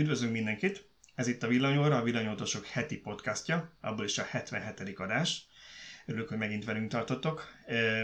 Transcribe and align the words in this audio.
Üdvözlünk 0.00 0.32
mindenkit! 0.32 0.84
Ez 1.14 1.26
itt 1.26 1.42
a 1.42 1.46
Villanyóra, 1.48 1.96
a 1.96 2.02
Villanyótosok 2.02 2.66
heti 2.66 2.96
podcastja, 2.96 3.70
abból 3.80 4.04
is 4.04 4.18
a 4.18 4.22
77. 4.22 4.98
adás. 4.98 5.46
Örülök, 6.06 6.28
hogy 6.28 6.38
megint 6.38 6.64
velünk 6.64 6.90
tartottok. 6.90 7.54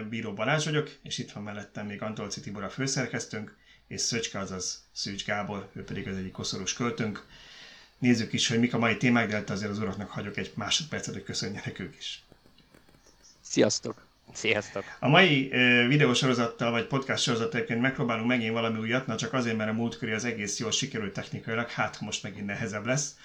Bíró 0.09 0.33
Balázs 0.33 0.65
vagyok, 0.65 0.99
és 1.03 1.19
itt 1.19 1.31
van 1.31 1.43
mellettem 1.43 1.87
még 1.87 2.03
Antolci 2.03 2.41
Tibor 2.41 2.63
a 2.63 2.71
főszerkesztőnk, 2.71 3.57
és 3.89 4.01
Szöcske, 4.01 4.39
azaz 4.39 4.89
Szűcs 4.93 5.25
Gábor, 5.25 5.71
ő 5.73 5.85
pedig 5.85 6.09
az 6.09 6.17
egyik 6.17 6.33
koszorús 6.33 6.73
költőnk. 6.73 7.27
Nézzük 7.99 8.33
is, 8.33 8.49
hogy 8.49 8.59
mik 8.59 8.75
a 8.75 8.79
mai 8.79 8.97
témák, 8.97 9.29
de 9.29 9.35
hát 9.35 9.51
azért 9.51 9.71
az 9.71 9.79
uraknak 9.79 10.11
hagyok 10.11 10.37
egy 10.37 10.53
másodpercet, 10.55 11.15
hogy 11.15 11.25
köszönjenek 11.25 11.79
ők 11.79 11.97
is. 11.97 12.23
Sziasztok! 13.41 14.06
Sziasztok! 14.33 14.85
A 15.01 15.09
mai 15.09 15.49
uh, 15.53 15.89
videósorozattal 15.89 16.71
vagy 16.71 16.87
podcast 16.87 17.23
sorozatként 17.23 17.81
megpróbálunk 17.81 18.27
megint 18.27 18.53
valami 18.53 18.79
újat, 18.79 19.07
na 19.07 19.17
csak 19.17 19.33
azért, 19.33 19.57
mert 19.57 19.71
a 19.71 19.73
múltkori 19.73 20.13
az 20.13 20.25
egész 20.25 20.59
jól 20.59 20.71
sikerült 20.71 21.13
technikailag, 21.13 21.71
hát 21.71 22.01
most 22.01 22.23
megint 22.23 22.47
nehezebb 22.47 22.87
lesz. 22.87 23.17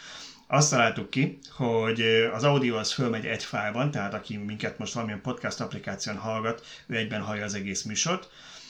Azt 0.47 0.69
találtuk 0.69 1.09
ki, 1.09 1.39
hogy 1.51 2.01
az 2.33 2.43
audio 2.43 2.77
az 2.77 2.93
fölmegy 2.93 3.25
egy 3.25 3.43
fájlban, 3.43 3.91
tehát 3.91 4.13
aki 4.13 4.37
minket 4.37 4.77
most 4.77 4.93
valamilyen 4.93 5.21
podcast 5.21 5.59
applikáción 5.59 6.17
hallgat, 6.17 6.65
ő 6.87 6.95
egyben 6.95 7.21
hallja 7.21 7.43
az 7.43 7.53
egész 7.53 7.83
műsort. 7.83 8.29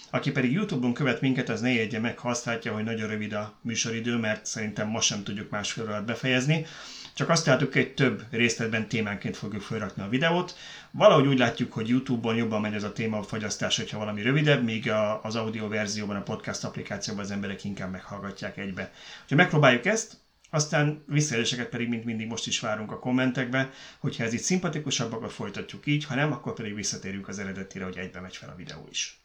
Aki 0.10 0.32
pedig 0.32 0.52
YouTube-on 0.52 0.94
követ 0.94 1.22
minket, 1.22 1.50
az 1.50 1.62
ne 1.62 1.74
jegye 1.74 2.00
meg, 2.00 2.18
ha 2.18 2.30
azt 2.30 2.46
látja, 2.46 2.74
hogy 2.74 2.84
nagyon 2.84 3.10
rövid 3.10 3.34
a 3.34 3.54
műsoridő, 3.62 4.16
mert 4.16 4.46
szerintem 4.46 4.88
ma 4.88 5.02
sem 5.02 5.24
tudjuk 5.24 5.50
másfél 5.50 5.86
alatt 5.86 6.06
befejezni. 6.06 6.66
Csak 7.22 7.30
azt 7.30 7.46
látjuk, 7.46 7.74
hogy 7.74 7.94
több 7.94 8.24
részletben 8.32 8.88
témánként 8.88 9.38
fogjuk 9.38 9.62
felrakni 9.62 10.04
a 10.04 10.10
videót. 10.10 10.56
Valahogy 10.92 11.28
úgy 11.28 11.38
látjuk, 11.38 11.74
hogy 11.74 11.88
YouTube-on 11.88 12.36
jobban 12.36 12.62
megy 12.62 12.74
ez 12.74 12.84
a 12.84 12.94
téma 12.94 13.18
a 13.18 13.24
fogyasztás, 13.24 13.78
hogyha 13.78 13.98
valami 13.98 14.22
rövidebb, 14.22 14.64
míg 14.64 14.92
az 15.22 15.36
audio 15.36 15.68
verzióban, 15.68 16.16
a 16.16 16.22
podcast 16.22 16.64
applikációban 16.64 17.24
az 17.24 17.32
emberek 17.32 17.64
inkább 17.64 17.92
meghallgatják 17.92 18.58
egybe. 18.58 18.92
Úgyhogy 19.22 19.38
megpróbáljuk 19.38 19.86
ezt, 19.86 20.18
aztán 20.50 21.04
visszajelzéseket 21.08 21.70
pedig, 21.70 21.90
mint 21.90 22.06
mindig 22.06 22.28
most 22.28 22.48
is 22.48 22.60
várunk 22.60 22.92
a 22.92 23.00
kommentekbe, 23.00 23.70
hogyha 24.00 24.24
ez 24.24 24.34
itt 24.34 24.42
szimpatikusabb, 24.42 25.14
akkor 25.14 25.32
folytatjuk 25.32 25.86
így, 25.86 26.06
ha 26.06 26.16
nem, 26.16 26.32
akkor 26.32 26.54
pedig 26.54 26.76
visszatérünk 26.76 27.28
az 27.28 27.40
eredetére, 27.40 27.86
hogy 27.86 27.98
egybe 27.98 28.20
megy 28.20 28.38
fel 28.38 28.50
a 28.50 28.56
videó 28.56 28.88
is. 28.90 29.21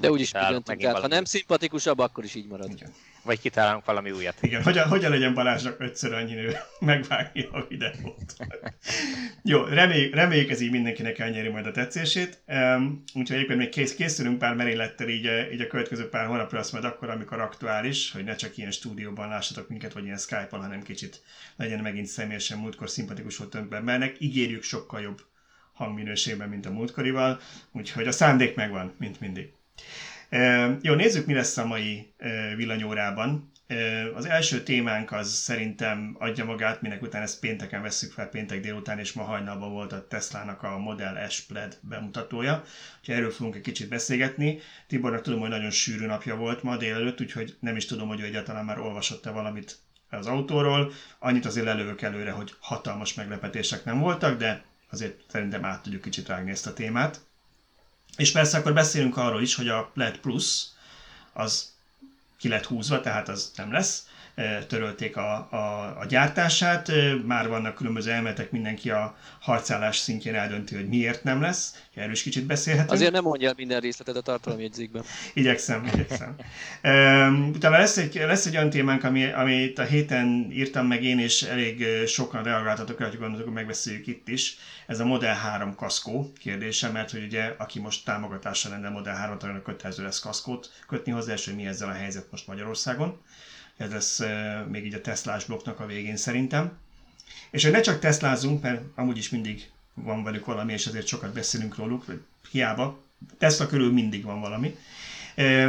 De 0.00 0.10
úgyis 0.10 0.32
úgy 0.34 0.84
el, 0.84 1.00
ha 1.00 1.06
nem 1.06 1.24
szimpatikusabb, 1.24 1.98
akkor 1.98 2.24
is 2.24 2.34
így 2.34 2.46
marad. 2.46 2.70
Igen. 2.70 2.90
Vagy 3.22 3.40
kitálunk 3.40 3.84
valami 3.84 4.10
újat. 4.10 4.34
Igen, 4.40 4.62
hogyan, 4.62 4.88
hogyan 4.88 5.10
legyen 5.10 5.34
Balázsnak 5.34 5.80
ötször 5.80 6.12
annyi 6.12 6.34
nő 6.34 6.56
megvágni 6.80 7.48
a 7.52 7.66
videót. 7.68 8.36
Jó, 9.42 9.64
reméljük, 9.64 10.14
reméljük 10.14 10.50
ez 10.50 10.60
így 10.60 10.70
mindenkinek 10.70 11.18
elnyeri 11.18 11.48
majd 11.48 11.66
a 11.66 11.70
tetszését. 11.70 12.42
Um, 12.46 13.02
úgyhogy 13.14 13.36
egyébként 13.36 13.58
még 13.58 13.68
kész, 13.68 13.94
készülünk 13.94 14.38
pár 14.38 14.54
merénylettel 14.54 15.08
így, 15.08 15.30
így 15.52 15.60
a 15.60 15.66
következő 15.66 16.08
pár 16.08 16.26
hónapra, 16.26 16.58
azt 16.58 16.72
majd 16.72 16.84
akkor, 16.84 17.10
amikor 17.10 17.40
aktuális, 17.40 18.12
hogy 18.12 18.24
ne 18.24 18.34
csak 18.34 18.56
ilyen 18.56 18.70
stúdióban 18.70 19.28
lássatok 19.28 19.68
minket, 19.68 19.92
vagy 19.92 20.04
ilyen 20.04 20.18
Skype-on, 20.18 20.60
hanem 20.60 20.82
kicsit 20.82 21.22
legyen 21.56 21.80
megint 21.80 22.06
személyesen 22.06 22.58
múltkor 22.58 22.90
szimpatikus 22.90 23.36
volt 23.36 23.82
mert 23.82 24.20
ígérjük 24.20 24.62
sokkal 24.62 25.00
jobb 25.00 25.20
hangminőségben, 25.72 26.48
mint 26.48 26.66
a 26.66 26.70
múltkorival, 26.70 27.40
úgyhogy 27.72 28.06
a 28.06 28.12
szándék 28.12 28.54
megvan, 28.54 28.94
mint 28.98 29.20
mindig. 29.20 29.52
Jó, 30.80 30.94
nézzük, 30.94 31.26
mi 31.26 31.34
lesz 31.34 31.56
a 31.56 31.66
mai 31.66 32.12
villanyórában. 32.56 33.52
Az 34.14 34.24
első 34.24 34.62
témánk 34.62 35.12
az 35.12 35.28
szerintem 35.28 36.16
adja 36.18 36.44
magát, 36.44 36.82
minek 36.82 37.02
után 37.02 37.22
ezt 37.22 37.40
pénteken 37.40 37.82
vesszük 37.82 38.12
fel, 38.12 38.28
péntek 38.28 38.60
délután, 38.60 38.98
és 38.98 39.12
ma 39.12 39.22
hajnalban 39.22 39.70
volt 39.70 39.92
a 39.92 40.06
Tesla-nak 40.06 40.62
a 40.62 40.78
Model 40.78 41.28
S 41.28 41.40
Plaid 41.40 41.78
bemutatója, 41.80 42.64
úgyhogy 43.00 43.14
erről 43.14 43.30
fogunk 43.30 43.54
egy 43.54 43.60
kicsit 43.60 43.88
beszélgetni. 43.88 44.58
Tibornak 44.86 45.22
tudom, 45.22 45.40
hogy 45.40 45.48
nagyon 45.48 45.70
sűrű 45.70 46.06
napja 46.06 46.36
volt 46.36 46.62
ma 46.62 46.76
délelőtt, 46.76 47.20
úgyhogy 47.20 47.56
nem 47.60 47.76
is 47.76 47.86
tudom, 47.86 48.08
hogy 48.08 48.20
ő 48.20 48.24
egyáltalán 48.24 48.64
már 48.64 48.78
olvasott-e 48.78 49.30
valamit 49.30 49.78
az 50.10 50.26
autóról. 50.26 50.92
Annyit 51.18 51.46
azért 51.46 51.66
lelövök 51.66 52.02
előre, 52.02 52.30
hogy 52.30 52.54
hatalmas 52.60 53.14
meglepetések 53.14 53.84
nem 53.84 53.98
voltak, 53.98 54.38
de 54.38 54.62
azért 54.90 55.20
szerintem 55.28 55.64
át 55.64 55.82
tudjuk 55.82 56.02
kicsit 56.02 56.28
rágni 56.28 56.50
ezt 56.50 56.66
a 56.66 56.72
témát. 56.72 57.20
És 58.20 58.32
persze 58.32 58.58
akkor 58.58 58.72
beszélünk 58.72 59.16
arról 59.16 59.42
is, 59.42 59.54
hogy 59.54 59.68
a 59.68 59.90
LED 59.94 60.18
Plus 60.18 60.62
az 61.32 61.72
ki 62.36 62.48
lett 62.48 62.64
húzva, 62.64 63.00
tehát 63.00 63.28
az 63.28 63.52
nem 63.56 63.72
lesz. 63.72 64.06
Törölték 64.68 65.16
a, 65.16 65.48
a, 65.50 65.96
a 66.00 66.06
gyártását, 66.08 66.92
már 67.26 67.48
vannak 67.48 67.74
különböző 67.74 68.10
elmetek, 68.10 68.50
mindenki 68.50 68.90
a 68.90 69.16
harcállás 69.40 69.96
szintjén 69.96 70.34
eldönti, 70.34 70.74
hogy 70.74 70.88
miért 70.88 71.24
nem 71.24 71.40
lesz. 71.40 71.82
Erről 71.94 72.12
is 72.12 72.22
kicsit 72.22 72.46
beszélhetünk. 72.46 72.92
Azért 72.92 73.12
nem 73.12 73.22
mondja 73.22 73.52
minden 73.56 73.80
részletet 73.80 74.16
a 74.16 74.20
tartalomjegyzékben. 74.20 75.02
Igyekszem, 75.34 75.90
igyekszem. 75.92 76.34
Utána 77.54 77.78
lesz 77.78 77.96
egy, 77.96 78.14
lesz 78.14 78.46
egy 78.46 78.56
olyan 78.56 78.70
témánk, 78.70 79.04
ami, 79.04 79.24
amit 79.32 79.78
a 79.78 79.84
héten 79.84 80.48
írtam 80.52 80.86
meg 80.86 81.04
én, 81.04 81.18
és 81.18 81.42
elég 81.42 81.86
sokan 82.06 82.42
reagáltatok 82.42 83.00
rá, 83.00 83.06
hogy 83.06 83.18
gondoltuk, 83.18 83.46
hogy 83.46 83.56
megbeszéljük 83.56 84.06
itt 84.06 84.28
is 84.28 84.56
ez 84.90 85.00
a 85.00 85.04
Model 85.04 85.34
3 85.34 85.74
kaszkó 85.74 86.32
kérdése, 86.38 86.88
mert 86.88 87.10
hogy 87.10 87.22
ugye 87.22 87.54
aki 87.58 87.80
most 87.80 88.04
támogatásra 88.04 88.70
rendel 88.70 88.90
Model 88.90 89.38
3-at, 89.38 89.42
arra 89.42 89.62
kötelező 89.62 90.02
lesz 90.02 90.20
kaszkót 90.20 90.70
kötni 90.86 91.12
hozzá, 91.12 91.32
és 91.32 91.44
hogy 91.44 91.54
mi 91.54 91.66
ezzel 91.66 91.88
a 91.88 91.92
helyzet 91.92 92.30
most 92.30 92.46
Magyarországon. 92.46 93.20
Ez 93.80 93.90
lesz 93.92 94.20
még 94.70 94.84
így 94.84 94.94
a 94.94 95.00
Teslás 95.00 95.44
blokknak 95.44 95.80
a 95.80 95.86
végén 95.86 96.16
szerintem. 96.16 96.78
És 97.50 97.62
hogy 97.62 97.72
ne 97.72 97.80
csak 97.80 98.00
Teslázunk, 98.00 98.62
mert 98.62 98.82
amúgy 98.94 99.18
is 99.18 99.28
mindig 99.28 99.70
van 99.94 100.24
velük 100.24 100.44
valami, 100.44 100.72
és 100.72 100.86
ezért 100.86 101.06
sokat 101.06 101.32
beszélünk 101.32 101.76
róluk, 101.76 102.04
hiába, 102.50 103.02
Tesla 103.38 103.66
körül 103.66 103.92
mindig 103.92 104.24
van 104.24 104.40
valami. 104.40 104.76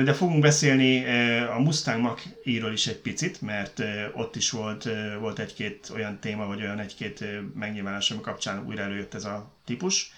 De 0.03 0.13
fogunk 0.13 0.41
beszélni 0.41 1.05
a 1.45 1.59
Mustang 1.59 2.01
mach 2.01 2.27
is 2.43 2.87
egy 2.87 2.97
picit, 2.97 3.41
mert 3.41 3.83
ott 4.13 4.35
is 4.35 4.49
volt, 4.49 4.87
volt 5.19 5.39
egy-két 5.39 5.91
olyan 5.93 6.19
téma, 6.19 6.45
vagy 6.45 6.61
olyan 6.61 6.79
egy-két 6.79 7.25
megnyilvánulás, 7.55 8.11
ami 8.11 8.21
kapcsán 8.21 8.65
újra 8.65 8.81
előjött 8.81 9.13
ez 9.13 9.25
a 9.25 9.51
típus. 9.65 10.13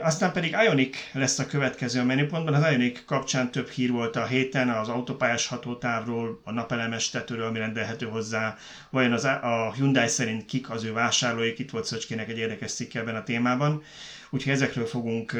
Aztán 0.00 0.32
pedig 0.32 0.56
Ionic 0.64 0.96
lesz 1.12 1.38
a 1.38 1.46
következő 1.46 2.00
a 2.00 2.04
menüpontban. 2.04 2.54
Az 2.54 2.70
Ionic 2.70 3.04
kapcsán 3.04 3.50
több 3.50 3.68
hír 3.68 3.90
volt 3.90 4.16
a 4.16 4.26
héten, 4.26 4.68
az 4.68 4.88
autópályás 4.88 5.46
hatótávról, 5.46 6.40
a 6.44 6.52
napelemes 6.52 7.10
tetőről, 7.10 7.46
ami 7.46 7.58
rendelhető 7.58 8.06
hozzá. 8.06 8.56
Vajon 8.90 9.12
az, 9.12 9.24
a 9.24 9.72
Hyundai 9.76 10.08
szerint 10.08 10.44
kik 10.44 10.70
az 10.70 10.84
ő 10.84 10.92
vásárlóik, 10.92 11.58
itt 11.58 11.70
volt 11.70 11.84
Szöcskének 11.84 12.28
egy 12.28 12.38
érdekes 12.38 12.72
cikke 12.72 13.00
ebben 13.00 13.16
a 13.16 13.22
témában. 13.22 13.82
Úgyhogy 14.30 14.52
ezekről 14.52 14.86
fogunk 14.86 15.32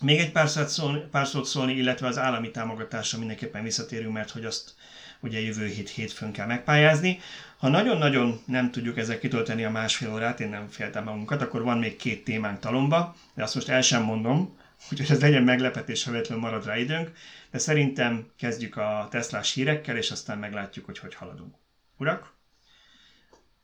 még 0.00 0.18
egy 0.18 0.32
pár 0.32 0.48
szót, 0.48 0.68
szólni, 0.68 1.02
pár 1.10 1.26
szót 1.26 1.46
szólni, 1.46 1.72
illetve 1.72 2.06
az 2.06 2.18
állami 2.18 2.50
támogatásra 2.50 3.18
mindenképpen 3.18 3.62
visszatérünk, 3.62 4.12
mert 4.12 4.30
hogy 4.30 4.44
azt 4.44 4.74
ugye 5.20 5.40
jövő 5.40 5.66
hét 5.66 5.88
hétfőn 5.88 6.32
kell 6.32 6.46
megpályázni. 6.46 7.20
Ha 7.58 7.68
nagyon-nagyon 7.68 8.40
nem 8.46 8.70
tudjuk 8.70 8.98
ezzel 8.98 9.18
kitölteni 9.18 9.64
a 9.64 9.70
másfél 9.70 10.12
órát, 10.12 10.40
én 10.40 10.48
nem 10.48 10.68
féltem 10.68 11.04
magunkat, 11.04 11.42
akkor 11.42 11.62
van 11.62 11.78
még 11.78 11.96
két 11.96 12.24
témánk 12.24 12.60
talomba, 12.60 13.14
de 13.34 13.42
azt 13.42 13.54
most 13.54 13.68
el 13.68 13.82
sem 13.82 14.02
mondom, 14.02 14.58
úgyhogy 14.90 15.10
ez 15.10 15.20
legyen 15.20 15.42
meglepetés, 15.42 16.04
ha 16.04 16.10
véletlenül 16.10 16.44
marad 16.44 16.66
rá 16.66 16.76
időnk, 16.76 17.12
de 17.50 17.58
szerintem 17.58 18.30
kezdjük 18.38 18.76
a 18.76 19.08
Teslás 19.10 19.52
hírekkel, 19.52 19.96
és 19.96 20.10
aztán 20.10 20.38
meglátjuk, 20.38 20.84
hogy 20.84 20.98
hogy 20.98 21.14
haladunk. 21.14 21.54
Urak? 21.98 22.34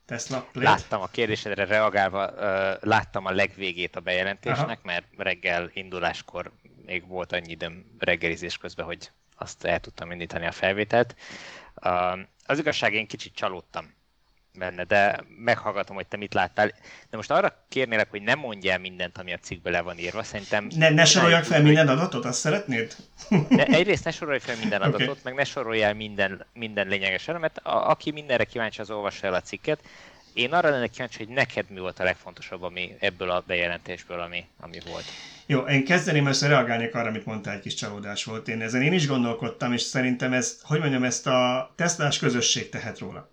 Tesla 0.05 0.47
Plate? 0.51 0.69
Láttam 0.69 1.01
a 1.01 1.07
kérdésedre 1.07 1.65
reagálva, 1.65 2.31
uh, 2.31 2.89
láttam 2.89 3.25
a 3.25 3.31
legvégét 3.31 3.95
a 3.95 3.99
bejelentésnek, 3.99 4.67
Aha. 4.67 4.79
mert 4.83 5.05
reggel 5.17 5.69
induláskor 5.73 6.51
még 6.85 7.07
volt 7.07 7.31
annyi 7.31 7.51
időm 7.51 7.85
reggelizés 7.99 8.57
közben, 8.57 8.85
hogy 8.85 9.11
azt 9.35 9.65
el 9.65 9.79
tudtam 9.79 10.11
indítani 10.11 10.45
a 10.45 10.51
felvételt. 10.51 11.15
Az 12.45 12.59
igazság, 12.59 12.93
én 12.93 13.07
kicsit 13.07 13.35
csalódtam 13.35 13.93
benne, 14.57 14.83
de 14.83 15.19
meghallgatom, 15.37 15.95
hogy 15.95 16.07
te 16.07 16.17
mit 16.17 16.33
láttál. 16.33 16.67
De 17.09 17.17
most 17.17 17.31
arra 17.31 17.65
kérnélek, 17.69 18.09
hogy 18.09 18.21
ne 18.21 18.35
mondjál 18.35 18.77
mindent, 18.77 19.17
ami 19.17 19.33
a 19.33 19.37
cikkbe 19.37 19.69
le 19.69 19.81
van 19.81 19.97
írva. 19.97 20.23
Szerintem... 20.23 20.67
Ne, 20.75 20.89
ne 20.89 21.05
soroljak 21.05 21.43
fel 21.43 21.61
minden 21.61 21.87
adatot, 21.87 22.25
azt 22.25 22.39
szeretnéd? 22.39 22.95
Ne, 23.49 23.65
egyrészt 23.65 24.03
ne 24.03 24.11
sorolj 24.11 24.39
fel 24.39 24.55
minden 24.57 24.81
adatot, 24.81 25.09
okay. 25.09 25.21
meg 25.23 25.33
ne 25.33 25.43
soroljál 25.43 25.93
minden, 25.93 26.45
minden 26.53 26.87
lényeges 26.87 27.27
elemet. 27.27 27.57
A, 27.57 27.89
aki 27.89 28.11
mindenre 28.11 28.43
kíváncsi, 28.43 28.81
az 28.81 28.91
olvassa 28.91 29.27
el 29.27 29.33
a 29.33 29.41
cikket. 29.41 29.83
Én 30.33 30.53
arra 30.53 30.69
lennék 30.69 30.89
kíváncsi, 30.89 31.17
hogy 31.17 31.33
neked 31.33 31.65
mi 31.69 31.79
volt 31.79 31.99
a 31.99 32.03
legfontosabb 32.03 32.61
ami 32.61 32.95
ebből 32.99 33.29
a 33.29 33.43
bejelentésből, 33.47 34.19
ami, 34.19 34.45
ami 34.59 34.77
volt. 34.85 35.03
Jó, 35.45 35.59
én 35.59 35.85
kezdeném 35.85 36.25
össze 36.25 36.47
reagálnék 36.47 36.95
arra, 36.95 37.07
amit 37.07 37.25
mondtál, 37.25 37.55
egy 37.55 37.61
kis 37.61 37.73
csalódás 37.73 38.23
volt. 38.23 38.47
Én 38.47 38.61
ezen 38.61 38.81
én 38.81 38.93
is 38.93 39.07
gondolkodtam, 39.07 39.73
és 39.73 39.81
szerintem 39.81 40.33
ez, 40.33 40.59
hogy 40.61 40.79
mondjam, 40.79 41.03
ezt 41.03 41.27
a 41.27 41.71
tesztás 41.75 42.19
közösség 42.19 42.69
tehet 42.69 42.99
róla. 42.99 43.29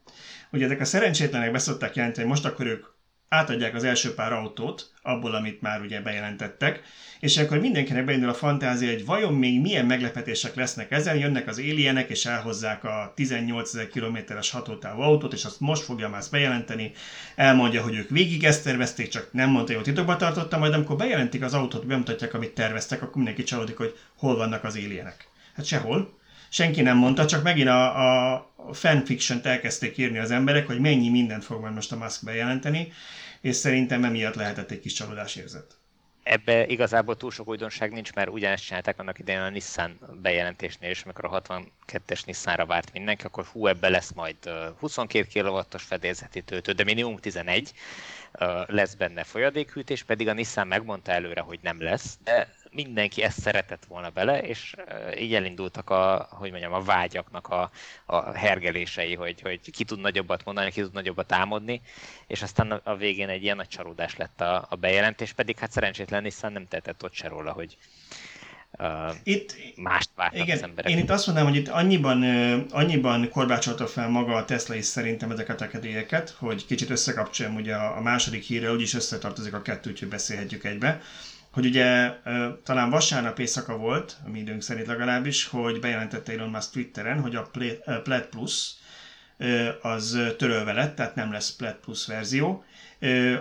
Ugye 0.53 0.65
ezek 0.65 0.81
a 0.81 0.85
szerencsétlenek 0.85 1.53
beszokták 1.53 1.95
jelenteni, 1.95 2.27
hogy 2.27 2.37
most 2.37 2.53
akkor 2.53 2.67
ők 2.67 2.87
átadják 3.31 3.75
az 3.75 3.85
első 3.85 4.15
pár 4.15 4.33
autót, 4.33 4.91
abból, 5.03 5.35
amit 5.35 5.61
már 5.61 5.81
ugye 5.81 6.01
bejelentettek, 6.01 6.83
és 7.21 7.37
akkor 7.37 7.61
mindenkinek 7.61 8.05
beindul 8.05 8.29
a 8.29 8.35
fantázia, 8.35 8.93
hogy 8.93 9.05
vajon 9.05 9.35
még 9.35 9.61
milyen 9.61 9.87
meglepetések 9.87 10.55
lesznek 10.55 10.91
ezen, 10.91 11.17
jönnek 11.17 11.49
az 11.49 11.59
éljenek, 11.59 12.09
és 12.11 12.27
elhozzák 12.27 12.85
a 12.85 13.13
18 13.15 13.75
ezer 13.75 13.89
kilométeres 13.89 14.51
hatótávú 14.51 15.01
autót, 15.01 15.33
és 15.33 15.45
azt 15.45 15.61
most 15.61 15.83
fogja 15.83 16.09
már 16.09 16.23
bejelenteni, 16.31 16.93
elmondja, 17.37 17.83
hogy 17.83 17.95
ők 17.95 18.11
végig 18.11 18.45
ezt 18.45 18.65
tervezték, 18.65 19.09
csak 19.09 19.29
nem 19.33 19.51
mondta, 19.51 19.75
hogy 19.75 19.83
titokba 19.83 20.17
tartotta, 20.17 20.59
majd 20.59 20.73
amikor 20.73 20.97
bejelentik 20.97 21.43
az 21.43 21.55
autót, 21.55 21.87
bemutatják, 21.87 22.35
amit 22.35 22.55
terveztek, 22.55 23.03
akkor 23.03 23.17
mindenki 23.17 23.43
csalódik, 23.43 23.77
hogy 23.77 23.97
hol 24.17 24.37
vannak 24.37 24.65
az 24.65 24.77
éljenek. 24.77 25.29
Hát 25.55 25.65
sehol, 25.65 26.19
senki 26.49 26.83
nem 26.83 26.97
mondta, 26.97 27.27
csak 27.27 27.43
megint 27.43 27.69
a, 27.69 28.33
a 28.33 28.51
fanfiction-t 28.73 29.47
elkezdték 29.47 29.99
írni 29.99 30.19
az 30.19 30.31
emberek, 30.31 30.67
hogy 30.67 30.79
mennyi 30.79 31.09
mindent 31.09 31.45
fog 31.45 31.61
majd 31.61 31.75
most 31.75 31.93
a 31.93 31.97
Musk 31.97 32.25
bejelenteni, 32.25 32.93
és 33.41 33.57
szerintem 33.57 34.05
emiatt 34.05 34.35
lehetett 34.35 34.71
egy 34.71 34.81
kis 34.81 34.93
csalódás 34.93 35.37
érzet. 35.37 35.79
Ebbe 36.23 36.67
igazából 36.67 37.17
túl 37.17 37.31
sok 37.31 37.49
újdonság 37.49 37.93
nincs, 37.93 38.13
mert 38.13 38.31
ugyanezt 38.31 38.65
csinálták 38.65 38.99
annak 38.99 39.19
idején 39.19 39.41
a 39.41 39.49
Nissan 39.49 39.99
bejelentésnél, 40.23 40.91
és 40.91 41.03
amikor 41.03 41.25
a 41.25 41.43
62-es 41.43 42.27
Nissanra 42.27 42.67
várt 42.67 42.93
mindenki, 42.93 43.25
akkor 43.25 43.45
hú, 43.45 43.67
ebbe 43.67 43.89
lesz 43.89 44.13
majd 44.13 44.37
22 44.79 45.43
kW-os 45.43 45.83
fedélzeti 45.83 46.43
töltő, 46.43 46.73
de 46.73 46.85
minimum 46.85 47.17
11 47.17 47.73
lesz 48.67 48.95
benne 48.95 49.25
folyadékhűtés, 49.25 50.03
pedig 50.03 50.29
a 50.29 50.33
Nissan 50.33 50.67
megmondta 50.67 51.13
előre, 51.13 51.41
hogy 51.41 51.59
nem 51.63 51.83
lesz, 51.83 52.19
de 52.25 52.55
mindenki 52.73 53.23
ezt 53.23 53.41
szeretett 53.41 53.85
volna 53.85 54.11
bele, 54.11 54.43
és 54.43 54.75
így 55.19 55.35
elindultak 55.35 55.91
a, 55.91 56.29
hogy 56.31 56.51
mondjam, 56.51 56.73
a 56.73 56.83
vágyaknak 56.83 57.49
a, 57.49 57.71
a 58.07 58.33
hergelései, 58.33 59.15
hogy, 59.15 59.41
hogy 59.41 59.71
ki 59.71 59.85
tud 59.85 60.01
nagyobbat 60.01 60.45
mondani, 60.45 60.71
ki 60.71 60.81
tud 60.81 60.93
nagyobbat 60.93 61.27
támadni, 61.27 61.81
és 62.27 62.43
aztán 62.43 62.71
a, 62.71 62.97
végén 62.97 63.29
egy 63.29 63.43
ilyen 63.43 63.57
nagy 63.57 63.69
csalódás 63.69 64.17
lett 64.17 64.41
a, 64.41 64.67
a 64.71 64.77
bejelentés, 64.77 65.33
pedig 65.33 65.59
hát 65.59 65.73
szerencsétlen 65.73 66.23
Nissan 66.23 66.53
nem 66.53 66.69
tehetett 66.69 67.05
ott 67.05 67.15
se 67.15 67.29
róla, 67.29 67.53
hogy 67.53 67.77
Uh, 68.79 69.15
itt, 69.23 69.57
mást 69.77 70.11
vártak 70.15 70.41
igen, 70.41 70.57
az 70.57 70.63
emberek. 70.63 70.91
Én 70.91 70.99
itt 70.99 71.11
azt 71.11 71.27
mondanám, 71.27 71.51
hogy 71.51 71.61
itt 71.61 71.69
annyiban, 71.69 72.23
annyiban 72.71 73.29
korbácsolta 73.29 73.87
fel 73.87 74.09
maga 74.09 74.35
a 74.35 74.45
Tesla 74.45 74.75
is 74.75 74.85
szerintem 74.85 75.31
ezeket 75.31 75.61
a 75.61 75.69
kedélyeket, 75.69 76.31
hogy 76.31 76.67
kicsit 76.67 76.91
összekapcsoljam 76.91 77.55
ugye 77.55 77.75
a, 77.75 77.97
a 77.97 78.01
második 78.01 78.43
hírre, 78.43 78.73
úgyis 78.73 78.95
összetartozik 78.95 79.55
a 79.55 79.63
kettő, 79.63 79.91
úgyhogy 79.91 80.09
beszélhetjük 80.09 80.65
egybe 80.65 81.01
hogy 81.51 81.67
ugye 81.67 82.13
talán 82.65 82.91
vasárnap 82.91 83.39
éjszaka 83.39 83.77
volt, 83.77 84.17
a 84.27 84.29
mi 84.29 84.39
időnk 84.39 84.63
szerint 84.63 84.87
legalábbis, 84.87 85.45
hogy 85.45 85.81
bejelentette 85.81 86.33
Elon 86.33 86.51
Musk 86.51 86.73
Twitteren, 86.73 87.21
hogy 87.21 87.37
a 87.37 87.51
Plaid 88.03 88.27
Plus 88.31 88.71
az 89.83 90.19
törölve 90.39 90.73
lett, 90.73 90.97
tehát 90.97 91.15
nem 91.15 91.33
lesz 91.33 91.57
Plaid 91.57 91.75
Plus 91.75 92.07
verzió, 92.07 92.65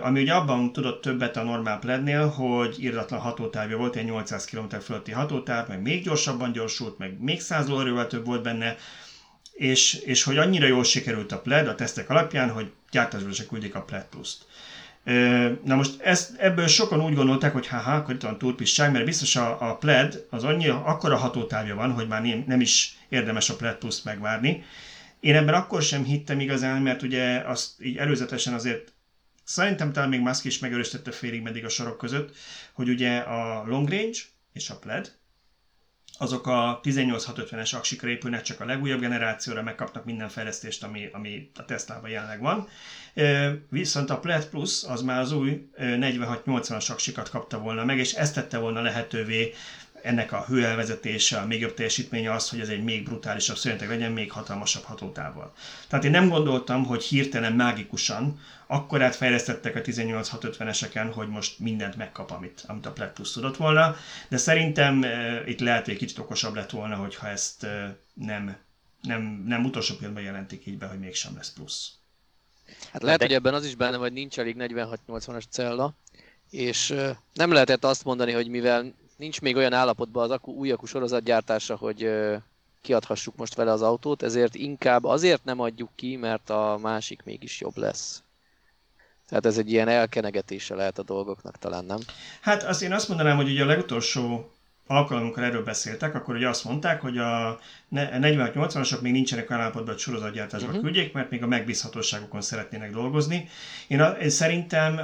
ami 0.02 0.20
ugye 0.20 0.32
abban 0.32 0.72
tudott 0.72 1.02
többet 1.02 1.36
a 1.36 1.42
normál 1.42 1.78
plednél, 1.78 2.28
hogy 2.28 2.76
irdatlan 2.78 3.20
hatótávja 3.20 3.76
volt, 3.76 3.96
egy 3.96 4.04
800 4.04 4.44
km 4.44 4.76
fölötti 4.82 5.10
hatótáv, 5.10 5.68
meg 5.68 5.82
még 5.82 6.02
gyorsabban 6.02 6.52
gyorsult, 6.52 6.98
meg 6.98 7.20
még 7.20 7.40
100 7.40 7.68
lóerővel 7.68 8.06
több 8.06 8.26
volt 8.26 8.42
benne, 8.42 8.76
és, 9.52 9.94
és 9.94 10.22
hogy 10.22 10.38
annyira 10.38 10.66
jól 10.66 10.84
sikerült 10.84 11.32
a 11.32 11.40
pled 11.40 11.68
a 11.68 11.74
tesztek 11.74 12.10
alapján, 12.10 12.50
hogy 12.50 12.72
gyártásból 12.90 13.32
se 13.32 13.46
küldik 13.46 13.74
a 13.74 13.82
pled 13.82 14.04
plus-t. 14.04 14.46
Na 15.64 15.74
most 15.74 16.00
ezt, 16.00 16.36
ebből 16.38 16.66
sokan 16.66 17.04
úgy 17.04 17.14
gondolták, 17.14 17.52
hogy 17.52 17.66
haha, 17.66 17.94
akkor 17.94 18.14
itt 18.14 18.22
van 18.22 18.38
túlpisság, 18.38 18.92
mert 18.92 19.04
biztos 19.04 19.36
a, 19.36 19.70
a 19.70 19.76
pled 19.76 20.26
az 20.30 20.44
annyi, 20.44 20.68
akkora 20.68 21.16
hatótávja 21.16 21.74
van, 21.74 21.92
hogy 21.92 22.08
már 22.08 22.22
nem, 22.46 22.60
is 22.60 22.96
érdemes 23.08 23.50
a 23.50 23.56
pled 23.56 23.74
plus 23.74 24.02
megvárni. 24.02 24.64
Én 25.20 25.34
ebben 25.34 25.54
akkor 25.54 25.82
sem 25.82 26.04
hittem 26.04 26.40
igazán, 26.40 26.82
mert 26.82 27.02
ugye 27.02 27.38
azt 27.38 27.82
így 27.82 27.96
előzetesen 27.96 28.54
azért 28.54 28.92
szerintem 29.44 29.92
talán 29.92 30.08
még 30.08 30.20
Musk 30.20 30.44
is 30.44 30.58
megerősítette 30.58 31.10
félig 31.10 31.42
meddig 31.42 31.64
a 31.64 31.68
sorok 31.68 31.98
között, 31.98 32.36
hogy 32.72 32.88
ugye 32.88 33.18
a 33.18 33.64
long 33.66 33.88
range 33.88 34.18
és 34.52 34.70
a 34.70 34.78
pled, 34.78 35.12
azok 36.18 36.46
a 36.46 36.80
18650-es 36.82 37.74
aksikra 37.74 38.08
épülnek, 38.08 38.42
csak 38.42 38.60
a 38.60 38.64
legújabb 38.64 39.00
generációra 39.00 39.62
megkapnak 39.62 40.04
minden 40.04 40.28
fejlesztést, 40.28 40.82
ami, 40.82 41.08
ami 41.12 41.50
a 41.54 41.64
Tesla-ban 41.64 42.10
jelenleg 42.10 42.40
van. 42.40 42.68
Viszont 43.68 44.10
a 44.10 44.18
Plaid 44.18 44.46
Plus 44.46 44.84
az 44.84 45.02
már 45.02 45.20
az 45.20 45.32
új 45.32 45.68
4680-as 45.78 46.90
aksikat 46.90 47.30
kapta 47.30 47.58
volna 47.58 47.84
meg, 47.84 47.98
és 47.98 48.12
ezt 48.12 48.34
tette 48.34 48.58
volna 48.58 48.80
lehetővé 48.80 49.54
ennek 50.02 50.32
a 50.32 50.44
hőelvezetése, 50.44 51.38
a 51.38 51.46
még 51.46 51.60
jobb 51.60 51.74
teljesítménye 51.74 52.32
az, 52.32 52.50
hogy 52.50 52.60
ez 52.60 52.68
egy 52.68 52.84
még 52.84 53.04
brutálisabb 53.04 53.56
szörnyeteg 53.56 53.88
legyen, 53.88 54.12
még 54.12 54.32
hatalmasabb 54.32 54.82
hatótával. 54.82 55.52
Tehát 55.88 56.04
én 56.04 56.10
nem 56.10 56.28
gondoltam, 56.28 56.84
hogy 56.84 57.04
hirtelen 57.04 57.52
mágikusan 57.52 58.40
akkorát 58.66 59.16
fejlesztettek 59.16 59.76
a 59.76 59.80
18650-eseken, 59.80 61.10
hogy 61.12 61.28
most 61.28 61.58
mindent 61.58 61.96
megkap, 61.96 62.30
amit, 62.30 62.64
amit 62.66 62.86
a 62.86 62.92
Plaid 62.92 63.10
Plus 63.10 63.32
tudott 63.32 63.56
volna, 63.56 63.96
de 64.28 64.36
szerintem 64.36 65.02
e, 65.02 65.42
itt 65.46 65.60
lehet, 65.60 65.84
hogy 65.84 65.94
egy 65.94 66.00
kicsit 66.00 66.18
okosabb 66.18 66.54
lett 66.54 66.70
volna, 66.70 66.96
hogyha 66.96 67.28
ezt 67.28 67.64
e, 67.64 67.96
nem, 68.14 68.56
nem, 69.02 69.42
nem 69.46 69.64
utolsó 69.64 69.94
pillanatban 69.94 70.24
jelentik 70.24 70.66
így 70.66 70.78
be, 70.78 70.86
hogy 70.86 70.98
mégsem 70.98 71.36
lesz 71.36 71.52
plusz. 71.52 71.99
Hát 72.92 73.02
lehet, 73.02 73.18
de... 73.18 73.24
hogy 73.24 73.34
ebben 73.34 73.54
az 73.54 73.64
is 73.64 73.74
benne, 73.74 73.96
hogy 73.96 74.12
nincs 74.12 74.38
elég 74.38 74.56
4680-as 74.58 75.44
cella, 75.50 75.92
és 76.50 76.94
nem 77.32 77.52
lehetett 77.52 77.84
azt 77.84 78.04
mondani, 78.04 78.32
hogy 78.32 78.48
mivel 78.48 78.94
nincs 79.16 79.40
még 79.40 79.56
olyan 79.56 79.72
állapotban 79.72 80.24
az 80.24 80.30
akku, 80.30 80.52
új 80.52 80.70
akku 80.70 80.86
sorozatgyártása, 80.86 81.76
hogy 81.76 82.10
kiadhassuk 82.80 83.36
most 83.36 83.54
vele 83.54 83.72
az 83.72 83.82
autót, 83.82 84.22
ezért 84.22 84.54
inkább 84.54 85.04
azért 85.04 85.44
nem 85.44 85.60
adjuk 85.60 85.90
ki, 85.94 86.16
mert 86.16 86.50
a 86.50 86.78
másik 86.82 87.22
mégis 87.24 87.60
jobb 87.60 87.76
lesz. 87.76 88.22
Tehát 89.28 89.46
ez 89.46 89.58
egy 89.58 89.72
ilyen 89.72 89.88
elkenegetése 89.88 90.74
lehet 90.74 90.98
a 90.98 91.02
dolgoknak 91.02 91.58
talán, 91.58 91.84
nem? 91.84 91.98
Hát 92.40 92.62
azt 92.62 92.82
én 92.82 92.92
azt 92.92 93.08
mondanám, 93.08 93.36
hogy 93.36 93.50
ugye 93.50 93.62
a 93.62 93.66
legutolsó 93.66 94.50
alkalom, 94.90 95.22
amikor 95.22 95.42
erről 95.42 95.62
beszéltek, 95.62 96.14
akkor 96.14 96.34
ugye 96.34 96.48
azt 96.48 96.64
mondták, 96.64 97.00
hogy 97.00 97.18
a 97.18 97.58
46-80-asok 97.92 99.00
még 99.00 99.12
nincsenek 99.12 99.50
olyan 99.50 99.62
állapotban, 99.62 99.92
hogy 99.92 100.02
sorozatgyártásba 100.02 100.66
uh-huh. 100.66 100.82
küldjék, 100.82 101.12
mert 101.12 101.30
még 101.30 101.42
a 101.42 101.46
megbízhatóságokon 101.46 102.40
szeretnének 102.40 102.90
dolgozni. 102.90 103.48
Én, 103.88 104.00
a, 104.00 104.08
én 104.10 104.30
szerintem 104.30 105.00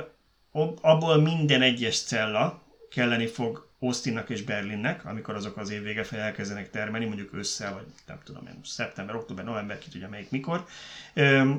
abból 0.80 1.20
minden 1.20 1.62
egyes 1.62 2.02
cella 2.02 2.62
kelleni 2.90 3.26
fog 3.26 3.65
Austinnak 3.78 4.30
és 4.30 4.42
Berlinnek, 4.42 5.04
amikor 5.04 5.34
azok 5.34 5.56
az 5.56 5.70
év 5.70 5.82
vége 5.82 6.04
fel 6.04 6.20
elkezdenek 6.20 6.70
termelni, 6.70 7.06
mondjuk 7.06 7.32
össze, 7.32 7.70
vagy 7.70 7.84
nem 8.06 8.18
tudom 8.24 8.46
én, 8.46 8.60
szeptember, 8.64 9.14
október, 9.14 9.44
november, 9.44 9.78
ki 9.78 9.88
tudja 9.90 10.08
melyik 10.08 10.30
mikor, 10.30 10.64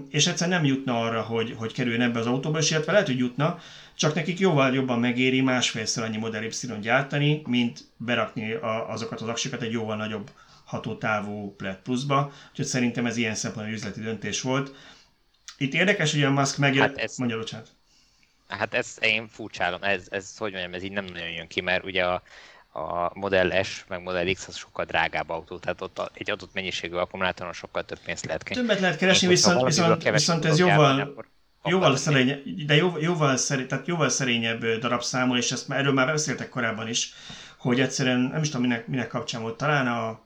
és 0.09 0.27
egyszer 0.27 0.47
nem 0.47 0.65
jutna 0.65 1.01
arra, 1.01 1.21
hogy, 1.21 1.53
hogy 1.57 1.73
kerüljön 1.73 2.01
ebbe 2.01 2.19
az 2.19 2.25
autóba, 2.25 2.57
és 2.57 2.71
illetve 2.71 2.91
lehet, 2.91 3.07
hogy 3.07 3.17
jutna, 3.17 3.59
csak 3.95 4.13
nekik 4.13 4.39
jóval 4.39 4.73
jobban 4.73 4.99
megéri 4.99 5.41
másfélszer 5.41 6.03
annyi 6.03 6.17
Model 6.17 6.43
Y 6.43 6.79
gyártani, 6.81 7.41
mint 7.45 7.79
berakni 7.97 8.53
a, 8.53 8.89
azokat 8.91 9.21
az 9.21 9.27
aksikat 9.27 9.61
egy 9.61 9.71
jóval 9.71 9.95
nagyobb 9.95 10.31
hatótávú 10.65 11.55
Plaid 11.55 11.77
Plus-ba, 11.77 12.31
úgyhogy 12.49 12.65
szerintem 12.65 13.05
ez 13.05 13.17
ilyen 13.17 13.35
szempontból 13.35 13.75
üzleti 13.75 14.01
döntés 14.01 14.41
volt. 14.41 14.75
Itt 15.57 15.73
érdekes, 15.73 16.11
hogy 16.11 16.23
a 16.23 16.31
Musk 16.31 16.57
megjelent... 16.57 16.95
Hát 16.95 17.03
ez... 17.03 17.17
Mondja, 17.17 17.37
bocsánat. 17.37 17.76
Hát 18.47 18.73
ez 18.73 18.97
én 19.01 19.27
furcsálom, 19.27 19.83
ez, 19.83 20.07
ez 20.09 20.37
hogy 20.37 20.51
mondjam, 20.51 20.73
ez 20.73 20.83
így 20.83 20.91
nem 20.91 21.05
nagyon 21.05 21.29
jön 21.29 21.47
ki, 21.47 21.61
mert 21.61 21.83
ugye 21.83 22.05
a, 22.05 22.21
a 22.79 23.11
Model 23.13 23.63
S, 23.63 23.85
meg 23.87 24.01
Model 24.01 24.33
X 24.33 24.47
az 24.47 24.55
sokkal 24.55 24.85
drágább 24.85 25.29
autó, 25.29 25.57
tehát 25.57 25.81
ott 25.81 26.11
egy 26.13 26.31
adott 26.31 26.53
mennyiségű 26.53 26.95
akkumulátoron 26.95 27.53
sokkal 27.53 27.85
több 27.85 27.99
pénzt 28.05 28.25
lehet 28.25 28.43
keresni. 28.43 28.67
Többet 28.67 28.81
lehet 28.81 28.97
keresni, 28.97 29.27
viszont, 29.27 29.65
viszont, 29.65 30.09
viszont 30.09 30.45
ez 30.45 30.59
jóval, 30.59 31.25
jóval, 31.63 31.95
szerény, 31.95 32.41
de 32.65 32.75
jó, 32.75 32.97
jóval, 32.99 33.37
szerény, 33.37 33.67
tehát 33.67 33.87
jóval 33.87 34.09
szerényebb 34.09 34.65
darabszámol, 34.65 35.37
és 35.37 35.51
ezt 35.51 35.67
már, 35.67 35.79
erről 35.79 35.93
már 35.93 36.05
beszéltek 36.05 36.49
korábban 36.49 36.87
is, 36.87 37.13
hogy 37.57 37.79
egyszerűen, 37.79 38.19
nem 38.19 38.41
is 38.41 38.49
tudom 38.49 38.67
minek, 38.67 38.87
minek 38.87 39.07
kapcsán 39.07 39.41
volt, 39.41 39.57
talán 39.57 39.87
a, 39.87 40.19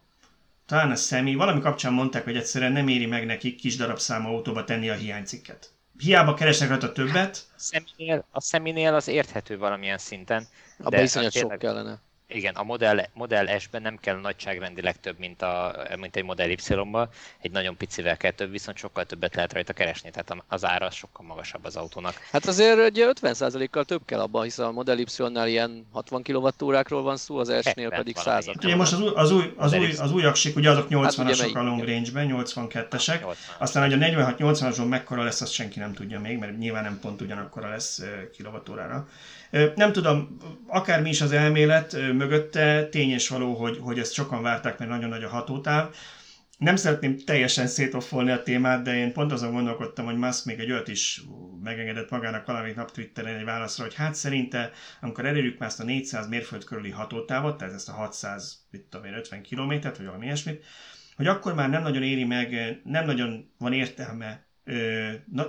talán 0.65 0.91
a 0.91 0.95
személy, 0.95 1.33
valami 1.33 1.59
kapcsán 1.59 1.93
mondták, 1.93 2.23
hogy 2.23 2.35
egyszerűen 2.35 2.71
nem 2.71 2.87
éri 2.87 3.05
meg 3.05 3.25
nekik 3.25 3.55
kis 3.55 3.75
darabszámú 3.75 4.27
autóba 4.27 4.63
tenni 4.63 4.89
a 4.89 4.93
hiánycikket 4.93 5.69
hiába 6.01 6.33
keresnek 6.33 6.69
rajta 6.69 6.91
többet. 6.91 7.47
A 7.55 7.59
szeminél, 7.59 8.25
a 8.31 8.41
szeminél 8.41 8.93
az 8.93 9.07
érthető 9.07 9.57
valamilyen 9.57 9.97
szinten. 9.97 10.47
Abban 10.79 11.03
iszonyat 11.03 11.31
sok 11.31 11.57
kellene. 11.57 12.01
Igen, 12.33 12.55
a 12.55 12.63
Model, 12.63 13.09
Model 13.13 13.59
S-ben 13.59 13.81
nem 13.81 13.97
kell 13.97 14.19
nagyságrendileg 14.19 14.99
több, 14.99 15.19
mint, 15.19 15.41
a, 15.41 15.75
mint 15.99 16.15
egy 16.15 16.23
Model 16.23 16.49
Y-ban, 16.49 17.09
egy 17.41 17.51
nagyon 17.51 17.77
picivel 17.77 18.17
kell 18.17 18.31
több, 18.31 18.51
viszont 18.51 18.77
sokkal 18.77 19.05
többet 19.05 19.35
lehet 19.35 19.53
rajta 19.53 19.73
keresni, 19.73 20.09
tehát 20.09 20.43
az 20.47 20.65
ára 20.65 20.89
sokkal 20.89 21.25
magasabb 21.25 21.65
az 21.65 21.75
autónak. 21.75 22.13
Hát 22.31 22.45
azért 22.45 22.89
ugye 22.89 23.11
50%-kal 23.21 23.85
több 23.85 24.01
kell 24.05 24.19
abban, 24.19 24.43
hiszen 24.43 24.65
a 24.65 24.71
Model 24.71 24.97
Y-nál 24.97 25.47
ilyen 25.47 25.87
60 25.91 26.23
kWh-ról 26.23 27.01
van 27.01 27.17
szó, 27.17 27.37
az 27.37 27.53
S-nél 27.61 27.89
pedig 27.89 28.15
100 28.15 28.45
hát 28.45 28.63
ugye 28.63 28.75
most 28.75 28.93
az 28.93 29.01
új, 29.01 29.11
az 29.15 29.31
új, 29.31 29.53
az 29.57 29.73
új, 29.73 29.91
az 29.97 30.11
új 30.11 30.25
aksik, 30.25 30.55
ugye 30.55 30.69
azok 30.69 30.87
80-asok 30.89 31.51
hát 31.53 31.63
a 31.63 31.63
long 31.63 31.83
range-ben, 31.83 32.33
82-esek, 32.33 33.35
aztán 33.57 33.89
hogy 33.89 33.93
a 33.93 34.05
46-80-ason 34.05 34.89
mekkora 34.89 35.23
lesz, 35.23 35.41
azt 35.41 35.51
senki 35.51 35.79
nem 35.79 35.93
tudja 35.93 36.19
még, 36.19 36.37
mert 36.37 36.57
nyilván 36.57 36.83
nem 36.83 36.99
pont 36.99 37.21
ugyanakkora 37.21 37.69
lesz 37.69 38.01
kilovattórára. 38.35 39.07
Nem 39.75 39.91
tudom, 39.91 40.37
akármi 40.67 41.09
is 41.09 41.21
az 41.21 41.31
elmélet 41.31 41.93
mögötte, 41.93 42.87
tény 42.89 43.09
és 43.09 43.27
való, 43.27 43.53
hogy, 43.53 43.77
hogy 43.81 43.99
ezt 43.99 44.13
sokan 44.13 44.41
várták, 44.41 44.77
mert 44.77 44.91
nagyon 44.91 45.09
nagy 45.09 45.23
a 45.23 45.29
hatótáv. 45.29 45.95
Nem 46.57 46.75
szeretném 46.75 47.17
teljesen 47.17 47.67
szétoffolni 47.67 48.31
a 48.31 48.43
témát, 48.43 48.83
de 48.83 48.95
én 48.95 49.13
pont 49.13 49.31
azon 49.31 49.51
gondolkodtam, 49.51 50.05
hogy 50.05 50.17
Musk 50.17 50.45
még 50.45 50.59
egy 50.59 50.71
olyat 50.71 50.87
is 50.87 51.21
megengedett 51.63 52.09
magának 52.09 52.45
valamit 52.45 52.75
nap 52.75 52.91
Twitteren 52.91 53.35
egy 53.35 53.43
válaszra, 53.43 53.83
hogy 53.83 53.95
hát 53.95 54.15
szerinte, 54.15 54.71
amikor 55.01 55.25
elérjük 55.25 55.57
már 55.59 55.69
ezt 55.69 55.79
a 55.79 55.83
400 55.83 56.27
mérföld 56.27 56.63
körüli 56.63 56.89
hatótávot, 56.89 57.57
tehát 57.57 57.73
ezt 57.73 57.89
a 57.89 57.93
600, 57.93 58.67
mit 58.71 58.81
tudom 58.81 59.05
én, 59.05 59.13
50 59.13 59.41
kilométert, 59.41 59.97
vagy 59.97 60.05
valami 60.05 60.25
ilyesmit, 60.25 60.65
hogy 61.15 61.27
akkor 61.27 61.53
már 61.53 61.69
nem 61.69 61.81
nagyon 61.81 62.03
éri 62.03 62.23
meg, 62.23 62.79
nem 62.83 63.05
nagyon 63.05 63.51
van 63.57 63.73
értelme 63.73 64.45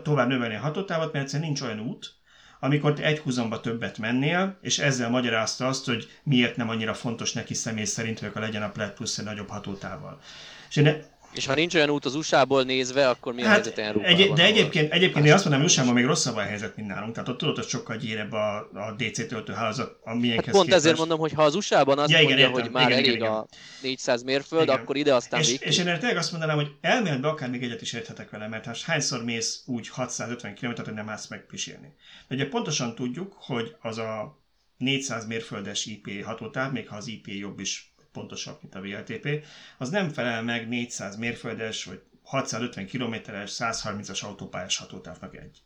tovább 0.02 0.28
növelni 0.28 0.54
a 0.54 0.60
hatótávot, 0.60 1.12
mert 1.12 1.24
egyszerűen 1.24 1.48
nincs 1.48 1.60
olyan 1.60 1.80
út, 1.80 2.21
amikor 2.64 2.94
te 2.94 3.02
egy 3.02 3.18
húzamba 3.18 3.60
többet 3.60 3.98
mennél, 3.98 4.58
és 4.60 4.78
ezzel 4.78 5.10
magyarázta 5.10 5.66
azt, 5.66 5.84
hogy 5.84 6.10
miért 6.22 6.56
nem 6.56 6.68
annyira 6.68 6.94
fontos 6.94 7.32
neki 7.32 7.54
személy 7.54 7.84
szerint, 7.84 8.18
hogy 8.18 8.30
legyen 8.34 8.62
a 8.62 8.70
Plaid 8.70 8.90
Plus 8.90 9.18
egy 9.18 9.24
nagyobb 9.24 9.48
hatótával. 9.48 10.20
És 10.68 10.76
én 10.76 11.02
és 11.34 11.46
ha 11.46 11.54
nincs 11.54 11.74
olyan 11.74 11.90
út 11.90 12.04
az 12.04 12.14
USA-ból 12.14 12.62
nézve, 12.62 13.08
akkor 13.08 13.34
mi 13.34 13.42
a 13.42 13.46
hát 13.46 13.54
helyzet 13.54 14.04
egy, 14.04 14.32
De 14.32 14.44
egyébként, 14.44 14.92
egyébként 14.92 15.26
én 15.26 15.32
azt 15.32 15.44
mondom, 15.44 15.62
hogy 15.62 15.70
USA-ban 15.70 15.94
még 15.94 16.04
rosszabb 16.04 16.36
a 16.36 16.40
helyzet, 16.40 16.76
mint 16.76 16.88
nálunk. 16.88 17.12
Tehát 17.14 17.28
ott 17.28 17.38
tudod, 17.38 17.56
hogy 17.56 17.66
sokkal 17.66 17.96
gyérebb 17.96 18.32
a, 18.32 18.56
a 18.56 18.94
DC 18.96 19.26
töltőházat, 19.26 19.98
amilyen 20.04 20.36
hát 20.36 20.50
Pont 20.50 20.64
képest. 20.64 20.84
ezért 20.84 20.98
mondom, 20.98 21.18
hogy 21.18 21.32
ha 21.32 21.42
az 21.42 21.54
USA-ban 21.54 21.98
azt 21.98 22.10
ja, 22.10 22.20
igen, 22.20 22.28
mondja, 22.28 22.46
értem, 22.46 22.62
hogy 22.62 22.72
már 22.72 22.88
igen, 22.88 22.98
elég 22.98 23.14
igen, 23.14 23.32
a 23.32 23.46
400 23.82 24.22
mérföld, 24.22 24.62
igen. 24.62 24.78
akkor 24.78 24.96
ide 24.96 25.14
aztán 25.14 25.40
És, 25.40 25.58
és 25.58 25.78
én 25.78 25.86
erre 25.86 25.98
tényleg 25.98 26.16
azt 26.16 26.30
mondanám, 26.30 26.56
hogy 26.56 26.70
elméletben 26.80 27.30
akár 27.30 27.50
még 27.50 27.62
egyet 27.62 27.82
is 27.82 27.92
érthetek 27.92 28.30
vele, 28.30 28.48
mert 28.48 28.64
hát 28.64 28.80
hányszor 28.80 29.24
mész 29.24 29.62
úgy 29.66 29.88
650 29.88 30.54
km, 30.54 30.82
hogy 30.84 30.94
nem 30.94 31.08
állsz 31.08 31.28
meg 31.28 31.46
pisilni. 31.46 31.94
De 32.28 32.34
ugye 32.34 32.48
pontosan 32.48 32.94
tudjuk, 32.94 33.36
hogy 33.38 33.74
az 33.80 33.98
a 33.98 34.40
400 34.76 35.26
mérföldes 35.26 35.86
IP 35.86 36.24
hatótáv, 36.24 36.72
még 36.72 36.88
ha 36.88 36.96
az 36.96 37.06
IP 37.06 37.26
jobb 37.26 37.60
is 37.60 37.91
pontosabb, 38.12 38.58
mint 38.60 38.74
a 38.74 38.80
VLTP, 38.80 39.44
az 39.78 39.88
nem 39.88 40.08
felel 40.08 40.42
meg 40.42 40.68
400 40.68 41.16
mérföldes 41.16 41.84
vagy 41.84 42.00
650 42.22 42.86
kilométeres, 42.86 43.56
130-as 43.58 44.24
autópályás 44.24 44.76
hatótávnak 44.76 45.36
egy. 45.36 45.58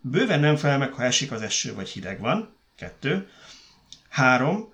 Bőven 0.00 0.40
nem 0.40 0.56
felel 0.56 0.78
meg, 0.78 0.92
ha 0.92 1.02
esik 1.02 1.32
az 1.32 1.42
eső 1.42 1.74
vagy 1.74 1.88
hideg 1.88 2.20
van, 2.20 2.56
kettő. 2.76 3.28
Három, 4.08 4.72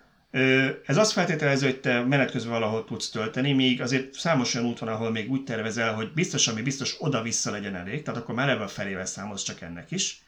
ez 0.86 0.96
azt 0.96 1.12
feltételező, 1.12 1.66
hogy 1.66 1.80
te 1.80 2.00
menet 2.00 2.30
közben 2.30 2.52
valahol 2.52 2.84
tudsz 2.84 3.10
tölteni, 3.10 3.52
míg 3.52 3.82
azért 3.82 4.14
számos 4.14 4.54
olyan 4.54 4.66
út 4.66 4.78
van, 4.78 4.88
ahol 4.88 5.10
még 5.10 5.30
úgy 5.30 5.44
tervezel, 5.44 5.94
hogy 5.94 6.12
biztos, 6.12 6.48
ami 6.48 6.62
biztos 6.62 6.96
oda-vissza 6.98 7.50
legyen 7.50 7.74
elég, 7.74 8.02
tehát 8.02 8.20
akkor 8.20 8.34
már 8.34 8.48
ebben 8.48 8.68
felével 8.68 9.06
számolsz 9.06 9.42
csak 9.42 9.60
ennek 9.60 9.90
is. 9.90 10.22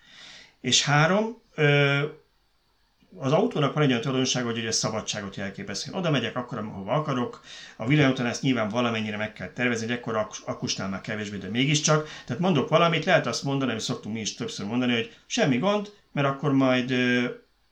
És 0.60 0.82
három, 0.82 1.42
az 3.16 3.32
autónak 3.32 3.74
van 3.74 3.82
egy 3.82 3.88
olyan 3.88 4.00
tulajdonság, 4.00 4.44
hogy 4.44 4.58
ugye 4.58 4.70
szabadságot 4.70 5.36
jelképez. 5.36 5.84
Én 5.88 5.94
oda 5.94 6.10
megyek 6.10 6.36
akkor, 6.36 6.58
ahova 6.58 6.92
akarok. 6.92 7.40
A 7.76 7.92
után 7.92 8.26
ezt 8.26 8.42
nyilván 8.42 8.68
valamennyire 8.68 9.16
meg 9.16 9.32
kell 9.32 9.48
tervezni, 9.48 9.86
hogy 9.86 9.96
ekkor 9.96 10.28
akkusnál 10.44 10.88
már 10.88 11.00
kevésbé, 11.00 11.36
de 11.36 11.48
mégiscsak. 11.48 12.08
Tehát 12.26 12.42
mondok 12.42 12.68
valamit, 12.68 13.04
lehet 13.04 13.26
azt 13.26 13.42
mondani, 13.42 13.72
hogy 13.72 13.80
szoktunk 13.80 14.14
mi 14.14 14.20
is 14.20 14.34
többször 14.34 14.66
mondani, 14.66 14.94
hogy 14.94 15.16
semmi 15.26 15.58
gond, 15.58 15.92
mert 16.12 16.26
akkor 16.26 16.52
majd 16.52 16.92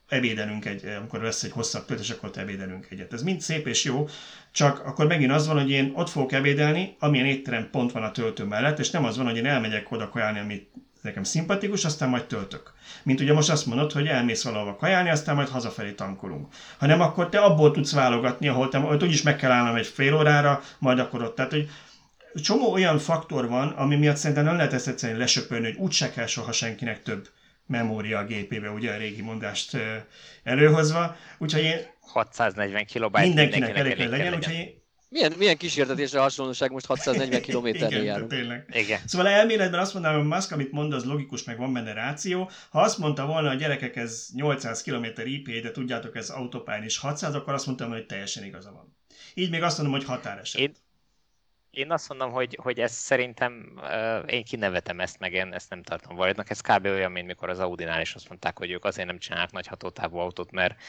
ebédelünk 0.08 0.64
egy, 0.64 0.84
amikor 0.84 1.22
lesz 1.22 1.42
egy 1.42 1.50
hosszabb 1.50 1.84
töltés, 1.84 2.10
akkor 2.10 2.30
ebédelünk 2.34 2.86
egyet. 2.90 3.12
Ez 3.12 3.22
mind 3.22 3.40
szép 3.40 3.66
és 3.66 3.84
jó, 3.84 4.08
csak 4.52 4.84
akkor 4.84 5.06
megint 5.06 5.32
az 5.32 5.46
van, 5.46 5.60
hogy 5.60 5.70
én 5.70 5.92
ott 5.94 6.08
fogok 6.08 6.32
ebédelni, 6.32 6.96
amilyen 6.98 7.26
étterem 7.26 7.68
pont 7.70 7.92
van 7.92 8.02
a 8.02 8.10
töltő 8.10 8.44
mellett, 8.44 8.78
és 8.78 8.90
nem 8.90 9.04
az 9.04 9.16
van, 9.16 9.26
hogy 9.26 9.36
én 9.36 9.46
elmegyek 9.46 9.90
oda 9.90 10.08
kajálni, 10.08 10.38
amit 10.38 10.70
nekem 11.06 11.22
szimpatikus, 11.22 11.84
aztán 11.84 12.08
majd 12.08 12.24
töltök. 12.24 12.72
Mint 13.02 13.20
ugye 13.20 13.32
most 13.32 13.50
azt 13.50 13.66
mondod, 13.66 13.92
hogy 13.92 14.06
elmész 14.06 14.42
valahova 14.42 14.76
kajálni, 14.76 15.10
aztán 15.10 15.34
majd 15.34 15.48
hazafelé 15.48 15.92
tankolunk. 15.92 16.46
Ha 16.78 16.86
nem, 16.86 17.00
akkor 17.00 17.28
te 17.28 17.38
abból 17.38 17.70
tudsz 17.70 17.92
válogatni, 17.92 18.48
ahol 18.48 18.68
te 18.68 18.78
ott 18.78 19.02
úgyis 19.02 19.22
meg 19.22 19.36
kell 19.36 19.50
állnom 19.50 19.76
egy 19.76 19.86
fél 19.86 20.14
órára, 20.14 20.62
majd 20.78 20.98
akkor 20.98 21.22
ott. 21.22 21.34
Tehát, 21.34 21.50
hogy 21.50 21.68
csomó 22.42 22.72
olyan 22.72 22.98
faktor 22.98 23.48
van, 23.48 23.68
ami 23.68 23.96
miatt 23.96 24.16
szerintem 24.16 24.44
nem 24.44 24.56
lehet 24.56 24.72
ezt 24.72 24.88
egyszerűen 24.88 25.18
lesöpölni, 25.18 25.66
hogy 25.66 25.76
úgyse 25.76 26.10
kell 26.10 26.26
soha 26.26 26.52
senkinek 26.52 27.02
több 27.02 27.28
memória 27.66 28.18
a 28.18 28.24
gépébe, 28.24 28.70
ugye 28.70 28.92
a 28.92 28.96
régi 28.96 29.22
mondást 29.22 29.76
előhozva. 30.42 31.16
Úgyhogy 31.38 31.62
én 31.62 31.78
640 32.00 32.84
kilobájt 32.84 33.26
mindenkinek, 33.26 33.74
mindenkinek 33.74 34.00
elég, 34.00 34.10
elég 34.10 34.10
legyen, 34.10 34.24
legyen. 34.24 34.38
úgyhogy 34.38 34.54
én 34.54 34.84
milyen, 35.16 35.32
milyen 35.38 35.56
kísértetésre 35.56 36.20
hasonlóság 36.20 36.70
most 36.70 36.86
640 36.86 37.40
kilométernél 37.40 38.02
járunk. 38.02 38.30
Tényleg. 38.30 38.66
Igen. 38.72 39.00
Szóval 39.06 39.28
elméletben 39.28 39.80
azt 39.80 39.94
mondanám, 39.94 40.18
hogy 40.18 40.28
Musk, 40.28 40.52
amit 40.52 40.72
mond, 40.72 40.92
az 40.92 41.04
logikus, 41.04 41.44
meg 41.44 41.58
van 41.58 41.72
benne 41.72 41.92
ráció. 41.92 42.50
Ha 42.70 42.80
azt 42.80 42.98
mondta 42.98 43.26
volna, 43.26 43.48
hogy 43.48 43.58
gyerekek, 43.58 43.96
ez 43.96 44.28
800 44.34 44.82
km 44.82 45.04
IP, 45.24 45.62
de 45.62 45.70
tudjátok, 45.70 46.16
ez 46.16 46.28
autópályán 46.28 46.84
is 46.84 46.98
600, 46.98 47.34
akkor 47.34 47.54
azt 47.54 47.66
mondtam, 47.66 47.90
hogy 47.90 48.06
teljesen 48.06 48.44
igaza 48.44 48.72
van. 48.72 48.96
Így 49.34 49.50
még 49.50 49.62
azt 49.62 49.78
mondom, 49.78 49.96
hogy 49.96 50.04
határeset. 50.04 50.60
Én, 50.60 50.74
én 51.76 51.90
azt 51.92 52.08
mondom, 52.08 52.30
hogy, 52.30 52.58
hogy 52.62 52.80
ez 52.80 52.92
szerintem, 52.92 53.72
uh, 53.76 54.32
én 54.32 54.44
kinevetem 54.44 55.00
ezt, 55.00 55.18
meg 55.18 55.32
én 55.32 55.52
ezt 55.52 55.70
nem 55.70 55.82
tartom 55.82 56.16
valójában. 56.16 56.44
Ez 56.48 56.60
kb. 56.60 56.84
olyan, 56.84 57.12
mint 57.12 57.26
mikor 57.26 57.48
az 57.48 57.58
Audi-nál 57.58 58.00
is 58.00 58.14
azt 58.14 58.28
mondták, 58.28 58.58
hogy 58.58 58.70
ők 58.70 58.84
azért 58.84 59.06
nem 59.06 59.18
csinálnak 59.18 59.52
nagy 59.52 59.66
hatótávú 59.66 60.16
autót, 60.16 60.50
mert 60.50 60.80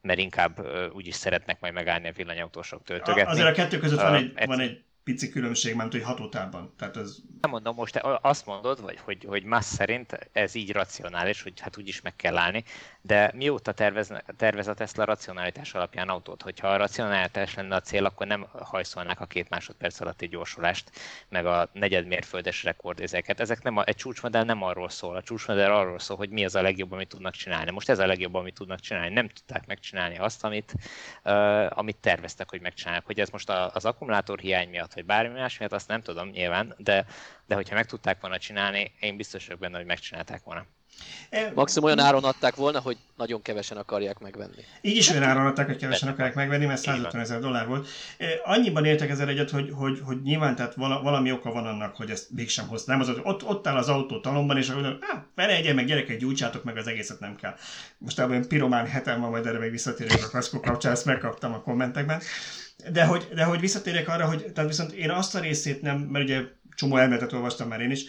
mert 0.00 0.18
inkább 0.18 0.58
uh, 0.58 0.94
úgyis 0.94 1.14
szeretnek 1.14 1.60
majd 1.60 1.72
megállni 1.72 2.08
a 2.08 2.12
villanyautósok 2.12 2.82
töltögetni. 2.82 3.30
Azért 3.30 3.48
a 3.48 3.52
kettő 3.52 3.78
között 3.78 4.00
van 4.00 4.14
egy, 4.14 4.32
uh, 4.36 4.46
van 4.46 4.60
egy 4.60 4.84
pici 5.04 5.28
különbség, 5.28 5.74
mert 5.74 5.92
hogy 5.92 6.02
hatótávban. 6.02 6.74
Tehát 6.78 6.96
ez... 6.96 7.16
Nem 7.40 7.50
mondom, 7.50 7.74
most 7.74 7.92
te 7.92 8.18
azt 8.22 8.46
mondod, 8.46 8.80
vagy, 8.80 8.98
hogy, 9.04 9.24
hogy 9.24 9.44
más 9.44 9.64
szerint 9.64 10.28
ez 10.32 10.54
így 10.54 10.72
racionális, 10.72 11.42
hogy 11.42 11.60
hát 11.60 11.78
úgyis 11.78 12.00
meg 12.00 12.16
kell 12.16 12.36
állni, 12.36 12.64
de 13.00 13.30
mióta 13.34 13.72
tervez, 13.72 14.12
tervez 14.36 14.66
a 14.66 14.74
Tesla 14.74 15.04
racionalitás 15.04 15.74
alapján 15.74 16.08
autót? 16.08 16.42
Hogyha 16.42 16.68
a 16.68 16.76
racionalitás 16.76 17.54
lenne 17.54 17.74
a 17.74 17.80
cél, 17.80 18.04
akkor 18.04 18.26
nem 18.26 18.46
hajszolnák 18.52 19.20
a 19.20 19.26
két 19.26 19.48
másodperc 19.48 20.00
alatti 20.00 20.28
gyorsulást, 20.28 20.90
meg 21.28 21.46
a 21.46 21.70
negyed 21.72 22.06
mérföldes 22.06 22.64
rekordézeket. 22.64 23.40
Ezek 23.40 23.62
nem 23.62 23.76
a, 23.76 23.84
egy 23.86 23.96
csúcsmodell 23.96 24.44
nem 24.44 24.62
arról 24.62 24.88
szól. 24.88 25.16
A 25.16 25.22
csúcsmodell 25.22 25.70
arról 25.70 25.98
szól, 25.98 26.16
hogy 26.16 26.30
mi 26.30 26.44
az 26.44 26.54
a 26.54 26.62
legjobb, 26.62 26.92
amit 26.92 27.08
tudnak 27.08 27.34
csinálni. 27.34 27.70
Most 27.70 27.88
ez 27.88 27.98
a 27.98 28.06
legjobb, 28.06 28.34
amit 28.34 28.54
tudnak 28.54 28.80
csinálni. 28.80 29.14
Nem 29.14 29.28
tudták 29.28 29.66
megcsinálni 29.66 30.18
azt, 30.18 30.44
amit, 30.44 30.74
uh, 31.24 31.78
amit 31.78 31.96
terveztek, 31.96 32.50
hogy 32.50 32.60
megcsinálják. 32.60 33.06
Hogy 33.06 33.20
ez 33.20 33.30
most 33.30 33.48
a, 33.48 33.70
az 33.74 33.84
akkumulátor 33.84 34.38
hiány 34.38 34.68
miatt, 34.68 34.92
vagy 35.00 35.16
bármi 35.16 35.38
más 35.38 35.58
miatt, 35.58 35.72
azt 35.72 35.88
nem 35.88 36.02
tudom 36.02 36.28
nyilván, 36.28 36.74
de, 36.78 37.06
de 37.46 37.54
hogyha 37.54 37.74
meg 37.74 37.86
tudták 37.86 38.20
volna 38.20 38.38
csinálni, 38.38 38.92
én 39.00 39.16
biztos 39.16 39.46
vagyok 39.46 39.60
benne, 39.60 39.76
hogy 39.76 39.86
megcsinálták 39.86 40.42
volna. 40.44 40.66
Maximum 41.54 41.84
olyan 41.84 41.98
áron 41.98 42.24
adták 42.24 42.54
volna, 42.54 42.80
hogy 42.80 42.96
nagyon 43.16 43.42
kevesen 43.42 43.76
akarják 43.76 44.18
megvenni. 44.18 44.64
Így 44.80 44.96
is 44.96 45.10
olyan 45.10 45.22
áron 45.22 45.46
adták, 45.46 45.66
hogy 45.66 45.76
kevesen 45.76 46.08
akarják 46.08 46.34
megvenni, 46.34 46.66
mert 46.66 46.80
150 46.80 47.20
ezer 47.20 47.40
dollár 47.40 47.66
volt. 47.66 47.88
Annyiban 48.44 48.84
értek 48.84 49.10
ezzel 49.10 49.28
egyet, 49.28 49.50
hogy, 49.50 49.70
hogy, 49.74 50.00
hogy 50.04 50.22
nyilván 50.22 50.56
tehát 50.56 50.74
valami 50.74 51.32
oka 51.32 51.52
van 51.52 51.66
annak, 51.66 51.96
hogy 51.96 52.10
ezt 52.10 52.30
mégsem 52.30 52.68
hoz. 52.68 52.84
Nem 52.84 53.00
az, 53.00 53.06
hogy 53.06 53.20
ott, 53.22 53.44
ott 53.44 53.66
áll 53.66 53.76
az 53.76 53.88
autó 53.88 54.20
talomban, 54.20 54.56
és 54.56 54.68
akkor 54.68 54.84
ah, 54.84 55.18
felejtje 55.34 55.72
meg 55.72 55.86
gyerekek, 55.86 56.18
gyújtsátok 56.18 56.64
meg, 56.64 56.76
az 56.76 56.86
egészet 56.86 57.20
nem 57.20 57.36
kell. 57.36 57.54
Most 57.98 58.18
ebben 58.18 58.48
piromán 58.48 58.86
hetem 58.86 59.20
van, 59.20 59.30
majd 59.30 59.46
erre 59.46 59.58
még 59.58 59.70
visszatérünk 59.70 60.24
a 60.24 60.30
kaszkó 60.30 60.60
kapcsán, 60.60 60.92
ezt 60.92 61.04
megkaptam 61.04 61.52
a 61.52 61.62
kommentekben. 61.62 62.20
De 62.92 63.04
hogy, 63.04 63.28
de 63.34 63.44
hogy 63.44 63.60
visszatérjek 63.60 64.08
arra, 64.08 64.26
hogy 64.26 64.52
tehát 64.52 64.70
viszont 64.70 64.92
én 64.92 65.10
azt 65.10 65.34
a 65.34 65.40
részét 65.40 65.82
nem, 65.82 65.98
mert 65.98 66.24
ugye 66.24 66.42
csomó 66.74 66.96
elméletet 66.96 67.32
olvastam 67.32 67.68
már 67.68 67.80
én 67.80 67.90
is, 67.90 68.04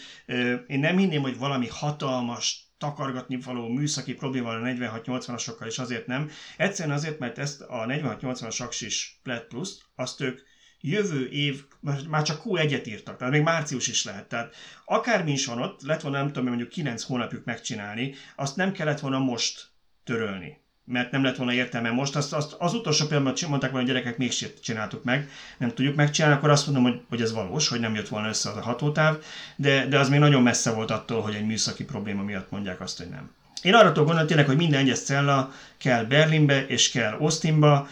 én 0.68 0.80
nem 0.80 0.98
hinném, 0.98 1.22
hogy 1.22 1.38
valami 1.38 1.68
hatalmas 1.68 2.72
takargatni 2.78 3.40
való 3.46 3.68
műszaki 3.68 4.13
probléma 4.13 4.50
a 4.50 4.60
46-80-asokkal, 4.60 5.66
és 5.66 5.80
azért 5.80 6.08
nem. 6.08 6.30
Egyszerűen 6.58 6.96
azért, 6.96 7.20
mert 7.20 7.38
ezt 7.38 7.62
a 7.62 7.86
46-80-as 7.86 8.62
Axis 8.62 9.20
Plet 9.24 9.48
Plus, 9.48 9.70
azt 9.96 10.22
ők 10.22 10.40
jövő 10.82 11.30
év, 11.30 11.63
már 12.10 12.22
csak 12.22 12.42
Q1-et 12.46 12.88
írtak, 12.88 13.18
tehát 13.18 13.34
még 13.34 13.42
március 13.42 13.88
is 13.88 14.04
lehet. 14.04 14.28
Tehát 14.28 14.56
akármi 14.86 15.32
is 15.32 15.46
van 15.46 15.62
ott, 15.62 15.82
lett 15.82 16.01
volna 16.01 16.18
nem 16.18 16.28
tudom, 16.28 16.48
mondjuk 16.48 16.70
9 16.70 17.04
hónapjuk 17.04 17.46
megcsinálni, 17.46 18.13
azt 18.36 18.56
nem 18.56 18.72
kellett 18.72 19.00
volna 19.00 19.20
most 19.20 19.70
törölni 20.04 20.62
mert 20.92 21.12
nem 21.12 21.24
lett 21.24 21.36
volna 21.36 21.54
értelme 21.54 21.92
most. 21.92 22.16
Azt, 22.16 22.34
azt 22.34 22.56
az 22.60 22.74
utolsó 22.74 23.06
pillanatban 23.06 23.50
mondták 23.50 23.72
volna, 23.72 23.86
hogy 23.86 23.96
gyerekek 23.96 24.18
mégsem 24.18 24.50
csináltuk 24.64 25.04
meg, 25.04 25.30
nem 25.58 25.70
tudjuk 25.70 25.96
megcsinálni, 25.96 26.38
akkor 26.38 26.50
azt 26.50 26.66
mondom, 26.66 26.84
hogy, 26.84 27.02
hogy 27.10 27.22
ez 27.22 27.34
valós, 27.34 27.68
hogy 27.68 27.80
nem 27.80 27.96
jött 27.96 28.08
volna 28.08 28.28
össze 28.28 28.50
az 28.50 28.58
a 28.58 28.62
hatótáv, 28.62 29.18
de, 29.56 29.88
de 29.88 30.00
az 30.00 30.10
még 30.10 30.20
nagyon 30.20 30.42
messze 30.42 30.72
volt 30.72 30.92
attól, 30.92 31.22
hogy 31.22 31.36
egy 31.36 31.46
műszaki 31.46 31.84
probléma 31.84 32.24
miatt 32.24 32.52
mondják 32.52 32.82
azt, 32.82 32.98
hogy 32.98 33.10
nem. 33.10 33.32
Én 33.62 33.74
arra 33.74 33.88
tudok 33.88 34.06
gondolni 34.06 34.28
tényleg, 34.28 34.48
hogy 34.48 34.58
minden 34.58 34.80
egyes 34.80 35.00
cella 35.00 35.52
kell 35.78 36.04
Berlinbe 36.04 36.66
és 36.66 36.92
kell 36.92 37.14
Austinba, 37.20 37.88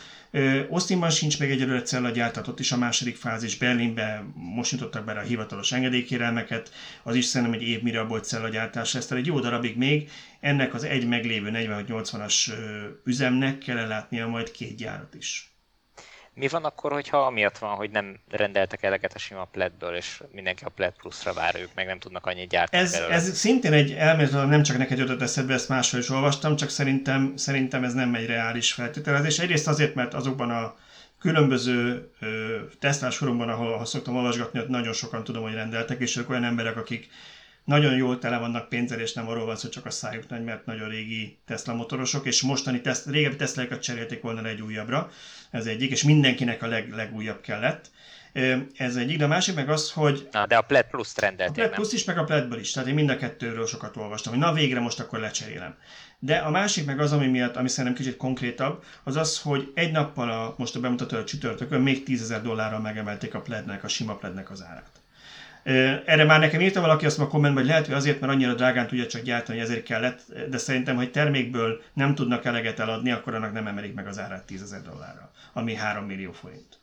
Austinban 0.70 1.10
sincs 1.10 1.40
meg 1.40 1.52
egyelőre 1.52 1.82
cellagyár, 1.82 2.32
tehát 2.32 2.48
ott 2.48 2.60
is 2.60 2.72
a 2.72 2.78
második 2.78 3.16
fázis. 3.16 3.58
Berlinben 3.58 4.34
most 4.36 4.72
nyitottak 4.72 5.06
be 5.06 5.12
a 5.12 5.22
hivatalos 5.22 5.72
engedélykérelmeket, 5.72 6.72
az 7.04 7.16
is 7.16 7.26
szerintem 7.26 7.60
egy 7.60 7.68
év 7.68 7.82
mire 7.82 8.02
volt 8.02 8.26
cellagyártás 8.26 8.94
lesz, 8.94 9.06
tehát 9.06 9.24
egy 9.24 9.30
jó 9.30 9.40
darabig 9.40 9.78
még 9.78 10.10
ennek 10.40 10.74
az 10.74 10.84
egy 10.84 11.08
meglévő 11.08 11.50
46-80-as 11.54 12.52
üzemnek 13.04 13.58
kell 13.58 13.78
ellátnia 13.78 14.28
majd 14.28 14.52
két 14.52 14.76
gyárat 14.76 15.16
is. 15.16 15.54
Mi 16.40 16.48
van 16.48 16.64
akkor, 16.64 16.92
hogyha 16.92 17.18
amiatt 17.18 17.58
van, 17.58 17.76
hogy 17.76 17.90
nem 17.90 18.20
rendeltek 18.30 18.84
eleget 18.84 19.14
a 19.14 19.18
sima 19.18 19.44
pledből, 19.44 19.96
és 19.96 20.22
mindenki 20.32 20.64
a 20.64 20.70
pled 20.70 20.94
pluszra 20.94 21.34
vár, 21.34 21.56
ők 21.60 21.70
meg 21.76 21.86
nem 21.86 22.00
tudnak 22.00 22.26
annyit 22.26 22.50
gyártani 22.50 22.84
ez, 22.84 22.94
ez 22.94 23.38
szintén 23.38 23.74
egy 23.74 23.92
elmélet, 23.92 24.48
nem 24.48 24.64
csak 24.64 24.78
neked 24.78 24.98
jutott 24.98 25.22
eszedbe, 25.22 25.54
ezt 25.54 25.70
máshol 25.70 26.00
is 26.00 26.10
olvastam, 26.10 26.56
csak 26.56 26.70
szerintem, 26.70 27.34
szerintem 27.36 27.84
ez 27.84 27.94
nem 27.94 28.16
egy 28.16 28.26
reális 28.26 28.74
feltételezés. 28.74 29.40
Egyrészt 29.40 29.68
azért, 29.68 29.96
mert 29.96 30.14
azokban 30.14 30.50
a 30.50 30.76
különböző 31.20 32.10
tesztás 32.80 33.18
forumban, 33.18 33.50
ahol, 33.50 33.74
ahol 33.74 33.86
szoktam 33.86 34.16
olvasgatni, 34.16 34.60
ott 34.60 34.68
nagyon 34.68 34.94
sokan 34.94 35.24
tudom, 35.24 35.44
hogy 35.44 35.54
rendeltek, 35.54 36.00
és 36.00 36.18
ők 36.18 36.30
olyan 36.30 36.44
emberek, 36.44 36.78
akik 36.78 37.10
nagyon 37.70 37.96
jól 37.96 38.20
tele 38.20 38.38
vannak 38.38 38.70
pénzzel, 38.70 39.00
és 39.00 39.14
nem 39.14 39.28
arról 39.28 39.46
van 39.46 39.56
szó, 39.56 39.70
csak 39.70 39.86
a 39.86 39.90
szájuk 39.90 40.30
nagy, 40.30 40.44
mert 40.44 40.66
nagyon 40.66 40.90
régi 40.90 41.40
Tesla 41.46 41.74
motorosok, 41.74 42.26
és 42.26 42.42
mostani 42.42 42.82
teszt, 42.82 43.10
régebbi 43.10 43.36
Tesla-kat 43.36 43.82
cserélték 43.82 44.22
volna 44.22 44.48
egy 44.48 44.62
újabbra, 44.62 45.10
ez 45.52 45.66
egyik, 45.66 45.92
és 45.92 46.04
mindenkinek 46.04 46.64
a 46.64 46.68
leg, 46.68 46.94
legújabb 46.94 47.42
kellett. 47.42 47.92
Ez 48.76 48.96
egyik, 48.96 49.18
de 49.18 49.24
a 49.24 49.28
másik 49.28 49.56
meg 49.56 49.70
az, 49.70 49.92
hogy... 49.92 50.28
Na, 50.32 50.46
de 50.46 50.58
a 50.58 50.62
Plet 50.62 50.90
plus 50.90 51.10
rendelték, 51.16 51.64
A 51.64 51.68
Plet 51.68 51.74
plus 51.74 51.94
is, 51.94 52.04
meg 52.04 52.18
a 52.18 52.24
Pletből 52.24 52.60
is. 52.60 52.72
Tehát 52.72 52.90
én 52.90 52.96
mind 52.96 53.10
a 53.10 53.18
kettőről 53.18 53.68
sokat 53.68 53.98
olvastam, 53.98 54.34
hogy 54.34 54.42
na 54.42 54.54
végre 54.54 54.80
most 54.80 55.00
akkor 55.00 55.20
lecserélem. 55.20 55.76
De 56.20 56.36
a 56.36 56.50
másik 56.50 56.86
meg 56.86 57.00
az, 57.00 57.12
ami 57.12 57.28
miatt, 57.28 57.56
ami 57.56 57.70
szerintem 57.70 57.94
kicsit 57.94 58.18
konkrétabb, 58.18 58.84
az 59.04 59.16
az, 59.16 59.40
hogy 59.42 59.72
egy 59.76 59.92
nappal 59.92 60.32
a, 60.32 60.54
most 60.58 60.76
a 60.76 60.80
bemutató 60.80 61.18
a 61.18 61.24
csütörtökön 61.24 61.82
még 61.82 62.04
10 62.04 62.40
dollárral 62.44 62.80
megemelték 62.80 63.34
a 63.34 63.42
plednek, 63.42 63.84
a 63.84 63.88
sima 63.88 64.16
plednek 64.16 64.52
az 64.52 64.64
árát. 64.64 64.99
Erre 65.64 66.24
már 66.24 66.40
nekem 66.40 66.62
írta 66.62 66.82
valaki 66.82 67.06
azt 67.06 67.20
a 67.20 67.28
kommentben, 67.28 67.64
hogy 67.64 67.72
lehet, 67.72 67.86
hogy 67.86 67.96
azért, 67.96 68.20
mert 68.20 68.34
annyira 68.34 68.54
drágán 68.54 68.88
tudja 68.88 69.08
csak 69.08 69.22
gyártani, 69.22 69.58
hogy 69.58 69.68
ezért 69.68 69.84
kellett, 69.84 70.22
de 70.50 70.58
szerintem, 70.58 70.96
hogy 70.96 71.12
termékből 71.12 71.82
nem 71.94 72.16
tudnak 72.16 72.46
eleget 72.46 72.80
eladni, 72.80 73.12
akkor 73.12 73.34
annak 73.34 73.54
nem 73.54 73.68
emelik 73.68 73.94
meg 73.94 74.08
az 74.08 74.20
árát 74.20 74.46
10 74.46 74.62
ezer 74.62 74.82
dollárra, 74.82 75.32
ami 75.54 75.76
3 75.76 76.06
millió 76.06 76.32
forint. 76.32 76.79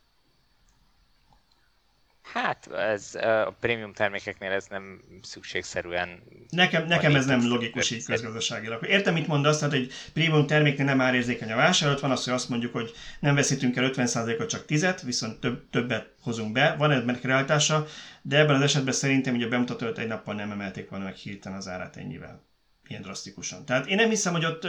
Hát 2.33 2.73
ez 2.73 3.15
a 3.15 3.57
prémium 3.61 3.93
termékeknél 3.93 4.51
ez 4.51 4.67
nem 4.67 5.01
szükségszerűen... 5.23 6.23
Nekem, 6.51 6.87
nekem 6.87 7.15
ez 7.15 7.27
nem 7.27 7.49
logikus 7.49 7.91
így 7.91 8.05
közgazdaságilag. 8.05 8.87
Értem, 8.87 9.15
mit 9.15 9.27
mondasz, 9.27 9.59
tehát 9.59 9.75
egy 9.75 9.93
prémium 10.13 10.47
terméknél 10.47 10.87
nem 10.87 11.01
árérzékeny 11.01 11.53
a 11.53 11.57
vásárlat, 11.57 12.01
van 12.01 12.11
az, 12.11 12.25
hogy 12.25 12.33
azt 12.33 12.49
mondjuk, 12.49 12.73
hogy 12.73 12.93
nem 13.21 13.35
veszítünk 13.35 13.77
el 13.77 13.91
50%-ot, 13.95 14.49
csak 14.49 14.65
10 14.65 14.87
viszont 15.05 15.41
több, 15.41 15.71
többet 15.71 16.15
hozunk 16.21 16.53
be, 16.53 16.75
van 16.79 16.91
ennek 16.91 17.23
realitása, 17.23 17.87
de 18.23 18.39
ebben 18.39 18.55
az 18.55 18.63
esetben 18.63 18.95
szerintem 18.95 19.35
hogy 19.35 19.43
a 19.43 19.49
bemutató 19.49 19.87
egy 19.87 20.07
nappal 20.07 20.35
nem 20.35 20.51
emelték 20.51 20.89
volna 20.89 21.05
meg 21.05 21.15
hirtelen 21.15 21.59
az 21.59 21.69
árát 21.69 21.97
ennyivel 21.97 22.45
ilyen 22.89 23.03
drasztikusan. 23.03 23.65
Tehát 23.65 23.87
én 23.87 23.97
nem 23.97 24.09
hiszem, 24.09 24.33
hogy 24.33 24.45
ott, 24.45 24.67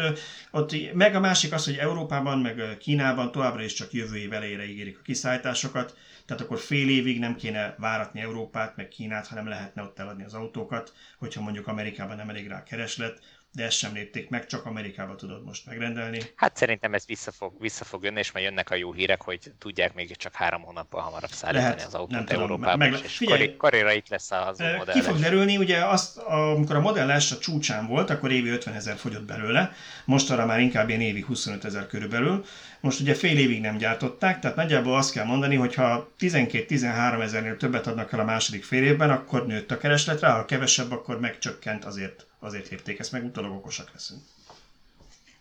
ott, 0.52 0.94
meg 0.94 1.16
a 1.16 1.20
másik 1.20 1.54
az, 1.54 1.66
hogy 1.66 1.76
Európában, 1.76 2.40
meg 2.40 2.78
Kínában 2.80 3.32
továbbra 3.32 3.64
is 3.64 3.74
csak 3.74 3.94
jövő 3.94 4.18
év 4.18 4.34
elejére 4.34 4.66
ígérik 4.66 4.98
a 4.98 5.02
kiszállításokat, 5.04 5.98
tehát 6.26 6.44
akkor 6.44 6.60
fél 6.60 6.90
évig 6.90 7.20
nem 7.20 7.36
kéne 7.36 7.76
váratni 7.78 8.20
Európát, 8.22 8.76
meg 8.76 8.88
Kínát, 8.88 9.28
hanem 9.28 9.48
lehetne 9.48 9.82
ott 9.82 10.00
eladni 10.00 10.24
az 10.24 10.34
autókat, 10.34 10.94
hogyha 11.18 11.42
mondjuk 11.42 11.68
Amerikában 11.68 12.16
nem 12.16 12.30
elég 12.30 12.48
rá 12.48 12.64
kereslet, 12.64 13.20
de 13.52 13.64
ezt 13.64 13.78
sem 13.78 13.94
lépték 13.94 14.30
meg, 14.30 14.46
csak 14.46 14.66
Amerikába 14.66 15.16
tudod 15.16 15.44
most 15.46 15.66
megrendelni. 15.66 16.20
Hát 16.36 16.58
szerintem 16.58 16.94
ez 16.94 17.06
vissza 17.06 17.32
fog, 17.32 17.54
vissza 17.60 17.86
fog 17.86 18.04
jönni, 18.04 18.20
és 18.20 18.32
majd 18.32 18.46
jönnek 18.46 18.70
a 18.70 18.76
jó 18.76 18.94
hírek, 18.94 19.22
hogy 19.22 19.40
tudják 19.58 19.94
még 19.94 20.16
csak 20.16 20.34
három 20.36 20.62
hónappal 20.62 21.02
hamarabb 21.02 21.30
szállítani 21.30 21.64
Lehet, 21.66 21.88
az 21.88 21.94
autót 21.94 22.10
nem 22.10 22.26
tudom, 22.26 22.42
Európába, 22.42 22.78
meg, 22.78 23.00
és 23.04 23.18
figyelj, 23.18 23.56
karéra 23.56 23.92
itt 23.92 24.10
lesz 24.10 24.32
az 24.32 24.58
modell. 24.78 24.94
Ki 24.94 25.02
fog 25.02 25.20
derülni, 25.20 25.58
ugye 25.58 25.86
azt, 25.86 26.18
amikor 26.18 26.76
a 26.76 26.80
modelles 26.80 27.32
a 27.32 27.38
csúcsán 27.38 27.88
volt, 27.88 28.10
akkor 28.10 28.32
évi 28.32 28.50
50 28.50 28.74
ezer 28.74 28.98
fogyott 28.98 29.26
belőle, 29.26 29.74
most 30.06 30.32
arra 30.32 30.46
már 30.46 30.60
inkább 30.60 30.90
ilyen 30.90 31.02
évi 31.02 31.22
25 31.22 31.66
ezer 31.66 31.88
körülbelül. 31.88 32.46
Most 32.80 33.00
ugye 33.00 33.14
fél 33.14 33.38
évig 33.38 33.62
nem 33.62 33.78
gyártották, 33.78 34.40
tehát 34.40 34.58
nagyjából 34.58 34.96
azt 34.96 35.12
kell 35.12 35.26
mondani, 35.26 35.56
hogy 35.56 35.76
ha 35.76 36.12
12-13 36.20 37.22
ezernél 37.22 37.58
többet 37.58 37.88
adnak 37.88 38.14
el 38.14 38.20
a 38.20 38.24
második 38.24 38.64
fél 38.64 38.84
évben, 38.84 39.10
akkor 39.10 39.48
nőtt 39.48 39.72
a 39.72 39.78
kereslet 39.78 40.20
rá, 40.20 40.36
ha 40.36 40.46
kevesebb, 40.46 40.92
akkor 40.92 41.20
megcsökkent 41.20 41.86
azért 41.86 42.27
azért 42.40 42.70
lépték 42.70 43.00
ezt 43.00 43.12
meg, 43.12 43.24
utólag 43.24 43.52
okosak 43.52 43.92
leszünk. 43.94 44.22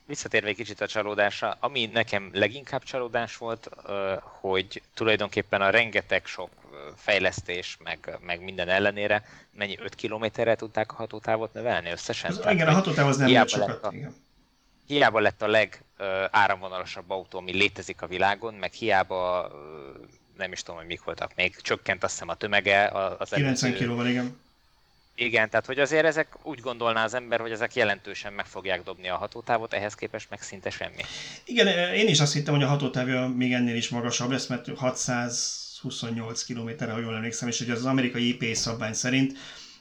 Visszatérve 0.07 0.49
egy 0.49 0.57
kicsit 0.57 0.81
a 0.81 0.87
csalódásra, 0.87 1.57
ami 1.61 1.87
nekem 1.87 2.31
leginkább 2.33 2.83
csalódás 2.83 3.37
volt, 3.37 3.69
hogy 4.23 4.83
tulajdonképpen 4.95 5.62
a 5.62 5.71
rengeteg 5.71 6.26
sok 6.26 6.50
fejlesztés, 6.97 7.76
meg, 7.85 8.19
meg 8.21 8.41
minden 8.41 8.69
ellenére 8.69 9.25
mennyi 9.50 9.79
5 9.79 9.95
kilométerre 9.95 10.55
tudták 10.55 10.93
a 10.93 10.95
hatótávot 10.95 11.53
növelni 11.53 11.91
összesen? 11.91 12.31
Az, 12.31 12.53
igen, 12.53 12.69
a 12.69 12.73
hatótáv 12.73 13.07
az 13.07 13.17
nem 13.17 13.26
hiába 13.26 13.49
sokat. 13.49 13.85
A, 13.85 13.93
igen. 13.93 14.15
Hiába 14.87 15.21
lett 15.21 15.43
a 15.43 15.47
legáramvonalasabb 15.47 17.11
autó, 17.11 17.38
ami 17.38 17.53
létezik 17.53 18.03
a 18.03 18.07
világon, 18.07 18.55
meg 18.55 18.73
hiába 18.73 19.50
nem 20.37 20.53
is 20.53 20.62
tudom, 20.62 20.76
hogy 20.81 20.88
mik 20.88 21.05
voltak 21.05 21.35
még, 21.35 21.57
csökkent 21.57 22.05
azt 22.05 22.12
hiszem 22.12 22.29
a 22.29 22.35
tömege 22.35 22.88
az 23.19 23.29
90 23.29 23.75
kilóval, 23.75 24.07
igen 24.07 24.45
igen, 25.16 25.50
tehát 25.50 25.66
hogy 25.66 25.78
azért 25.78 26.04
ezek 26.04 26.37
úgy 26.42 26.61
gondolná 26.61 27.04
az 27.04 27.14
ember, 27.14 27.40
hogy 27.40 27.50
ezek 27.50 27.75
jelentősen 27.75 28.32
meg 28.32 28.46
fogják 28.46 28.82
dobni 28.82 29.08
a 29.08 29.16
hatótávot, 29.16 29.73
ehhez 29.73 29.94
képest 29.94 30.30
meg 30.30 30.42
szinte 30.42 30.70
semmi. 30.70 31.02
Igen, 31.44 31.94
én 31.94 32.08
is 32.08 32.20
azt 32.20 32.32
hittem, 32.32 32.54
hogy 32.54 32.62
a 32.62 32.66
hatótávja 32.66 33.28
még 33.28 33.52
ennél 33.52 33.76
is 33.76 33.88
magasabb 33.88 34.30
lesz, 34.30 34.46
mert 34.46 34.68
628 34.76 36.44
km, 36.44 36.70
ha 36.90 36.99
jól 36.99 37.14
emlékszem, 37.14 37.49
és 37.49 37.58
hogy 37.58 37.70
az 37.70 37.85
amerikai 37.85 38.28
IPA 38.28 38.54
szabvány 38.54 38.92
szerint 38.92 39.38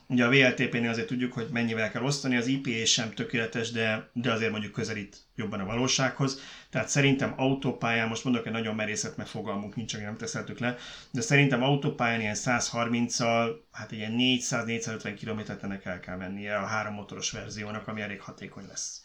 Ugye 0.08 0.26
a 0.26 0.30
VLTP-nél 0.30 0.90
azért 0.90 1.08
tudjuk, 1.08 1.34
hogy 1.34 1.48
mennyivel 1.52 1.92
kell 1.92 2.04
osztani, 2.04 2.36
az 2.36 2.48
IPA 2.48 2.86
sem 2.86 3.14
tökéletes, 3.14 3.72
de, 3.72 4.10
de 4.14 4.32
azért 4.32 4.52
mondjuk 4.52 4.72
közelít 4.72 5.18
jobban 5.36 5.60
a 5.60 5.66
valósághoz. 5.66 6.40
Tehát 6.70 6.90
szerintem 6.90 7.34
autópályán, 7.38 8.08
most 8.08 8.24
mondok 8.24 8.46
egy 8.46 8.52
nagyon 8.52 8.76
merészet, 8.76 9.18
mert 9.18 9.30
fogalmunk 9.30 9.76
nincs, 9.76 9.98
nem 9.98 10.18
teszeltük 10.18 10.60
le, 10.60 10.78
de 11.12 11.22
szerintem 11.22 11.64
autópályán 11.64 12.22
ilyen 12.22 12.36
130-al, 12.38 13.52
hát 13.72 13.92
ilyen 13.92 14.16
400-450 14.18 15.18
km-et 15.22 15.64
ennek 15.64 15.86
el 15.86 16.00
kell 16.00 16.18
mennie 16.18 16.58
a 16.58 16.66
három 16.66 16.94
motoros 16.94 17.32
verziónak, 17.32 17.88
ami 17.88 18.02
elég 18.02 18.22
hatékony 18.22 18.66
lesz. 18.68 19.04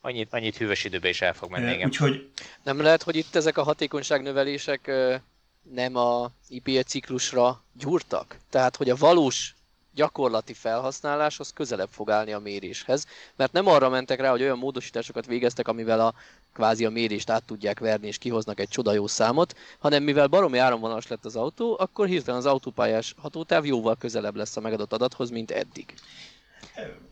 Annyit, 0.00 0.32
annyit 0.32 0.56
hűvös 0.56 0.84
időben 0.84 1.10
is 1.10 1.20
el 1.20 1.34
fog 1.34 1.50
menni, 1.50 1.72
igen. 1.72 1.86
Úgyhogy... 1.86 2.30
Nem 2.62 2.80
lehet, 2.80 3.02
hogy 3.02 3.16
itt 3.16 3.34
ezek 3.34 3.58
a 3.58 3.62
hatékonyságnövelések 3.62 4.90
nem 5.62 5.96
a 5.96 6.30
IPA 6.48 6.82
ciklusra 6.82 7.64
gyúrtak? 7.72 8.36
Tehát, 8.50 8.76
hogy 8.76 8.90
a 8.90 8.96
valós 8.96 9.54
gyakorlati 9.98 10.52
felhasználáshoz 10.52 11.52
közelebb 11.52 11.88
fog 11.90 12.10
állni 12.10 12.32
a 12.32 12.38
méréshez, 12.38 13.06
mert 13.36 13.52
nem 13.52 13.66
arra 13.66 13.88
mentek 13.88 14.20
rá, 14.20 14.30
hogy 14.30 14.42
olyan 14.42 14.58
módosításokat 14.58 15.26
végeztek, 15.26 15.68
amivel 15.68 16.00
a 16.00 16.14
kvázi 16.52 16.84
a 16.84 16.90
mérést 16.90 17.30
át 17.30 17.44
tudják 17.44 17.78
verni 17.78 18.06
és 18.06 18.18
kihoznak 18.18 18.60
egy 18.60 18.68
csoda 18.68 18.92
jó 18.92 19.06
számot, 19.06 19.54
hanem 19.78 20.02
mivel 20.02 20.26
baromi 20.26 20.58
áramvonalas 20.58 21.06
lett 21.06 21.24
az 21.24 21.36
autó, 21.36 21.76
akkor 21.78 22.06
hirtelen 22.06 22.40
az 22.40 22.46
autópályás 22.46 23.14
hatótáv 23.18 23.64
jóval 23.64 23.96
közelebb 23.96 24.36
lesz 24.36 24.56
a 24.56 24.60
megadott 24.60 24.92
adathoz, 24.92 25.30
mint 25.30 25.50
eddig. 25.50 25.94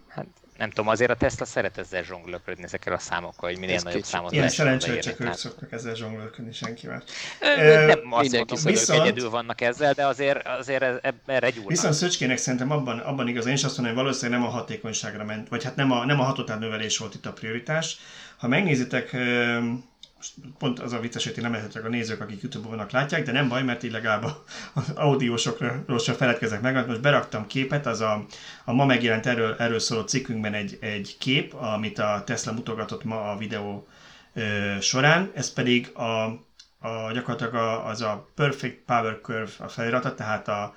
Hát 0.09 0.27
nem 0.59 0.69
tudom, 0.69 0.88
azért 0.88 1.11
a 1.11 1.14
Tesla 1.14 1.45
szeret 1.45 1.79
ezzel 1.79 2.03
zsonglőrködni 2.03 2.64
ezekkel 2.64 2.92
a 2.92 2.99
számokkal, 2.99 3.51
hogy 3.51 3.59
minél 3.59 3.75
Ez 3.75 3.83
nagyobb 3.83 4.05
számot 4.05 4.33
Ilyen 4.33 4.49
szerencsére 4.49 4.99
csak 4.99 5.21
ők 5.21 5.33
szoktak 5.33 5.73
ezzel 5.73 5.95
zsonglőrködni, 5.95 6.53
senki 6.53 6.87
más. 6.87 7.03
Nem 7.40 8.12
azt 8.12 8.33
mondom, 8.33 8.59
hogy 8.62 8.73
ők 8.73 8.88
egyedül 8.88 9.31
vannak 9.31 9.61
ezzel, 9.61 9.92
de 9.92 10.07
azért, 10.07 10.47
azért 10.47 10.83
erre 11.27 11.51
gyúrnak. 11.51 11.71
Viszont 11.71 11.95
Szöcskének 11.95 12.37
szerintem 12.37 12.71
abban, 12.71 12.99
abban 12.99 13.29
igaz, 13.29 13.47
én 13.47 13.55
is 13.55 13.64
azt 13.64 13.77
mondom, 13.77 13.95
hogy 13.95 14.05
valószínűleg 14.05 14.40
nem 14.40 14.49
a 14.49 14.53
hatékonyságra 14.53 15.25
ment, 15.25 15.49
vagy 15.49 15.64
hát 15.64 15.77
nem 15.77 15.92
a, 15.92 16.05
nem 16.05 16.21
a 16.21 16.23
hatótáv 16.23 16.59
növelés 16.59 16.99
volt 16.99 17.14
itt 17.14 17.27
a 17.27 17.33
prioritás. 17.33 17.99
Ha 18.37 18.49
megnézitek, 18.49 19.16
pont 20.59 20.79
az 20.79 20.92
a 20.92 21.00
vicces, 21.00 21.24
hogy 21.24 21.42
nem 21.42 21.52
lehetek 21.52 21.85
a 21.85 21.88
nézők, 21.88 22.20
akik 22.20 22.42
YouTube-on 22.42 22.70
vannak, 22.70 22.90
látják, 22.90 23.24
de 23.24 23.33
nem 23.33 23.48
baj, 23.48 23.62
mert 23.62 23.83
így 23.83 23.92
legalább 23.92 24.24
az 24.74 24.90
audiósokról 24.94 25.98
sem 25.98 26.14
feledkezek 26.14 26.61
meg. 26.61 26.87
Most 26.87 27.00
beraktam 27.00 27.46
képet, 27.46 27.87
az 27.87 28.00
a, 28.00 28.26
a 28.64 28.72
ma 28.72 28.85
megjelent 28.85 29.26
erről, 29.26 29.55
erről 29.59 29.79
szóló 29.79 30.00
cikkünkben 30.00 30.55
egy, 30.55 30.79
egy 30.81 31.16
kép, 31.18 31.55
amit 31.55 31.98
a 31.98 32.22
Tesla 32.26 32.52
mutogatott 32.52 33.05
ma 33.05 33.31
a 33.31 33.37
videó 33.37 33.88
ö, 34.35 34.74
során, 34.81 35.31
ez 35.35 35.52
pedig 35.52 35.90
a, 35.94 36.24
a 36.79 37.12
gyakorlatilag 37.12 37.55
a, 37.55 37.87
az 37.87 38.00
a 38.02 38.29
Perfect 38.35 38.79
Power 38.87 39.18
Curve 39.22 39.50
a 39.59 39.68
felirata, 39.68 40.14
tehát 40.14 40.48
a 40.48 40.74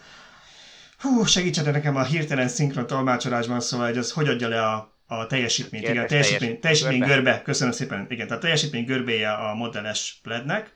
Hú, 1.00 1.26
segítsetek 1.26 1.74
nekem 1.74 1.96
a 1.96 2.04
hirtelen 2.04 2.48
szinkron 2.48 2.88
tolmácsolásban, 2.88 3.60
szóval 3.60 3.88
hogy 3.88 3.98
az 3.98 4.12
hogy 4.12 4.28
adja 4.28 4.48
le 4.48 4.66
a, 4.66 4.99
a 5.12 5.28
teljesítményt, 5.28 5.84
igen, 5.84 6.04
a 6.04 6.06
teljesítmény, 6.06 6.60
teljesítmény 6.60 7.00
görbe. 7.00 7.14
görbe, 7.14 7.42
köszönöm 7.42 7.74
szépen, 7.74 8.06
igen, 8.10 8.28
tehát 8.28 8.42
a 8.42 8.46
teljesítmény 8.46 8.86
görbéje 8.86 9.32
a 9.32 9.54
modelles 9.54 10.20
plednek, 10.24 10.74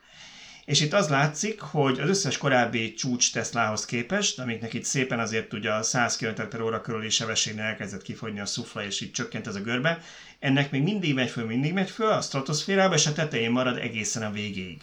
és 0.64 0.80
itt 0.80 0.92
az 0.92 1.08
látszik, 1.08 1.60
hogy 1.60 2.00
az 2.00 2.08
összes 2.08 2.38
korábbi 2.38 2.94
csúcs 2.94 3.32
Teslahoz 3.32 3.84
képest, 3.84 4.38
amiknek 4.38 4.72
itt 4.72 4.84
szépen 4.84 5.18
azért 5.18 5.52
ugye 5.52 5.72
a 5.72 5.82
100 5.82 6.16
km 6.16 6.48
per 6.48 6.60
óra 6.60 6.80
körüli 6.80 7.10
sebességnél 7.10 7.64
elkezdett 7.64 8.02
kifogyni 8.02 8.40
a 8.40 8.46
szufla, 8.46 8.84
és 8.84 9.00
így 9.00 9.10
csökkent 9.10 9.46
ez 9.46 9.54
a 9.54 9.60
görbe, 9.60 10.00
ennek 10.38 10.70
még 10.70 10.82
mindig 10.82 11.14
megy 11.14 11.30
föl, 11.30 11.46
mindig 11.46 11.72
megy 11.72 11.90
föl 11.90 12.10
a 12.10 12.20
stratoszférába, 12.20 12.94
és 12.94 13.06
a 13.06 13.12
tetején 13.12 13.50
marad 13.50 13.78
egészen 13.78 14.22
a 14.22 14.30
végéig. 14.30 14.82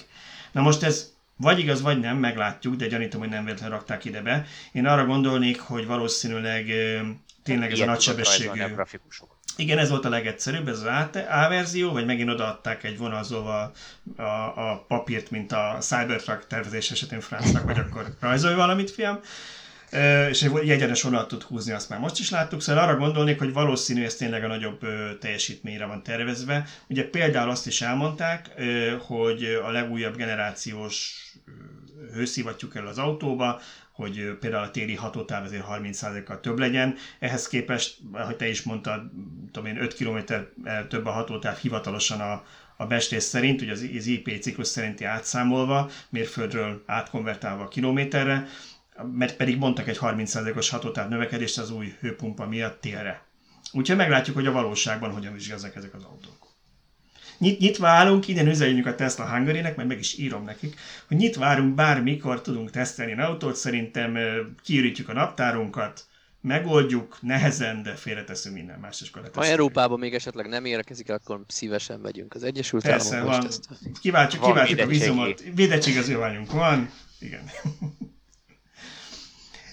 Na 0.51 0.61
most 0.61 0.83
ez 0.83 1.13
vagy 1.37 1.59
igaz, 1.59 1.81
vagy 1.81 1.99
nem, 1.99 2.17
meglátjuk, 2.17 2.75
de 2.75 2.87
gyanítom, 2.87 3.19
hogy 3.19 3.29
nem 3.29 3.43
véletlenül 3.43 3.75
rakták 3.75 4.05
ide 4.05 4.21
be. 4.21 4.45
Én 4.71 4.85
arra 4.85 5.05
gondolnék, 5.05 5.59
hogy 5.59 5.85
valószínűleg 5.85 6.65
tényleg 7.43 7.71
ez 7.71 7.79
a 7.79 7.85
nagysebességű... 7.85 8.61
Igen, 9.57 9.77
ez 9.77 9.89
volt 9.89 10.05
a 10.05 10.09
legegyszerűbb, 10.09 10.67
ez 10.67 10.79
az 10.79 11.15
A 11.29 11.49
verzió, 11.49 11.91
vagy 11.91 12.05
megint 12.05 12.29
odaadták 12.29 12.83
egy 12.83 12.97
vonalzóval 12.97 13.71
a, 14.17 14.21
a 14.21 14.85
papírt, 14.87 15.31
mint 15.31 15.51
a 15.51 15.77
Cybertruck 15.79 16.47
tervezés 16.47 16.91
esetén 16.91 17.19
Francnak, 17.19 17.63
vagy 17.63 17.79
akkor 17.79 18.05
rajzolj 18.19 18.55
valamit, 18.55 18.91
fiam. 18.91 19.19
És 20.29 20.41
egy 20.43 20.69
egyenes 20.69 21.01
vonalat 21.01 21.27
tud 21.27 21.41
húzni, 21.41 21.71
azt 21.71 21.89
már 21.89 21.99
most 21.99 22.19
is 22.19 22.29
láttuk, 22.29 22.61
szóval 22.61 22.83
arra 22.83 22.97
gondolnék, 22.97 23.39
hogy 23.39 23.53
valószínű 23.53 24.03
ez 24.03 24.15
tényleg 24.15 24.43
a 24.43 24.47
nagyobb 24.47 24.79
teljesítményre 25.19 25.85
van 25.85 26.03
tervezve. 26.03 26.65
Ugye 26.87 27.09
például 27.09 27.49
azt 27.49 27.67
is 27.67 27.81
elmondták, 27.81 28.49
hogy 28.99 29.43
a 29.65 29.69
legújabb 29.71 30.15
generációs 30.15 31.23
hőszivattyúk 32.13 32.75
el 32.75 32.87
az 32.87 32.97
autóba, 32.97 33.61
hogy 34.01 34.37
például 34.39 34.63
a 34.63 34.71
téli 34.71 34.95
hatótáv 34.95 35.43
azért 35.43 35.65
30%-kal 35.69 36.39
több 36.39 36.59
legyen. 36.59 36.95
Ehhez 37.19 37.47
képest, 37.47 37.97
ahogy 38.11 38.35
te 38.35 38.47
is 38.49 38.63
mondtad, 38.63 39.01
tudom 39.51 39.69
én, 39.69 39.81
5 39.81 39.93
km 39.93 40.17
több 40.89 41.05
a 41.05 41.11
hatótáv 41.11 41.57
hivatalosan 41.57 42.19
a, 42.19 42.43
a 42.77 42.85
bestés 42.85 43.23
szerint, 43.23 43.61
ugye 43.61 43.71
az 43.71 44.05
IP 44.05 44.39
ciklus 44.41 44.67
szerinti 44.67 45.03
átszámolva, 45.03 45.89
mérföldről 46.09 46.83
átkonvertálva 46.85 47.63
a 47.63 47.67
kilométerre, 47.67 48.47
mert 49.11 49.35
pedig 49.35 49.57
mondtak 49.57 49.87
egy 49.87 49.97
30%-os 50.01 50.69
hatótáv 50.69 51.09
növekedést 51.09 51.57
az 51.57 51.71
új 51.71 51.95
hőpumpa 51.99 52.47
miatt 52.47 52.81
télre. 52.81 53.23
Úgyhogy 53.71 53.97
meglátjuk, 53.97 54.35
hogy 54.35 54.47
a 54.47 54.51
valóságban 54.51 55.11
hogyan 55.11 55.33
vizsgázzák 55.33 55.75
ezek 55.75 55.93
az 55.93 56.03
autók. 56.03 56.40
Nyit, 57.41 57.59
nyitva 57.59 57.87
állunk, 57.87 58.27
innen 58.27 58.47
üzenjük 58.47 58.85
a 58.85 58.95
Tesla 58.95 59.29
hungary 59.29 59.61
mert 59.61 59.85
meg 59.85 59.99
is 59.99 60.17
írom 60.17 60.43
nekik, 60.43 60.79
hogy 61.07 61.17
nyitva 61.17 61.45
állunk, 61.45 61.75
bármikor 61.75 62.41
tudunk 62.41 62.69
tesztelni 62.69 63.21
autót, 63.21 63.55
szerintem 63.55 64.17
kiürítjük 64.63 65.09
a 65.09 65.13
naptárunkat, 65.13 66.05
megoldjuk, 66.41 67.17
nehezen, 67.21 67.83
de 67.83 67.95
félreteszünk 67.95 68.55
minden 68.55 68.79
más, 68.79 69.01
és 69.01 69.11
Ha 69.33 69.45
Európában 69.45 69.99
még 69.99 70.13
esetleg 70.13 70.47
nem 70.47 70.65
érkezik, 70.65 71.09
akkor 71.09 71.41
szívesen 71.47 71.99
megyünk 71.99 72.33
az 72.33 72.43
Egyesült 72.43 72.83
Persze, 72.83 73.15
Államokba. 73.15 73.47
Van. 73.69 73.91
Kiváltjuk, 74.01 74.43
kiváltjuk 74.43 74.79
a 74.79 74.85
vízumot, 74.85 75.43
védettségezőványunk 75.55 76.51
van, 76.51 76.89
igen. 77.19 77.43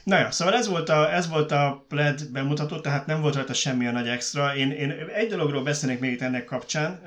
Na 0.08 0.18
ja, 0.18 0.30
szóval 0.30 0.54
ez 0.54 0.68
volt 0.68 0.88
a, 0.88 1.12
ez 1.12 1.28
volt 1.28 1.52
a 1.52 1.86
LED 1.88 2.30
bemutató, 2.32 2.80
tehát 2.80 3.06
nem 3.06 3.20
volt 3.20 3.34
rajta 3.34 3.54
semmi 3.54 3.86
a 3.86 3.90
nagy 3.90 4.08
extra. 4.08 4.56
Én, 4.56 4.70
én 4.70 4.90
egy 4.90 5.28
dologról 5.28 5.62
beszélnék 5.62 6.00
még 6.00 6.12
itt 6.12 6.22
ennek 6.22 6.44
kapcsán, 6.44 7.02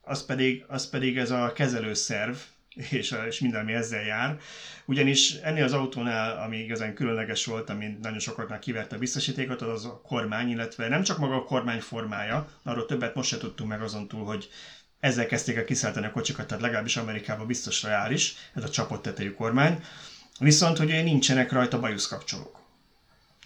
az 0.00 0.26
pedig, 0.26 0.64
az 0.68 0.88
pedig 0.88 1.16
ez 1.16 1.30
a 1.30 1.52
kezelőszerv, 1.52 2.34
és, 2.90 3.14
és 3.28 3.40
minden, 3.40 3.60
ami 3.60 3.72
ezzel 3.72 4.02
jár. 4.02 4.38
Ugyanis 4.84 5.32
ennél 5.32 5.64
az 5.64 5.72
autónál, 5.72 6.42
ami 6.42 6.56
igazán 6.56 6.94
különleges 6.94 7.44
volt, 7.44 7.70
ami 7.70 7.98
nagyon 8.02 8.18
sokaknál 8.18 8.58
kiverte 8.58 8.96
a 8.96 8.98
biztosítékot, 8.98 9.62
az, 9.62 9.68
az 9.68 9.84
a 9.84 10.00
kormány, 10.02 10.50
illetve 10.50 10.88
nem 10.88 11.02
csak 11.02 11.18
maga 11.18 11.34
a 11.34 11.44
kormány 11.44 11.80
formája, 11.80 12.48
arról 12.62 12.86
többet 12.86 13.14
most 13.14 13.28
se 13.28 13.38
tudtunk 13.38 13.70
meg 13.70 13.82
azon 13.82 14.08
túl, 14.08 14.24
hogy 14.24 14.48
ezzel 15.00 15.26
kezdték 15.26 15.56
el 15.56 15.64
kiszállítani 15.64 16.06
a 16.06 16.10
kocsikat, 16.10 16.46
tehát 16.46 16.62
legalábbis 16.62 16.96
Amerikában 16.96 17.46
biztos 17.46 17.82
reális, 17.82 18.34
ez 18.54 18.64
a 18.64 18.68
csapott 18.68 19.02
tetejű 19.02 19.32
kormány. 19.32 19.82
Viszont 20.40 20.78
ugye 20.78 21.02
nincsenek 21.02 21.52
rajta 21.52 21.80
bajuszkapcsolók. 21.80 22.58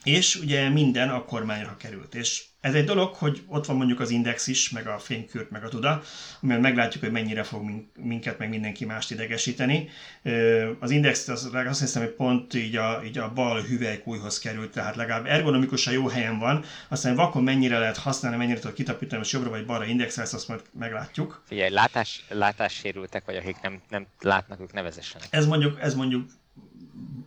És 0.04 0.36
ugye 0.36 0.68
minden 0.68 1.08
a 1.08 1.24
kormányra 1.24 1.76
került. 1.76 2.14
És 2.14 2.44
ez 2.60 2.74
egy 2.74 2.84
dolog, 2.84 3.14
hogy 3.14 3.42
ott 3.46 3.66
van 3.66 3.76
mondjuk 3.76 4.00
az 4.00 4.10
index 4.10 4.46
is, 4.46 4.70
meg 4.70 4.86
a 4.86 4.98
fénykürt, 4.98 5.50
meg 5.50 5.64
a 5.64 5.68
tuda, 5.68 6.02
amivel 6.40 6.60
meglátjuk, 6.60 7.02
hogy 7.02 7.12
mennyire 7.12 7.42
fog 7.42 7.70
minket, 7.96 8.38
meg 8.38 8.48
mindenki 8.48 8.84
mást 8.84 9.10
idegesíteni. 9.10 9.88
Az 10.80 10.90
index 10.90 11.28
az, 11.28 11.50
azt 11.54 11.80
hiszem, 11.80 12.02
hogy 12.02 12.10
pont 12.10 12.54
így 12.54 12.76
a, 12.76 13.02
így 13.04 13.18
a 13.18 13.32
bal 13.32 13.62
hüvelykújhoz 13.62 14.38
került, 14.38 14.72
tehát 14.72 14.96
legalább 14.96 15.26
ergonomikusan 15.26 15.92
jó 15.92 16.06
helyen 16.06 16.38
van, 16.38 16.64
aztán 16.88 17.14
vakon 17.14 17.42
mennyire 17.42 17.78
lehet 17.78 17.96
használni, 17.96 18.36
mennyire 18.36 18.58
tud 18.58 18.72
kitapítani, 18.72 19.18
most 19.18 19.32
jobbra 19.32 19.50
vagy 19.50 19.66
balra 19.66 19.84
indexelsz, 19.84 20.32
azt 20.32 20.48
majd 20.48 20.62
meglátjuk. 20.78 21.42
Figyelj, 21.46 21.70
látás, 21.70 22.24
látássérültek, 22.28 23.24
vagy 23.24 23.36
akik 23.36 23.60
nem, 23.62 23.80
nem 23.88 24.06
látnak, 24.20 24.60
ők 24.60 24.72
nevezessenek. 24.72 25.28
Ez 25.30 25.46
mondjuk, 25.46 25.80
ez 25.80 25.94
mondjuk 25.94 26.30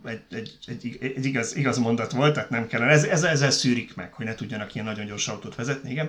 egy, 0.04 0.22
egy, 0.30 0.56
egy, 0.66 0.98
egy 1.00 1.24
igaz, 1.24 1.56
igaz 1.56 1.78
mondat 1.78 2.12
volt, 2.12 2.34
tehát 2.34 2.50
nem 2.50 2.66
kellene. 2.66 2.90
Ez, 2.90 3.04
ez, 3.04 3.22
ezzel 3.22 3.50
szűrik 3.50 3.94
meg, 3.94 4.12
hogy 4.12 4.26
ne 4.26 4.34
tudjanak 4.34 4.74
ilyen 4.74 4.86
nagyon 4.86 5.06
gyors 5.06 5.28
autót 5.28 5.54
vezetni, 5.54 5.90
igen. 5.90 6.08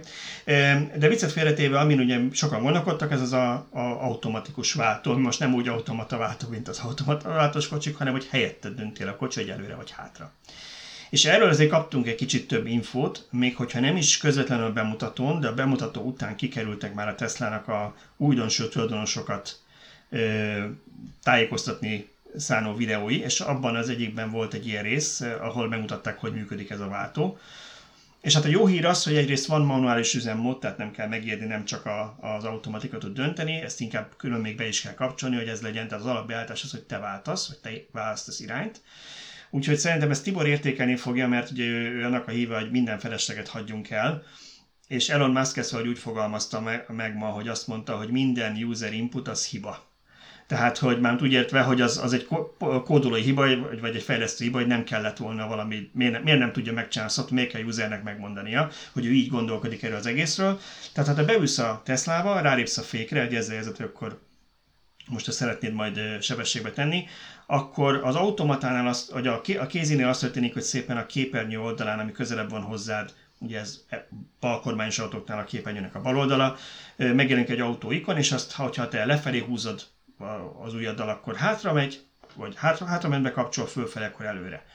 De 0.96 1.08
viccet 1.08 1.32
félretéve, 1.32 1.80
amin 1.80 2.00
ugye 2.00 2.20
sokan 2.32 2.62
gondolkodtak, 2.62 3.12
ez 3.12 3.22
az 3.22 3.34
a, 3.34 3.52
a 3.54 3.80
automatikus 3.80 4.74
váltó, 4.74 5.18
most 5.18 5.40
nem 5.40 5.54
úgy 5.54 5.68
automata 5.68 6.18
váltó, 6.18 6.48
mint 6.50 6.68
az 6.68 6.80
automata 6.80 7.30
váltós 7.30 7.68
kocsik, 7.68 7.96
hanem 7.96 8.14
hogy 8.14 8.28
helyette 8.30 8.70
döntél 8.70 9.08
a 9.08 9.16
kocsi, 9.16 9.40
hogy 9.40 9.50
előre 9.50 9.76
vagy 9.76 9.92
hátra. 9.92 10.32
És 11.10 11.26
erről 11.26 11.50
azért 11.50 11.70
kaptunk 11.70 12.08
egy 12.08 12.16
kicsit 12.16 12.48
több 12.48 12.68
infót, 12.68 13.28
még 13.32 13.56
hogyha 13.56 13.80
nem 13.80 13.96
is 13.96 14.18
közvetlenül 14.18 14.66
a 14.66 14.74
bemutatón, 14.74 15.40
de 15.40 15.48
a 15.48 15.54
bemutató 15.54 16.02
után 16.02 16.36
kikerültek 16.36 16.94
már 16.94 17.08
a 17.08 17.16
Teslának 17.16 17.68
a 17.68 17.96
újdonsó 18.18 18.66
tulajdonosokat 18.66 19.60
tájékoztatni 21.24 22.10
szánó 22.38 22.76
videói, 22.76 23.20
és 23.20 23.40
abban 23.40 23.76
az 23.76 23.90
egyikben 23.90 24.32
volt 24.32 24.54
egy 24.54 24.68
ilyen 24.68 24.84
rész, 24.84 25.22
eh, 25.22 25.46
ahol 25.46 25.68
megmutatták, 25.68 26.20
hogy 26.20 26.34
működik 26.34 26.70
ez 26.70 26.80
a 26.80 26.88
váltó. 26.88 27.38
És 28.22 28.34
hát 28.34 28.46
a 28.46 28.48
jó 28.48 28.66
hír 28.66 28.86
az, 28.86 29.04
hogy 29.04 29.16
egyrészt 29.16 29.46
van 29.46 29.62
manuális 29.62 30.14
üzemmód, 30.14 30.60
tehát 30.60 30.78
nem 30.78 30.92
kell 30.92 31.08
megérni, 31.08 31.46
nem 31.46 31.66
csak 31.66 31.86
a, 31.86 32.18
az 32.22 32.44
automatika 32.44 32.98
tud 32.98 33.14
dönteni, 33.14 33.62
ezt 33.62 33.82
inkább 33.82 34.14
külön 34.18 34.40
még 34.40 34.56
be 34.56 34.68
is 34.68 34.82
kell 34.82 34.94
kapcsolni, 34.94 35.36
hogy 35.36 35.48
ez 35.48 35.62
legyen, 35.62 35.88
tehát 35.88 36.04
az 36.04 36.10
alapbeállítás 36.10 36.64
az, 36.64 36.72
hogy 36.72 36.84
te 36.84 36.98
váltasz, 36.98 37.48
vagy 37.48 37.58
te 37.58 37.72
választasz 37.92 38.40
irányt. 38.40 38.82
Úgyhogy 39.50 39.78
szerintem 39.78 40.12
ezt 40.12 40.24
Tibor 40.24 40.48
értékelni 40.48 40.96
fogja, 40.96 41.28
mert 41.28 41.52
ugye 41.52 41.64
ő, 41.64 41.92
ő 41.98 42.06
annak 42.06 42.28
a 42.28 42.32
híve, 42.32 42.60
hogy 42.60 42.72
minden 42.72 43.00
felesleget 43.00 43.48
hagyjunk 43.48 43.90
el, 43.90 44.24
és 44.88 45.10
Elon 45.10 45.32
Musk 45.32 45.58
ezt 45.58 45.82
úgy 45.82 46.00
fogalmazta 46.00 46.62
meg, 46.62 46.86
meg 46.88 47.16
ma, 47.16 47.28
hogy 47.28 47.48
azt 47.48 47.68
mondta, 47.68 47.98
hogy 47.98 48.10
minden 48.10 48.64
user 48.64 48.94
input 48.94 49.28
az 49.28 49.46
hiba. 49.46 49.89
Tehát, 50.50 50.78
hogy 50.78 51.00
már 51.00 51.22
úgy 51.22 51.32
értve, 51.32 51.62
hogy 51.62 51.82
az, 51.82 51.98
az 51.98 52.14
egy 52.14 52.28
kódolói 52.84 53.22
hiba, 53.22 53.46
vagy 53.82 53.96
egy 53.96 54.04
fejlesztő 54.04 54.44
hiba, 54.44 54.58
hogy 54.58 54.68
nem 54.68 54.84
kellett 54.84 55.18
volna 55.18 55.48
valami, 55.48 55.90
miért 55.94 56.14
nem, 56.14 56.22
miért 56.22 56.40
nem 56.40 56.52
tudja 56.52 56.74
megcsinálni, 56.74 57.14
szóval 57.14 57.32
miért 57.34 57.52
kell 57.52 57.64
usernek 57.64 58.04
megmondania, 58.04 58.70
hogy 58.92 59.06
ő 59.06 59.12
így 59.12 59.30
gondolkodik 59.30 59.84
erről 59.84 59.98
az 59.98 60.06
egészről. 60.06 60.60
Tehát, 60.94 61.10
ha 61.10 61.16
te 61.16 61.24
beülsz 61.24 61.58
a 61.58 61.82
Teslába, 61.86 62.40
rálépsz 62.40 62.78
a 62.78 62.82
fékre, 62.82 63.22
egy 63.22 63.36
ezzel 63.36 63.64
hogy 63.64 63.86
akkor 63.86 64.20
most 65.08 65.28
ezt 65.28 65.38
szeretnéd 65.38 65.74
majd 65.74 66.22
sebességbe 66.22 66.72
tenni, 66.72 67.06
akkor 67.46 68.02
az 68.04 68.16
automatánál, 68.16 68.88
az, 68.88 69.10
hogy 69.12 69.28
a, 69.28 69.42
kézinél 69.68 70.08
azt 70.08 70.22
történik, 70.22 70.54
hogy 70.54 70.62
szépen 70.62 70.98
a 70.98 71.06
képernyő 71.06 71.60
oldalán, 71.60 72.00
ami 72.00 72.12
közelebb 72.12 72.50
van 72.50 72.62
hozzád, 72.62 73.14
ugye 73.40 73.60
ez 73.60 73.84
e, 73.90 74.08
balkormányos 74.40 75.00
autóknál 75.00 75.40
a 75.40 75.44
képernyőnek 75.44 75.96
a 75.96 76.02
bal 76.02 76.18
oldala, 76.18 76.56
megjelenik 76.96 77.50
egy 77.50 77.60
autó 77.60 77.92
ikon, 77.92 78.18
és 78.18 78.32
azt, 78.32 78.52
ha 78.52 78.70
te 78.70 79.06
lefelé 79.06 79.40
húzod 79.40 79.82
az 80.64 80.74
ujjaddal, 80.74 81.10
akkor 81.10 81.36
hátra 81.36 81.74
megy, 81.74 82.04
vagy 82.36 82.56
hátra, 82.56 82.86
hátra 82.86 83.10
menve 83.10 83.32
kapcsol, 83.32 83.68
fölfele, 83.68 84.06
akkor 84.06 84.26
előre. 84.26 84.66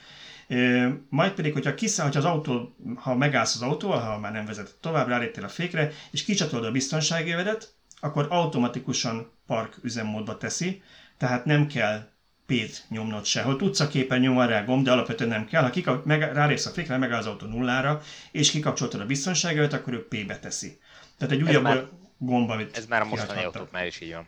Majd 1.09 1.33
pedig, 1.33 1.53
hogyha 1.53 1.75
kiszáll, 1.75 2.07
hogy 2.07 2.17
az 2.17 2.25
autó, 2.25 2.77
ha 2.97 3.15
megállsz 3.15 3.55
az 3.55 3.63
autóval, 3.63 4.01
ha 4.01 4.19
már 4.19 4.33
nem 4.33 4.47
vezet 4.47 4.75
tovább, 4.81 5.09
ráléptél 5.09 5.45
a 5.45 5.49
fékre, 5.49 5.93
és 6.11 6.25
kicsatolod 6.25 6.65
a 6.65 6.71
biztonságévedet, 6.71 7.75
akkor 8.01 8.27
automatikusan 8.31 9.31
park 9.47 9.79
üzemmódba 9.83 10.37
teszi, 10.37 10.83
tehát 11.17 11.45
nem 11.45 11.67
kell 11.67 12.09
P-t 12.47 12.85
nyomnod 12.89 13.25
se. 13.25 13.43
Hogy 13.43 13.57
tudsz 13.57 13.81
a 13.81 13.89
képen 13.89 14.21
nyomva 14.21 14.45
rá 14.45 14.65
gomb, 14.65 14.85
de 14.85 14.93
alapvetően 14.93 15.31
nem 15.31 15.47
kell. 15.47 15.63
Ha 15.63 15.71
kikap, 15.71 16.05
meg, 16.05 16.21
rálépsz 16.21 16.67
a 16.67 16.71
fékre, 16.71 16.97
megáll 16.97 17.19
az 17.19 17.27
autó 17.27 17.47
nullára, 17.47 18.01
és 18.31 18.51
kikapcsoltad 18.51 19.01
a 19.01 19.07
biztonságévet, 19.07 19.73
akkor 19.73 19.93
ő 19.93 20.07
P-be 20.09 20.39
teszi. 20.39 20.79
Tehát 21.19 21.35
egy 21.35 21.43
újabb 21.43 21.91
gomb, 22.19 22.51
amit 22.51 22.77
Ez 22.77 22.87
már 22.87 23.01
a 23.01 23.05
mostani 23.05 23.45
autóknál 23.45 23.87
is 23.87 24.01
így 24.01 24.13
van. 24.13 24.27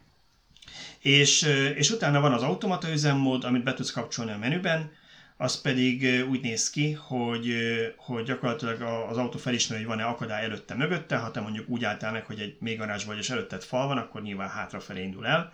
És, 0.98 1.42
és 1.76 1.90
utána 1.90 2.20
van 2.20 2.32
az 2.32 2.42
automata 2.42 2.90
üzemmód, 2.90 3.44
amit 3.44 3.64
be 3.64 3.74
tudsz 3.74 3.90
kapcsolni 3.90 4.32
a 4.32 4.38
menüben, 4.38 4.90
az 5.36 5.60
pedig 5.60 6.24
úgy 6.30 6.40
néz 6.40 6.70
ki, 6.70 6.92
hogy, 6.92 7.54
hogy 7.96 8.24
gyakorlatilag 8.24 8.80
az 9.10 9.16
autó 9.16 9.38
felismeri, 9.38 9.82
hogy 9.82 9.90
van-e 9.90 10.04
akadály 10.04 10.44
előtte 10.44 10.74
mögötte, 10.74 11.16
ha 11.16 11.30
te 11.30 11.40
mondjuk 11.40 11.68
úgy 11.68 11.84
álltál 11.84 12.12
meg, 12.12 12.24
hogy 12.24 12.40
egy 12.40 12.56
mélygarázs 12.60 13.04
vagy 13.04 13.18
és 13.18 13.30
előtted 13.30 13.62
fal 13.62 13.86
van, 13.86 13.98
akkor 13.98 14.22
nyilván 14.22 14.48
hátrafelé 14.48 15.02
indul 15.02 15.26
el. 15.26 15.52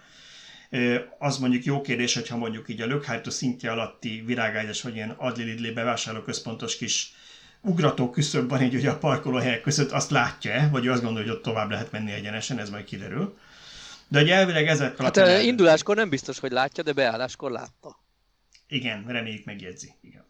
Az 1.18 1.38
mondjuk 1.38 1.64
jó 1.64 1.80
kérdés, 1.80 2.14
hogyha 2.14 2.36
mondjuk 2.36 2.68
így 2.68 2.80
a 2.80 2.86
lökhártó 2.86 3.30
szintje 3.30 3.70
alatti 3.70 4.22
virágágyas 4.26 4.82
vagy 4.82 4.94
ilyen 4.94 5.10
adlilidlé 5.10 5.70
bevásárlóközpontos 5.70 6.76
kis 6.76 7.12
ugrató 7.60 8.10
küszöbb 8.10 8.48
van 8.48 8.62
így 8.62 8.74
ugye 8.74 8.90
a 8.90 8.98
parkolóhelyek 8.98 9.60
között, 9.60 9.90
azt 9.90 10.10
látja-e, 10.10 10.68
vagy 10.68 10.88
azt 10.88 11.02
gondolja, 11.02 11.28
hogy 11.28 11.36
ott 11.36 11.42
tovább 11.42 11.70
lehet 11.70 11.92
menni 11.92 12.12
egyenesen, 12.12 12.58
ez 12.58 12.70
majd 12.70 12.84
kiderül. 12.84 13.36
De 14.12 14.18
egy 14.18 14.30
elvileg 14.30 14.66
ezek 14.66 14.98
Hát 14.98 15.16
el... 15.16 15.42
induláskor 15.42 15.96
nem 15.96 16.08
biztos, 16.08 16.38
hogy 16.38 16.52
látja, 16.52 16.82
de 16.82 16.92
beálláskor 16.92 17.50
látta. 17.50 17.96
Igen, 18.68 19.04
reméljük 19.06 19.44
megjegyzi. 19.44 19.94
Igen. 20.00 20.24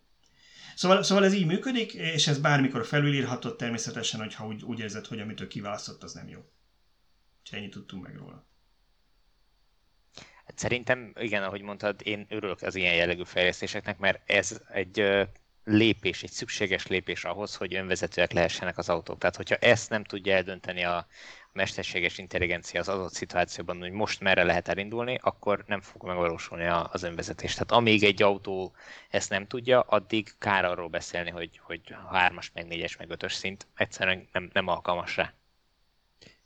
Szóval, 0.74 1.02
szóval 1.02 1.24
ez 1.24 1.34
így 1.34 1.46
működik, 1.46 1.92
és 1.92 2.26
ez 2.26 2.38
bármikor 2.38 2.86
felülírhatod 2.86 3.56
természetesen, 3.56 4.20
hogyha 4.20 4.46
úgy, 4.46 4.62
úgy 4.62 4.78
érzed, 4.78 5.06
hogy 5.06 5.20
amit 5.20 5.40
ő 5.40 5.46
kiválasztott, 5.46 6.02
az 6.02 6.12
nem 6.12 6.28
jó. 6.28 6.38
Úgyhogy 7.40 7.58
ennyit 7.58 7.70
tudtunk 7.70 8.02
meg 8.02 8.16
róla. 8.16 8.46
Hát 10.44 10.58
szerintem, 10.58 11.12
igen, 11.18 11.42
ahogy 11.42 11.62
mondtad, 11.62 12.00
én 12.04 12.26
örülök 12.28 12.62
az 12.62 12.74
ilyen 12.74 12.94
jellegű 12.94 13.24
fejlesztéseknek, 13.24 13.98
mert 13.98 14.30
ez 14.30 14.60
egy 14.72 15.26
lépés, 15.64 16.22
egy 16.22 16.30
szükséges 16.30 16.86
lépés 16.86 17.24
ahhoz, 17.24 17.54
hogy 17.54 17.74
önvezetőek 17.74 18.32
lehessenek 18.32 18.78
az 18.78 18.88
autók. 18.88 19.18
Tehát, 19.18 19.36
hogyha 19.36 19.56
ezt 19.56 19.90
nem 19.90 20.04
tudja 20.04 20.34
eldönteni 20.34 20.84
a, 20.84 21.06
mesterséges 21.52 22.18
intelligencia 22.18 22.80
az 22.80 22.88
adott 22.88 23.12
szituációban, 23.12 23.78
hogy 23.78 23.90
most 23.90 24.20
merre 24.20 24.42
lehet 24.42 24.68
elindulni, 24.68 25.18
akkor 25.22 25.64
nem 25.66 25.80
fog 25.80 26.06
megvalósulni 26.06 26.66
az 26.66 27.02
önvezetés. 27.02 27.52
Tehát 27.52 27.72
amíg 27.72 28.04
egy 28.04 28.22
autó 28.22 28.74
ezt 29.10 29.30
nem 29.30 29.46
tudja, 29.46 29.80
addig 29.80 30.34
kár 30.38 30.64
arról 30.64 30.88
beszélni, 30.88 31.30
hogy, 31.30 31.60
hogy 31.62 31.80
3-as, 32.12 32.46
meg 32.52 32.66
4-es, 32.68 32.98
meg 32.98 33.08
5-ös 33.10 33.32
szint 33.32 33.66
egyszerűen 33.74 34.28
nem, 34.32 34.50
nem 34.52 34.68
alkalmas 34.68 35.16
rá. 35.16 35.32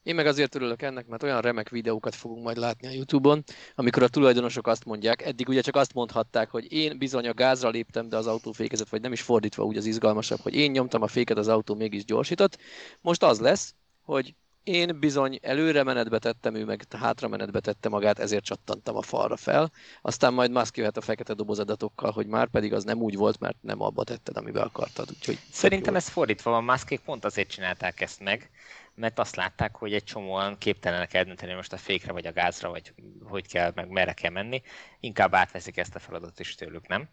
Én 0.06 0.14
meg 0.14 0.26
azért 0.26 0.54
örülök 0.54 0.82
ennek, 0.82 1.06
mert 1.06 1.22
olyan 1.22 1.40
remek 1.40 1.68
videókat 1.68 2.14
fogunk 2.14 2.44
majd 2.44 2.56
látni 2.56 2.86
a 2.86 2.90
Youtube-on, 2.90 3.44
amikor 3.74 4.02
a 4.02 4.08
tulajdonosok 4.08 4.66
azt 4.66 4.84
mondják, 4.84 5.22
eddig 5.22 5.48
ugye 5.48 5.60
csak 5.60 5.76
azt 5.76 5.94
mondhatták, 5.94 6.50
hogy 6.50 6.72
én 6.72 6.98
bizony 6.98 7.28
a 7.28 7.32
gázra 7.32 7.68
léptem, 7.68 8.08
de 8.08 8.16
az 8.16 8.26
autó 8.26 8.52
fékezett, 8.52 8.88
vagy 8.88 9.00
nem 9.00 9.12
is 9.12 9.20
fordítva 9.20 9.64
úgy 9.64 9.76
az 9.76 9.86
izgalmasabb, 9.86 10.40
hogy 10.40 10.54
én 10.54 10.70
nyomtam 10.70 11.02
a 11.02 11.06
féket, 11.06 11.36
az 11.38 11.48
autó 11.48 11.74
mégis 11.74 12.04
gyorsított. 12.04 12.58
Most 13.00 13.22
az 13.22 13.40
lesz, 13.40 13.74
hogy 14.02 14.34
Én 14.66 14.98
bizony 15.00 15.38
előre 15.42 15.82
menetbe 15.82 16.18
tettem, 16.18 16.54
ő 16.54 16.64
meg 16.64 16.82
hátra 16.98 17.28
menetbe 17.28 17.60
tette 17.60 17.88
magát, 17.88 18.18
ezért 18.18 18.44
csattantam 18.44 18.96
a 18.96 19.02
falra 19.02 19.36
fel. 19.36 19.72
Aztán 20.02 20.34
majd 20.34 20.50
Musk 20.50 20.76
jöhet 20.76 20.96
a 20.96 21.00
fekete 21.00 21.34
dobozadatokkal, 21.34 22.10
hogy 22.10 22.26
már 22.26 22.48
pedig 22.48 22.72
az 22.72 22.84
nem 22.84 22.98
úgy 22.98 23.16
volt, 23.16 23.40
mert 23.40 23.56
nem 23.60 23.80
abba 23.80 24.04
tetted, 24.04 24.36
amiben 24.36 24.62
akartad. 24.62 25.08
Úgyhogy 25.10 25.38
Szerintem 25.50 25.96
ez 25.96 26.08
fordítva 26.08 26.50
van, 26.50 26.64
Muskék 26.64 27.00
pont 27.00 27.24
azért 27.24 27.48
csinálták 27.48 28.00
ezt 28.00 28.20
meg, 28.20 28.50
mert 28.94 29.18
azt 29.18 29.36
látták, 29.36 29.76
hogy 29.76 29.92
egy 29.92 30.04
csomóan 30.04 30.58
képtelenek 30.58 31.14
eldönteni 31.14 31.54
most 31.54 31.72
a 31.72 31.76
fékre 31.76 32.12
vagy 32.12 32.26
a 32.26 32.32
gázra, 32.32 32.70
vagy 32.70 32.94
hogy 33.22 33.48
kell, 33.48 33.72
meg 33.74 33.88
merre 33.88 34.12
kell 34.12 34.30
menni. 34.30 34.62
Inkább 35.00 35.34
átveszik 35.34 35.76
ezt 35.76 35.94
a 35.94 35.98
feladatot 35.98 36.40
is 36.40 36.54
tőlük, 36.54 36.86
nem? 36.86 37.08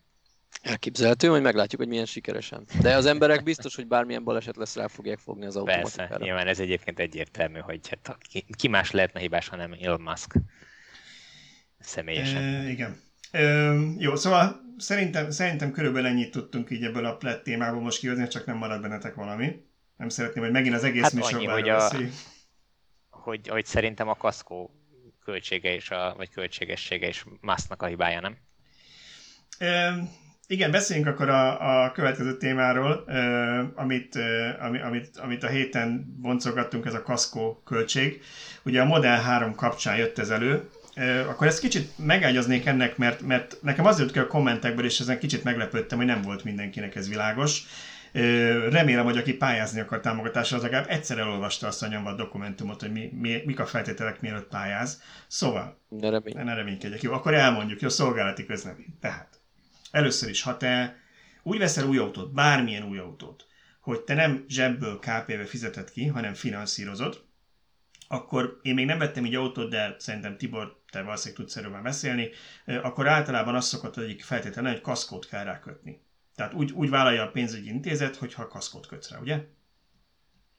Elképzelhető, 0.62 1.28
hogy 1.28 1.42
meglátjuk, 1.42 1.82
hogy 1.82 1.90
milyen 1.90 2.06
sikeresen. 2.06 2.66
De 2.82 2.96
az 2.96 3.06
emberek 3.06 3.44
biztos, 3.44 3.76
hogy 3.76 3.88
bármilyen 3.88 4.24
baleset 4.24 4.56
lesz, 4.56 4.76
rá 4.76 4.88
fogják 4.88 5.20
fogni 5.20 5.46
az 5.46 5.56
automatikára. 5.56 6.08
Persze, 6.08 6.24
nyilván 6.24 6.48
ez 6.48 6.60
egyébként 6.60 7.00
egyértelmű, 7.00 7.60
hogy 7.60 7.80
hát 7.90 8.18
ki, 8.20 8.46
ki 8.56 8.68
más 8.68 8.92
lehetne 8.92 9.20
hibás, 9.20 9.48
hanem 9.48 9.76
Elon 9.82 10.02
Musk 10.02 10.34
személyesen. 11.80 12.44
E, 12.44 12.70
igen. 12.70 13.02
E, 13.32 13.74
jó, 13.98 14.16
szóval 14.16 14.62
szerintem, 14.78 15.32
szerintem 15.32 15.72
körülbelül 15.72 16.08
ennyit 16.08 16.32
tudtunk 16.32 16.70
így 16.70 16.84
ebből 16.84 17.06
a 17.06 17.16
plett 17.16 17.44
témából 17.44 17.82
most 17.82 18.00
kihozni, 18.00 18.28
csak 18.28 18.46
nem 18.46 18.58
marad 18.58 18.82
bennetek 18.82 19.16
valami. 19.16 19.66
Nem 19.98 20.10
szeretném, 20.10 20.44
hogy 20.44 20.54
megint 20.54 20.76
az 20.76 20.84
egész 20.84 21.02
hát 21.02 21.14
műsorban 21.14 21.52
hogy, 21.52 21.70
a, 21.70 21.92
hogy, 23.10 23.48
hogy 23.48 23.66
szerintem 23.66 24.08
a 24.08 24.16
kaszkó 24.16 24.72
költsége 25.24 25.74
is, 25.74 25.90
a, 25.90 26.14
vagy 26.18 26.30
költségessége 26.30 27.08
is 27.08 27.26
Musknak 27.42 27.82
a 27.82 27.86
hibája, 27.86 28.20
nem? 28.20 28.38
E, 29.58 29.94
igen, 30.48 30.72
beszéljünk 30.72 31.08
akkor 31.08 31.30
a, 31.30 31.84
a 31.84 31.92
következő 31.92 32.38
témáról, 32.38 33.04
uh, 33.08 33.82
amit, 33.82 34.20
ami, 34.60 34.82
amit, 34.82 35.18
amit 35.18 35.44
a 35.44 35.48
héten 35.48 36.18
boncolgattunk, 36.22 36.86
ez 36.86 36.94
a 36.94 37.04
kaszkó 37.04 37.62
költség. 37.66 38.22
Ugye 38.64 38.82
a 38.82 38.86
Model 38.86 39.22
3 39.22 39.56
kapcsán 39.56 39.98
jött 39.98 40.20
ez 40.20 40.30
elő, 40.30 40.70
uh, 40.96 41.30
akkor 41.30 41.48
ezt 41.48 41.60
kicsit 41.60 41.92
megágyaznék 41.98 42.66
ennek, 42.66 42.98
mert, 42.98 43.22
mert 43.22 43.58
nekem 43.62 43.86
az 43.86 44.00
jött 44.00 44.12
ki 44.12 44.20
a 44.20 44.28
kommentekből, 44.28 44.86
és 44.86 45.00
ezen 45.00 45.20
kicsit 45.20 45.44
meglepődtem, 45.44 45.98
hogy 45.98 46.08
nem 46.08 46.22
volt 46.22 46.44
mindenkinek 46.44 46.96
ez 46.96 47.10
világos. 47.10 47.66
Remélem, 48.70 49.06
hogy 49.06 49.18
aki 49.18 49.34
pályázni 49.34 49.80
akar 49.80 50.00
támogatásra, 50.00 50.58
az 50.58 50.64
legalább 50.64 50.90
egyszer 50.90 51.18
elolvasta 51.18 51.68
azt 51.68 51.84
a 51.84 51.88
nyomvat 51.88 52.18
dokumentumot, 52.18 52.82
hogy 52.82 52.92
mi, 52.92 53.12
mi, 53.20 53.42
mik 53.46 53.60
a 53.60 53.66
feltételek, 53.66 54.22
mielőtt 54.22 54.48
pályáz. 54.48 55.02
Szóval, 55.28 55.80
ne, 55.90 56.10
remény. 56.10 56.44
ne 56.44 56.54
reménykedjek. 56.54 57.02
Jó, 57.02 57.14
akkor 57.14 57.34
elmondjuk, 57.34 57.82
jó, 57.82 57.90
szolgálati 57.90 58.46
közlemény. 58.46 58.98
Tehát, 59.02 59.43
Először 59.94 60.30
is, 60.30 60.42
ha 60.42 60.58
te 60.58 60.98
úgy 61.44 61.58
veszel 61.58 61.88
új 61.88 61.98
autót, 61.98 62.34
bármilyen 62.34 62.84
új 62.84 62.98
autót, 62.98 63.48
hogy 63.80 64.02
te 64.02 64.14
nem 64.14 64.46
zsebből 64.48 65.00
KP-be 65.00 65.46
fizeted 65.46 65.92
ki, 65.92 66.08
hanem 66.08 66.34
finanszírozod, 66.34 67.24
akkor 68.08 68.60
én 68.62 68.74
még 68.74 68.86
nem 68.86 68.98
vettem 68.98 69.26
így 69.26 69.36
autót, 69.36 69.70
de 69.70 69.96
szerintem 70.00 70.38
Tibor, 70.38 70.82
te 70.92 71.02
valószínűleg 71.02 71.40
tudsz 71.44 71.56
erről 71.56 71.72
már 71.72 71.82
beszélni, 71.82 72.30
akkor 72.66 73.08
általában 73.08 73.56
az 73.56 73.66
szokott 73.66 73.98
egyik 73.98 74.24
feltétlen, 74.24 74.66
hogy 74.66 74.82
kaszkót 74.82 75.28
kell 75.28 75.44
rákötni. 75.44 76.02
Tehát 76.36 76.54
úgy, 76.54 76.72
úgy 76.72 76.90
vállalja 76.90 77.24
a 77.24 77.32
pénzügyi 77.32 77.70
intézet, 77.70 78.16
hogyha 78.16 78.48
kaszkót 78.48 78.88
kötsz 78.88 79.10
rá, 79.10 79.20
ugye? 79.20 79.46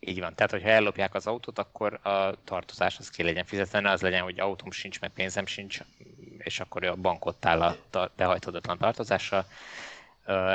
Így 0.07 0.21
van. 0.21 0.35
Tehát, 0.35 0.51
hogyha 0.51 0.69
ellopják 0.69 1.15
az 1.15 1.27
autót, 1.27 1.59
akkor 1.59 2.07
a 2.07 2.35
tartozás 2.45 2.99
az 2.99 3.11
ki 3.11 3.23
legyen 3.23 3.45
fizetve, 3.45 3.81
ne 3.81 3.91
az 3.91 4.01
legyen, 4.01 4.23
hogy 4.23 4.41
autóm 4.41 4.71
sincs, 4.71 5.01
meg 5.01 5.11
pénzem 5.11 5.47
sincs, 5.47 5.81
és 6.39 6.61
akkor 6.61 6.85
a 6.85 6.95
bankot 6.95 7.47
áll 7.47 7.63
a 7.63 7.77
behajthatatlan 8.17 8.79
tartozással. 8.79 9.47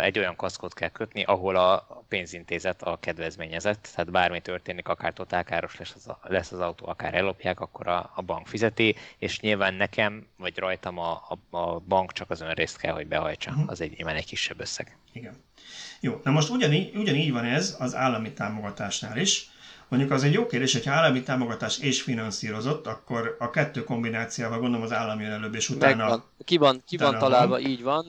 Egy 0.02 0.20
olyan 0.20 0.36
kaszkot 0.36 0.74
kell 0.74 0.90
kötni, 0.90 1.24
ahol 1.24 1.56
a 1.56 2.04
pénzintézet 2.08 2.82
a 2.82 2.98
kedvezményezett, 3.00 3.90
tehát 3.96 4.12
bármi 4.12 4.42
történik, 4.42 4.88
akár 4.88 5.14
totálkáros 5.14 5.78
lesz 5.78 5.96
az, 5.96 6.12
lesz 6.22 6.52
az 6.52 6.60
autó, 6.60 6.88
akár 6.88 7.14
ellopják, 7.14 7.60
akkor 7.60 7.88
a, 7.88 8.12
a 8.16 8.22
bank 8.22 8.48
fizeti, 8.48 8.96
és 9.18 9.40
nyilván 9.40 9.74
nekem, 9.74 10.28
vagy 10.38 10.58
rajtam 10.58 10.98
a, 10.98 11.12
a, 11.12 11.58
a 11.58 11.80
bank 11.80 12.12
csak 12.12 12.30
az 12.30 12.42
önrészt 12.42 12.78
kell, 12.78 12.94
hogy 12.94 13.08
behajtsa. 13.08 13.52
Uh-huh. 13.52 13.70
Az 13.70 13.82
egy 13.82 13.94
nyilván 13.96 14.16
egy 14.16 14.26
kisebb 14.26 14.60
összeg. 14.60 14.98
Igen. 15.14 15.44
Jó, 16.00 16.20
na 16.24 16.32
most 16.32 16.50
ugyanígy, 16.50 16.96
ugyanígy 16.96 17.32
van 17.32 17.46
ez 17.46 17.76
az 17.80 17.96
állami 17.96 18.34
támogatásnál 18.34 19.18
is. 19.18 19.50
Mondjuk 19.88 20.12
az 20.12 20.24
egy 20.24 20.34
jó 20.34 20.46
kérdés, 20.46 20.74
hogy 20.74 20.88
állami 20.88 21.24
támogatás 21.24 21.80
és 21.80 22.02
finanszírozott, 22.02 22.88
akkor 22.88 23.36
a 23.40 23.50
kettő 23.50 23.84
kombinációval 23.84 24.60
gondolom 24.60 24.86
az 24.86 24.92
állami 24.92 25.24
jön 25.24 25.32
előbb, 25.32 25.56
és 25.56 25.70
utána... 25.70 25.96
Megvan. 25.96 26.24
Ki 26.44 26.58
van, 26.58 26.84
ki 26.86 26.98
van 26.98 27.18
találva, 27.18 27.48
van. 27.48 27.62
így 27.62 27.84
van. 27.84 28.06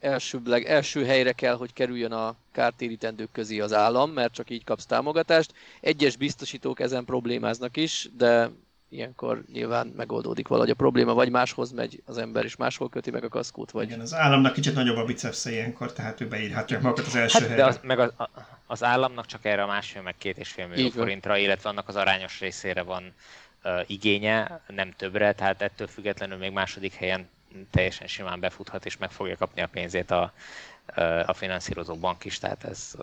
Elsőbleg, 0.00 0.64
első 0.64 1.04
helyre 1.04 1.32
kell, 1.32 1.56
hogy 1.56 1.72
kerüljön 1.72 2.12
a 2.12 2.34
kártérítendők 2.52 3.32
közé 3.32 3.60
az 3.60 3.72
állam, 3.72 4.10
mert 4.10 4.32
csak 4.32 4.50
így 4.50 4.64
kapsz 4.64 4.86
támogatást. 4.86 5.52
Egyes 5.80 6.16
biztosítók 6.16 6.80
ezen 6.80 7.04
problémáznak 7.04 7.76
is, 7.76 8.08
de 8.16 8.50
ilyenkor 8.88 9.44
nyilván 9.52 9.86
megoldódik 9.96 10.48
valahogy 10.48 10.70
a 10.70 10.74
probléma, 10.74 11.14
vagy 11.14 11.30
máshoz 11.30 11.72
megy 11.72 12.02
az 12.04 12.18
ember, 12.18 12.44
és 12.44 12.56
máshol 12.56 12.88
köti 12.88 13.10
meg 13.10 13.24
a 13.24 13.28
kaszkót. 13.28 13.70
Vagy... 13.70 13.86
Igen, 13.86 14.00
az 14.00 14.14
államnak 14.14 14.52
kicsit 14.52 14.74
nagyobb 14.74 14.96
a 14.96 15.04
bicepsze 15.04 15.50
ilyenkor, 15.50 15.92
tehát 15.92 16.20
ő 16.20 16.28
beírhatja 16.28 16.80
magukat 16.80 17.06
az 17.06 17.14
első 17.14 17.38
hát, 17.38 17.48
helyre. 17.48 17.62
De 17.62 17.68
az, 17.68 17.80
meg 17.82 17.98
az, 17.98 18.12
az 18.66 18.84
államnak 18.84 19.26
csak 19.26 19.44
erre 19.44 19.62
a 19.62 19.66
másfél, 19.66 20.02
meg 20.02 20.14
két 20.18 20.38
és 20.38 20.48
fél 20.48 20.66
millió 20.66 20.88
forintra, 20.88 21.36
illetve 21.36 21.68
annak 21.68 21.88
az 21.88 21.96
arányos 21.96 22.40
részére 22.40 22.82
van 22.82 23.14
uh, 23.64 23.80
igénye, 23.86 24.60
nem 24.66 24.92
többre, 24.96 25.32
tehát 25.32 25.62
ettől 25.62 25.86
függetlenül 25.86 26.38
még 26.38 26.52
második 26.52 26.94
helyen 26.94 27.28
teljesen 27.70 28.06
simán 28.06 28.40
befuthat, 28.40 28.86
és 28.86 28.96
meg 28.96 29.10
fogja 29.10 29.36
kapni 29.36 29.62
a 29.62 29.66
pénzét 29.66 30.10
a, 30.10 30.32
a 31.26 31.32
finanszírozó 31.32 31.94
bank 31.94 32.24
is, 32.24 32.38
tehát 32.38 32.64
ez 32.64 32.94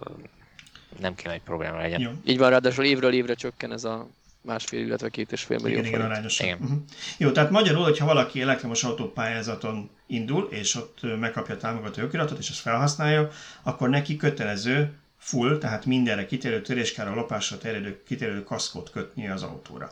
nem 0.99 1.15
kéne, 1.15 1.31
hogy 1.31 1.41
probléma 1.41 1.77
legyen. 1.77 2.01
Jó. 2.01 2.11
Így 2.25 2.37
van, 2.37 2.49
ráadásul 2.49 2.85
évről 2.85 3.13
évre 3.13 3.33
csökken 3.33 3.71
ez 3.71 3.83
a 3.83 4.07
másfél, 4.41 4.85
illetve 4.85 5.09
két 5.09 5.31
és 5.31 5.43
fél 5.43 5.57
millió 5.61 5.77
igen, 5.77 5.89
igen, 5.89 6.01
arányosan. 6.01 6.45
Igen. 6.45 6.57
Uh-huh. 6.61 6.77
Jó, 7.17 7.31
tehát 7.31 7.49
magyarul, 7.49 7.83
hogyha 7.83 8.05
valaki 8.05 8.41
elektromos 8.41 8.83
autópályázaton 8.83 9.89
indul, 10.05 10.47
és 10.51 10.75
ott 10.75 10.99
megkapja 11.19 11.55
a 11.55 11.57
támogató 11.57 12.01
jogiratot, 12.01 12.39
és 12.39 12.49
azt 12.49 12.59
felhasználja, 12.59 13.29
akkor 13.63 13.89
neki 13.89 14.15
kötelező 14.15 14.97
full, 15.17 15.57
tehát 15.57 15.85
mindenre 15.85 16.25
kitérő 16.25 16.61
töréskára, 16.61 17.15
lopásra 17.15 17.57
terjedő 17.57 18.03
kitérő 18.03 18.43
kaszkót 18.43 18.89
kötnie 18.89 19.33
az 19.33 19.43
autóra. 19.43 19.91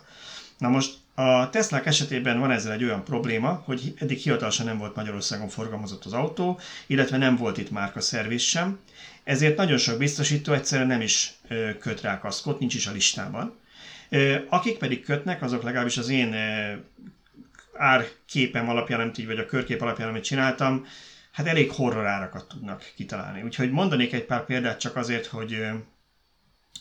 Na 0.57 0.69
most 0.69 0.93
a 1.15 1.49
Tesla 1.49 1.81
esetében 1.81 2.39
van 2.39 2.51
ezzel 2.51 2.71
egy 2.71 2.83
olyan 2.83 3.03
probléma, 3.03 3.61
hogy 3.65 3.93
eddig 3.97 4.17
hivatalosan 4.17 4.65
nem 4.65 4.77
volt 4.77 4.95
Magyarországon 4.95 5.49
forgalmazott 5.49 6.05
az 6.05 6.13
autó, 6.13 6.59
illetve 6.87 7.17
nem 7.17 7.35
volt 7.35 7.57
itt 7.57 7.71
márka 7.71 8.01
szerviz 8.01 8.41
sem, 8.41 8.79
ezért 9.23 9.57
nagyon 9.57 9.77
sok 9.77 9.97
biztosító 9.97 10.53
egyszerűen 10.53 10.87
nem 10.87 11.01
is 11.01 11.33
köt 11.79 12.01
rá 12.01 12.19
kaszkot, 12.19 12.59
nincs 12.59 12.75
is 12.75 12.87
a 12.87 12.91
listában. 12.91 13.55
Akik 14.49 14.77
pedig 14.77 15.03
kötnek, 15.03 15.41
azok 15.41 15.63
legalábbis 15.63 15.97
az 15.97 16.09
én 16.09 16.35
árképem 17.73 18.69
alapján, 18.69 18.99
nem 18.99 19.11
így, 19.17 19.25
vagy 19.25 19.39
a 19.39 19.45
körkép 19.45 19.81
alapján, 19.81 20.09
amit 20.09 20.23
csináltam, 20.23 20.85
hát 21.31 21.47
elég 21.47 21.71
horror 21.71 22.05
árakat 22.05 22.47
tudnak 22.47 22.91
kitalálni. 22.95 23.41
Úgyhogy 23.41 23.71
mondanék 23.71 24.13
egy 24.13 24.25
pár 24.25 24.45
példát 24.45 24.79
csak 24.79 24.95
azért, 24.95 25.25
hogy, 25.25 25.65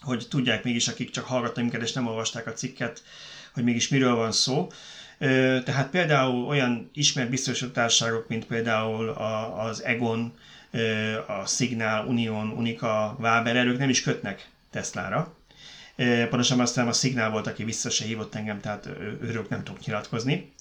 hogy 0.00 0.26
tudják 0.30 0.64
mégis, 0.64 0.88
akik 0.88 1.10
csak 1.10 1.24
hallgatnak 1.24 1.64
minket 1.64 1.82
és 1.82 1.92
nem 1.92 2.06
olvasták 2.06 2.46
a 2.46 2.52
cikket, 2.52 3.02
hogy 3.54 3.64
mégis 3.64 3.88
miről 3.88 4.14
van 4.14 4.32
szó. 4.32 4.68
Tehát 5.64 5.90
például 5.90 6.46
olyan 6.46 6.90
ismert 6.94 7.30
biztosításágok, 7.30 8.28
mint 8.28 8.46
például 8.46 9.08
az 9.58 9.84
Egon, 9.84 10.32
a 11.26 11.46
Signal, 11.46 12.06
Union, 12.06 12.50
Unica, 12.50 13.16
Waber, 13.20 13.56
erők 13.56 13.78
nem 13.78 13.88
is 13.88 14.02
kötnek 14.02 14.48
Teslára. 14.70 15.34
Pontosabban 16.28 16.64
aztán 16.64 16.88
a 16.88 16.92
Signal 16.92 17.30
volt, 17.30 17.46
aki 17.46 17.64
vissza 17.64 17.90
se 17.90 18.04
hívott 18.04 18.34
engem, 18.34 18.60
tehát 18.60 18.88
őről 19.22 19.46
nem 19.48 19.64
tudok 19.64 19.84
nyilatkozni. 19.84 20.52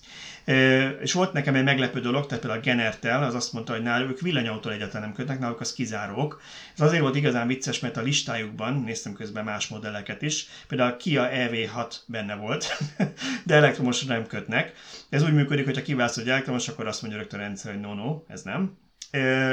És 1.02 1.14
volt 1.14 1.34
nekem 1.34 1.56
egy 1.56 1.64
meglepő 1.64 2.00
dolog, 2.00 2.26
tehát 2.26 2.44
például 2.44 2.62
a 2.62 2.66
Genertel, 2.66 3.24
az 3.24 3.34
azt 3.34 3.54
mondta, 3.54 3.74
hogy 3.74 3.82
náluk 3.82 4.10
ők 4.10 4.20
villanyautól 4.20 4.72
egyáltalán 4.72 5.02
nem 5.02 5.14
kötnek, 5.14 5.40
náluk 5.40 5.60
az 5.60 5.74
kizárók. 5.74 6.42
Ez 6.74 6.82
azért 6.82 7.02
volt 7.02 7.16
igazán 7.16 7.48
vicces, 7.48 7.80
mert 7.80 7.98
a 7.98 8.02
listájukban, 8.02 8.74
néztem 8.74 9.14
közben 9.14 9.44
más 9.44 9.68
modelleket 9.68 10.22
is, 10.22 10.48
például 10.68 10.92
a 10.92 10.98
Kia 10.98 11.30
EV6 11.32 11.96
benne 12.06 12.36
volt, 12.36 12.78
de 13.46 13.56
elektromosra 13.56 14.14
nem 14.14 14.28
kötnek. 14.28 14.74
Ez 15.10 15.24
úgy 15.24 15.34
működik, 15.34 15.66
hogy 15.66 15.76
ha 15.76 15.82
kiválasztod, 15.82 16.24
hogy 16.24 16.32
elektromos, 16.32 16.68
akkor 16.68 16.88
azt 16.88 17.02
mondja 17.02 17.20
rögtön 17.20 17.40
a 17.40 17.44
rendszer, 17.44 17.72
hogy 17.72 17.82
no, 17.82 17.94
no, 17.94 18.22
ez 18.28 18.42
nem. 18.42 18.78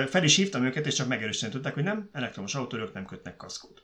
Fel 0.09 0.25
is 0.25 0.37
hívtam 0.37 0.65
őket, 0.65 0.87
és 0.87 0.95
csak 0.95 1.09
megerősíteni 1.09 1.53
tudták, 1.53 1.75
hogy 1.75 1.83
nem, 1.83 2.09
elektromos 2.13 2.55
autók 2.55 2.95
nem 2.95 3.05
kötnek 3.05 3.37
kaszkót. 3.37 3.83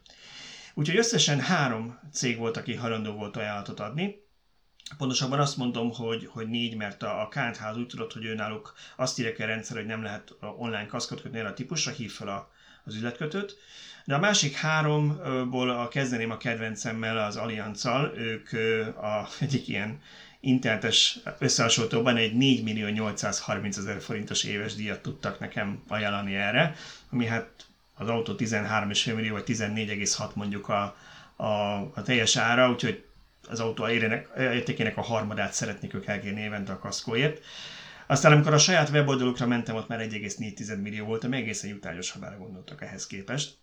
Úgyhogy 0.74 0.96
összesen 0.96 1.40
három 1.40 1.98
cég 2.12 2.38
volt, 2.38 2.56
aki 2.56 2.74
hajlandó 2.74 3.12
volt 3.12 3.36
ajánlatot 3.36 3.80
adni. 3.80 4.25
Pontosabban 4.98 5.40
azt 5.40 5.56
mondom, 5.56 5.92
hogy, 5.92 6.28
hogy 6.32 6.48
négy, 6.48 6.76
mert 6.76 7.02
a, 7.02 7.20
a 7.20 7.28
Ház 7.58 7.76
úgy 7.76 7.86
tudott, 7.86 8.12
hogy 8.12 8.24
ő 8.24 8.34
náluk 8.34 8.74
azt 8.96 9.18
írja 9.18 9.44
a 9.44 9.46
rendszer, 9.46 9.76
hogy 9.76 9.86
nem 9.86 10.02
lehet 10.02 10.34
online 10.40 10.86
kaszkot 10.86 11.20
kötni 11.20 11.38
erre 11.38 11.48
a 11.48 11.54
típusra, 11.54 11.92
hív 11.92 12.12
fel 12.12 12.28
a, 12.28 12.50
az 12.84 12.94
üzletkötőt. 12.94 13.58
De 14.04 14.14
a 14.14 14.18
másik 14.18 14.54
háromból 14.54 15.70
a 15.70 15.88
kezdeném 15.88 16.30
a 16.30 16.36
kedvencemmel, 16.36 17.18
az 17.18 17.36
Allianzal, 17.36 18.12
ők 18.16 18.52
a 19.02 19.28
egyik 19.40 19.68
ilyen 19.68 20.00
internetes 20.40 21.18
összehasonlítóban 21.38 22.16
egy 22.16 22.34
4 22.34 22.62
millió 22.62 22.88
830 22.88 23.76
ezer 23.76 24.00
forintos 24.00 24.44
éves 24.44 24.74
díjat 24.74 25.02
tudtak 25.02 25.38
nekem 25.38 25.82
ajánlani 25.88 26.34
erre, 26.34 26.74
ami 27.10 27.26
hát 27.26 27.48
az 27.94 28.08
autó 28.08 28.34
13,5 28.36 29.14
millió, 29.14 29.32
vagy 29.32 29.44
14,6 29.46 30.34
mondjuk 30.34 30.68
a, 30.68 30.96
a, 31.36 31.44
a 31.94 32.02
teljes 32.04 32.36
ára, 32.36 32.70
úgyhogy 32.70 33.05
az 33.48 33.60
autó 33.60 33.88
értékének 34.38 34.96
a 34.96 35.02
harmadát 35.02 35.52
szeretnék 35.52 35.94
ők 35.94 36.06
elkérni 36.06 36.40
évente 36.40 36.72
a 36.72 36.78
kaszkóért. 36.78 37.44
Aztán 38.06 38.32
amikor 38.32 38.52
a 38.52 38.58
saját 38.58 38.88
weboldalukra 38.88 39.46
mentem, 39.46 39.74
ott 39.74 39.88
már 39.88 40.00
1,4 40.00 40.82
millió 40.82 41.04
volt, 41.04 41.24
ami 41.24 41.36
egészen 41.36 41.70
jutányos, 41.70 42.10
ha 42.10 42.36
gondoltak 42.38 42.82
ehhez 42.82 43.06
képest. 43.06 43.54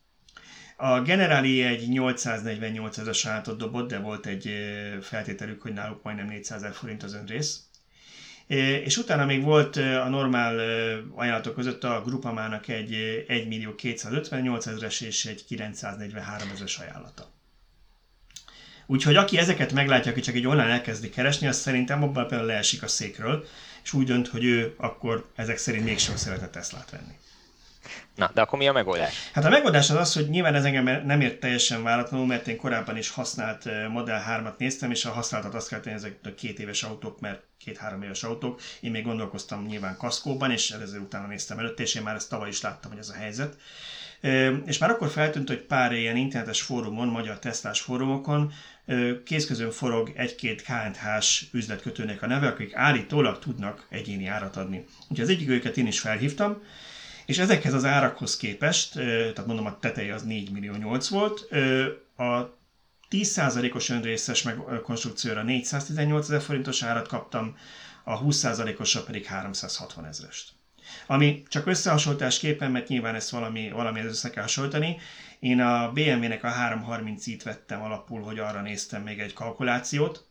A 0.78 1.02
Generali 1.02 1.63
egy 1.63 1.89
848 1.89 2.98
ezer 2.98 3.13
sajátot 3.13 3.58
dobott, 3.58 3.89
de 3.89 4.00
volt 4.00 4.26
egy 4.26 4.50
feltételük, 5.02 5.62
hogy 5.62 5.74
náluk 5.74 6.04
majdnem 6.04 6.28
400 6.28 6.62
ezer 6.62 6.74
forint 6.76 7.04
az 7.04 7.13
önrész. 7.13 7.60
És 8.84 8.98
utána 8.98 9.26
még 9.26 9.43
volt 9.43 9.76
a 9.76 10.10
normál 10.10 10.60
ajánlatok 11.15 11.56
között 11.56 11.84
a 11.84 12.02
Grupamának 12.06 12.67
egy 12.67 12.93
1 13.28 13.48
millió 13.48 13.76
258 13.76 14.65
ezeres 14.65 15.02
és 15.02 15.26
egy 15.26 15.46
943 15.46 16.50
ezeres 16.50 16.78
ajánlata. 16.78 17.33
Úgyhogy 18.86 19.15
aki 19.15 19.38
ezeket 19.38 19.72
meglátja, 19.72 20.12
aki 20.12 20.22
csak 20.22 20.36
egy 20.36 20.48
online 20.48 20.69
elkezdi 20.69 21.10
keresni, 21.10 21.48
az 21.48 21.58
szerintem 21.58 22.04
abban 22.04 22.28
például 22.28 22.48
leesik 22.48 22.84
a 22.84 22.88
székről, 22.88 23.46
és 23.84 23.93
úgy 23.93 24.06
dönt, 24.06 24.28
hogy 24.28 24.43
ő 24.43 24.74
akkor 24.78 25.26
ezek 25.36 25.58
szerint 25.58 25.86
mégsem 25.86 26.15
szeretne 26.15 26.48
Teslát 26.48 26.89
venni. 26.91 27.13
Na, 28.15 28.32
de 28.34 28.41
akkor 28.41 28.60
mi 28.60 28.67
a 28.67 28.72
megoldás? 28.72 29.30
Hát 29.34 29.46
a 29.46 29.50
megoldás 29.50 29.89
az 29.89 29.96
az, 29.96 30.13
hogy 30.13 30.30
nyilván 30.30 30.56
ez 30.56 30.65
engem 30.65 31.06
nem 31.06 31.22
ért 31.22 31.39
teljesen 31.39 31.84
váratlanul, 31.84 32.26
mert 32.26 32.48
én 32.48 32.58
korábban 32.58 32.98
is 32.98 33.10
használt 33.10 33.89
Model 33.89 34.24
3-at 34.30 34.58
néztem, 34.58 34.91
és 34.91 35.06
a 35.06 35.12
használtat 35.12 35.54
azt 35.54 35.67
kell 35.67 35.80
tenni, 35.80 35.96
ezek 35.96 36.17
a 36.24 36.34
két 36.36 36.60
éves 36.60 36.84
autók, 36.84 37.19
mert 37.19 37.41
két-három 37.58 38.02
éves 38.02 38.24
autók. 38.24 38.62
Én 38.80 38.91
még 38.91 39.04
gondolkoztam 39.04 39.65
nyilván 39.65 39.98
kaszkóban, 39.98 40.52
és 40.52 40.72
ezzel 40.72 41.00
utána 41.00 41.28
néztem 41.28 41.60
előtt, 41.60 41.80
és 41.80 41.96
én 41.96 42.02
már 42.02 42.15
ezt 42.15 42.30
tavaly 42.30 42.50
is 42.50 42.62
láttam, 42.62 42.91
hogy 42.91 43.00
ez 43.00 43.10
a 43.10 43.13
helyzet. 43.13 43.58
És 44.65 44.78
már 44.78 44.89
akkor 44.89 45.10
feltűnt, 45.10 45.48
hogy 45.48 45.62
pár 45.62 45.91
ilyen 45.91 46.15
internetes 46.15 46.62
fórumon, 46.62 47.08
magyar 47.08 47.39
Teslás 47.39 47.82
fórumokon 47.82 48.54
kézközön 49.26 49.72
forog 49.72 50.12
egy-két 50.15 50.62
KNH-s 50.62 51.46
üzletkötőnek 51.52 52.22
a 52.22 52.28
neve, 52.28 52.48
akik 52.48 52.76
állítólag 52.76 53.39
tudnak 53.39 53.86
egyéni 53.89 54.26
árat 54.28 54.58
adni. 54.58 54.86
Úgyhogy 55.02 55.19
az 55.19 55.30
egyik 55.30 55.50
őket 55.50 55.78
én 55.78 55.88
is 55.88 56.00
felhívtam, 56.00 56.62
és 57.26 57.38
ezekhez 57.38 57.74
az 57.74 57.86
árakhoz 57.86 58.38
képest, 58.38 58.93
tehát 58.93 59.46
mondom 59.46 59.65
a 59.65 59.80
teteje 59.80 60.13
az 60.13 60.24
4 60.24 60.52
millió 60.52 60.76
8 60.76 61.08
volt, 61.08 61.39
a 62.17 62.58
10%-os 63.10 63.89
önrészes 63.89 64.41
meg 64.41 64.58
konstrukcióra 64.84 65.43
418 65.43 66.30
ezer 66.30 66.41
forintos 66.41 66.84
árat 66.84 67.08
kaptam, 67.08 67.58
a 68.04 68.22
20%-osra 68.24 69.04
pedig 69.04 69.26
360 69.26 70.06
ezerest. 70.06 70.52
Ami 71.08 71.43
csak 71.48 71.65
összehasonlításképpen, 71.65 72.72
mert 72.72 72.88
nyilván 72.88 73.15
ezt 73.15 73.30
valami, 73.30 73.69
valami 73.69 74.02
össze 74.02 74.30
kell 74.30 74.43
hasonlítani, 74.43 74.98
én 75.39 75.60
a 75.60 75.91
BMW-nek 75.91 76.43
a 76.43 76.50
330-it 76.50 77.41
vettem 77.43 77.82
alapul, 77.82 78.22
hogy 78.22 78.39
arra 78.39 78.62
néztem 78.62 79.02
még 79.02 79.19
egy 79.19 79.34
kalkulációt, 79.34 80.28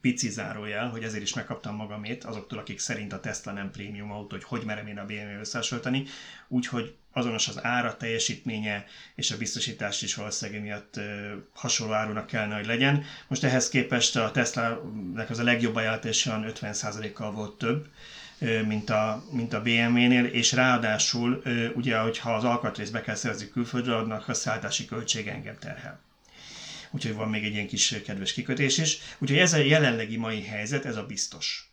pici 0.00 0.28
zárójel, 0.28 0.88
hogy 0.88 1.02
ezért 1.02 1.22
is 1.22 1.34
megkaptam 1.34 1.74
magamét 1.74 2.24
azoktól, 2.24 2.58
akik 2.58 2.78
szerint 2.78 3.12
a 3.12 3.20
Tesla 3.20 3.52
nem 3.52 3.70
prémium 3.70 4.12
autó, 4.12 4.36
hogy 4.36 4.44
hogy 4.44 4.64
merem 4.64 4.86
én 4.86 4.98
a 4.98 5.04
BMW 5.04 5.38
összehasonlítani, 5.40 6.04
úgyhogy 6.48 6.94
azonos 7.12 7.48
az 7.48 7.64
ára, 7.64 7.96
teljesítménye 7.96 8.84
és 9.14 9.30
a 9.30 9.36
biztosítás 9.36 10.02
is 10.02 10.14
valószínűleg 10.14 10.62
miatt 10.62 11.00
hasonló 11.54 11.92
árunak 11.92 12.26
kellene, 12.26 12.54
hogy 12.56 12.66
legyen. 12.66 13.04
Most 13.28 13.44
ehhez 13.44 13.68
képest 13.68 14.16
a 14.16 14.30
Tesla-nek 14.30 15.30
az 15.30 15.38
a 15.38 15.42
legjobb 15.42 15.74
ajánlás 15.74 16.26
olyan 16.26 16.52
50%-kal 16.54 17.30
volt 17.30 17.58
több, 17.58 17.86
mint 18.66 18.90
a, 18.90 19.24
mint 19.30 19.52
a 19.52 19.62
BMW-nél, 19.62 20.24
és 20.24 20.52
ráadásul 20.52 21.42
ugye, 21.74 21.98
hogyha 21.98 22.34
az 22.34 22.44
alkatrészt 22.44 22.92
be 22.92 23.00
kell 23.00 23.14
szerezni 23.14 23.48
külföldről, 23.48 23.96
annak 23.96 24.28
a 24.28 24.34
szállítási 24.34 24.84
költség 24.84 25.26
engem 25.26 25.58
terhel 25.58 26.04
úgyhogy 26.90 27.14
van 27.14 27.28
még 27.28 27.44
egy 27.44 27.52
ilyen 27.52 27.66
kis 27.66 28.00
kedves 28.04 28.32
kikötés 28.32 28.78
is. 28.78 28.98
Úgyhogy 29.18 29.38
ez 29.38 29.52
a 29.52 29.56
jelenlegi 29.56 30.16
mai 30.16 30.42
helyzet, 30.42 30.84
ez 30.84 30.96
a 30.96 31.06
biztos. 31.06 31.70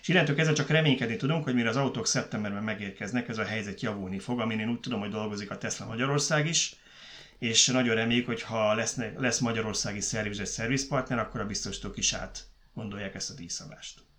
És 0.00 0.08
innentől 0.08 0.34
kezdve 0.34 0.54
csak 0.54 0.68
reménykedni 0.68 1.16
tudunk, 1.16 1.44
hogy 1.44 1.54
mire 1.54 1.68
az 1.68 1.76
autók 1.76 2.06
szeptemberben 2.06 2.62
megérkeznek, 2.62 3.28
ez 3.28 3.38
a 3.38 3.44
helyzet 3.44 3.80
javulni 3.80 4.18
fog, 4.18 4.40
amin 4.40 4.60
én 4.60 4.68
úgy 4.68 4.80
tudom, 4.80 5.00
hogy 5.00 5.10
dolgozik 5.10 5.50
a 5.50 5.58
Tesla 5.58 5.86
Magyarország 5.86 6.46
is, 6.46 6.74
és 7.38 7.66
nagyon 7.66 7.94
reméljük, 7.94 8.26
hogy 8.26 8.42
ha 8.42 8.74
lesz, 8.74 8.96
lesz 9.16 9.38
magyarországi 9.38 10.00
szerviz 10.00 10.36
vagy 10.36 10.46
szervizpartner, 10.46 11.18
akkor 11.18 11.40
a 11.40 11.46
biztosítók 11.46 11.96
is 11.96 12.12
át 12.12 12.44
gondolják 12.74 13.14
ezt 13.14 13.30
a 13.30 13.34
díjszabást. 13.34 14.09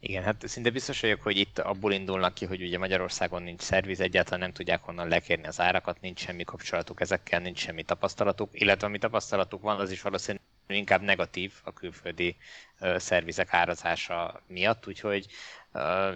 Igen, 0.00 0.22
hát 0.22 0.48
szinte 0.48 0.70
biztos 0.70 1.00
vagyok, 1.00 1.22
hogy 1.22 1.36
itt 1.36 1.58
abból 1.58 1.92
indulnak 1.92 2.34
ki, 2.34 2.44
hogy 2.44 2.62
ugye 2.62 2.78
Magyarországon 2.78 3.42
nincs 3.42 3.60
szerviz, 3.60 4.00
egyáltalán 4.00 4.40
nem 4.40 4.52
tudják 4.52 4.82
honnan 4.82 5.08
lekérni 5.08 5.46
az 5.46 5.60
árakat, 5.60 6.00
nincs 6.00 6.20
semmi 6.20 6.44
kapcsolatuk 6.44 7.00
ezekkel, 7.00 7.40
nincs 7.40 7.58
semmi 7.58 7.82
tapasztalatuk, 7.82 8.60
illetve 8.60 8.86
ami 8.86 8.98
tapasztalatuk 8.98 9.62
van, 9.62 9.80
az 9.80 9.90
is 9.90 10.02
valószínűleg 10.02 10.46
inkább 10.66 11.02
negatív 11.02 11.52
a 11.64 11.72
külföldi 11.72 12.36
uh, 12.80 12.96
szervizek 12.96 13.54
árazása 13.54 14.42
miatt, 14.46 14.86
úgyhogy 14.86 15.26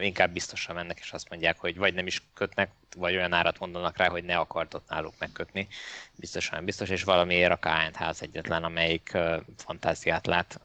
inkább 0.01 0.33
biztosan 0.33 0.75
mennek, 0.75 0.99
és 1.01 1.12
azt 1.12 1.29
mondják, 1.29 1.59
hogy 1.59 1.77
vagy 1.77 1.95
nem 1.95 2.07
is 2.07 2.23
kötnek, 2.35 2.71
vagy 2.97 3.17
olyan 3.17 3.33
árat 3.33 3.59
mondanak 3.59 3.97
rá, 3.97 4.09
hogy 4.09 4.25
ne 4.25 4.37
akart 4.37 4.75
ott 4.75 4.88
náluk 4.88 5.15
megkötni. 5.19 5.69
Biztosan 6.17 6.65
biztos, 6.65 6.88
és 6.88 7.03
valamiért 7.03 7.53
a 7.53 7.57
KNH 7.57 7.95
ház 7.95 8.23
egyetlen, 8.23 8.65
amelyik 8.65 9.19
fantáziát 9.57 10.27
lát, 10.27 10.61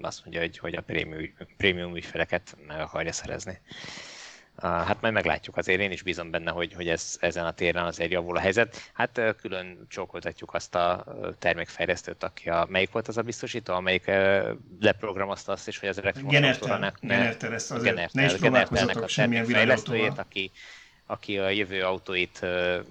azt 0.00 0.24
mondja, 0.24 0.40
hogy, 0.40 0.58
hogy 0.58 0.74
a 0.74 0.80
prémium, 0.80 1.34
prémium 1.56 1.96
ügyfeleket 1.96 2.56
meg 2.66 2.80
akarja 2.80 3.12
szerezni. 3.12 3.60
Hát 4.62 5.00
majd 5.00 5.14
meglátjuk, 5.14 5.56
azért 5.56 5.80
én 5.80 5.90
is 5.90 6.02
bízom 6.02 6.30
benne, 6.30 6.50
hogy, 6.50 6.72
hogy 6.72 6.88
ez, 6.88 7.16
ezen 7.20 7.46
a 7.46 7.52
téren 7.52 7.84
azért 7.84 8.10
javul 8.10 8.36
a 8.36 8.40
helyzet. 8.40 8.90
Hát 8.92 9.20
külön 9.40 9.86
csókoltatjuk 9.88 10.54
azt 10.54 10.74
a 10.74 11.04
termékfejlesztőt, 11.38 12.24
aki 12.24 12.48
a, 12.48 12.66
melyik 12.68 12.90
volt 12.90 13.08
az 13.08 13.16
a 13.16 13.22
biztosító, 13.22 13.74
amelyik 13.74 14.10
leprogramozta 14.80 15.52
azt 15.52 15.68
is, 15.68 15.78
hogy 15.78 15.88
az 15.88 15.98
elektromos 15.98 16.34
autóra 16.34 16.78
ne... 16.78 16.90
Genertel, 17.00 17.52
ezt 17.52 17.70
azért. 17.70 17.94
Genertel, 17.94 18.22
ne 18.24 18.32
is 18.32 18.38
próbálkozzatok 18.38 19.08
semmilyen 19.08 19.44
fejlesztőjét, 19.44 20.18
aki, 20.18 20.50
aki 21.06 21.38
a 21.38 21.48
jövő 21.48 21.82
autóit 21.82 22.46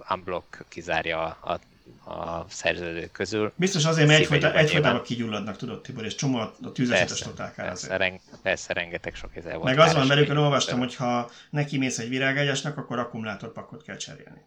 unblock 0.10 0.66
kizárja 0.70 1.24
a 1.26 1.60
a 2.06 2.46
szerződők 2.50 3.12
közül. 3.12 3.54
Biztos 3.56 3.86
azért, 3.86 4.08
mert 4.08 4.20
egyfolytában 4.20 4.58
egyfolytában 4.58 5.04
kigyulladnak, 5.04 5.58
tudod 5.58 5.82
Tibor, 5.82 6.06
és 6.06 6.16
csomó 6.16 6.38
a 6.38 6.72
tűzetes 6.74 7.20
totálkár 7.20 7.66
persze, 7.66 7.98
reng, 7.98 8.20
persze, 8.42 8.74
rengeteg 8.74 9.16
sok 9.16 9.36
ezer 9.36 9.54
volt. 9.54 9.64
Meg 9.64 9.80
az 9.80 9.94
van 9.94 10.18
hogy 10.18 10.30
olvastam, 10.30 10.80
hogy 10.80 10.96
ha 10.96 11.32
neki 11.50 11.78
mész 11.78 11.98
egy 11.98 12.10
virágágyásnak, 12.10 12.78
akkor 12.78 13.00
akkumulátorpakot 13.00 13.84
kell 13.84 13.98
cserélni. 13.98 14.42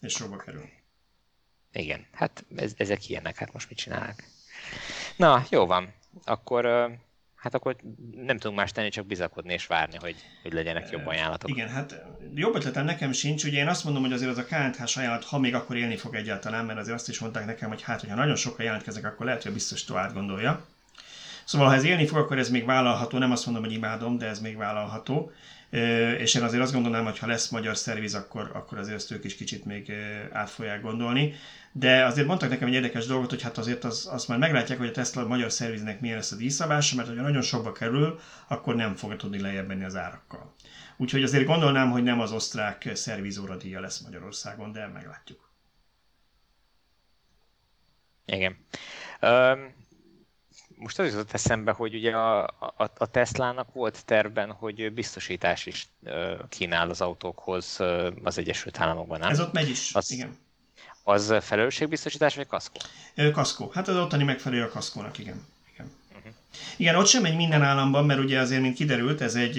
És 0.00 0.12
sokba 0.12 0.36
kerül. 0.36 0.64
Igen, 1.72 2.06
hát 2.12 2.44
ez, 2.56 2.72
ezek 2.76 3.08
ilyenek, 3.08 3.36
hát 3.36 3.52
most 3.52 3.68
mit 3.68 3.78
csinálnak? 3.78 4.24
Na, 5.16 5.46
jó 5.50 5.66
van. 5.66 5.94
Akkor 6.24 6.90
hát 7.40 7.54
akkor 7.54 7.76
nem 8.14 8.36
tudunk 8.36 8.58
más 8.58 8.72
tenni, 8.72 8.88
csak 8.88 9.06
bizakodni 9.06 9.52
és 9.52 9.66
várni, 9.66 9.96
hogy, 10.00 10.16
hogy 10.42 10.52
legyenek 10.52 10.90
jobb 10.90 11.06
ajánlatok. 11.06 11.50
Igen, 11.50 11.68
hát 11.68 12.02
jobb 12.34 12.54
ötletem 12.54 12.84
nekem 12.84 13.12
sincs. 13.12 13.44
Ugye 13.44 13.58
én 13.58 13.68
azt 13.68 13.84
mondom, 13.84 14.02
hogy 14.02 14.12
azért 14.12 14.30
az 14.30 14.38
a 14.38 14.44
KNH-s 14.44 14.96
ajánlat, 14.96 15.24
ha 15.24 15.38
még 15.38 15.54
akkor 15.54 15.76
élni 15.76 15.96
fog 15.96 16.14
egyáltalán, 16.14 16.64
mert 16.64 16.78
azért 16.78 16.96
azt 16.96 17.08
is 17.08 17.18
mondták 17.18 17.46
nekem, 17.46 17.68
hogy 17.68 17.82
hát, 17.82 18.00
hogyha 18.00 18.16
nagyon 18.16 18.36
sokan 18.36 18.64
jelentkeznek, 18.64 19.04
akkor 19.04 19.26
lehet, 19.26 19.42
hogy 19.42 19.50
a 19.50 19.54
biztos 19.54 19.90
átgondolja. 19.94 20.66
Szóval, 21.50 21.68
ha 21.68 21.74
ez 21.74 21.84
élni 21.84 22.06
fog, 22.06 22.18
akkor 22.18 22.38
ez 22.38 22.50
még 22.50 22.64
vállalható. 22.64 23.18
Nem 23.18 23.30
azt 23.30 23.46
mondom, 23.46 23.64
hogy 23.64 23.72
imádom, 23.72 24.18
de 24.18 24.26
ez 24.26 24.40
még 24.40 24.56
vállalható. 24.56 25.32
És 26.18 26.34
én 26.34 26.42
azért 26.42 26.62
azt 26.62 26.72
gondolnám, 26.72 27.04
hogy 27.04 27.18
ha 27.18 27.26
lesz 27.26 27.48
magyar 27.48 27.76
szerviz, 27.76 28.14
akkor, 28.14 28.50
akkor 28.54 28.78
azért 28.78 28.96
ezt 28.96 29.10
ők 29.10 29.24
is 29.24 29.36
kicsit 29.36 29.64
még 29.64 29.92
át 30.32 30.50
fogják 30.50 30.82
gondolni 30.82 31.34
de 31.72 32.04
azért 32.04 32.26
mondtak 32.26 32.48
nekem 32.48 32.68
egy 32.68 32.74
érdekes 32.74 33.06
dolgot, 33.06 33.30
hogy 33.30 33.42
hát 33.42 33.58
azért 33.58 33.84
az, 33.84 34.08
azt 34.12 34.28
már 34.28 34.38
meglátják, 34.38 34.78
hogy 34.78 34.88
a 34.88 34.90
Tesla 34.90 35.22
a 35.22 35.26
magyar 35.26 35.52
szerviznek 35.52 36.00
milyen 36.00 36.16
lesz 36.16 36.32
a 36.32 36.36
díjszabása, 36.36 36.96
mert 36.96 37.08
hogyha 37.08 37.22
nagyon 37.22 37.42
sokba 37.42 37.72
kerül, 37.72 38.20
akkor 38.48 38.74
nem 38.74 38.94
fogja 38.94 39.16
tudni 39.16 39.40
lejjebb 39.40 39.66
menni 39.66 39.84
az 39.84 39.96
árakkal. 39.96 40.54
Úgyhogy 40.96 41.22
azért 41.22 41.44
gondolnám, 41.44 41.90
hogy 41.90 42.02
nem 42.02 42.20
az 42.20 42.32
osztrák 42.32 42.90
szervizóra 42.94 43.56
díja 43.56 43.80
lesz 43.80 43.98
Magyarországon, 44.00 44.72
de 44.72 44.86
meglátjuk. 44.86 45.50
Igen. 48.24 48.56
Most 50.80 50.98
az 50.98 51.10
jutott 51.10 51.32
eszembe, 51.32 51.72
hogy 51.72 51.94
ugye 51.94 52.16
a, 52.16 52.42
a, 52.42 52.90
a 52.96 53.06
Teslának 53.06 53.72
volt 53.72 54.04
tervben, 54.04 54.52
hogy 54.52 54.92
biztosítás 54.92 55.66
is 55.66 55.88
kínál 56.48 56.90
az 56.90 57.00
autókhoz 57.00 57.80
az 58.22 58.38
Egyesült 58.38 58.80
Államokban, 58.80 59.18
nem? 59.18 59.30
Ez 59.30 59.40
ott 59.40 59.52
megy 59.52 59.68
is, 59.68 59.94
az, 59.94 60.10
igen. 60.10 60.36
Az 61.04 61.34
felelősségbiztosítás 61.40 62.36
vagy 62.36 62.46
kaszkó? 62.46 62.78
Kaszkó. 63.32 63.70
Hát 63.74 63.88
az 63.88 63.96
ottani 63.96 64.24
megfelelő 64.24 64.62
a 64.62 64.68
kaszkónak, 64.68 65.18
igen. 65.18 65.46
Igen. 66.52 66.76
Igen, 66.76 66.94
ott 66.94 67.06
sem 67.06 67.24
egy 67.24 67.36
minden 67.36 67.62
államban, 67.62 68.04
mert 68.04 68.20
ugye 68.20 68.38
azért, 68.40 68.62
mint 68.62 68.76
kiderült, 68.76 69.20
ez 69.20 69.34
egy 69.34 69.58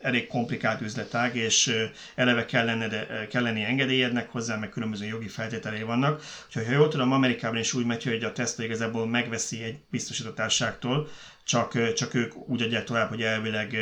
elég 0.00 0.26
komplikált 0.26 0.80
üzletág, 0.80 1.36
és 1.36 1.72
eleve 2.14 2.44
kellene, 2.44 2.88
de, 2.88 3.26
kellene 3.30 3.66
engedélyednek 3.66 4.30
hozzá, 4.30 4.56
meg 4.56 4.68
különböző 4.68 5.06
jogi 5.06 5.28
feltételei 5.28 5.82
vannak. 5.82 6.22
Úgyhogy 6.46 6.66
ha 6.66 6.72
jól 6.72 6.88
tudom, 6.88 7.12
Amerikában 7.12 7.58
is 7.58 7.72
úgy 7.72 7.84
megy, 7.84 8.04
hogy 8.04 8.24
a 8.24 8.32
Tesla 8.32 8.64
igazából 8.64 9.06
megveszi 9.06 9.62
egy 9.62 9.78
biztosítottárságtól, 9.90 11.08
csak, 11.44 11.92
csak 11.94 12.14
ők 12.14 12.48
úgy 12.48 12.62
adják 12.62 12.84
tovább, 12.84 13.08
hogy 13.08 13.22
elvileg 13.22 13.76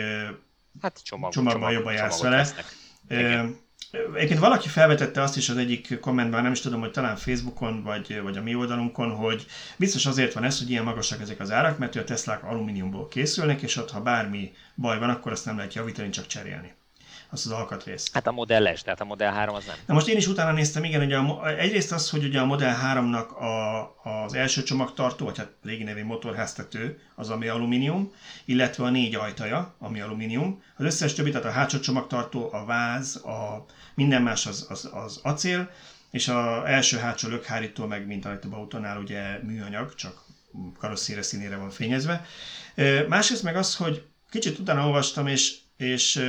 hát 0.80 1.02
csomag, 1.02 1.32
csomagban 1.32 1.60
csomag, 1.60 1.72
jobban 1.72 1.92
jársz 1.92 2.20
vele. 2.20 2.46
Egyébként 3.90 4.40
valaki 4.40 4.68
felvetette 4.68 5.22
azt 5.22 5.36
is 5.36 5.48
az 5.48 5.56
egyik 5.56 6.00
kommentben, 6.00 6.42
nem 6.42 6.52
is 6.52 6.60
tudom, 6.60 6.80
hogy 6.80 6.90
talán 6.90 7.16
Facebookon, 7.16 7.82
vagy, 7.82 8.20
vagy 8.22 8.36
a 8.36 8.42
mi 8.42 8.54
oldalunkon, 8.54 9.10
hogy 9.10 9.46
biztos 9.76 10.06
azért 10.06 10.32
van 10.32 10.44
ez, 10.44 10.58
hogy 10.58 10.70
ilyen 10.70 10.84
magasak 10.84 11.20
ezek 11.20 11.40
az 11.40 11.50
árak, 11.50 11.78
mert 11.78 11.96
a 11.96 12.04
Teslák 12.04 12.44
alumíniumból 12.44 13.08
készülnek, 13.08 13.62
és 13.62 13.76
ott 13.76 13.90
ha 13.90 14.00
bármi 14.00 14.52
baj 14.74 14.98
van, 14.98 15.10
akkor 15.10 15.32
azt 15.32 15.44
nem 15.44 15.56
lehet 15.56 15.74
javítani, 15.74 16.10
csak 16.10 16.26
cserélni 16.26 16.72
azt 17.30 17.46
az 17.46 17.52
alkatrészt. 17.52 18.12
Hát 18.12 18.26
a 18.26 18.32
Model 18.32 18.74
S, 18.76 18.82
tehát 18.82 19.00
a 19.00 19.04
Model 19.04 19.32
3 19.32 19.54
az 19.54 19.64
nem. 19.64 19.76
Na 19.86 19.94
most 19.94 20.08
én 20.08 20.16
is 20.16 20.26
utána 20.26 20.52
néztem, 20.52 20.84
igen, 20.84 21.00
hogy 21.00 21.12
a, 21.12 21.48
egyrészt 21.58 21.92
az, 21.92 22.10
hogy 22.10 22.24
ugye 22.24 22.40
a 22.40 22.44
Model 22.44 22.76
3-nak 22.84 23.28
a, 23.28 24.10
az 24.24 24.34
első 24.34 24.62
csomagtartó, 24.62 25.24
vagy 25.24 25.38
hát 25.38 25.50
régi 25.62 25.82
nevén 25.82 26.04
motorháztető, 26.04 27.00
az 27.14 27.30
ami 27.30 27.48
alumínium, 27.48 28.12
illetve 28.44 28.84
a 28.84 28.90
négy 28.90 29.14
ajtaja, 29.14 29.74
ami 29.78 30.00
alumínium. 30.00 30.62
Az 30.76 30.84
összes 30.84 31.12
többi, 31.12 31.30
tehát 31.30 31.46
a 31.46 31.50
hátsó 31.50 31.78
csomagtartó, 31.78 32.48
a 32.52 32.64
váz, 32.64 33.16
a 33.16 33.66
minden 33.94 34.22
más 34.22 34.46
az, 34.46 34.66
az, 34.68 34.90
az 34.92 35.20
acél, 35.22 35.70
és 36.10 36.28
a 36.28 36.68
első-hátsó 36.68 37.28
lökhárító 37.28 37.86
meg, 37.86 38.06
mint 38.06 38.24
a 38.24 38.28
legtöbb 38.28 38.52
autónál, 38.52 38.98
ugye 38.98 39.38
műanyag, 39.42 39.94
csak 39.94 40.24
karosszére 40.78 41.22
színére 41.22 41.56
van 41.56 41.70
fényezve. 41.70 42.24
Másrészt 43.08 43.42
meg 43.42 43.56
az, 43.56 43.76
hogy 43.76 44.04
kicsit 44.30 44.58
utána 44.58 44.86
olvastam, 44.86 45.26
és, 45.26 45.56
és 45.76 46.22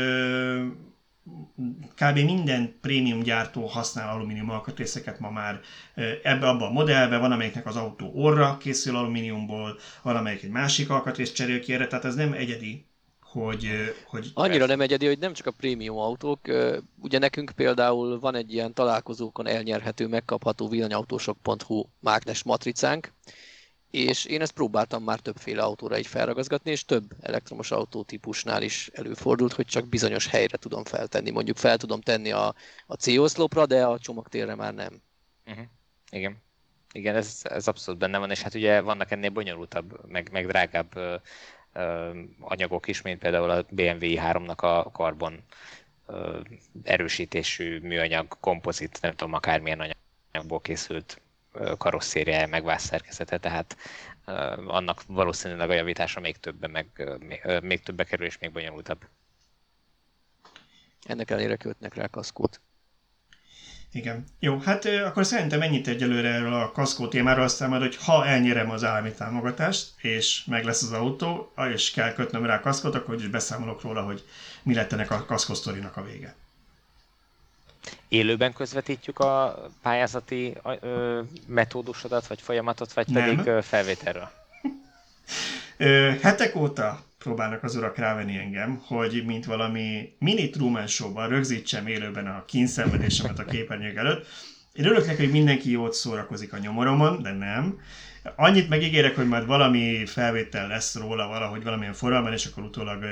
kb. 1.96 2.16
minden 2.16 2.78
prémium 2.82 3.24
gyártó 3.24 3.66
használ 3.66 4.10
alumínium 4.16 4.50
alkatrészeket 4.50 5.20
ma 5.20 5.30
már 5.30 5.60
ebbe 6.24 6.48
abba 6.48 6.66
a 6.66 6.72
modellbe, 6.72 7.18
van 7.18 7.32
amelyiknek 7.32 7.66
az 7.66 7.76
autó 7.76 8.12
orra 8.16 8.58
készül 8.58 8.96
alumíniumból, 8.96 9.80
van 10.02 10.16
amelyik 10.16 10.44
egy 10.44 10.50
másik 10.50 10.90
alkatrész 10.90 11.32
cserél 11.32 11.60
ki 11.60 11.74
erre, 11.74 11.88
tehát 11.88 12.06
ez 12.06 12.16
nem 12.16 12.34
egyedi, 12.34 12.86
hogy, 13.22 13.70
hogy... 14.06 14.32
Annyira 14.34 14.66
nem 14.66 14.82
egyedi, 14.82 15.06
hogy 15.06 15.20
nem 15.20 15.34
csak 15.34 15.46
a 15.48 15.52
prémium 15.52 15.98
autók, 15.98 16.40
ugye 17.02 17.20
nekünk 17.20 17.52
például 17.56 18.20
van 18.20 18.36
egy 18.36 18.54
ilyen 18.54 18.74
találkozókon 18.74 19.48
elnyerhető, 19.48 20.08
megkapható 20.08 20.68
villanyautósok.hu 20.68 21.84
mágnes 22.00 22.44
matricánk, 22.44 23.14
és 23.92 24.26
én 24.26 24.42
ezt 24.42 24.52
próbáltam 24.52 25.04
már 25.04 25.20
többféle 25.20 25.62
autóra 25.62 25.98
így 25.98 26.08
felragazgatni, 26.08 26.72
és 26.72 26.86
több 26.86 27.04
elektromos 27.22 27.72
autótípusnál 27.72 28.62
is 28.62 28.90
előfordult, 28.94 29.54
hogy 29.54 29.66
csak 29.66 29.88
bizonyos 29.88 30.28
helyre 30.28 30.58
tudom 30.58 30.84
feltenni. 30.84 31.30
Mondjuk 31.32 31.58
fel 31.58 31.78
tudom 31.78 32.02
tenni 32.02 32.32
a, 32.32 32.56
a 32.86 32.94
C-oszlopra, 32.94 33.66
de 33.66 33.86
a 33.86 34.00
csomagtérre 34.00 34.56
már 34.56 34.74
nem. 34.74 35.02
Uh-huh. 35.46 35.66
Igen. 36.10 36.38
Igen, 36.94 37.16
ez, 37.16 37.40
ez 37.44 37.68
abszolút 37.68 38.00
benne 38.00 38.18
van, 38.18 38.32
és 38.32 38.42
hát 38.42 38.54
ugye 38.54 38.82
vannak 38.82 39.12
ennél 39.12 39.30
bonyolultabb, 39.30 40.08
meg, 40.08 40.30
meg 40.32 40.48
drágább 40.48 40.96
ö, 40.96 41.16
ö, 41.74 42.20
anyagok 42.40 42.88
is, 42.88 43.02
mint 43.02 43.20
például 43.20 43.50
a 43.50 43.66
BMW 43.70 43.98
i3-nak 44.02 44.58
a 44.58 44.92
karbon 44.92 45.44
erősítésű 46.84 47.80
műanyag, 47.80 48.38
kompozit, 48.40 49.02
nem 49.02 49.16
tudom, 49.16 49.34
akármilyen 49.34 49.96
anyagból 50.32 50.62
készült 50.62 51.22
karosszériája, 51.78 52.48
meg 52.48 52.64
vászszerkezete, 52.64 53.38
tehát 53.38 53.78
annak 54.68 55.02
valószínűleg 55.08 55.70
a 55.70 55.74
javítása 55.74 56.20
még 56.20 56.38
többe, 56.38 56.68
meg 56.68 57.18
még, 57.20 57.42
még 57.62 57.84
többe 57.84 58.04
kerül 58.04 58.26
és 58.26 58.38
még 58.38 58.52
bonyolultabb. 58.52 59.08
Ennek 61.04 61.32
ellenére 61.32 61.56
kötnek 61.56 61.94
rá 61.94 62.08
kaszkót. 62.08 62.62
Igen. 63.94 64.24
Jó, 64.40 64.58
hát 64.60 64.86
akkor 64.86 65.26
szerintem 65.26 65.62
ennyit 65.62 65.88
egyelőre 65.88 66.30
erről 66.30 66.54
a 66.54 66.72
kaszkó 66.72 67.08
témáról, 67.08 67.44
aztán 67.44 67.70
majd, 67.70 67.82
hogy 67.82 67.96
ha 67.96 68.26
elnyerem 68.26 68.70
az 68.70 68.84
állami 68.84 69.12
támogatást, 69.12 69.94
és 69.98 70.44
meg 70.46 70.64
lesz 70.64 70.84
az 70.84 70.92
autó, 70.92 71.54
és 71.74 71.92
kell 71.92 72.14
kötnöm 72.14 72.46
rá 72.46 72.56
a 72.56 72.60
kaszkót, 72.60 72.96
akkor 72.96 73.16
is 73.16 73.28
beszámolok 73.28 73.82
róla, 73.82 74.04
hogy 74.04 74.24
mi 74.64 74.74
lett 74.74 74.92
ennek 74.92 75.12
a 75.12 75.26
kaszkosztorinak 75.26 75.98
a 75.98 76.04
vége. 76.04 76.36
Élőben 78.08 78.54
közvetítjük 78.54 79.20
a 79.20 79.64
pályázati 79.82 80.58
ö, 80.82 81.22
metódusodat, 81.48 82.28
vagy 82.28 82.42
folyamatot, 82.42 82.94
vagy 82.94 83.08
Nem. 83.08 83.24
pedig 83.24 83.46
ö, 83.46 83.62
felvételről? 83.62 84.30
Hetek 86.22 86.56
óta 86.56 87.06
próbálnak 87.18 87.64
az 87.64 87.76
urak 87.76 87.98
rávenni 87.98 88.38
engem, 88.38 88.82
hogy 88.86 89.24
mint 89.26 89.46
valami 89.46 90.16
mini 90.20 90.50
Truman 90.50 90.88
Show-ban 90.88 91.30
rögzítsem 91.30 91.88
élőben 91.88 92.28
a 92.28 92.46
kínszenvedésemet 92.46 93.40
a 93.40 93.46
képernyők 93.46 93.96
előtt. 93.96 94.28
Én 94.74 94.86
örülök 94.86 95.06
neki, 95.06 95.24
hogy 95.24 95.32
mindenki 95.32 95.72
jót 95.72 95.94
szórakozik 95.94 96.54
a 96.54 96.58
nyomoromon, 96.58 97.22
de 97.22 97.32
nem. 97.32 97.80
Annyit 98.36 98.70
megígérek, 98.70 99.16
hogy 99.16 99.28
majd 99.28 99.46
valami 99.46 100.06
felvétel 100.06 100.68
lesz 100.68 100.96
róla 100.96 101.28
valahogy 101.28 101.64
valamilyen 101.64 101.94
forralban, 101.94 102.34
és 102.34 102.46
akkor 102.46 102.64
utólag 102.64 103.04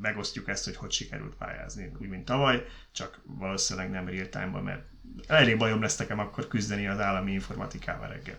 megosztjuk 0.00 0.48
ezt, 0.48 0.64
hogy 0.64 0.76
hogy 0.76 0.90
sikerült 0.90 1.34
pályázni, 1.34 1.92
úgy, 2.00 2.08
mint 2.08 2.24
tavaly, 2.24 2.64
csak 2.92 3.20
valószínűleg 3.24 3.90
nem 3.90 4.08
real 4.08 4.28
time 4.28 4.60
mert 4.60 4.82
elég 5.26 5.56
bajom 5.56 5.82
lesz 5.82 5.96
nekem 5.96 6.18
akkor 6.18 6.48
küzdeni 6.48 6.86
az 6.86 7.00
állami 7.00 7.32
informatikával 7.32 8.08
reggel. 8.08 8.38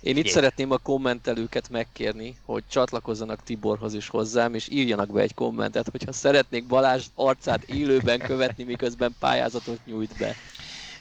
Én 0.00 0.16
itt 0.16 0.24
Jé. 0.24 0.30
szeretném 0.30 0.70
a 0.70 0.78
kommentelőket 0.78 1.68
megkérni, 1.68 2.36
hogy 2.44 2.62
csatlakozzanak 2.70 3.42
Tiborhoz 3.42 3.94
is 3.94 4.08
hozzám, 4.08 4.54
és 4.54 4.68
írjanak 4.70 5.12
be 5.12 5.20
egy 5.20 5.34
kommentet, 5.34 5.88
hogyha 5.90 6.12
szeretnék 6.12 6.66
Balázs 6.66 7.06
arcát 7.14 7.62
élőben 7.62 8.18
követni, 8.18 8.64
miközben 8.64 9.14
pályázatot 9.18 9.78
nyújt 9.86 10.16
be. 10.18 10.34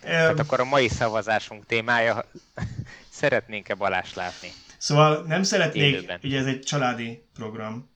Hát 0.03 0.39
akkor 0.39 0.59
a 0.59 0.65
mai 0.65 0.87
szavazásunk 0.87 1.65
témája, 1.65 2.25
szeretnénk-e 3.09 3.75
Balázs 3.75 4.13
látni? 4.13 4.51
Szóval 4.77 5.23
nem 5.27 5.43
szeretnék, 5.43 5.93
élőben. 5.93 6.19
ugye 6.23 6.39
ez 6.39 6.45
egy 6.45 6.59
családi 6.59 7.23
program, 7.33 7.89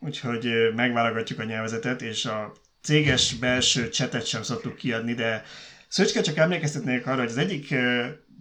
úgyhogy 0.00 0.72
megválogatjuk 0.74 1.38
a 1.38 1.44
nyelvezetet, 1.44 2.02
és 2.02 2.24
a 2.24 2.52
céges 2.82 3.34
belső 3.34 3.88
csetet 3.88 4.26
sem 4.26 4.42
szoktuk 4.42 4.76
kiadni, 4.76 5.14
de 5.14 5.42
Szöcske 5.88 6.20
csak 6.20 6.36
emlékeztetnék 6.36 7.06
arra, 7.06 7.20
hogy 7.20 7.28
az 7.28 7.36
egyik 7.36 7.74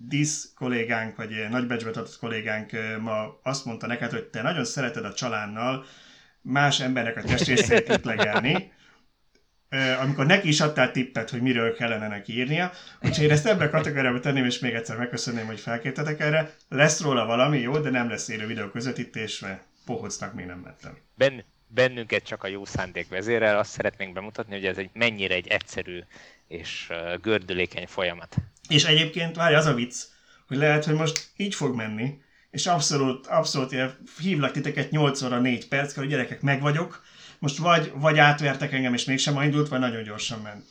dísz 0.08 0.52
kollégánk, 0.56 1.16
vagy 1.16 1.48
nagybecsbe 1.50 1.92
tartott 1.92 2.20
kollégánk 2.20 2.72
ma 3.00 3.40
azt 3.44 3.66
mondta 3.66 3.88
neked, 3.88 4.12
hogy 4.12 4.24
te 4.24 4.42
nagyon 4.42 4.66
szereted 4.66 5.06
a 5.06 5.14
csalánnal 5.14 5.86
más 6.42 6.80
emberek 6.80 7.18
a 7.18 7.22
testrészét 7.22 7.86
tiplegelni, 7.86 8.72
amikor 10.02 10.26
neki 10.26 10.48
is 10.48 10.62
adtál 10.62 10.92
tippet, 10.92 11.30
hogy 11.30 11.42
miről 11.42 11.76
kellene 11.76 12.08
neki 12.08 12.34
írnia. 12.34 12.72
Úgyhogy 13.02 13.24
én 13.24 13.32
ezt 13.32 13.46
ebbe 13.46 13.66
a 13.66 13.70
kategóriába 13.70 14.20
tenném, 14.20 14.46
és 14.46 14.60
még 14.60 14.74
egyszer 14.74 14.98
megköszönném, 14.98 15.46
hogy 15.46 15.60
felkértetek 15.60 16.20
erre. 16.20 16.54
Lesz 16.70 17.02
róla 17.02 17.26
valami, 17.26 17.60
jó, 17.60 17.78
de 17.78 17.90
nem 17.90 18.10
lesz 18.10 18.28
élő 18.28 18.48
videó 18.48 18.68
közvetítés, 18.68 19.44
mert 19.88 20.00
pohocnak 20.00 20.34
még 20.34 20.46
nem 20.46 20.60
mentem. 20.60 20.98
Ben, 21.16 21.44
bennünket 21.68 22.24
csak 22.24 22.44
a 22.44 22.48
jó 22.48 22.66
szándék 22.66 23.10
vezérel, 23.10 23.58
azt 23.58 23.72
szeretnénk 23.72 24.14
bemutatni, 24.14 24.54
hogy 24.54 24.66
ez 24.66 24.78
egy 24.78 24.90
mennyire 24.94 25.36
egy 25.36 25.48
egyszerű 25.48 26.04
és 26.48 26.92
gördülékeny 27.22 27.88
folyamat. 27.88 28.36
És 28.70 28.86
egyébként, 28.86 29.36
várj, 29.36 29.56
az 29.56 29.66
a 29.66 29.74
vicc, 29.74 29.96
hogy 30.48 30.58
lehet, 30.58 30.86
hogy 30.86 30.96
most 30.96 31.30
így 31.38 31.56
fog 31.56 31.76
menni, 31.76 32.22
és 32.52 32.66
abszolút, 32.66 33.28
abszolút 33.28 33.72
ilyen, 33.72 33.98
hívlak 34.20 34.52
titeket 34.52 34.92
8 34.92 35.22
óra 35.22 35.40
4 35.40 35.68
perc, 35.68 35.94
hogy 35.94 36.08
gyerekek, 36.08 36.42
meg 36.42 36.62
vagyok, 36.62 37.04
most 37.40 37.58
vagy, 37.58 37.92
vagy 37.96 38.18
átvertek 38.18 38.74
engem, 38.74 38.94
és 38.94 39.06
mégsem 39.06 39.42
indult, 39.42 39.68
vagy 39.68 39.80
nagyon 39.80 40.04
gyorsan 40.04 40.40
ment. 40.40 40.66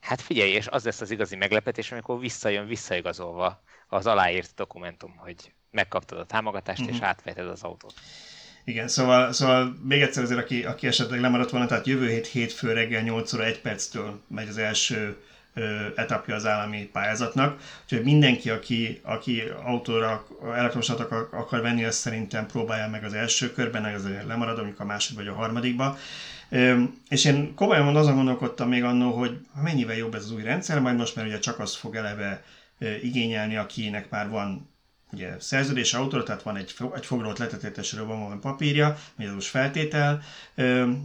Hát 0.00 0.20
figyelj, 0.20 0.50
és 0.50 0.66
az 0.66 0.84
lesz 0.84 1.00
az 1.00 1.10
igazi 1.10 1.36
meglepetés, 1.36 1.92
amikor 1.92 2.18
visszajön 2.18 2.66
visszaigazolva 2.66 3.62
az 3.88 4.06
aláírt 4.06 4.54
dokumentum, 4.54 5.16
hogy 5.16 5.52
megkaptad 5.72 6.18
a 6.18 6.24
támogatást, 6.24 6.80
uh-huh. 6.80 6.94
és 6.94 7.00
mhm. 7.00 7.08
átveted 7.08 7.46
az 7.46 7.62
autót. 7.62 7.94
Igen, 8.64 8.88
szóval, 8.88 9.32
szóval 9.32 9.76
még 9.82 10.02
egyszer 10.02 10.22
azért, 10.22 10.40
aki, 10.40 10.64
aki 10.64 10.86
esetleg 10.86 11.20
lemaradt 11.20 11.50
volna, 11.50 11.66
tehát 11.66 11.86
jövő 11.86 12.08
hét 12.08 12.26
hétfő 12.26 12.72
reggel 12.72 13.02
8 13.02 13.32
óra 13.32 13.44
1 13.44 13.60
perctől 13.60 14.20
megy 14.28 14.48
az 14.48 14.58
első 14.58 15.16
etapja 15.96 16.34
az 16.34 16.46
állami 16.46 16.88
pályázatnak. 16.92 17.60
Úgyhogy 17.82 18.04
mindenki, 18.04 18.50
aki, 18.50 19.00
aki 19.02 19.42
autóra, 19.62 20.26
elektromos 20.54 20.88
akar 21.30 21.60
venni, 21.60 21.84
azt 21.84 21.98
szerintem 21.98 22.46
próbálja 22.46 22.88
meg 22.88 23.04
az 23.04 23.14
első 23.14 23.52
körben, 23.52 23.84
azért 23.84 24.26
lemarad, 24.26 24.56
mondjuk 24.56 24.80
a 24.80 24.84
második 24.84 25.18
vagy 25.18 25.28
a 25.28 25.34
harmadikba. 25.34 25.98
És 27.08 27.24
én 27.24 27.54
komolyan 27.54 27.96
azon 27.96 28.14
gondolkodtam 28.14 28.68
még 28.68 28.84
annó, 28.84 29.10
hogy 29.10 29.38
mennyivel 29.62 29.96
jobb 29.96 30.14
ez 30.14 30.24
az 30.24 30.32
új 30.32 30.42
rendszer, 30.42 30.80
majd 30.80 30.96
most, 30.96 31.16
mert 31.16 31.28
ugye 31.28 31.38
csak 31.38 31.58
az 31.58 31.74
fog 31.74 31.94
eleve 31.94 32.44
igényelni, 33.02 33.56
akinek 33.56 34.10
már 34.10 34.28
van 34.28 34.71
ugye 35.12 35.36
szerződés 35.38 35.94
autóra, 35.94 36.22
tehát 36.22 36.42
van 36.42 36.56
egy, 36.56 36.74
egy 36.94 37.06
foglalt 37.06 37.38
letetésről 37.38 38.06
van 38.06 38.40
papírja, 38.40 38.98
vagy 39.16 39.26
az 39.26 39.32
most 39.32 39.48
feltétel, 39.48 40.22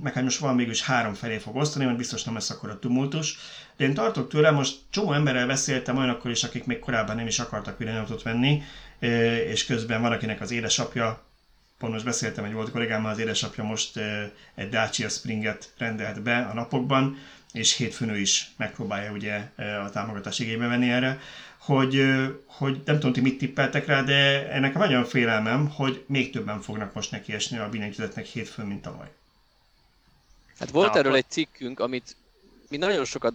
meg 0.02 0.14
hát 0.14 0.24
most 0.24 0.40
van 0.40 0.56
mégis 0.56 0.82
három 0.82 1.14
felé 1.14 1.38
fog 1.38 1.56
osztani, 1.56 1.86
mert 1.86 1.98
biztos 1.98 2.24
nem 2.24 2.34
lesz 2.34 2.50
akkor 2.50 2.70
a 2.70 2.80
tumultus. 2.80 3.38
De 3.78 3.86
én 3.86 3.94
tartok 3.94 4.30
tőle, 4.30 4.52
most 4.52 4.78
csomó 4.90 5.14
emberrel 5.14 5.48
beszéltem 5.48 5.98
olyanokkal 5.98 6.32
is, 6.32 6.44
akik 6.44 6.66
még 6.66 6.80
korábban 6.80 7.16
nem 7.16 7.28
is 7.28 7.40
akartak 7.40 7.78
villanyautót 7.78 8.24
venni, 8.24 8.62
és 9.50 9.66
közben 9.66 10.02
van, 10.02 10.12
akinek 10.12 10.42
az 10.42 10.52
édesapja, 10.52 11.24
pont 11.80 11.94
most 11.94 12.06
beszéltem 12.06 12.44
egy 12.44 12.54
volt 12.54 12.72
kollégámmal, 12.72 13.12
az 13.12 13.20
édesapja 13.20 13.64
most 13.64 14.00
egy 14.56 14.70
Dacia 14.70 15.10
Springet 15.10 15.74
rendelt 15.78 16.22
be 16.22 16.38
a 16.38 16.54
napokban, 16.54 17.18
és 17.52 17.76
hétfőn 17.76 18.10
ő 18.10 18.18
is 18.18 18.52
megpróbálja 18.58 19.12
ugye 19.12 19.50
a 19.86 19.90
támogatás 19.90 20.40
igénybe 20.40 20.68
venni 20.68 20.92
erre 20.92 21.20
hogy, 21.68 22.04
hogy 22.46 22.82
nem 22.86 22.96
tudom, 22.96 23.14
ti 23.14 23.22
mit 23.22 23.38
tippeltek 23.38 23.86
rá, 23.86 24.04
de 24.04 24.52
ennek 24.52 24.74
nagyon 24.74 25.06
félelmem, 25.06 25.70
hogy 25.70 26.04
még 26.08 26.32
többen 26.32 26.62
fognak 26.62 26.94
most 26.94 27.12
neki 27.12 27.34
esni 27.34 27.58
a 27.58 27.70
billentyűzetnek 27.70 28.26
hétfőn, 28.26 28.66
mint 28.66 28.82
tavaly. 28.82 29.12
Hát 30.60 30.70
volt 30.70 30.88
Na, 30.88 30.94
erről 30.94 31.12
akkor... 31.12 31.18
egy 31.18 31.30
cikkünk, 31.30 31.80
amit 31.80 32.16
mi 32.70 32.78
nagyon 32.78 33.06
sokat 33.06 33.34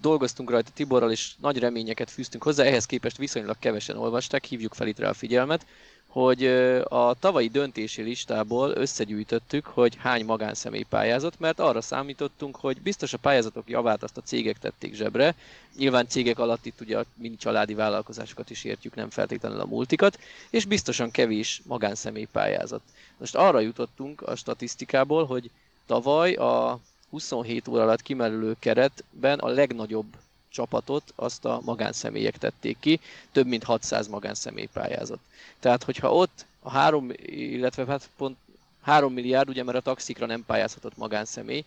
dolgoztunk 0.00 0.50
rajta 0.50 0.70
Tiborral, 0.74 1.10
és 1.10 1.30
nagy 1.40 1.58
reményeket 1.58 2.10
fűztünk 2.10 2.42
hozzá, 2.42 2.64
ehhez 2.64 2.86
képest 2.86 3.16
viszonylag 3.16 3.58
kevesen 3.58 3.96
olvasták, 3.96 4.44
hívjuk 4.44 4.74
fel 4.74 4.86
itt 4.86 4.98
rá 4.98 5.08
a 5.08 5.14
figyelmet, 5.14 5.66
hogy 6.14 6.46
a 6.88 7.14
tavalyi 7.18 7.48
döntési 7.48 8.02
listából 8.02 8.70
összegyűjtöttük, 8.70 9.66
hogy 9.66 9.96
hány 9.98 10.24
magánszemély 10.24 10.82
pályázott, 10.88 11.38
mert 11.38 11.60
arra 11.60 11.80
számítottunk, 11.80 12.56
hogy 12.56 12.80
biztos 12.80 13.12
a 13.12 13.18
pályázatok 13.18 13.68
javát 13.68 14.02
azt 14.02 14.16
a 14.16 14.20
cégek 14.20 14.58
tették 14.58 14.94
zsebre. 14.94 15.34
Nyilván 15.76 16.08
cégek 16.08 16.38
alatt 16.38 16.66
itt 16.66 16.80
ugye 16.80 16.98
a 16.98 17.04
mini 17.14 17.36
családi 17.36 17.74
vállalkozásokat 17.74 18.50
is 18.50 18.64
értjük, 18.64 18.94
nem 18.94 19.10
feltétlenül 19.10 19.60
a 19.60 19.66
multikat, 19.66 20.18
és 20.50 20.64
biztosan 20.64 21.10
kevés 21.10 21.62
magánszemély 21.66 22.28
pályázott. 22.32 22.84
Most 23.16 23.34
arra 23.34 23.60
jutottunk 23.60 24.22
a 24.22 24.36
statisztikából, 24.36 25.24
hogy 25.26 25.50
tavaly 25.86 26.32
a 26.32 26.80
27 27.10 27.68
óra 27.68 27.82
alatt 27.82 28.02
kimerülő 28.02 28.56
keretben 28.58 29.38
a 29.38 29.48
legnagyobb 29.48 30.06
csapatot 30.54 31.12
azt 31.16 31.44
a 31.44 31.60
magánszemélyek 31.64 32.38
tették 32.38 32.76
ki, 32.80 33.00
több 33.32 33.46
mint 33.46 33.64
600 33.64 34.08
magánszemély 34.08 34.68
pályázott. 34.72 35.20
Tehát, 35.60 35.82
hogyha 35.82 36.12
ott 36.12 36.46
a 36.60 36.70
3, 36.70 37.10
illetve 37.26 37.84
hát 37.86 38.10
pont 38.16 38.36
3 38.82 39.12
milliárd, 39.12 39.48
ugye 39.48 39.62
mert 39.62 39.76
a 39.76 39.80
taxikra 39.80 40.26
nem 40.26 40.44
pályázhatott 40.46 40.96
magánszemély, 40.96 41.64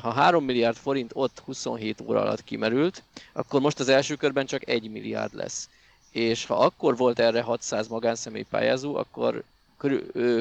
ha 0.00 0.10
3 0.10 0.44
milliárd 0.44 0.76
forint 0.76 1.10
ott 1.14 1.42
27 1.44 2.00
óra 2.00 2.20
alatt 2.20 2.44
kimerült, 2.44 3.02
akkor 3.32 3.60
most 3.60 3.80
az 3.80 3.88
első 3.88 4.14
körben 4.14 4.46
csak 4.46 4.68
1 4.68 4.90
milliárd 4.90 5.34
lesz. 5.34 5.68
És 6.10 6.46
ha 6.46 6.54
akkor 6.54 6.96
volt 6.96 7.18
erre 7.18 7.42
600 7.42 7.88
magánszemély 7.88 8.46
pályázó, 8.50 8.96
akkor 8.96 9.42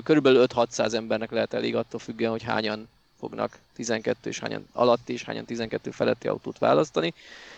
körülbelül 0.04 0.46
5-600 0.48 0.94
embernek 0.94 1.32
lehet 1.32 1.54
elég 1.54 1.76
attól 1.76 2.00
függően, 2.00 2.32
hogy 2.32 2.44
hányan 2.44 2.88
fognak 3.22 3.58
12 3.74 4.30
és 4.30 4.40
hányan 4.40 4.68
alatti 4.72 5.14
és 5.14 5.24
hányan 5.24 5.46
12 5.46 5.92
feletti 5.92 6.28
autót 6.28 6.58
választani. 6.58 7.14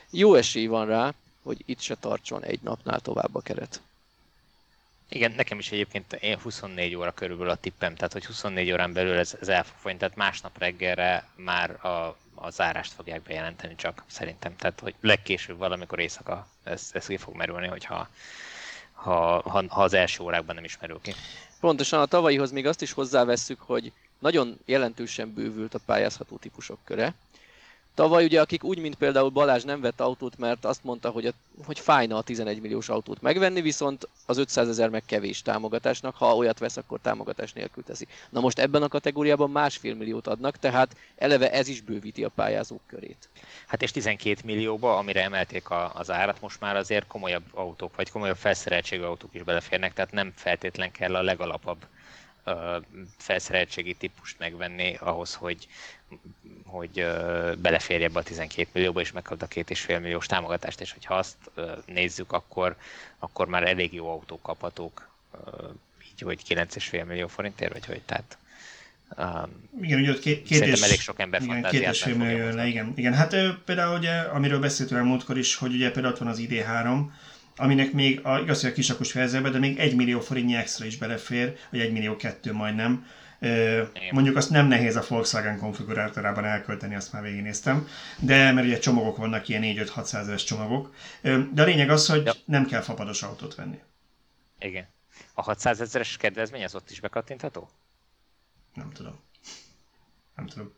Jó 0.10 0.36
esély 0.36 0.66
van 0.66 0.86
rá, 0.86 1.14
hogy 1.44 1.64
itt 1.66 1.80
se 1.80 1.96
tartson 1.96 2.44
egy 2.44 2.60
napnál 2.62 3.00
tovább 3.00 3.36
a 3.36 3.42
keret. 3.42 3.82
Igen, 5.10 5.32
nekem 5.32 5.60
is 5.60 5.72
egyébként 5.72 6.14
én 6.14 6.40
24 6.40 6.96
óra 6.96 7.12
körülbelül 7.12 7.52
a 7.52 7.56
tippem, 7.56 7.96
tehát 7.96 8.14
hogy 8.14 8.26
24 8.26 8.72
órán 8.72 8.94
belül 8.94 9.18
ez, 9.18 9.38
ez 9.42 9.48
el 9.48 9.64
fog 9.64 9.76
folyni, 9.78 9.98
tehát 9.98 10.16
másnap 10.16 10.58
reggelre 10.58 11.28
már 11.36 11.86
a, 11.86 12.18
a 12.36 12.50
zárást 12.50 12.94
fogják 12.94 13.22
bejelenteni 13.22 13.76
csak 13.76 14.04
szerintem, 14.08 14.56
tehát 14.56 14.80
hogy 14.80 14.94
legkésőbb 15.02 15.58
valamikor 15.58 16.00
éjszaka 16.00 16.48
ez, 16.64 16.90
ez 16.94 17.06
ki 17.06 17.18
fog 17.18 17.36
merülni, 17.36 17.68
hogyha 17.68 18.10
ha, 18.94 19.42
ha, 19.42 19.64
ha 19.68 19.84
az 19.84 19.94
első 19.94 20.24
órákban 20.24 20.56
nem 20.56 20.64
is 20.64 20.78
merül 20.78 21.00
ki. 21.02 21.14
Pontosan 21.60 22.00
a 22.00 22.06
tavalyihoz 22.06 22.52
még 22.52 22.66
azt 22.68 22.82
is 22.82 22.92
hozzávesszük, 22.92 23.60
hogy 23.62 23.92
nagyon 24.24 24.58
jelentősen 24.66 25.34
bővült 25.34 25.74
a 25.74 25.80
pályázható 25.86 26.38
típusok 26.38 26.80
köre. 26.84 27.14
Tavaly 27.96 28.24
ugye, 28.24 28.42
akik 28.42 28.64
úgy, 28.64 28.78
mint 28.78 28.96
például 28.96 29.30
Balázs 29.30 29.64
nem 29.64 29.82
vett 29.82 30.00
autót, 30.02 30.38
mert 30.38 30.66
azt 30.66 30.84
mondta, 30.84 31.10
hogy, 31.10 31.26
a, 31.26 31.32
hogy 31.66 31.80
fájna 31.80 32.18
a 32.18 32.22
11 32.22 32.62
milliós 32.62 32.90
autót 32.90 33.22
megvenni, 33.22 33.62
viszont 33.62 34.08
az 34.26 34.38
500 34.38 34.70
ezer 34.70 34.90
meg 34.90 35.04
kevés 35.06 35.42
támogatásnak, 35.42 36.16
ha 36.16 36.36
olyat 36.36 36.60
vesz, 36.60 36.78
akkor 36.78 37.00
támogatás 37.02 37.54
nélkül 37.54 37.84
teszi. 37.84 38.08
Na 38.30 38.40
most 38.40 38.60
ebben 38.60 38.84
a 38.84 38.88
kategóriában 38.88 39.52
másfél 39.52 39.96
milliót 39.96 40.28
adnak, 40.28 40.58
tehát 40.58 40.96
eleve 41.16 41.52
ez 41.52 41.68
is 41.68 41.82
bővíti 41.82 42.24
a 42.24 42.30
pályázók 42.30 42.82
körét. 42.88 43.30
Hát 43.68 43.82
és 43.82 43.92
12 43.92 44.42
millióba, 44.46 44.98
amire 44.98 45.24
emelték 45.24 45.70
a, 45.70 45.92
az 45.96 46.12
árat, 46.12 46.42
most 46.42 46.60
már 46.60 46.76
azért 46.76 47.08
komolyabb 47.08 47.46
autók, 47.54 47.96
vagy 47.96 48.12
komolyabb 48.12 48.38
felszereltségű 48.38 49.04
autók 49.04 49.34
is 49.34 49.44
beleférnek, 49.44 49.94
tehát 49.94 50.12
nem 50.12 50.34
feltétlen 50.36 50.92
kell 50.92 51.16
a 51.16 51.22
legalapabb 51.22 51.86
felszereltségi 53.18 53.94
típust 53.94 54.40
megvenni 54.40 54.96
ahhoz, 55.00 55.34
hogy, 55.34 55.68
hogy 56.66 57.06
beleférje 57.58 58.06
ebbe 58.06 58.20
a 58.20 58.24
12 58.24 58.70
millióba, 58.74 59.02
és 59.02 59.12
megkapd 59.12 59.42
a 59.42 59.48
két 59.48 59.70
és 59.70 59.82
fél 59.82 60.00
milliós 60.00 60.26
támogatást, 60.26 60.82
és 60.82 60.92
hogyha 60.92 61.16
azt 61.16 61.38
nézzük, 61.86 62.32
akkor, 62.32 62.76
akkor 63.20 63.48
már 63.48 63.68
elég 63.68 63.94
jó 63.94 64.10
autók 64.10 64.42
kaphatók, 64.42 65.10
így, 66.12 66.22
hogy 66.22 66.42
9,5 66.48 67.06
millió 67.06 67.28
forintért, 67.28 67.74
vagy 67.74 67.86
hogy, 67.86 68.02
tehát 68.02 68.38
Um, 69.18 69.70
igen, 69.82 70.00
ugye 70.00 70.12
ott 70.12 70.20
két, 70.20 70.44
két 70.44 70.66
és, 70.66 70.82
elég 70.82 71.00
sok 71.00 71.20
ember 71.20 71.42
igen, 71.42 71.64
két 71.64 71.82
és 71.82 72.04
fél 72.04 72.16
millió 72.16 72.50
le, 72.50 72.68
igen. 72.68 72.94
igen. 72.96 73.14
Hát 73.14 73.36
például 73.66 73.98
ugye, 73.98 74.12
amiről 74.12 74.60
beszéltünk 74.60 75.02
a 75.02 75.04
múltkor 75.04 75.38
is, 75.38 75.56
hogy 75.56 75.74
ugye 75.74 75.92
például 75.92 76.14
ott 76.14 76.20
van 76.20 76.28
az 76.28 76.42
ID3, 76.42 77.06
aminek 77.56 77.92
még 77.92 78.20
a, 78.26 78.40
igaz, 78.40 78.62
hogy 78.62 78.70
a 78.70 78.74
kisakos 78.74 79.12
fejezőbe, 79.12 79.50
de 79.50 79.60
még 79.60 79.80
egy 79.80 79.96
millió 79.96 80.20
forintnyi 80.20 80.56
extra 80.56 80.86
is 80.86 80.98
belefér, 80.98 81.58
vagy 81.72 81.80
egy 81.80 81.92
millió 81.92 82.16
kettő 82.16 82.54
majdnem. 82.54 83.06
Mondjuk 84.12 84.36
azt 84.36 84.50
nem 84.50 84.68
nehéz 84.68 84.96
a 84.96 85.04
Volkswagen 85.08 85.58
konfigurátorában 85.58 86.46
elkölteni, 86.46 86.96
azt 86.96 87.14
már 87.14 87.22
végignéztem, 87.22 87.88
de 88.20 88.52
mert 88.52 88.68
ugye 88.68 88.80
csomagok 88.80 89.18
vannak, 89.18 89.48
ilyen 89.48 89.62
4-5-600 89.66 90.14
ezeres 90.14 90.44
csomagok. 90.44 90.96
De 91.54 91.62
a 91.62 91.66
lényeg 91.66 91.90
az, 91.90 92.08
hogy 92.08 92.26
ja. 92.26 92.34
nem 92.46 92.66
kell 92.66 92.82
fapados 92.82 93.24
autót 93.24 93.56
venni. 93.56 93.80
Igen. 94.60 94.88
A 95.34 95.42
600 95.42 95.82
ezeres 95.82 96.18
kedvezmény 96.18 96.64
az 96.64 96.76
ott 96.76 96.90
is 96.90 97.00
bekattintható? 97.00 97.70
Nem 98.74 98.92
tudom. 98.92 99.20
Nem 100.36 100.48
tudom. 100.48 100.74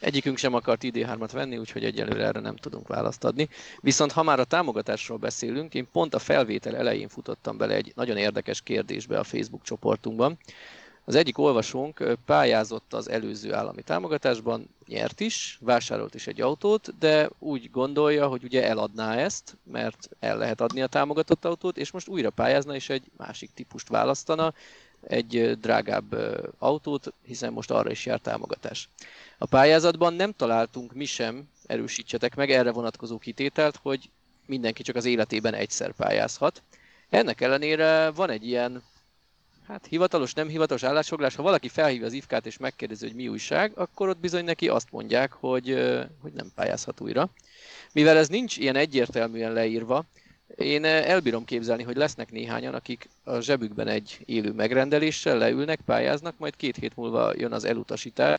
Egyikünk 0.00 0.36
sem 0.36 0.54
akart 0.54 0.82
ID3-at 0.84 1.30
venni, 1.32 1.56
úgyhogy 1.56 1.84
egyelőre 1.84 2.24
erre 2.24 2.40
nem 2.40 2.56
tudunk 2.56 2.88
választ 2.88 3.24
adni. 3.24 3.48
Viszont 3.80 4.12
ha 4.12 4.22
már 4.22 4.40
a 4.40 4.44
támogatásról 4.44 5.18
beszélünk, 5.18 5.74
én 5.74 5.88
pont 5.92 6.14
a 6.14 6.18
felvétel 6.18 6.76
elején 6.76 7.08
futottam 7.08 7.56
bele 7.56 7.74
egy 7.74 7.92
nagyon 7.94 8.16
érdekes 8.16 8.62
kérdésbe 8.62 9.18
a 9.18 9.24
Facebook 9.24 9.62
csoportunkban. 9.62 10.38
Az 11.06 11.14
egyik 11.14 11.38
olvasónk 11.38 12.16
pályázott 12.26 12.94
az 12.94 13.08
előző 13.08 13.54
állami 13.54 13.82
támogatásban, 13.82 14.68
nyert 14.86 15.20
is, 15.20 15.58
vásárolt 15.60 16.14
is 16.14 16.26
egy 16.26 16.40
autót, 16.40 16.98
de 16.98 17.30
úgy 17.38 17.70
gondolja, 17.70 18.26
hogy 18.26 18.44
ugye 18.44 18.68
eladná 18.68 19.16
ezt, 19.16 19.56
mert 19.62 20.08
el 20.20 20.38
lehet 20.38 20.60
adni 20.60 20.82
a 20.82 20.86
támogatott 20.86 21.44
autót, 21.44 21.78
és 21.78 21.90
most 21.90 22.08
újra 22.08 22.30
pályázna 22.30 22.74
és 22.74 22.88
egy 22.88 23.10
másik 23.16 23.50
típust 23.54 23.88
választana, 23.88 24.54
egy 25.00 25.58
drágább 25.60 26.16
autót, 26.58 27.12
hiszen 27.22 27.52
most 27.52 27.70
arra 27.70 27.90
is 27.90 28.06
jár 28.06 28.20
támogatás. 28.20 28.88
A 29.44 29.46
pályázatban 29.46 30.14
nem 30.14 30.32
találtunk 30.32 30.94
mi 30.94 31.04
sem, 31.04 31.48
erősítsetek 31.66 32.34
meg, 32.34 32.50
erre 32.50 32.72
vonatkozó 32.72 33.18
kitételt, 33.18 33.76
hogy 33.82 34.10
mindenki 34.46 34.82
csak 34.82 34.96
az 34.96 35.04
életében 35.04 35.54
egyszer 35.54 35.92
pályázhat. 35.92 36.62
Ennek 37.10 37.40
ellenére 37.40 38.10
van 38.10 38.30
egy 38.30 38.46
ilyen, 38.46 38.82
hát 39.66 39.86
hivatalos, 39.86 40.32
nem 40.32 40.48
hivatalos 40.48 40.82
állásfoglás, 40.82 41.34
ha 41.34 41.42
valaki 41.42 41.68
felhívja 41.68 42.06
az 42.06 42.12
ifkát 42.12 42.46
és 42.46 42.56
megkérdezi, 42.56 43.06
hogy 43.06 43.14
mi 43.14 43.28
újság, 43.28 43.72
akkor 43.74 44.08
ott 44.08 44.18
bizony 44.18 44.44
neki 44.44 44.68
azt 44.68 44.90
mondják, 44.90 45.32
hogy, 45.32 45.68
hogy 46.20 46.32
nem 46.32 46.52
pályázhat 46.54 47.00
újra. 47.00 47.28
Mivel 47.92 48.16
ez 48.16 48.28
nincs 48.28 48.56
ilyen 48.56 48.76
egyértelműen 48.76 49.52
leírva, 49.52 50.04
én 50.56 50.84
elbírom 50.84 51.44
képzelni, 51.44 51.82
hogy 51.82 51.96
lesznek 51.96 52.30
néhányan, 52.30 52.74
akik 52.74 53.08
a 53.24 53.40
zsebükben 53.40 53.88
egy 53.88 54.18
élő 54.24 54.52
megrendeléssel 54.52 55.38
leülnek, 55.38 55.80
pályáznak, 55.80 56.38
majd 56.38 56.56
két 56.56 56.76
hét 56.76 56.96
múlva 56.96 57.32
jön 57.36 57.52
az 57.52 57.64
elutasítás, 57.64 58.38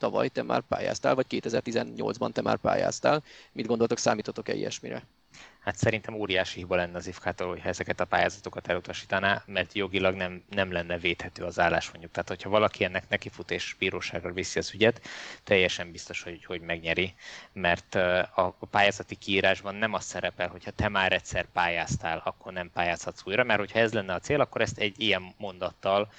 tavaly 0.00 0.28
te 0.28 0.42
már 0.42 0.60
pályáztál, 0.60 1.14
vagy 1.14 1.26
2018-ban 1.30 2.32
te 2.32 2.42
már 2.42 2.56
pályáztál. 2.56 3.22
Mit 3.52 3.66
gondoltok, 3.66 3.98
számítotok-e 3.98 4.54
ilyesmire? 4.54 5.02
Hát 5.60 5.76
szerintem 5.76 6.14
óriási 6.14 6.58
hiba 6.58 6.76
lenne 6.76 6.96
az 6.96 7.06
IFK-tól, 7.06 7.48
hogyha 7.48 7.68
ezeket 7.68 8.00
a 8.00 8.04
pályázatokat 8.04 8.68
elutasítaná, 8.68 9.42
mert 9.46 9.74
jogilag 9.74 10.14
nem, 10.14 10.42
nem 10.50 10.72
lenne 10.72 10.98
védhető 10.98 11.44
az 11.44 11.56
mondjuk. 11.56 12.10
Tehát, 12.12 12.28
hogyha 12.28 12.50
valaki 12.50 12.84
ennek 12.84 13.08
nekifut 13.08 13.50
és 13.50 13.76
bíróságra 13.78 14.32
viszi 14.32 14.58
az 14.58 14.74
ügyet, 14.74 15.00
teljesen 15.44 15.90
biztos, 15.90 16.22
hogy, 16.22 16.44
hogy 16.44 16.60
megnyeri, 16.60 17.14
mert 17.52 17.94
a 18.34 18.54
pályázati 18.70 19.14
kiírásban 19.14 19.74
nem 19.74 19.94
az 19.94 20.04
szerepel, 20.04 20.48
hogyha 20.48 20.70
te 20.70 20.88
már 20.88 21.12
egyszer 21.12 21.46
pályáztál, 21.52 22.22
akkor 22.24 22.52
nem 22.52 22.70
pályázhatsz 22.70 23.22
újra, 23.24 23.44
mert 23.44 23.58
hogyha 23.58 23.78
ez 23.78 23.92
lenne 23.92 24.14
a 24.14 24.20
cél, 24.20 24.40
akkor 24.40 24.60
ezt 24.60 24.78
egy 24.78 25.00
ilyen 25.00 25.34
mondattal 25.38 26.10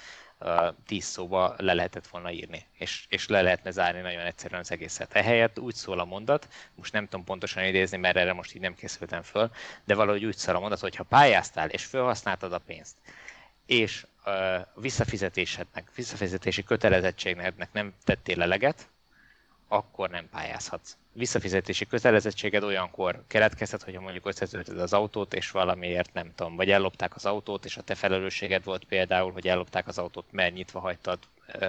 tíz 0.86 1.04
szóba 1.04 1.54
le 1.58 1.72
lehetett 1.72 2.06
volna 2.06 2.30
írni, 2.30 2.66
és, 2.78 3.06
és 3.08 3.28
le 3.28 3.42
lehetne 3.42 3.70
zárni 3.70 4.00
nagyon 4.00 4.24
egyszerűen 4.24 4.60
az 4.60 4.70
egészet. 4.70 5.14
Ehelyett 5.14 5.58
úgy 5.58 5.74
szól 5.74 5.98
a 5.98 6.04
mondat, 6.04 6.48
most 6.74 6.92
nem 6.92 7.04
tudom 7.04 7.24
pontosan 7.24 7.64
idézni, 7.64 7.96
mert 7.96 8.16
erre 8.16 8.32
most 8.32 8.54
így 8.54 8.60
nem 8.60 8.74
készültem 8.74 9.22
föl, 9.22 9.50
de 9.84 9.94
valahogy 9.94 10.24
úgy 10.24 10.36
szól 10.36 10.56
a 10.56 10.60
mondat, 10.60 10.80
hogy 10.80 10.96
ha 10.96 11.02
pályáztál 11.02 11.68
és 11.68 11.84
felhasználtad 11.84 12.52
a 12.52 12.58
pénzt, 12.58 12.96
és 13.66 14.06
uh, 14.26 14.66
visszafizetésednek, 14.74 15.94
visszafizetési 15.94 16.62
kötelezettségnek 16.62 17.72
nem 17.72 17.94
tettél 18.04 18.42
eleget, 18.42 18.88
akkor 19.72 20.10
nem 20.10 20.28
pályázhatsz 20.28 20.96
visszafizetési 21.12 21.86
kötelezettséged 21.86 22.62
olyankor 22.62 23.24
keletkezhet, 23.26 23.82
hogyha 23.82 24.00
mondjuk 24.00 24.26
összetöltöd 24.26 24.78
az 24.78 24.92
autót, 24.92 25.34
és 25.34 25.50
valamiért 25.50 26.12
nem 26.12 26.34
tudom, 26.34 26.56
vagy 26.56 26.70
ellopták 26.70 27.16
az 27.16 27.26
autót, 27.26 27.64
és 27.64 27.76
a 27.76 27.82
te 27.82 27.94
felelősséged 27.94 28.64
volt 28.64 28.84
például, 28.84 29.32
hogy 29.32 29.48
ellopták 29.48 29.86
az 29.86 29.98
autót, 29.98 30.26
mert 30.30 30.54
nyitva 30.54 30.80
hagytad, 30.80 31.18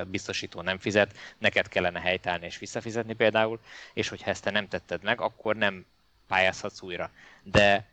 biztosító 0.08 0.62
nem 0.62 0.80
fizet, 0.80 1.18
neked 1.38 1.68
kellene 1.68 2.00
helytállni 2.00 2.46
és 2.46 2.58
visszafizetni 2.58 3.14
például, 3.14 3.60
és 3.94 4.10
hogyha 4.10 4.30
ezt 4.30 4.44
te 4.44 4.52
nem 4.52 4.68
tetted 4.68 5.04
meg, 5.04 5.22
akkor 5.22 5.56
nem 5.56 5.86
pályázhatsz 6.28 6.82
újra. 6.82 7.12
De 7.44 7.88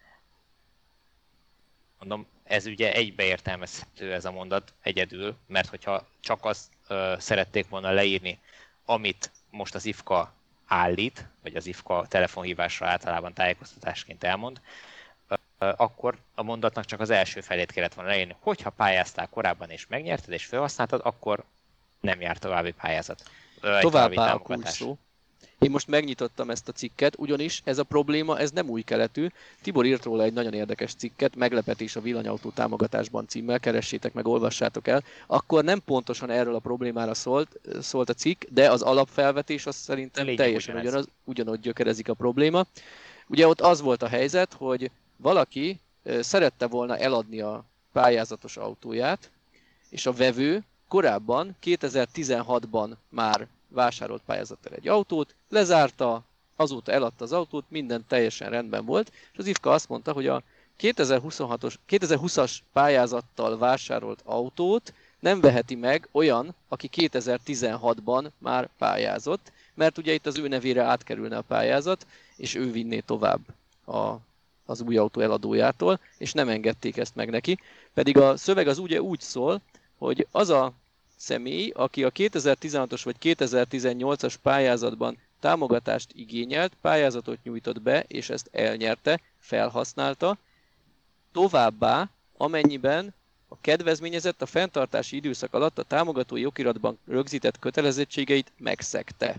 mondom, 1.98 2.26
ez 2.44 2.66
ugye 2.66 2.92
egybeértelmezhető 2.92 4.12
ez 4.12 4.24
a 4.24 4.30
mondat 4.30 4.72
egyedül, 4.82 5.36
mert 5.46 5.68
hogyha 5.68 6.06
csak 6.20 6.44
azt 6.44 6.68
ö, 6.88 7.14
szerették 7.18 7.68
volna 7.68 7.90
leírni, 7.90 8.38
amit 8.84 9.30
most 9.51 9.74
az 9.74 9.84
IFKA 9.86 10.32
állít, 10.66 11.28
vagy 11.42 11.57
az 11.57 11.66
IFKA 11.66 12.07
telefonhívásra 12.09 12.86
általában 12.88 13.32
tájékoztatásként 13.32 14.24
elmond, 14.24 14.61
akkor 15.59 16.18
a 16.34 16.42
mondatnak 16.42 16.84
csak 16.84 17.01
az 17.01 17.11
első 17.11 17.40
felét 17.40 17.72
kellett 17.72 17.94
volna 17.94 18.11
leírni. 18.11 18.36
Hogyha 18.40 18.70
pályáztál 18.70 19.28
korábban 19.28 19.70
és 19.70 19.86
megnyerted 19.86 20.32
és 20.32 20.44
felhasználtad, 20.44 21.01
akkor 21.05 21.44
nem 22.01 22.20
jár 22.20 22.38
további 22.38 22.72
pályázat. 22.72 23.30
Továbbá 23.80 24.32
a 24.32 24.38
kulcs 24.38 24.68
szó. 24.68 24.98
Én 25.61 25.70
most 25.70 25.88
megnyitottam 25.88 26.50
ezt 26.50 26.68
a 26.68 26.72
cikket, 26.72 27.14
ugyanis 27.18 27.61
ez 27.64 27.78
a 27.78 27.82
probléma, 27.82 28.38
ez 28.38 28.50
nem 28.50 28.68
új 28.68 28.82
keletű. 28.82 29.26
Tibor 29.62 29.86
írt 29.86 30.04
róla 30.04 30.22
egy 30.22 30.32
nagyon 30.32 30.52
érdekes 30.52 30.94
cikket, 30.94 31.36
meglepetés 31.36 31.96
a 31.96 32.00
villanyautó 32.00 32.50
támogatásban 32.50 33.26
címmel, 33.28 33.61
keressétek 33.61 34.12
meg, 34.12 34.26
olvassátok 34.26 34.88
el. 34.88 35.02
Akkor 35.26 35.64
nem 35.64 35.82
pontosan 35.84 36.30
erről 36.30 36.54
a 36.54 36.58
problémára 36.58 37.14
szólt, 37.14 37.61
szólt 37.80 38.08
a 38.08 38.14
cikk, 38.14 38.44
de 38.48 38.70
az 38.70 38.82
alapfelvetés 38.82 39.66
az 39.66 39.76
szerintem 39.76 40.24
Lényeg 40.24 40.40
teljesen 40.40 40.74
ugyanaz, 40.74 40.92
ugyanaz, 40.92 41.08
ugyanott 41.24 41.61
gyökerezik 41.61 42.08
a 42.08 42.14
probléma. 42.14 42.66
Ugye 43.26 43.46
ott 43.46 43.61
az 43.61 43.80
volt 43.80 44.02
a 44.02 44.08
helyzet, 44.08 44.52
hogy 44.52 44.90
valaki 45.16 45.80
szerette 46.20 46.66
volna 46.66 46.96
eladni 46.96 47.40
a 47.40 47.64
pályázatos 47.92 48.56
autóját, 48.56 49.30
és 49.88 50.06
a 50.06 50.12
vevő 50.12 50.64
korábban, 50.88 51.56
2016-ban 51.62 52.90
már 53.08 53.46
vásárolt 53.70 54.22
pályázattal 54.26 54.72
egy 54.72 54.88
autót, 54.88 55.34
lezárta, 55.48 56.22
azóta 56.56 56.92
eladta 56.92 57.24
az 57.24 57.32
autót, 57.32 57.64
minden 57.68 58.04
teljesen 58.08 58.50
rendben 58.50 58.84
volt, 58.84 59.12
és 59.32 59.38
az 59.38 59.46
IFKA 59.46 59.70
azt 59.70 59.88
mondta, 59.88 60.12
hogy 60.12 60.26
a 60.26 60.42
2026-os, 60.80 61.74
2020-as 61.88 62.56
pályázattal 62.72 63.58
vásárolt 63.58 64.22
autót 64.24 64.92
nem 65.20 65.40
veheti 65.40 65.74
meg 65.74 66.08
olyan, 66.12 66.54
aki 66.68 66.88
2016-ban 66.92 68.30
már 68.38 68.68
pályázott, 68.78 69.52
mert 69.74 69.98
ugye 69.98 70.12
itt 70.12 70.26
az 70.26 70.38
ő 70.38 70.48
nevére 70.48 70.82
átkerülne 70.82 71.36
a 71.36 71.42
pályázat, 71.42 72.06
és 72.36 72.54
ő 72.54 72.70
vinné 72.70 73.00
tovább 73.00 73.40
a, 73.86 74.14
az 74.66 74.80
új 74.80 74.96
autó 74.96 75.20
eladójától, 75.20 76.00
és 76.18 76.32
nem 76.32 76.48
engedték 76.48 76.96
ezt 76.96 77.14
meg 77.14 77.30
neki. 77.30 77.58
Pedig 77.94 78.18
a 78.18 78.36
szöveg 78.36 78.68
az 78.68 78.78
ugye 78.78 79.02
úgy 79.02 79.20
szól, 79.20 79.60
hogy 79.98 80.26
az 80.30 80.48
a 80.48 80.72
személy, 81.20 81.72
aki 81.74 82.04
a 82.04 82.10
2016-os 82.10 83.00
vagy 83.04 83.16
2018-as 83.20 84.34
pályázatban 84.42 85.18
támogatást 85.40 86.10
igényelt, 86.14 86.72
pályázatot 86.80 87.38
nyújtott 87.42 87.82
be, 87.82 88.04
és 88.08 88.30
ezt 88.30 88.48
elnyerte, 88.52 89.20
felhasználta. 89.38 90.38
Továbbá, 91.32 92.10
amennyiben 92.36 93.14
a 93.48 93.60
kedvezményezett 93.60 94.42
a 94.42 94.46
fenntartási 94.46 95.16
időszak 95.16 95.54
alatt 95.54 95.78
a 95.78 95.82
támogatói 95.82 96.46
okiratban 96.46 96.98
rögzített 97.06 97.58
kötelezettségeit 97.58 98.52
megszegte. 98.56 99.36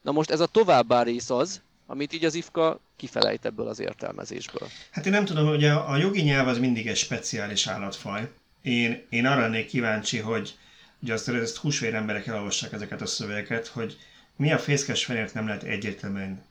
Na 0.00 0.12
most 0.12 0.30
ez 0.30 0.40
a 0.40 0.46
továbbá 0.46 1.02
rész 1.02 1.30
az, 1.30 1.60
amit 1.86 2.12
így 2.12 2.24
az 2.24 2.34
IFKA 2.34 2.80
kifelejt 2.96 3.44
ebből 3.44 3.68
az 3.68 3.80
értelmezésből. 3.80 4.68
Hát 4.90 5.06
én 5.06 5.12
nem 5.12 5.24
tudom, 5.24 5.46
hogy 5.46 5.64
a, 5.64 5.90
a 5.90 5.96
jogi 5.96 6.22
nyelv 6.22 6.48
az 6.48 6.58
mindig 6.58 6.86
egy 6.86 6.96
speciális 6.96 7.66
állatfaj. 7.66 8.30
Én, 8.62 9.06
én 9.08 9.26
arra 9.26 9.40
lennék 9.40 9.66
kíváncsi, 9.66 10.18
hogy 10.18 10.54
ugye 11.02 11.12
azt, 11.12 11.28
ezt 11.28 11.56
húsvér 11.56 11.94
emberek 11.94 12.26
elolvassák 12.26 12.72
ezeket 12.72 13.00
a 13.00 13.06
szövegeket, 13.06 13.66
hogy 13.66 13.98
mi 14.36 14.52
a 14.52 14.58
fészkes 14.58 15.04
fenért 15.04 15.34
nem 15.34 15.46
lehet 15.46 15.62
egyértelműen 15.62 16.42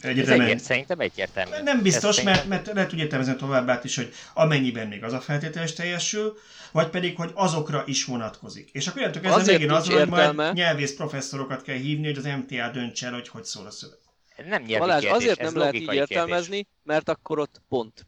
egyértelműen... 0.00 0.46
Egyért, 0.48 0.62
szerintem 0.62 1.00
egyértelmű. 1.00 1.62
Nem 1.62 1.82
biztos, 1.82 2.18
Ez 2.18 2.24
mert, 2.24 2.46
mert 2.46 2.66
lehet 2.66 2.92
úgy 2.92 2.98
értelmezni 2.98 3.36
továbbát 3.36 3.84
is, 3.84 3.96
hogy 3.96 4.12
amennyiben 4.34 4.86
még 4.86 5.04
az 5.04 5.12
a 5.12 5.20
feltételes 5.20 5.72
teljesül, 5.72 6.38
vagy 6.72 6.88
pedig, 6.88 7.16
hogy 7.16 7.30
azokra 7.34 7.82
is 7.86 8.04
vonatkozik. 8.04 8.68
És 8.72 8.86
akkor 8.86 9.02
jöttök 9.02 9.24
ezzel 9.24 9.44
megint 9.44 9.70
az, 9.70 9.88
hogy 9.88 10.08
majd 10.08 10.54
nyelvész 10.54 10.94
professzorokat 10.94 11.62
kell 11.62 11.76
hívni, 11.76 12.06
hogy 12.06 12.18
az 12.18 12.24
MTA 12.24 12.70
döntse 12.70 13.06
el, 13.06 13.12
hogy 13.12 13.28
hogy 13.28 13.44
szól 13.44 13.66
a 13.66 13.70
szöveg. 13.70 13.98
Nem 14.36 14.62
nyelvi 14.62 14.78
Balázs, 14.78 15.02
kérdés, 15.02 15.20
azért 15.20 15.40
nem 15.40 15.56
lehet 15.56 15.74
így 15.74 15.92
értelmezni, 15.92 16.54
kérdés. 16.54 16.72
mert 16.84 17.08
akkor 17.08 17.38
ott 17.38 17.62
pont. 17.68 18.06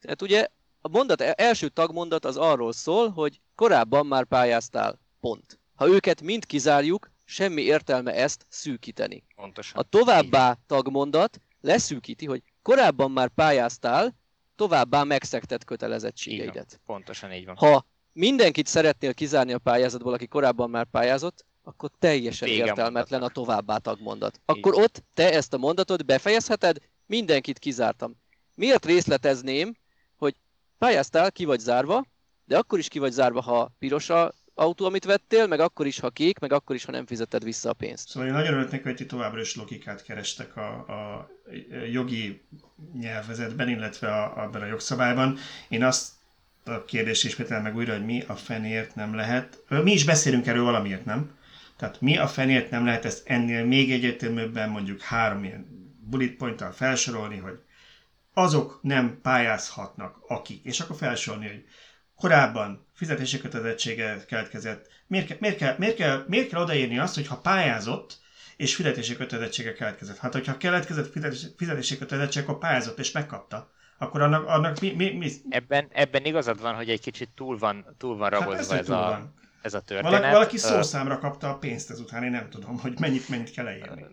Tehát 0.00 0.22
ugye 0.22 0.46
a 0.88 0.96
mondat, 0.96 1.20
első 1.20 1.68
tagmondat 1.68 2.24
az 2.24 2.36
arról 2.36 2.72
szól, 2.72 3.10
hogy 3.10 3.40
korábban 3.54 4.06
már 4.06 4.24
pályáztál, 4.24 4.98
pont. 5.20 5.58
Ha 5.74 5.88
őket 5.88 6.22
mind 6.22 6.46
kizárjuk, 6.46 7.10
semmi 7.24 7.62
értelme 7.62 8.14
ezt 8.14 8.46
szűkíteni. 8.48 9.24
Pontosan. 9.34 9.80
A 9.80 9.82
továbbá 9.82 10.56
tagmondat 10.66 11.40
leszűkíti, 11.60 12.26
hogy 12.26 12.42
korábban 12.62 13.10
már 13.10 13.28
pályáztál, 13.28 14.14
továbbá 14.56 15.02
megszegtett 15.02 15.64
kötelezettségeidet. 15.64 16.72
Így 16.72 16.78
van. 16.86 16.96
Pontosan 16.96 17.32
így 17.32 17.46
van. 17.46 17.56
Ha 17.56 17.86
mindenkit 18.12 18.66
szeretnél 18.66 19.14
kizárni 19.14 19.52
a 19.52 19.58
pályázatból, 19.58 20.12
aki 20.12 20.26
korábban 20.26 20.70
már 20.70 20.86
pályázott, 20.90 21.44
akkor 21.62 21.90
teljesen 21.98 22.48
Vége 22.48 22.64
értelmetlen 22.64 23.20
mondatnak. 23.20 23.30
a 23.30 23.32
továbbá 23.32 23.76
tagmondat. 23.76 24.40
Akkor 24.44 24.74
így. 24.74 24.80
ott 24.80 25.04
te 25.14 25.32
ezt 25.32 25.54
a 25.54 25.58
mondatot 25.58 26.06
befejezheted, 26.06 26.76
mindenkit 27.06 27.58
kizártam. 27.58 28.16
Miért 28.54 28.86
részletezném, 28.86 29.76
pályáztál, 30.78 31.32
ki 31.32 31.44
vagy 31.44 31.58
zárva, 31.58 32.06
de 32.44 32.58
akkor 32.58 32.78
is 32.78 32.88
ki 32.88 32.98
vagy 32.98 33.12
zárva, 33.12 33.40
ha 33.40 33.70
piros 33.78 34.10
a 34.10 34.32
autó, 34.54 34.84
amit 34.84 35.04
vettél, 35.04 35.46
meg 35.46 35.60
akkor 35.60 35.86
is, 35.86 36.00
ha 36.00 36.10
kék, 36.10 36.38
meg 36.38 36.52
akkor 36.52 36.76
is, 36.76 36.84
ha 36.84 36.92
nem 36.92 37.06
fizeted 37.06 37.44
vissza 37.44 37.70
a 37.70 37.72
pénzt. 37.72 38.08
Szóval 38.08 38.28
én 38.28 38.34
nagyon 38.34 38.52
örülök 38.52 38.82
hogy 38.82 38.94
ti 38.94 39.06
továbbra 39.06 39.40
is 39.40 39.56
logikát 39.56 40.02
kerestek 40.02 40.56
a, 40.56 40.68
a 40.68 41.30
jogi 41.92 42.42
nyelvezetben, 42.98 43.68
illetve 43.68 44.12
a, 44.12 44.42
abban 44.42 44.62
a 44.62 44.66
jogszabályban. 44.66 45.38
Én 45.68 45.84
azt 45.84 46.12
a 46.64 46.84
kérdést 46.84 47.24
ismétel 47.24 47.62
meg 47.62 47.76
újra, 47.76 47.92
hogy 47.92 48.04
mi 48.04 48.22
a 48.26 48.34
fenért 48.34 48.94
nem 48.94 49.14
lehet. 49.14 49.64
Mi 49.68 49.92
is 49.92 50.04
beszélünk 50.04 50.46
erről 50.46 50.64
valamiért, 50.64 51.04
nem? 51.04 51.36
Tehát 51.76 52.00
mi 52.00 52.18
a 52.18 52.26
fenért 52.26 52.70
nem 52.70 52.84
lehet 52.84 53.04
ezt 53.04 53.28
ennél 53.28 53.64
még 53.64 53.92
egyértelműbben 53.92 54.70
mondjuk 54.70 55.00
három 55.00 55.44
ilyen 55.44 55.66
bullet 56.00 56.34
pointtal 56.34 56.72
felsorolni, 56.72 57.36
hogy 57.36 57.58
azok 58.38 58.78
nem 58.82 59.18
pályázhatnak, 59.22 60.16
akik. 60.28 60.64
És 60.64 60.80
akkor 60.80 60.96
felsorolni, 60.96 61.46
hogy 61.46 61.64
korábban 62.16 62.86
fizetési 62.94 63.40
kötelezettsége 63.40 64.24
keletkezett. 64.26 64.88
Miért, 65.06 65.40
miért, 65.40 65.56
kell, 65.56 65.74
miért, 65.78 65.96
kell, 65.96 66.24
miért 66.26 66.48
kell 66.48 66.60
odaírni 66.60 66.98
azt, 66.98 67.14
hogy 67.14 67.26
ha 67.26 67.40
pályázott, 67.40 68.18
és 68.56 68.74
fizetési 68.74 69.16
kötelezettsége 69.16 69.72
keletkezett? 69.72 70.16
Hát, 70.16 70.32
hogyha 70.32 70.56
keletkezett 70.56 71.12
fizetési 71.56 71.98
kötelezettség, 71.98 72.42
akkor 72.42 72.58
pályázott 72.58 72.98
és 72.98 73.12
megkapta. 73.12 73.70
Akkor 73.98 74.22
annak, 74.22 74.46
annak 74.46 74.80
mi, 74.80 74.92
mi, 74.92 75.10
mi? 75.10 75.30
Ebben, 75.48 75.88
ebben 75.92 76.24
igazad 76.24 76.60
van, 76.60 76.74
hogy 76.74 76.88
egy 76.88 77.00
kicsit 77.00 77.28
túl 77.34 77.58
van, 77.58 77.94
túl 77.98 78.16
van 78.16 78.30
ragozva 78.30 78.74
hát 78.74 78.82
ez, 78.82 78.88
ez, 78.88 78.90
a, 78.90 79.00
van. 79.00 79.34
ez 79.62 79.74
a 79.74 79.80
történet. 79.80 80.12
Valaki, 80.12 80.32
valaki 80.32 80.56
szószámra 80.56 81.18
kapta 81.18 81.48
a 81.48 81.58
pénzt 81.58 81.90
ezután, 81.90 82.24
én 82.24 82.30
nem 82.30 82.50
tudom, 82.50 82.78
hogy 82.78 82.98
mennyit, 83.00 83.28
mennyit 83.28 83.50
kell 83.50 83.64
leírni. 83.64 84.06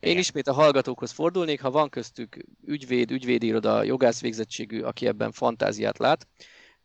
Én 0.00 0.18
ismét 0.18 0.48
a 0.48 0.52
hallgatókhoz 0.52 1.10
fordulnék, 1.10 1.60
ha 1.60 1.70
van 1.70 1.88
köztük 1.88 2.44
ügyvéd, 2.64 3.10
ügyvédiroda, 3.10 3.82
jogász 3.82 4.20
végzettségű, 4.20 4.82
aki 4.82 5.06
ebben 5.06 5.32
fantáziát 5.32 5.98
lát, 5.98 6.26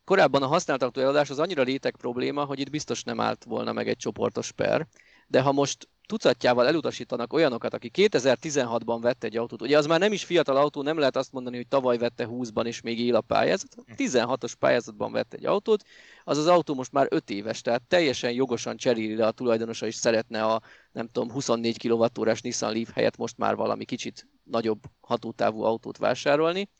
Korábban 0.04 0.42
a 0.42 0.46
használt 0.46 0.82
autó 0.82 1.00
eladás 1.00 1.30
az 1.30 1.38
annyira 1.38 1.62
létek 1.62 1.96
probléma, 1.96 2.44
hogy 2.44 2.60
itt 2.60 2.70
biztos 2.70 3.02
nem 3.02 3.20
állt 3.20 3.44
volna 3.44 3.72
meg 3.72 3.88
egy 3.88 3.96
csoportos 3.96 4.52
per, 4.52 4.86
de 5.26 5.40
ha 5.40 5.52
most 5.52 5.88
tucatjával 6.06 6.66
elutasítanak 6.66 7.32
olyanokat, 7.32 7.74
aki 7.74 7.90
2016-ban 7.94 8.98
vette 9.00 9.26
egy 9.26 9.36
autót, 9.36 9.62
ugye 9.62 9.78
az 9.78 9.86
már 9.86 10.00
nem 10.00 10.12
is 10.12 10.24
fiatal 10.24 10.56
autó, 10.56 10.82
nem 10.82 10.98
lehet 10.98 11.16
azt 11.16 11.32
mondani, 11.32 11.56
hogy 11.56 11.68
tavaly 11.68 11.98
vette 11.98 12.26
20-ban 12.30 12.66
és 12.66 12.80
még 12.80 13.00
él 13.00 13.14
a 13.14 13.20
pályázat, 13.20 13.76
16-os 13.96 14.52
pályázatban 14.58 15.12
vette 15.12 15.36
egy 15.36 15.46
autót, 15.46 15.82
az 16.24 16.38
az 16.38 16.46
autó 16.46 16.74
most 16.74 16.92
már 16.92 17.06
5 17.10 17.30
éves, 17.30 17.60
tehát 17.60 17.82
teljesen 17.82 18.32
jogosan 18.32 18.76
cseréli 18.76 19.16
le 19.16 19.26
a 19.26 19.30
tulajdonosa, 19.30 19.86
és 19.86 19.94
szeretne 19.94 20.44
a 20.44 20.62
nem 20.92 21.08
tudom 21.08 21.30
24 21.30 21.88
kWh-s 21.88 22.40
Nissan 22.40 22.72
Leaf 22.72 22.92
helyett 22.92 23.16
most 23.16 23.38
már 23.38 23.56
valami 23.56 23.84
kicsit 23.84 24.28
nagyobb 24.42 24.82
hatótávú 25.00 25.62
autót 25.62 25.96
vásárolni. 25.96 26.70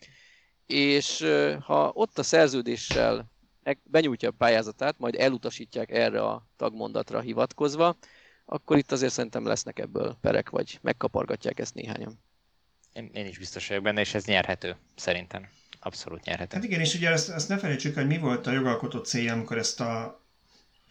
És 0.66 1.27
ha 1.61 1.91
ott 1.95 2.18
a 2.18 2.22
szerződéssel 2.22 3.33
benyújtja 3.83 4.29
a 4.29 4.35
pályázatát, 4.39 4.99
majd 4.99 5.14
elutasítják 5.14 5.91
erre 5.91 6.22
a 6.22 6.47
tagmondatra 6.57 7.20
hivatkozva, 7.20 7.97
akkor 8.45 8.76
itt 8.76 8.92
azért 8.92 9.12
szerintem 9.12 9.47
lesznek 9.47 9.78
ebből 9.78 10.16
perek, 10.20 10.51
vagy 10.51 10.78
megkapargatják 10.82 11.61
ezt 11.61 11.74
néhányan. 11.74 12.18
Én, 12.92 13.11
én 13.12 13.26
is 13.26 13.38
biztos 13.38 13.68
vagyok 13.68 13.82
benne, 13.82 14.01
és 14.01 14.14
ez 14.14 14.24
nyerhető, 14.24 14.76
szerintem. 14.97 15.49
Abszolút 15.80 16.24
nyerhető. 16.24 16.57
Hát 16.57 16.64
igen, 16.64 16.80
és 16.80 16.95
ugye 16.95 17.11
ezt, 17.11 17.30
ezt 17.30 17.49
ne 17.49 17.59
felejtsük, 17.59 17.95
hogy 17.95 18.07
mi 18.07 18.18
volt 18.18 18.47
a 18.47 18.53
jogalkotó 18.53 18.99
célja, 18.99 19.32
amikor 19.32 19.59
ezt 19.59 19.80
a 19.80 20.22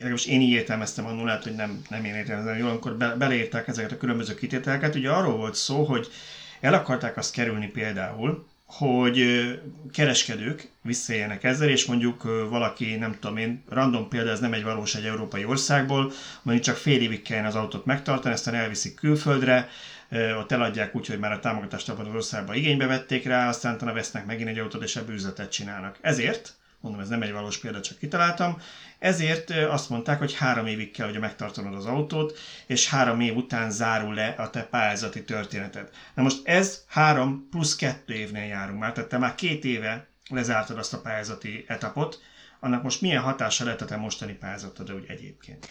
most 0.09 0.27
én 0.27 0.41
így 0.41 0.49
értelmeztem 0.49 1.05
annól, 1.05 1.25
lehet, 1.25 1.43
hogy 1.43 1.55
nem, 1.55 1.81
nem 1.89 2.05
én 2.05 2.15
értelmezem 2.15 2.57
jól, 2.57 2.69
amikor 2.69 2.97
be, 2.97 3.15
beleírták 3.15 3.67
ezeket 3.67 3.91
a 3.91 3.97
különböző 3.97 4.35
kitételeket. 4.35 4.95
Ugye 4.95 5.11
arról 5.11 5.37
volt 5.37 5.55
szó, 5.55 5.83
hogy 5.83 6.07
el 6.59 6.73
akarták 6.73 7.17
azt 7.17 7.33
kerülni 7.33 7.67
például, 7.67 8.47
hogy 8.77 9.25
kereskedők 9.91 10.69
visszaéljenek 10.81 11.43
ezzel, 11.43 11.69
és 11.69 11.85
mondjuk 11.85 12.23
valaki, 12.49 12.95
nem 12.95 13.15
tudom 13.19 13.37
én, 13.37 13.63
random 13.69 14.07
példa, 14.09 14.29
ez 14.29 14.39
nem 14.39 14.53
egy 14.53 14.63
valós 14.63 14.95
egy 14.95 15.05
európai 15.05 15.45
országból, 15.45 16.11
mondjuk 16.41 16.65
csak 16.65 16.75
fél 16.75 17.01
évig 17.01 17.21
kellene 17.21 17.47
az 17.47 17.55
autót 17.55 17.85
megtartani, 17.85 18.33
aztán 18.33 18.53
elviszik 18.53 18.95
külföldre, 18.95 19.69
ott 20.37 20.51
eladják 20.51 20.95
úgy, 20.95 21.07
hogy 21.07 21.19
már 21.19 21.31
a 21.31 21.39
támogatást 21.39 21.89
abban 21.89 22.05
az 22.05 22.13
országban 22.13 22.55
igénybe 22.55 22.85
vették 22.85 23.25
rá, 23.25 23.47
aztán 23.47 23.75
utána 23.75 23.93
vesznek 23.93 24.25
megint 24.25 24.49
egy 24.49 24.59
autót, 24.59 24.83
és 24.83 24.95
ebből 24.95 25.15
üzletet 25.15 25.51
csinálnak. 25.51 25.97
Ezért, 26.01 26.53
mondom, 26.83 27.01
ez 27.01 27.09
nem 27.09 27.21
egy 27.21 27.31
valós 27.31 27.57
példa, 27.57 27.81
csak 27.81 27.97
kitaláltam, 27.97 28.61
ezért 28.99 29.49
azt 29.49 29.89
mondták, 29.89 30.19
hogy 30.19 30.33
három 30.33 30.67
évig 30.67 30.91
kell, 30.91 31.09
hogy 31.09 31.19
megtartanod 31.19 31.73
az 31.73 31.85
autót, 31.85 32.37
és 32.67 32.89
három 32.89 33.19
év 33.19 33.35
után 33.35 33.71
zárul 33.71 34.13
le 34.13 34.27
a 34.27 34.49
te 34.49 34.63
pályázati 34.63 35.23
történeted. 35.23 35.89
Na 36.13 36.23
most 36.23 36.47
ez 36.47 36.83
három 36.87 37.47
plusz 37.49 37.75
kettő 37.75 38.13
évnél 38.13 38.45
járunk 38.45 38.79
már, 38.79 38.91
tehát 38.91 39.09
te 39.09 39.17
már 39.17 39.35
két 39.35 39.65
éve 39.65 40.07
lezártad 40.29 40.77
azt 40.77 40.93
a 40.93 41.01
pályázati 41.01 41.65
etapot, 41.67 42.21
annak 42.59 42.83
most 42.83 43.01
milyen 43.01 43.21
hatása 43.21 43.63
lehet 43.63 43.81
a 43.81 43.85
te 43.85 43.95
mostani 43.95 44.33
pályázatod 44.33 44.91
úgy 44.91 45.05
egyébként? 45.07 45.67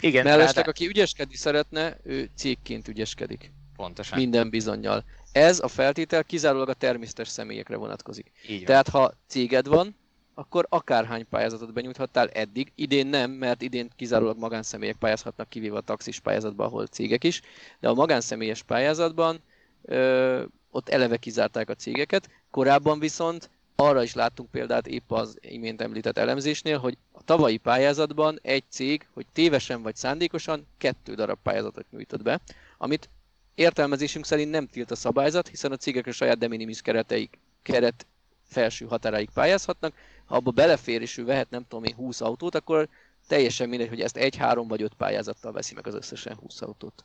Igen, 0.00 0.24
Mellesleg, 0.24 0.64
rá... 0.64 0.70
aki 0.70 0.86
ügyeskedni 0.86 1.36
szeretne, 1.36 1.96
ő 2.02 2.30
cégként 2.36 2.88
ügyeskedik. 2.88 3.52
Pontosan. 3.76 4.18
Minden 4.18 4.50
bizonyal. 4.50 5.04
Ez 5.34 5.60
a 5.60 5.68
feltétel 5.68 6.24
kizárólag 6.24 6.68
a 6.68 6.74
természetes 6.74 7.28
személyekre 7.28 7.76
vonatkozik. 7.76 8.32
Így 8.48 8.64
Tehát 8.64 8.88
ha 8.88 9.12
céged 9.26 9.66
van, 9.66 9.96
akkor 10.34 10.66
akárhány 10.68 11.28
pályázatot 11.28 11.72
benyújthattál 11.72 12.28
eddig. 12.28 12.72
Idén 12.74 13.06
nem, 13.06 13.30
mert 13.30 13.62
idén 13.62 13.90
kizárólag 13.96 14.38
magánszemélyek 14.38 14.96
pályázhatnak, 14.96 15.48
kivéve 15.48 15.76
a 15.76 15.80
taxis 15.80 16.20
pályázatban, 16.20 16.66
ahol 16.66 16.86
cégek 16.86 17.24
is. 17.24 17.40
De 17.80 17.88
a 17.88 17.94
magánszemélyes 17.94 18.62
pályázatban 18.62 19.40
ö, 19.82 20.42
ott 20.70 20.88
eleve 20.88 21.16
kizárták 21.16 21.68
a 21.68 21.74
cégeket. 21.74 22.28
Korábban 22.50 22.98
viszont 22.98 23.50
arra 23.76 24.02
is 24.02 24.14
láttunk 24.14 24.50
példát 24.50 24.86
épp 24.86 25.10
az 25.10 25.38
imént 25.40 25.82
említett 25.82 26.18
elemzésnél, 26.18 26.78
hogy 26.78 26.98
a 27.12 27.22
tavalyi 27.24 27.56
pályázatban 27.56 28.38
egy 28.42 28.64
cég, 28.68 29.06
hogy 29.12 29.26
tévesen 29.32 29.82
vagy 29.82 29.96
szándékosan 29.96 30.66
kettő 30.78 31.14
darab 31.14 31.38
pályázatot 31.42 31.86
nyújtott 31.90 32.22
be, 32.22 32.40
amit 32.78 33.08
értelmezésünk 33.54 34.26
szerint 34.26 34.50
nem 34.50 34.66
tilt 34.66 34.90
a 34.90 34.96
szabályzat, 34.96 35.48
hiszen 35.48 35.72
a 35.72 35.76
cégek 35.76 36.06
a 36.06 36.12
saját 36.12 36.38
de 36.38 36.48
minimis 36.48 36.82
kereteik, 36.82 37.38
keret 37.62 38.06
felső 38.48 38.86
határáig 38.86 39.30
pályázhatnak. 39.34 39.94
Ha 40.24 40.36
abba 40.36 40.50
belefér 40.50 41.00
és 41.00 41.16
ő 41.16 41.24
vehet 41.24 41.50
nem 41.50 41.66
tudom 41.68 41.84
én 41.84 41.94
20 41.94 42.20
autót, 42.20 42.54
akkor 42.54 42.88
teljesen 43.28 43.68
mindegy, 43.68 43.88
hogy 43.88 44.00
ezt 44.00 44.16
egy, 44.16 44.36
három 44.36 44.68
vagy 44.68 44.82
öt 44.82 44.94
pályázattal 44.94 45.52
veszi 45.52 45.74
meg 45.74 45.86
az 45.86 45.94
összesen 45.94 46.36
20 46.36 46.62
autót. 46.62 47.04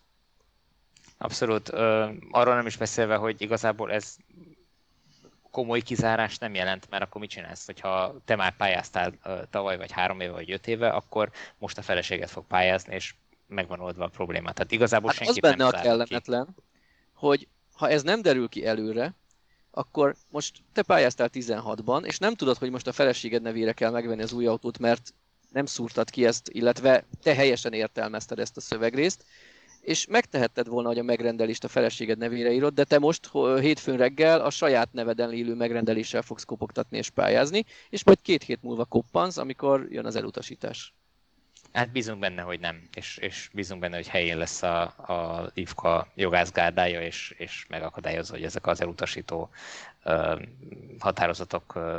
Abszolút. 1.18 1.70
arról 2.32 2.56
nem 2.56 2.66
is 2.66 2.78
beszélve, 2.78 3.16
hogy 3.16 3.42
igazából 3.42 3.92
ez 3.92 4.18
komoly 5.52 5.82
kizárás 5.82 6.38
nem 6.38 6.54
jelent, 6.54 6.90
mert 6.90 7.04
akkor 7.04 7.22
mit 7.22 7.30
csinálsz, 7.30 7.66
hogyha 7.66 8.16
te 8.26 8.36
már 8.36 8.56
pályáztál 8.56 9.14
tavaly, 9.50 9.78
vagy 9.78 9.92
három 9.92 10.20
éve, 10.20 10.32
vagy 10.32 10.52
öt 10.52 10.68
éve, 10.68 10.90
akkor 10.90 11.32
most 11.58 11.78
a 11.78 11.82
feleséget 11.82 12.30
fog 12.30 12.46
pályázni, 12.48 12.96
és 12.96 13.14
megvan 13.50 13.80
oldva 13.80 14.04
a 14.04 14.08
probléma. 14.08 14.52
Tehát 14.52 14.72
igazából 14.72 15.10
hát 15.10 15.18
senki 15.18 15.40
az 15.40 15.52
benne 15.52 15.66
a 15.66 15.82
kellemetlen, 15.82 16.46
ki. 16.46 16.62
hogy 17.14 17.48
ha 17.74 17.90
ez 17.90 18.04
nem 18.04 18.22
derül 18.22 18.50
ki 18.50 18.66
előre, 18.66 19.14
akkor 19.72 20.16
most 20.30 20.58
te 20.74 20.82
pályáztál 20.82 21.30
16-ban, 21.34 22.06
és 22.06 22.18
nem 22.18 22.36
tudod, 22.36 22.58
hogy 22.58 22.72
most 22.72 22.88
a 22.88 22.92
feleséged 22.92 23.42
nevére 23.42 23.72
kell 23.72 23.92
megvenni 23.92 24.22
az 24.22 24.34
új 24.34 24.46
autót, 24.46 24.80
mert 24.80 25.14
nem 25.52 25.66
szúrtad 25.66 26.10
ki 26.10 26.26
ezt, 26.26 26.50
illetve 26.50 27.06
te 27.22 27.34
helyesen 27.34 27.74
értelmezted 27.74 28.40
ezt 28.40 28.58
a 28.58 28.62
szövegrészt, 28.62 29.26
és 29.82 30.06
megtehetted 30.06 30.68
volna, 30.68 30.88
hogy 30.88 31.00
a 31.00 31.04
megrendelést 31.04 31.64
a 31.64 31.68
feleséged 31.68 32.18
nevére 32.18 32.52
írod, 32.52 32.74
de 32.74 32.84
te 32.84 33.00
most 33.00 33.30
hétfőn 33.60 33.98
reggel 33.98 34.42
a 34.42 34.50
saját 34.50 34.94
neveden 34.94 35.34
élő 35.34 35.54
megrendeléssel 35.54 36.22
fogsz 36.22 36.44
kopogtatni 36.44 36.98
és 36.98 37.10
pályázni, 37.10 37.66
és 37.90 38.04
majd 38.04 38.22
két 38.22 38.44
hét 38.44 38.62
múlva 38.62 38.86
koppansz, 38.86 39.38
amikor 39.38 39.88
jön 39.90 40.06
az 40.06 40.16
elutasítás. 40.16 40.94
Hát 41.74 41.92
bízunk 41.92 42.20
benne, 42.20 42.42
hogy 42.42 42.60
nem, 42.60 42.90
és, 42.94 43.18
és 43.18 43.50
bízunk 43.54 43.82
benne, 43.82 43.96
hogy 43.96 44.08
helyén 44.08 44.38
lesz 44.38 44.64
a, 44.64 44.82
a 44.82 45.50
IFKA 45.54 46.08
jogászgárdája, 46.16 47.02
és, 47.02 47.36
és 47.38 47.66
megakadályozza, 47.70 48.34
hogy 48.34 48.44
ezek 48.44 48.68
az 48.68 48.82
elutasító 48.82 49.50
uh, 50.06 50.42
határozatok 51.00 51.76
uh, 51.76 51.96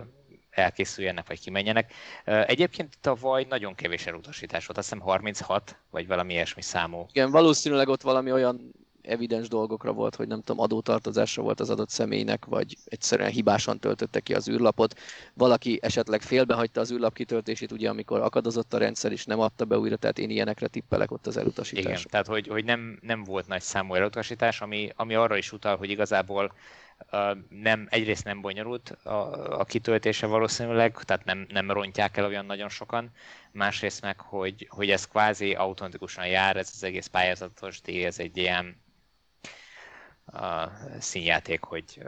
elkészüljenek, 0.51 1.27
vagy 1.27 1.41
kimenjenek. 1.41 1.93
Egyébként 2.25 2.99
tavaly 3.01 3.47
nagyon 3.49 3.75
kevés 3.75 4.07
elutasítás 4.07 4.67
volt, 4.67 4.79
azt 4.79 4.89
hiszem 4.89 5.05
36, 5.05 5.77
vagy 5.91 6.07
valami 6.07 6.33
ilyesmi 6.33 6.63
számú. 6.63 7.07
Igen, 7.13 7.31
valószínűleg 7.31 7.89
ott 7.89 8.03
valami 8.03 8.33
olyan 8.33 8.73
evidens 9.03 9.49
dolgokra 9.49 9.93
volt, 9.93 10.15
hogy 10.15 10.27
nem 10.27 10.41
tudom, 10.41 10.61
adótartozásra 10.61 11.43
volt 11.43 11.61
az 11.61 11.71
adott 11.71 11.89
személynek, 11.89 12.45
vagy 12.45 12.77
egyszerűen 12.85 13.31
hibásan 13.31 13.79
töltötte 13.79 14.21
ki 14.21 14.35
az 14.35 14.49
űrlapot. 14.49 14.99
Valaki 15.35 15.79
esetleg 15.83 16.23
félbehagyta 16.23 16.81
az 16.81 16.93
űrlap 16.93 17.15
kitöltését, 17.15 17.73
ugye 17.73 17.89
amikor 17.89 18.21
akadozott 18.21 18.75
a 18.75 18.79
rendszer, 18.79 19.13
és 19.13 19.25
nem 19.25 19.41
adta 19.41 19.65
be 19.65 19.79
újra, 19.79 19.97
tehát 19.97 20.19
én 20.19 20.31
ilyenekre 20.31 20.67
tippelek 20.67 21.11
ott 21.11 21.27
az 21.27 21.37
elutasítás. 21.37 21.85
Igen, 21.85 22.03
tehát 22.11 22.27
hogy, 22.27 22.47
hogy 22.47 22.65
nem, 22.65 22.99
nem 23.03 23.25
volt 23.25 23.47
nagy 23.47 23.63
számú 23.63 23.95
elutasítás, 23.95 24.61
ami, 24.61 24.91
ami 24.97 25.15
arra 25.15 25.37
is 25.37 25.53
utal, 25.53 25.77
hogy 25.77 25.91
igazából 25.91 26.53
nem, 27.49 27.87
egyrészt 27.91 28.25
nem 28.25 28.41
bonyolult 28.41 28.91
a, 28.91 29.11
a 29.61 29.65
kitöltése 29.65 30.27
valószínűleg, 30.27 30.99
tehát 31.05 31.25
nem, 31.25 31.47
nem 31.49 31.71
rontják 31.71 32.17
el 32.17 32.25
olyan 32.25 32.47
nagyon 32.47 32.69
sokan, 32.69 33.11
másrészt 33.53 34.03
meg, 34.03 34.21
hogy, 34.21 34.67
hogy 34.71 34.91
ez 34.91 35.07
kvázi 35.07 35.55
automatikusan 35.55 36.27
jár, 36.27 36.57
ez 36.57 36.71
az 36.75 36.83
egész 36.83 37.07
pályázatos 37.07 37.81
díj, 37.81 38.05
ez 38.05 38.19
egy 38.19 38.37
ilyen 38.37 38.77
a 40.33 40.73
színjáték, 40.99 41.63
hogy, 41.63 42.03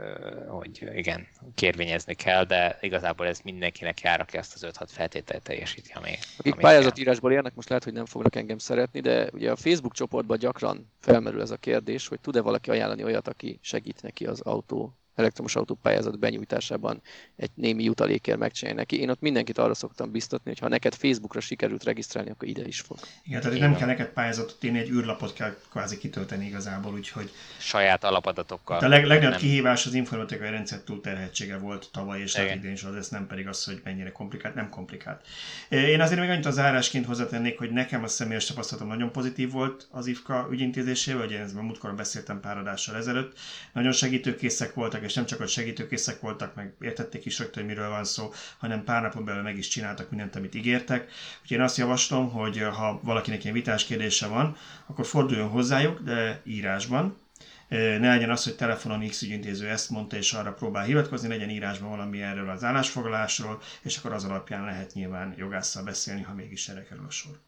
hogy 0.47 0.89
igen, 0.95 1.27
kérvényezni 1.55 2.13
kell, 2.13 2.43
de 2.43 2.77
igazából 2.81 3.27
ez 3.27 3.39
mindenkinek 3.39 4.01
jár, 4.01 4.19
aki 4.19 4.37
ezt 4.37 4.53
az 4.53 4.75
5-6 4.79 4.85
feltételt 4.87 5.43
teljesíti, 5.43 5.91
ami 5.93 6.11
Akik 6.37 6.55
pályázatírásból 6.55 7.31
érnek, 7.31 7.55
most 7.55 7.69
lehet, 7.69 7.83
hogy 7.83 7.93
nem 7.93 8.05
fognak 8.05 8.35
engem 8.35 8.57
szeretni, 8.57 8.99
de 8.99 9.29
ugye 9.33 9.51
a 9.51 9.55
Facebook 9.55 9.93
csoportban 9.93 10.37
gyakran 10.37 10.91
felmerül 10.99 11.41
ez 11.41 11.51
a 11.51 11.57
kérdés, 11.57 12.07
hogy 12.07 12.19
tud-e 12.19 12.41
valaki 12.41 12.69
ajánlani 12.69 13.03
olyat, 13.03 13.27
aki 13.27 13.59
segít 13.61 14.01
neki 14.01 14.25
az 14.25 14.41
autó 14.41 14.97
elektromos 15.15 15.55
autópályázat 15.55 16.19
benyújtásában 16.19 17.01
egy 17.35 17.49
némi 17.55 17.83
jutalékért 17.83 18.37
megcsinálni 18.37 18.79
neki. 18.79 18.99
Én 18.99 19.09
ott 19.09 19.21
mindenkit 19.21 19.57
arra 19.57 19.73
szoktam 19.73 20.11
biztatni, 20.11 20.49
hogy 20.49 20.59
ha 20.59 20.67
neked 20.67 20.93
Facebookra 20.93 21.39
sikerült 21.39 21.83
regisztrálni, 21.83 22.29
akkor 22.29 22.47
ide 22.47 22.65
is 22.65 22.79
fog. 22.79 22.97
Igen, 23.23 23.41
tehát 23.41 23.59
nem 23.59 23.75
kell 23.75 23.87
neked 23.87 24.07
pályázatot 24.07 24.63
írni, 24.63 24.79
egy 24.79 24.89
űrlapot 24.89 25.33
kell 25.33 25.55
kvázi 25.71 25.97
kitölteni 25.97 26.45
igazából, 26.45 26.93
úgyhogy... 26.93 27.31
Saját 27.57 28.03
alapadatokkal. 28.03 28.77
A 28.77 28.87
leg, 28.87 29.05
legnagyobb 29.05 29.31
nem... 29.31 29.39
kihívás 29.39 29.85
az 29.85 29.93
informatikai 29.93 30.49
rendszer 30.49 30.79
túlterhetsége 30.79 31.57
volt 31.57 31.89
tavaly 31.91 32.21
és 32.21 32.35
idén 32.55 32.71
is, 32.71 32.83
az 32.83 32.95
ez 32.95 33.09
nem 33.09 33.27
pedig 33.27 33.47
az, 33.47 33.63
hogy 33.63 33.81
mennyire 33.83 34.11
komplikált, 34.11 34.55
nem 34.55 34.69
komplikált. 34.69 35.27
Én 35.69 36.01
azért 36.01 36.19
még 36.19 36.29
annyit 36.29 36.45
az 36.45 36.53
zárásként 36.53 37.05
hozzátennék, 37.05 37.57
hogy 37.57 37.71
nekem 37.71 38.03
a 38.03 38.07
személyes 38.07 38.45
tapasztalatom 38.45 38.89
nagyon 38.89 39.11
pozitív 39.11 39.51
volt 39.51 39.87
az 39.91 40.07
IFKA 40.07 40.47
ügyintézésével, 40.51 41.25
ugye 41.25 41.39
ezt 41.39 41.53
múltkor 41.53 41.95
beszéltem 41.95 42.39
pár 42.39 42.57
adással 42.57 42.95
ezelőtt. 42.95 43.37
Nagyon 43.73 43.91
segítőkészek 43.91 44.73
voltak, 44.73 45.02
voltak, 45.03 45.09
és 45.09 45.13
nem 45.13 45.25
csak 45.25 45.39
hogy 45.39 45.49
segítőkészek 45.49 46.19
voltak, 46.19 46.55
meg 46.55 46.73
értették 46.81 47.25
is 47.25 47.39
rögtön, 47.39 47.63
hogy 47.63 47.73
miről 47.73 47.89
van 47.89 48.03
szó, 48.03 48.33
hanem 48.57 48.83
pár 48.83 49.01
napon 49.01 49.25
belül 49.25 49.41
meg 49.41 49.57
is 49.57 49.67
csináltak 49.67 50.09
mindent, 50.09 50.35
amit 50.35 50.55
ígértek. 50.55 51.11
Úgyhogy 51.41 51.57
én 51.57 51.63
azt 51.63 51.77
javaslom, 51.77 52.31
hogy 52.31 52.59
ha 52.59 52.99
valakinek 53.03 53.43
ilyen 53.43 53.55
vitás 53.55 53.85
kérdése 53.85 54.27
van, 54.27 54.57
akkor 54.85 55.05
forduljon 55.05 55.49
hozzájuk, 55.49 55.99
de 55.99 56.41
írásban, 56.45 57.21
ne 57.69 58.07
legyen 58.07 58.29
az, 58.29 58.43
hogy 58.43 58.55
telefonon 58.55 59.07
X 59.07 59.21
ügyintéző 59.21 59.67
ezt 59.69 59.89
mondta, 59.89 60.15
és 60.15 60.33
arra 60.33 60.53
próbál 60.53 60.85
hivatkozni, 60.85 61.27
legyen 61.27 61.49
írásban 61.49 61.89
valami 61.89 62.21
erről 62.21 62.49
az 62.49 62.63
állásfoglalásról, 62.63 63.61
és 63.81 63.97
akkor 63.97 64.13
az 64.13 64.23
alapján 64.23 64.65
lehet 64.65 64.93
nyilván 64.93 65.33
jogásszal 65.37 65.83
beszélni, 65.83 66.21
ha 66.21 66.33
mégis 66.33 66.67
erre 66.67 66.83
kerül 66.83 67.05
a 67.07 67.11
sor. 67.11 67.39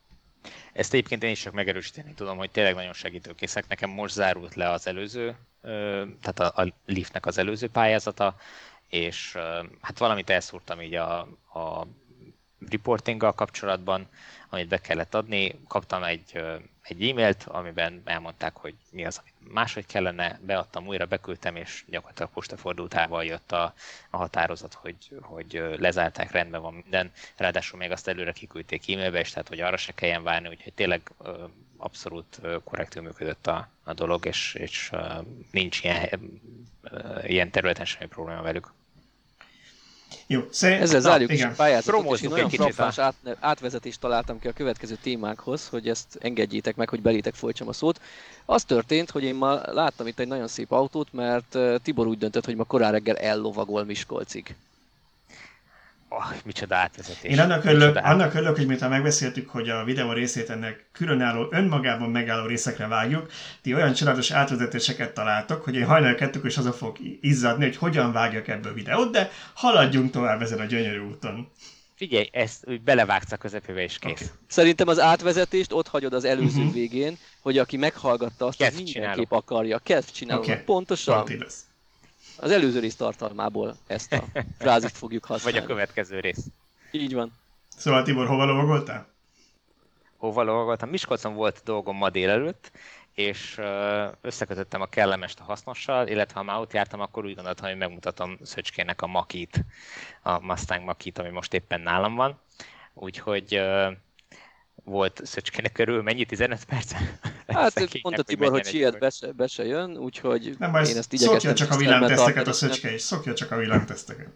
Ezt 0.74 0.94
egyébként 0.94 1.24
én 1.24 1.32
is 1.32 1.42
csak 1.42 1.54
megerősíteni 1.54 2.14
tudom, 2.14 2.38
hogy 2.38 2.52
tényleg 2.52 2.76
nagyon 2.76 2.94
segítőkészek. 2.94 3.68
Nekem 3.68 3.90
most 3.90 4.14
zárult 4.14 4.56
le 4.56 4.70
az 4.70 4.88
előző, 4.88 5.36
tehát 6.22 6.40
a, 6.40 6.62
a 6.62 6.74
Liftnek 6.86 7.26
az 7.26 7.38
előző 7.38 7.70
pályázata, 7.70 8.36
és 8.88 9.38
hát 9.82 9.98
valamit 9.98 10.30
elszúrtam 10.30 10.82
így 10.82 10.96
a, 10.96 11.20
a 11.54 11.88
reportinggal 12.70 13.34
kapcsolatban, 13.34 14.08
amit 14.50 14.68
be 14.68 14.82
kellett 14.82 15.16
adni. 15.16 15.60
Kaptam 15.68 16.04
egy, 16.04 16.44
egy 16.82 17.10
e-mailt, 17.10 17.44
amiben 17.44 18.02
elmondták, 18.06 18.56
hogy 18.56 18.74
mi 18.92 19.06
az, 19.06 19.18
amit 19.22 19.54
máshogy 19.54 19.86
kellene, 19.86 20.40
beadtam 20.46 20.88
újra, 20.88 21.06
beküldtem, 21.06 21.56
és 21.56 21.84
gyakorlatilag 21.88 22.32
postafordultával 22.32 23.24
jött 23.26 23.52
a, 23.52 23.74
a 24.10 24.18
határozat, 24.18 24.74
hogy, 24.74 24.96
hogy 25.22 25.64
lezárták, 25.78 26.32
rendben 26.32 26.62
van 26.62 26.74
minden. 26.74 27.12
Ráadásul 27.38 27.80
még 27.80 27.92
azt 27.92 28.08
előre 28.08 28.32
kiküldték 28.32 28.90
e-mailbe, 28.90 29.20
és 29.20 29.30
tehát, 29.30 29.48
hogy 29.48 29.60
arra 29.60 29.78
se 29.78 29.94
kelljen 29.94 30.24
várni, 30.24 30.48
úgyhogy 30.48 30.74
tényleg 30.74 31.12
abszolút 31.78 32.42
korrektül 32.64 33.02
működött 33.02 33.48
a, 33.48 33.70
a 33.84 33.94
dolog, 33.94 34.26
és, 34.26 34.54
és 34.60 34.92
nincs 35.52 35.84
ilyen, 35.84 36.42
ilyen 37.24 37.52
területen 37.52 37.86
semmi 37.86 38.08
probléma 38.08 38.42
velük. 38.42 38.74
Jó, 40.28 40.42
szerint... 40.50 40.82
Ezzel 40.82 41.00
Na, 41.00 41.10
zárjuk 41.10 41.32
is 41.32 41.38
igen. 41.38 41.52
a 41.52 41.54
pályázatot, 41.54 41.94
és 41.96 42.22
én 42.22 42.30
Promózzuk 42.30 42.34
olyan 42.34 42.50
frappáns 42.50 42.98
át, 42.98 43.16
átvezetést 43.40 44.00
találtam 44.00 44.40
ki 44.40 44.48
a 44.48 44.52
következő 44.52 44.98
témánkhoz, 45.02 45.68
hogy 45.68 45.90
ezt 45.90 46.18
engedjétek 46.22 46.76
meg, 46.76 46.90
hogy 46.90 47.02
belétek 47.02 47.34
folytsam 47.34 47.68
a 47.68 47.74
szót. 47.74 48.02
Az 48.46 48.64
történt, 48.64 49.12
hogy 49.12 49.24
én 49.24 49.36
ma 49.36 49.72
láttam 49.72 50.08
itt 50.08 50.20
egy 50.20 50.28
nagyon 50.28 50.48
szép 50.48 50.72
autót, 50.72 51.14
mert 51.14 51.58
Tibor 51.84 52.08
úgy 52.08 52.18
döntött, 52.18 52.46
hogy 52.46 52.56
ma 52.56 52.64
korán 52.64 52.92
reggel 52.92 53.18
ellovagol 53.18 53.84
Miskolcig. 53.84 54.56
Oh, 56.10 56.26
micsoda 56.46 56.76
átvezetés. 56.76 57.32
Én 57.32 57.40
annak 57.40 57.66
örülök, 57.66 57.94
Micsoda 57.94 58.10
annak 58.10 58.34
örülök, 58.34 58.56
hogy 58.56 58.66
miután 58.68 58.90
megbeszéltük, 58.90 59.50
hogy 59.50 59.70
a 59.70 59.84
videó 59.84 60.12
részét 60.12 60.50
ennek 60.50 60.86
különálló, 60.92 61.48
önmagában 61.52 62.10
megálló 62.10 62.46
részekre 62.46 62.88
vágjuk, 62.88 63.32
ti 63.62 63.74
olyan 63.74 63.94
csodálatos 63.94 64.32
átvezetéseket 64.32 65.14
találtok, 65.14 65.64
hogy 65.64 65.76
én 65.76 65.86
hajnal 65.86 66.16
kettők 66.16 66.46
is 66.46 66.58
azon 66.58 66.72
fog 66.72 66.98
izzadni, 67.22 67.64
hogy 67.64 67.78
hogyan 67.78 68.12
vágjak 68.12 68.48
ebből 68.48 68.74
videót, 68.74 69.12
de 69.12 69.32
haladjunk 69.54 70.12
tovább 70.12 70.42
ezen 70.42 70.60
a 70.60 70.66
gyönyörű 70.66 71.00
úton. 71.00 71.52
Figyelj, 71.96 72.30
ezt 72.32 72.68
úgy 72.68 72.82
belevágsz 72.82 73.32
a 73.32 73.38
közepébe 73.38 73.82
és 73.84 74.00
kész. 74.00 74.12
Oké. 74.12 74.26
Szerintem 74.48 74.88
az 74.88 75.00
átvezetést 75.00 75.74
ott 75.74 75.88
hagyod 75.88 76.14
az 76.14 76.24
előző 76.24 76.62
Mhm. 76.64 76.72
végén, 76.74 77.18
hogy 77.42 77.58
aki 77.58 77.78
meghallgatta 77.78 78.46
azt, 78.46 78.62
az 78.62 78.68
Kezd 78.68 78.76
mindenképp 78.84 79.14
csinálom. 79.14 79.26
akarja. 79.30 79.80
Kezd 79.80 80.12
csinálni. 80.12 80.44
Oké. 80.52 80.62
Pontosan. 80.66 81.26
Pont. 81.26 81.54
Az 82.40 82.52
előző 82.52 82.80
rész 82.80 82.96
tartalmából 82.96 83.76
ezt 83.88 84.14
a 84.14 84.24
frázist 84.60 84.98
fogjuk 84.98 85.28
Vagy 85.28 85.42
használni. 85.42 85.60
a 85.60 85.66
következő 85.66 86.20
rész. 86.20 86.46
Így 86.92 87.14
van. 87.14 87.32
Szóval 87.78 88.04
Tibor, 88.04 88.28
hova 88.28 88.46
lovagoltál? 88.46 89.08
Hova 90.18 90.44
lovagoltam? 90.44 90.90
Miskolcon 90.90 91.34
volt 91.34 91.62
dolgom 91.64 91.98
ma 91.98 92.10
délelőtt, 92.10 92.72
és 93.14 93.60
összekötöttem 94.22 94.82
a 94.82 94.86
kellemest 94.86 95.40
a 95.40 95.44
hasznossal, 95.44 96.08
illetve 96.08 96.40
ha 96.40 96.46
már 96.46 96.60
ott 96.60 96.74
jártam, 96.74 97.00
akkor 97.00 97.26
úgy 97.26 97.36
gondoltam, 97.36 97.68
hogy 97.68 97.78
megmutatom 97.78 98.38
Szöcskének 98.44 99.02
a 99.02 99.08
makit, 99.08 99.66
a 100.22 100.40
Mustang 100.46 100.84
makit, 100.84 101.18
ami 101.20 101.30
most 101.30 101.54
éppen 101.54 101.82
nálam 101.82 102.16
van. 102.16 102.40
Úgyhogy 102.94 103.56
ö, 103.56 103.92
volt 104.86 105.22
Szöcskének 105.24 105.72
körül 105.72 106.02
mennyi? 106.02 106.26
15 106.26 106.66
perc? 106.66 106.92
Hát 107.48 108.02
mondta 108.02 108.24
Tibor, 108.24 108.50
hogy 108.50 108.66
siet, 108.66 109.00
be 109.00 109.10
se, 109.10 109.32
be 109.32 109.48
se 109.48 109.66
jön, 109.66 109.98
úgyhogy 109.98 110.56
Nem 110.60 110.76
én 110.76 110.98
ezt 110.98 111.14
igyekeztem 111.14 111.40
szokja 111.40 111.54
csak 111.54 111.72
a 111.72 111.76
villámteszteket 111.78 112.48
a 112.48 112.54
szöcske 112.54 112.94
is, 112.94 113.02
szokja 113.02 113.34
csak 113.34 113.52
a 113.52 113.56
villámteszteket. 113.56 114.28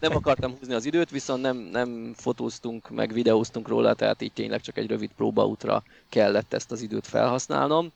Nem 0.00 0.16
akartam 0.16 0.56
húzni 0.58 0.74
az 0.74 0.84
időt, 0.84 1.10
viszont 1.10 1.42
nem, 1.42 1.56
nem 1.56 2.14
fotóztunk, 2.16 2.90
meg 2.90 3.12
videóztunk 3.12 3.68
róla, 3.68 3.94
tehát 3.94 4.22
így 4.22 4.32
tényleg 4.32 4.60
csak 4.60 4.76
egy 4.76 4.88
rövid 4.88 5.10
próbaútra 5.16 5.82
kellett 6.08 6.54
ezt 6.54 6.72
az 6.72 6.80
időt 6.80 7.06
felhasználnom, 7.06 7.92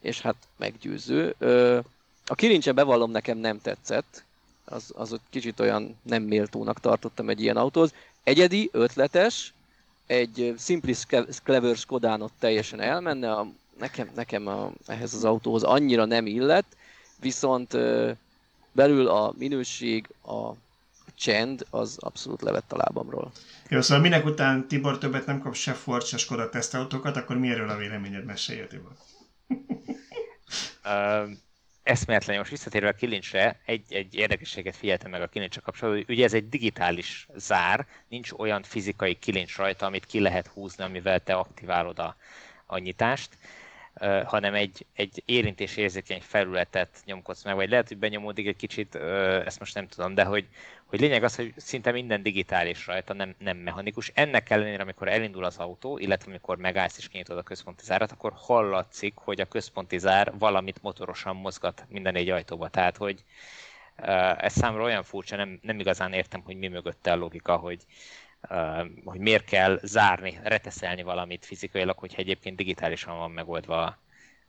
és 0.00 0.20
hát 0.20 0.36
meggyőző. 0.56 1.34
A 2.26 2.34
kilincse 2.34 2.72
bevallom 2.72 3.10
nekem 3.10 3.38
nem 3.38 3.60
tetszett, 3.60 4.24
az, 4.64 4.92
az 4.96 5.12
ott 5.12 5.22
kicsit 5.30 5.60
olyan 5.60 5.98
nem 6.02 6.22
méltónak 6.22 6.80
tartottam 6.80 7.28
egy 7.28 7.40
ilyen 7.40 7.56
autóhoz. 7.56 7.92
Egyedi, 8.22 8.68
ötletes, 8.72 9.52
egy 10.08 10.54
Simply 10.58 10.92
Clever 11.44 11.76
Skodán 11.76 12.22
ott 12.22 12.32
teljesen 12.38 12.80
elmenne, 12.80 13.32
a, 13.32 13.46
nekem, 13.78 14.10
nekem 14.14 14.46
a, 14.46 14.70
ehhez 14.86 15.14
az 15.14 15.24
autóhoz 15.24 15.62
annyira 15.62 16.04
nem 16.04 16.26
illett, 16.26 16.76
viszont 17.20 17.74
ö, 17.74 18.10
belül 18.72 19.08
a 19.08 19.32
minőség, 19.38 20.08
a 20.24 20.52
csend 21.14 21.66
az 21.70 21.96
abszolút 22.00 22.42
levett 22.42 22.72
a 22.72 22.76
lábamról. 22.76 23.32
Jó, 23.68 23.80
szóval 23.80 24.02
minek 24.02 24.24
után 24.24 24.68
Tibor 24.68 24.98
többet 24.98 25.26
nem 25.26 25.40
kap 25.40 25.54
se 25.54 25.72
Ford, 25.72 26.04
se 26.04 26.16
Skoda 26.16 26.50
tesztautókat, 26.50 27.16
akkor 27.16 27.38
mi 27.38 27.48
erről 27.48 27.68
a 27.68 27.76
véleményed 27.76 28.24
mesélje, 28.24 28.66
Tibor? 28.66 28.92
Eszméletlen, 31.88 32.38
most 32.38 32.50
visszatérve 32.50 32.88
a 32.88 32.92
kilincsre, 32.92 33.60
egy, 33.64 33.82
egy 33.88 34.14
érdekességet 34.14 34.76
figyeltem 34.76 35.10
meg 35.10 35.22
a 35.22 35.26
kilincsre 35.26 35.60
kapcsolatban, 35.60 36.04
hogy 36.04 36.14
ugye 36.14 36.24
ez 36.24 36.34
egy 36.34 36.48
digitális 36.48 37.28
zár, 37.34 37.86
nincs 38.08 38.32
olyan 38.32 38.62
fizikai 38.62 39.14
kilincs 39.14 39.56
rajta, 39.56 39.86
amit 39.86 40.06
ki 40.06 40.20
lehet 40.20 40.46
húzni, 40.46 40.84
amivel 40.84 41.20
te 41.20 41.34
aktiválod 41.34 41.98
a, 41.98 42.16
a 42.66 42.78
nyitást, 42.78 43.30
hanem 44.24 44.54
egy, 44.54 44.86
egy 44.94 45.22
érintésérzékeny 45.24 46.20
felületet 46.20 46.88
nyomkodsz 47.04 47.44
meg, 47.44 47.54
vagy 47.54 47.70
lehet, 47.70 47.88
hogy 47.88 47.98
benyomódik 47.98 48.46
egy 48.46 48.56
kicsit, 48.56 48.94
uh, 48.94 49.42
ezt 49.46 49.58
most 49.58 49.74
nem 49.74 49.88
tudom, 49.88 50.14
de 50.14 50.24
hogy, 50.24 50.48
hogy 50.86 51.00
lényeg 51.00 51.24
az, 51.24 51.36
hogy 51.36 51.52
szinte 51.56 51.92
minden 51.92 52.22
digitális 52.22 52.86
rajta, 52.86 53.12
nem, 53.12 53.34
nem 53.38 53.56
mechanikus. 53.56 54.10
Ennek 54.14 54.50
ellenére, 54.50 54.82
amikor 54.82 55.08
elindul 55.08 55.44
az 55.44 55.56
autó, 55.56 55.98
illetve 55.98 56.30
amikor 56.30 56.56
megállsz 56.56 56.98
és 56.98 57.08
kinyitod 57.08 57.38
a 57.38 57.42
központi 57.42 57.84
zárat, 57.84 58.12
akkor 58.12 58.32
hallatszik, 58.36 59.14
hogy 59.16 59.40
a 59.40 59.44
központi 59.44 59.98
zár 59.98 60.32
valamit 60.38 60.82
motorosan 60.82 61.36
mozgat 61.36 61.86
minden 61.88 62.14
egy 62.14 62.30
ajtóba. 62.30 62.68
Tehát, 62.68 62.96
hogy 62.96 63.24
ez 64.36 64.52
számomra 64.52 64.84
olyan 64.84 65.02
furcsa, 65.02 65.36
nem, 65.36 65.58
nem 65.62 65.80
igazán 65.80 66.12
értem, 66.12 66.42
hogy 66.44 66.56
mi 66.56 66.68
mögötte 66.68 67.12
a 67.12 67.16
logika, 67.16 67.56
hogy, 67.56 67.84
hogy 69.04 69.18
miért 69.20 69.44
kell 69.44 69.78
zárni, 69.82 70.38
reteszelni 70.42 71.02
valamit 71.02 71.44
fizikailag, 71.44 71.98
hogyha 71.98 72.20
egyébként 72.20 72.56
digitálisan 72.56 73.18
van 73.18 73.30
megoldva 73.30 73.98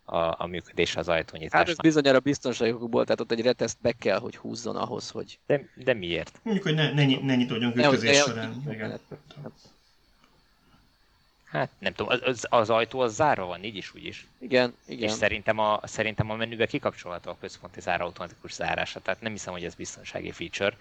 a, 0.04 0.18
a 0.44 0.46
működés 0.46 0.90
az 0.90 0.96
Hát 0.96 1.08
ez 1.08 1.16
ajtónyitásnak. 1.16 1.82
bizonyára 1.82 2.20
biztonságokból, 2.20 3.04
tehát 3.04 3.20
ott 3.20 3.32
egy 3.32 3.42
reteszt 3.42 3.78
be 3.82 3.92
kell, 3.92 4.20
hogy 4.20 4.36
húzzon 4.38 4.76
ahhoz, 4.76 5.10
hogy... 5.10 5.40
De, 5.46 5.70
de 5.76 5.94
miért? 5.94 6.40
Mondjuk, 6.44 6.66
hogy 6.66 6.76
ne, 6.76 6.94
ne, 6.94 7.06
ne 7.22 7.36
nyitódjunk 7.36 7.76
Nehogy- 7.76 7.96
ütközés 7.96 8.18
nehogy 8.18 8.32
során. 8.34 8.62
Igen. 8.68 8.78
menet. 8.78 9.02
Hát 11.46 11.70
nem 11.80 11.94
tudom, 11.94 12.20
az, 12.26 12.46
az, 12.50 12.70
ajtó 12.70 13.00
az 13.00 13.14
zárva 13.14 13.46
van, 13.46 13.64
így 13.64 13.76
is, 13.76 13.94
úgy 13.96 14.06
is. 14.06 14.28
Igen, 14.40 14.74
És 14.86 14.96
igen. 14.96 15.10
szerintem 15.10 15.60
a, 15.60 15.80
szerintem 15.84 16.30
a 16.30 16.36
menübe 16.36 16.66
kikapcsolható 16.66 17.32
a 17.32 17.38
központi 17.40 17.82
zár 17.82 18.02
automatikus 18.02 18.54
zárása, 18.54 19.00
tehát 19.00 19.22
nem 19.22 19.32
hiszem, 19.32 19.54
hogy 19.54 19.64
ez 19.64 19.76
biztonsági 19.76 20.32
feature. 20.32 20.78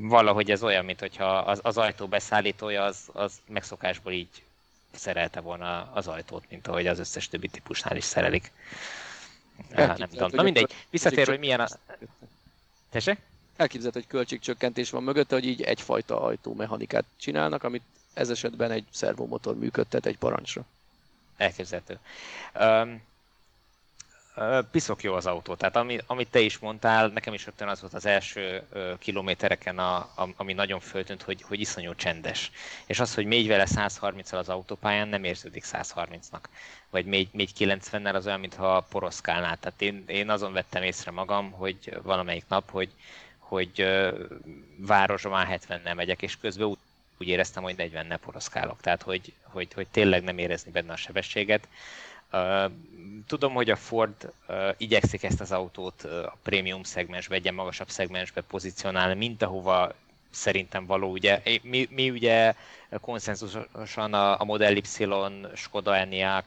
Valahogy 0.00 0.50
ez 0.50 0.62
olyan, 0.62 0.84
mint 0.84 1.00
hogyha 1.00 1.38
az, 1.38 1.60
az 1.62 1.78
ajtó 1.78 2.06
beszállítója 2.06 2.82
az, 2.82 3.08
az 3.12 3.40
megszokásból 3.46 4.12
így 4.12 4.42
szerelte 4.92 5.40
volna 5.40 5.90
az 5.92 6.06
ajtót, 6.06 6.44
mint 6.50 6.66
ahogy 6.66 6.86
az 6.86 6.98
összes 6.98 7.28
többi 7.28 7.48
típusnál 7.48 7.96
is 7.96 8.04
szerelik. 8.04 8.52
Ah, 9.74 9.96
nem 9.96 10.08
tudom. 10.08 10.30
Na 10.32 10.42
mindegy, 10.42 10.62
akkor 10.62 10.76
visszatérve, 10.90 11.30
hogy 11.30 11.40
milyen 11.40 11.60
a... 11.60 11.66
Tessék? 12.90 13.18
Elképzelhető, 13.56 14.00
hogy 14.00 14.08
költségcsökkentés 14.08 14.90
van 14.90 15.02
mögötte, 15.02 15.34
hogy 15.34 15.46
így 15.46 15.62
egyfajta 15.62 16.20
ajtómechanikát 16.20 17.04
csinálnak, 17.16 17.62
amit 17.62 17.82
ez 18.14 18.30
esetben 18.30 18.70
egy 18.70 18.84
szervomotor 18.90 19.56
működtet 19.56 20.06
egy 20.06 20.18
parancsra. 20.18 20.64
Elképzelhető. 21.36 21.98
Um, 22.54 23.02
piszok 24.70 25.02
jó 25.02 25.14
az 25.14 25.26
autó, 25.26 25.54
tehát 25.54 25.76
ami, 25.76 25.98
amit 26.06 26.28
te 26.30 26.40
is 26.40 26.58
mondtál, 26.58 27.08
nekem 27.08 27.34
is 27.34 27.44
rögtön 27.44 27.68
az 27.68 27.80
volt 27.80 27.94
az 27.94 28.06
első 28.06 28.62
kilométereken, 28.98 29.78
a, 29.78 29.96
a, 29.96 30.28
ami 30.36 30.52
nagyon 30.52 30.80
föltűnt, 30.80 31.22
hogy, 31.22 31.42
hogy 31.42 31.60
iszonyú 31.60 31.94
csendes. 31.94 32.50
És 32.86 33.00
az, 33.00 33.14
hogy 33.14 33.26
mégy 33.26 33.46
vele 33.46 33.66
130-al 33.68 34.38
az 34.38 34.48
autópályán, 34.48 35.08
nem 35.08 35.24
érződik 35.24 35.64
130-nak. 35.66 36.42
Vagy 36.90 37.06
mégy, 37.06 37.28
mégy 37.32 37.52
90-nel, 37.58 38.14
az 38.14 38.26
olyan, 38.26 38.40
mintha 38.40 38.86
poroszkálnál. 38.90 39.58
Tehát 39.58 39.82
én, 39.82 40.04
én 40.06 40.30
azon 40.30 40.52
vettem 40.52 40.82
észre 40.82 41.10
magam, 41.10 41.50
hogy 41.50 41.98
valamelyik 42.02 42.44
nap, 42.48 42.70
hogy, 42.70 42.90
hogy 43.38 43.86
városra 44.76 45.30
már 45.30 45.60
70-nel 45.68 45.94
megyek, 45.94 46.22
és 46.22 46.36
közben 46.36 46.66
úgy, 46.66 46.78
úgy 47.18 47.28
éreztem, 47.28 47.62
hogy 47.62 47.74
40-nel 47.78 48.18
poroszkálok. 48.24 48.80
Tehát, 48.80 49.02
hogy, 49.02 49.32
hogy, 49.42 49.72
hogy 49.74 49.86
tényleg 49.90 50.22
nem 50.22 50.38
érezni 50.38 50.70
benne 50.70 50.92
a 50.92 50.96
sebességet. 50.96 51.68
Tudom, 53.26 53.52
hogy 53.54 53.70
a 53.70 53.76
Ford 53.76 54.32
igyekszik 54.76 55.22
ezt 55.22 55.40
az 55.40 55.52
autót 55.52 56.02
a 56.04 56.36
prémium 56.42 56.82
szegmensbe, 56.82 57.34
egy 57.34 57.52
magasabb 57.52 57.88
szegmensbe 57.88 58.40
pozícionálni, 58.40 59.14
mint 59.14 59.42
ahova 59.42 59.92
szerintem 60.32 60.86
való. 60.86 61.10
Ugye, 61.10 61.42
mi, 61.62 61.88
mi 61.90 62.10
ugye 62.10 62.54
konszenzusosan 63.00 64.14
a, 64.14 64.40
a 64.40 64.44
Model 64.44 64.76
Y, 64.76 64.82
Skoda 65.54 65.96
Enyaq, 65.96 66.46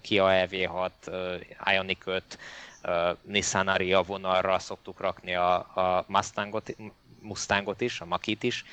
Kia 0.00 0.46
EV6, 0.46 0.90
uh, 1.06 1.72
Ioniq 1.72 2.06
5, 2.06 2.38
uh, 2.82 3.16
Nissan 3.22 3.68
Ariya 3.68 4.02
vonalra 4.02 4.58
szoktuk 4.58 5.00
rakni 5.00 5.34
a, 5.34 5.54
a 5.54 6.04
Mustangot, 6.06 6.76
Mustangot 7.20 7.80
is, 7.80 8.00
a 8.00 8.04
Makit 8.04 8.42
is. 8.42 8.64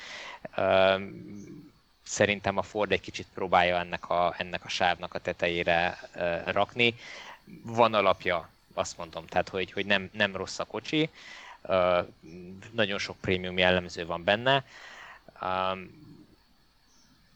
Szerintem 2.04 2.56
a 2.56 2.62
Ford 2.62 2.92
egy 2.92 3.00
kicsit 3.00 3.26
próbálja 3.34 3.78
ennek 3.78 4.08
a, 4.08 4.34
ennek 4.38 4.64
a 4.64 4.68
sávnak 4.68 5.14
a 5.14 5.18
tetejére 5.18 5.98
rakni. 6.44 6.94
Van 7.62 7.94
alapja, 7.94 8.48
azt 8.74 8.96
mondom, 8.96 9.26
tehát 9.26 9.48
hogy, 9.48 9.72
hogy 9.72 9.86
nem, 9.86 10.10
nem 10.12 10.36
rossz 10.36 10.58
a 10.58 10.64
kocsi, 10.64 11.10
nagyon 12.72 12.98
sok 12.98 13.16
prémium 13.20 13.58
jellemző 13.58 14.06
van 14.06 14.24
benne, 14.24 14.64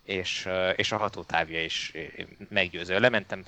és, 0.02 0.48
és 0.76 0.92
a 0.92 0.96
hatótávja 0.96 1.64
is 1.64 1.92
meggyőző. 2.48 2.98
Lementem 2.98 3.44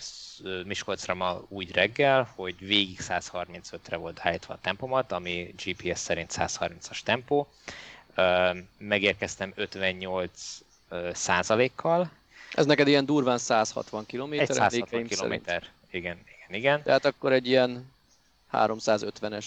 Miskolcra 0.65 1.15
ma 1.15 1.45
úgy 1.49 1.73
reggel, 1.73 2.31
hogy 2.35 2.59
végig 2.59 2.99
135-re 3.03 3.97
volt 3.97 4.21
állítva 4.23 4.55
a 4.55 4.61
tempomat, 4.61 5.13
ami 5.13 5.55
GPS 5.65 5.99
szerint 5.99 6.33
130-as 6.37 7.01
tempó. 7.01 7.53
Megérkeztem 8.79 9.53
58 9.55 10.61
százalékkal. 11.13 12.11
Ez 12.53 12.67
neked 12.67 12.89
ilyen 12.89 13.05
durván 13.07 13.39
160 13.39 14.07
km. 14.07 14.33
Egy 14.33 14.53
160 14.53 15.07
km. 15.07 15.33
Igen, 15.33 15.45
igen, 15.91 16.19
igen. 16.49 16.83
Tehát 16.83 17.05
akkor 17.05 17.33
egy 17.33 17.47
ilyen 17.47 17.93
350-es 18.53 19.47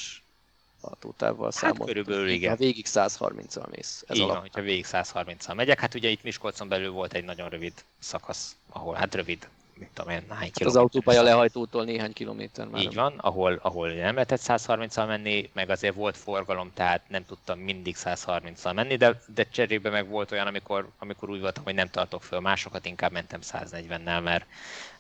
hatótávval 0.82 1.44
hát 1.44 1.54
számol. 1.54 1.86
körülbelül 1.88 2.30
igen. 2.30 2.50
Ha 2.50 2.56
végig 2.56 2.86
130-al 2.90 3.70
mész. 3.70 4.04
Ez 4.08 4.16
Igen, 4.16 4.28
van, 4.28 4.38
hogyha 4.40 4.62
végig 4.62 4.86
130-al 4.88 5.56
megyek. 5.56 5.80
Hát 5.80 5.94
ugye 5.94 6.10
itt 6.10 6.24
Miskolcon 6.24 6.68
belül 6.68 6.92
volt 6.92 7.14
egy 7.14 7.24
nagyon 7.24 7.50
rövid 7.50 7.74
szakasz, 8.00 8.56
ahol 8.70 8.96
hát 8.96 9.16
rövid, 9.16 9.48
mit 9.78 9.90
tudom 9.94 10.12
én, 10.12 10.22
hány 10.30 10.52
hát 10.54 10.68
Az 10.68 10.76
autópálya 10.76 11.22
lehajtótól 11.22 11.84
néhány 11.84 12.14
kilométer 12.14 12.68
már. 12.68 12.82
Így 12.82 12.94
van, 12.94 13.14
ahol, 13.18 13.60
ahol 13.62 13.90
nem 13.90 14.14
lehetett 14.14 14.42
130-al 14.44 15.08
menni, 15.08 15.50
meg 15.54 15.70
azért 15.70 15.96
volt 15.96 16.18
forgalom, 16.18 16.72
tehát 16.74 17.02
nem 17.08 17.26
tudtam 17.26 17.60
mindig 17.60 17.96
130-al 18.00 18.74
menni, 18.74 18.96
de, 18.96 19.22
de 19.34 19.48
cserébe 19.52 19.90
meg 19.90 20.08
volt 20.08 20.32
olyan, 20.32 20.48
amikor, 20.48 20.90
amikor 21.00 21.30
úgy 21.30 21.40
voltam, 21.40 21.64
hogy 21.64 21.74
nem 21.74 21.90
tartok 21.90 22.24
föl 22.24 22.40
másokat, 22.40 22.86
inkább 22.86 23.12
mentem 23.12 23.40
140-nel, 23.44 24.24
mert, 24.24 24.46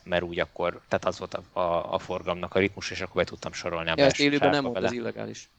mert 0.03 0.23
úgy 0.23 0.39
akkor, 0.39 0.81
tehát 0.87 1.05
az 1.05 1.19
volt 1.19 1.33
a, 1.33 1.59
a, 1.59 1.93
a 1.93 1.99
forgalomnak 1.99 2.55
a 2.55 2.59
ritmus, 2.59 2.91
és 2.91 3.01
akkor 3.01 3.15
be 3.15 3.23
tudtam 3.23 3.53
sorolni 3.53 3.89
a 3.89 3.93
ja, 3.97 4.05
ezt 4.05 4.19
élőben 4.19 4.49
nem 4.49 4.63
volt 4.63 4.83
az 4.83 4.91
illegális. 4.91 5.49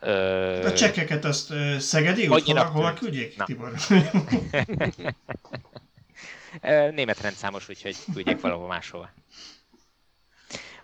Ö... 0.00 0.66
A 0.66 0.72
csekkeket 0.72 1.24
azt 1.24 1.52
Szegedi 1.78 2.28
út, 2.28 2.48
hova, 2.48 2.92
küldjék, 2.92 3.36
Na. 3.36 3.44
Tibor? 3.44 3.72
Német 6.60 7.20
rendszámos, 7.20 7.68
úgyhogy 7.68 7.96
küldjék 8.12 8.40
valahol 8.40 8.66
máshova. 8.66 9.10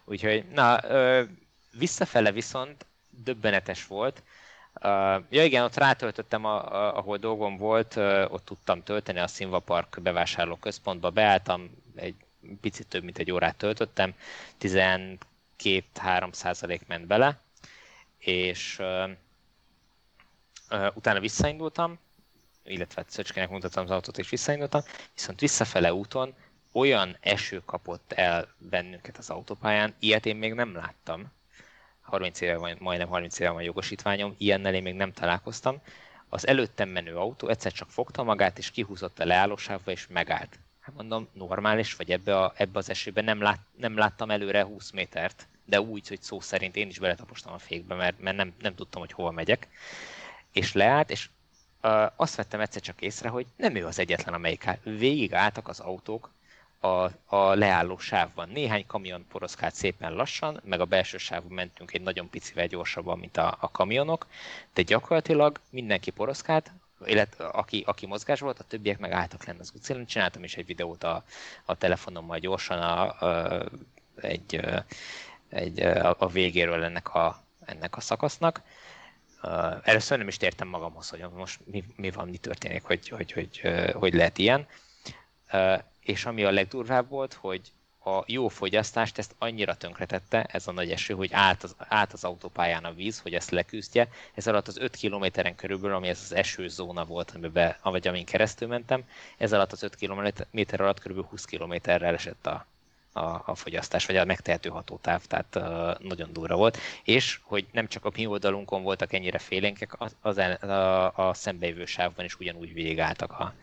Úgyhogy, 0.04 0.48
na, 0.48 0.80
visszafele 1.78 2.32
viszont 2.32 2.86
döbbenetes 3.10 3.86
volt. 3.86 4.22
Ja 5.28 5.44
igen, 5.44 5.64
ott 5.64 5.76
rátöltöttem, 5.76 6.44
ahol 6.44 7.16
dolgom 7.16 7.56
volt, 7.56 7.96
ott 8.28 8.44
tudtam 8.44 8.82
tölteni 8.82 9.18
a 9.18 9.26
Színva 9.26 9.58
Park 9.58 10.00
bevásárló 10.02 10.56
központba, 10.56 11.10
beálltam, 11.10 11.70
egy 11.94 12.14
picit 12.60 12.86
több 12.86 13.02
mint 13.02 13.18
egy 13.18 13.30
órát 13.30 13.56
töltöttem, 13.56 14.14
12-3 14.60 15.18
százalék 16.32 16.86
ment 16.86 17.06
bele, 17.06 17.40
és 18.18 18.82
utána 20.94 21.20
visszaindultam, 21.20 21.98
illetve 22.64 23.04
Szöcskének 23.06 23.50
mutattam 23.50 23.84
az 23.84 23.90
autót, 23.90 24.18
és 24.18 24.28
visszaindultam, 24.28 24.82
viszont 25.14 25.40
visszafele 25.40 25.94
úton 25.94 26.34
olyan 26.72 27.16
eső 27.20 27.62
kapott 27.64 28.12
el 28.12 28.48
bennünket 28.58 29.18
az 29.18 29.30
autópályán, 29.30 29.94
ilyet 29.98 30.26
én 30.26 30.36
még 30.36 30.52
nem 30.52 30.74
láttam. 30.74 31.32
30 32.00 32.40
éve 32.40 32.76
majdnem 32.78 33.08
30 33.08 33.38
éve 33.38 33.50
van 33.50 33.62
jogosítványom, 33.62 34.34
ilyennel 34.38 34.74
én 34.74 34.82
még 34.82 34.94
nem 34.94 35.12
találkoztam. 35.12 35.82
Az 36.28 36.46
előttem 36.46 36.88
menő 36.88 37.16
autó 37.16 37.48
egyszer 37.48 37.72
csak 37.72 37.90
fogta 37.90 38.22
magát, 38.22 38.58
és 38.58 38.70
kihúzott 38.70 39.18
a 39.18 39.24
leállósávba, 39.24 39.90
és 39.90 40.06
megállt. 40.06 40.58
Hát 40.80 40.94
mondom, 40.94 41.28
normális, 41.32 41.94
vagy 41.94 42.10
ebbe, 42.10 42.38
a, 42.38 42.52
ebbe 42.56 42.78
az 42.78 42.90
esőben 42.90 43.24
nem, 43.24 43.40
lát, 43.40 43.60
nem 43.76 43.96
láttam 43.96 44.30
előre 44.30 44.64
20 44.64 44.90
métert 44.90 45.48
de 45.70 45.80
úgy, 45.80 46.08
hogy 46.08 46.22
szó 46.22 46.40
szerint 46.40 46.76
én 46.76 46.88
is 46.88 46.98
beletapostam 46.98 47.52
a 47.52 47.58
fékbe, 47.58 47.94
mert, 47.94 48.20
mert 48.20 48.36
nem, 48.36 48.54
nem 48.60 48.74
tudtam, 48.74 49.00
hogy 49.00 49.12
hova 49.12 49.30
megyek. 49.30 49.68
És 50.52 50.72
leállt, 50.72 51.10
és 51.10 51.28
azt 52.16 52.34
vettem 52.34 52.60
egyszer 52.60 52.82
csak 52.82 53.00
észre, 53.00 53.28
hogy 53.28 53.46
nem 53.56 53.74
ő 53.74 53.86
az 53.86 53.98
egyetlen, 53.98 54.34
amelyik 54.34 54.66
áll. 54.66 54.78
Végig 54.82 55.34
az 55.62 55.80
autók 55.80 56.30
a, 56.80 57.10
a 57.36 57.54
leálló 57.54 57.98
sávban. 57.98 58.48
Néhány 58.48 58.86
kamion 58.86 59.26
poroszkált 59.28 59.74
szépen 59.74 60.12
lassan, 60.12 60.60
meg 60.64 60.80
a 60.80 60.84
belső 60.84 61.18
sávban 61.18 61.52
mentünk 61.52 61.92
egy 61.92 62.00
nagyon 62.02 62.30
picivel 62.30 62.66
gyorsabban, 62.66 63.18
mint 63.18 63.36
a, 63.36 63.56
a 63.60 63.70
kamionok, 63.70 64.26
de 64.74 64.82
gyakorlatilag 64.82 65.60
mindenki 65.70 66.10
poroszkált, 66.10 66.70
illetve 67.04 67.44
aki, 67.46 67.82
aki 67.86 68.06
mozgás 68.06 68.40
volt, 68.40 68.58
a 68.58 68.64
többiek 68.64 68.98
meg 68.98 69.12
álltak 69.12 69.44
lenne 69.44 69.60
az 69.60 69.72
utcán. 69.74 70.06
Csináltam 70.06 70.44
is 70.44 70.56
egy 70.56 70.66
videót 70.66 71.04
a, 71.04 71.24
a 71.64 71.74
telefonommal 71.74 72.38
gyorsan, 72.38 72.78
a, 72.78 73.20
a, 73.20 73.62
egy, 74.20 74.60
egy, 75.48 75.80
a 76.18 76.28
végéről 76.28 76.84
ennek 76.84 77.14
a, 77.14 77.42
ennek 77.64 77.96
a 77.96 78.00
szakasznak. 78.00 78.62
Uh, 79.42 79.76
először 79.82 80.18
nem 80.18 80.28
is 80.28 80.36
tértem 80.36 80.68
magamhoz, 80.68 81.08
hogy 81.08 81.24
most 81.34 81.60
mi, 81.64 81.84
mi 81.96 82.10
van, 82.10 82.28
mi 82.28 82.36
történik, 82.36 82.82
hogy, 82.82 83.08
hogy, 83.08 83.32
hogy, 83.32 83.60
hogy, 83.60 83.92
hogy 83.92 84.14
lehet 84.14 84.38
ilyen. 84.38 84.66
Uh, 85.52 85.78
és 86.00 86.24
ami 86.24 86.44
a 86.44 86.50
legdurvább 86.50 87.08
volt, 87.08 87.32
hogy 87.32 87.72
a 88.04 88.22
jó 88.26 88.48
fogyasztást 88.48 89.18
ezt 89.18 89.34
annyira 89.38 89.74
tönkretette, 89.74 90.42
ez 90.42 90.66
a 90.66 90.72
nagy 90.72 90.90
eső, 90.90 91.14
hogy 91.14 91.32
állt 91.32 91.62
az, 91.62 91.74
állt 91.78 92.12
az 92.12 92.24
autópályán 92.24 92.84
a 92.84 92.92
víz, 92.92 93.20
hogy 93.20 93.34
ezt 93.34 93.50
leküzdje. 93.50 94.08
Ez 94.34 94.46
alatt 94.46 94.68
az 94.68 94.78
5 94.78 94.96
kilométeren 94.96 95.54
körülbelül, 95.54 95.96
ami 95.96 96.08
ez 96.08 96.20
az 96.24 96.32
esőzóna 96.32 97.04
volt, 97.04 97.30
amiben, 97.30 97.76
vagy 97.82 98.08
amin 98.08 98.24
keresztül 98.24 98.68
mentem, 98.68 99.04
ez 99.36 99.52
alatt 99.52 99.72
az 99.72 99.82
5 99.82 99.94
kilométer 99.94 100.80
alatt 100.80 101.00
körülbelül 101.00 101.30
20 101.30 101.44
kilométerrel 101.44 102.14
esett 102.14 102.46
a, 102.46 102.66
a, 103.12 103.42
a 103.44 103.54
fogyasztás, 103.54 104.06
vagy 104.06 104.16
a 104.16 104.24
megtehető 104.24 104.68
hatótáv, 104.68 105.24
tehát 105.26 105.56
uh, 105.56 106.08
nagyon 106.08 106.32
durva 106.32 106.56
volt. 106.56 106.78
És 107.04 107.38
hogy 107.42 107.66
nem 107.72 107.88
csak 107.88 108.04
a 108.04 108.10
mi 108.16 108.26
oldalunkon 108.26 108.82
voltak 108.82 109.12
ennyire 109.12 109.38
félénkek, 109.38 110.00
az, 110.00 110.16
az 110.20 110.38
a, 110.38 111.28
a 111.28 111.34
szembejövő 111.34 111.84
sávban 111.84 112.24
is 112.24 112.38
ugyanúgy 112.38 112.72
végigálltak 112.72 113.32
a, 113.32 113.54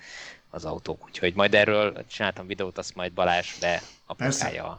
az 0.49 0.65
autók. 0.65 1.05
Úgyhogy 1.05 1.33
majd 1.35 1.53
erről 1.53 2.05
csináltam 2.07 2.47
videót, 2.47 2.77
azt 2.77 2.95
majd 2.95 3.11
Balázs 3.11 3.59
be 3.59 3.81
a 4.05 4.15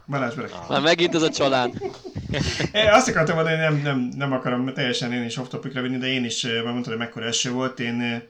Balázs 0.07 0.33
be. 0.33 0.43
A... 0.43 0.65
Már 0.69 0.81
megint 0.81 1.15
ez 1.15 1.21
a 1.21 1.29
csalán. 1.29 1.73
Én 2.73 2.89
azt 2.89 3.07
akartam 3.07 3.35
mondani, 3.35 3.57
hogy 3.57 3.65
nem, 3.65 3.81
nem, 3.81 4.11
nem 4.15 4.31
akarom 4.31 4.73
teljesen 4.73 5.13
én 5.13 5.23
is 5.23 5.37
off-topicra 5.37 5.81
vinni, 5.81 5.97
de 5.97 6.07
én 6.07 6.25
is 6.25 6.43
mondtam, 6.43 6.83
hogy 6.83 6.97
mekkora 6.97 7.25
eső 7.25 7.51
volt. 7.51 7.79
Én 7.79 8.23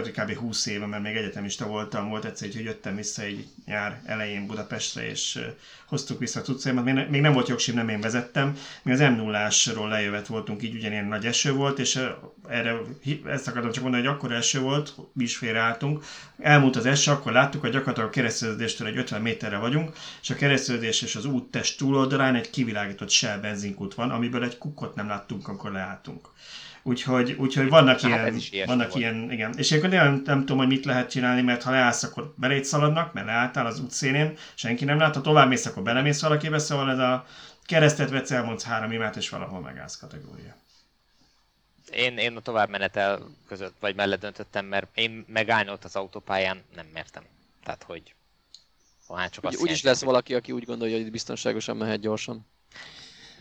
hogy 0.00 0.10
kb. 0.10 0.36
20 0.36 0.66
éve, 0.66 0.86
mert 0.86 1.02
még 1.02 1.16
egyetemista 1.16 1.66
voltam, 1.66 2.08
volt 2.08 2.24
egyszer, 2.24 2.48
hogy 2.52 2.64
jöttem 2.64 2.96
vissza 2.96 3.22
egy 3.22 3.46
nyár 3.66 4.02
elején 4.04 4.46
Budapestre, 4.46 5.08
és 5.08 5.40
hoztuk 5.86 6.18
vissza 6.18 6.40
a 6.40 6.42
cuccaimat. 6.42 6.84
Még, 7.08 7.20
nem 7.20 7.32
volt 7.32 7.48
jogsim, 7.48 7.74
nem 7.74 7.88
én 7.88 8.00
vezettem. 8.00 8.56
Mi 8.82 8.92
az 8.92 9.00
m 9.00 9.12
0 9.12 9.48
lejövet 9.88 10.26
voltunk, 10.26 10.62
így 10.62 10.74
ugyanilyen 10.74 11.04
nagy 11.04 11.26
eső 11.26 11.52
volt, 11.52 11.78
és 11.78 12.00
erre 12.48 12.76
ezt 13.26 13.48
akartam 13.48 13.72
csak 13.72 13.82
mondani, 13.82 14.04
hogy 14.06 14.14
akkor 14.14 14.32
eső 14.32 14.60
volt, 14.60 14.94
mi 15.12 15.22
is 15.22 15.36
félreálltunk. 15.36 16.04
Elmúlt 16.38 16.76
az 16.76 16.86
eső, 16.86 17.10
akkor 17.10 17.32
láttuk, 17.32 17.60
hogy 17.60 17.70
gyakorlatilag 17.70 18.08
a 18.08 18.12
kereszteződéstől 18.12 18.86
egy 18.86 18.96
50 18.96 19.22
méterre 19.22 19.56
vagyunk, 19.56 19.96
és 20.22 20.30
a 20.30 20.34
kereszteződés 20.34 21.02
és 21.02 21.16
az 21.16 21.24
úttest 21.24 21.78
túloldalán 21.78 22.34
egy 22.34 22.50
kivilágított 22.50 23.10
Shell 23.10 23.38
benzinkút 23.38 23.94
van, 23.94 24.10
amiből 24.10 24.44
egy 24.44 24.58
kukkot 24.58 24.94
nem 24.94 25.08
láttunk, 25.08 25.48
amikor 25.48 25.72
leálltunk. 25.72 26.28
Úgyhogy, 26.82 27.32
úgyhogy 27.32 27.68
vannak 27.68 28.00
hát 28.00 28.32
ilyen, 28.50 28.66
vannak 28.66 28.94
ilyen, 28.94 29.30
igen. 29.32 29.54
És 29.56 29.70
én 29.70 29.88
nem, 29.88 30.22
nem 30.24 30.38
tudom, 30.38 30.56
hogy 30.56 30.66
mit 30.66 30.84
lehet 30.84 31.10
csinálni, 31.10 31.42
mert 31.42 31.62
ha 31.62 31.70
leállsz, 31.70 32.02
akkor 32.02 32.34
beléd 32.36 32.64
szaladnak, 32.64 33.12
mert 33.12 33.26
leálltál 33.26 33.66
az 33.66 33.80
útszénén, 33.80 34.36
senki 34.54 34.84
nem 34.84 34.98
lát, 34.98 35.14
ha 35.14 35.20
tovább 35.20 35.48
mész, 35.48 35.66
akkor 35.66 35.82
belemész 35.82 36.20
valakibe, 36.20 36.58
szóval 36.58 36.90
ez 36.90 36.98
a 36.98 37.26
keresztet 37.64 38.10
vetsz, 38.10 38.30
elmondsz 38.30 38.64
három 38.64 38.92
imát, 38.92 39.16
és 39.16 39.28
valahol 39.28 39.60
megállsz 39.60 39.96
kategória. 39.96 40.56
Én, 41.92 42.18
én 42.18 42.36
a 42.36 42.40
továbbmenetel 42.40 43.20
között, 43.48 43.74
vagy 43.80 43.94
mellett 43.94 44.20
döntöttem, 44.20 44.66
mert 44.66 44.88
én 44.94 45.24
megállni 45.28 45.70
ott 45.70 45.84
az 45.84 45.96
autópályán 45.96 46.62
nem 46.74 46.86
mertem. 46.92 47.22
Tehát, 47.64 47.82
hogy 47.82 48.14
ha 49.06 49.28
csak 49.28 49.44
úgy, 49.44 49.56
úgy 49.56 49.70
is 49.70 49.82
lesz 49.82 50.02
valaki, 50.02 50.34
aki 50.34 50.52
úgy 50.52 50.64
gondolja, 50.64 50.96
hogy 50.96 51.10
biztonságosan 51.10 51.76
mehet 51.76 52.00
gyorsan. 52.00 52.46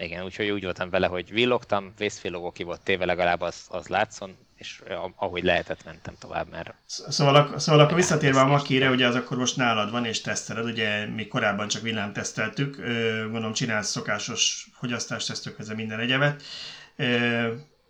Igen, 0.02 0.24
úgyhogy 0.24 0.50
úgy 0.50 0.64
voltam 0.64 0.90
vele, 0.90 1.08
hogy 1.08 1.32
villogtam, 1.32 1.94
vészfillogó 1.98 2.52
ki 2.52 2.64
volt 2.64 2.82
téve, 2.82 3.06
legalább 3.06 3.42
az, 3.42 3.66
az 3.70 3.88
látszon, 3.88 4.38
és 4.56 4.82
ahogy 5.16 5.44
lehetett, 5.44 5.86
mentem 5.86 6.16
tovább, 6.20 6.50
mert... 6.50 6.74
Szóval, 6.86 7.60
szóval 7.60 7.82
akkor 7.82 7.96
visszatérve 7.96 8.40
a 8.40 8.48
Makire, 8.48 8.90
ugye 8.90 9.08
az 9.08 9.16
akkor 9.16 9.38
most 9.38 9.56
nálad 9.56 9.92
van 9.92 10.06
és 10.06 10.22
teszteled, 10.22 10.66
ugye 10.66 11.06
mi 11.06 11.28
korábban 11.28 11.68
csak 11.68 11.82
villám 11.82 12.14
teszteltük, 12.14 12.76
gondolom 13.22 13.54
csinálsz 13.54 13.90
szokásos 13.90 14.68
fogyasztástesztőkhez 14.74 15.74
minden 15.74 16.00
egyebet, 16.00 16.44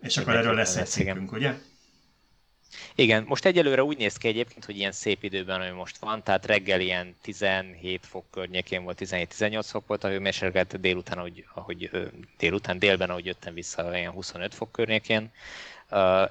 és 0.00 0.16
akkor 0.16 0.34
erről 0.34 0.54
lesz 0.54 0.76
egy 0.76 0.86
cikkünk, 0.86 1.32
ugye? 1.32 1.54
Igen, 2.94 3.24
most 3.28 3.44
egyelőre 3.44 3.84
úgy 3.84 3.96
néz 3.96 4.16
ki 4.16 4.28
egyébként, 4.28 4.64
hogy 4.64 4.76
ilyen 4.76 4.92
szép 4.92 5.22
időben, 5.22 5.60
ami 5.60 5.70
most 5.70 5.98
van, 5.98 6.22
tehát 6.22 6.46
reggel 6.46 6.80
ilyen 6.80 7.16
17 7.22 8.06
fok 8.06 8.24
környékén 8.30 8.82
volt, 8.82 8.98
17-18 9.00 9.60
fok 9.62 9.86
volt 9.86 10.04
a 10.04 10.08
hőmérséklet, 10.08 10.80
délután, 10.80 11.18
ahogy, 11.18 11.44
ahogy 11.54 11.90
délután, 12.38 12.78
délben, 12.78 13.10
ahogy 13.10 13.26
jöttem 13.26 13.54
vissza, 13.54 13.96
ilyen 13.96 14.12
25 14.12 14.54
fok 14.54 14.72
környékén. 14.72 15.30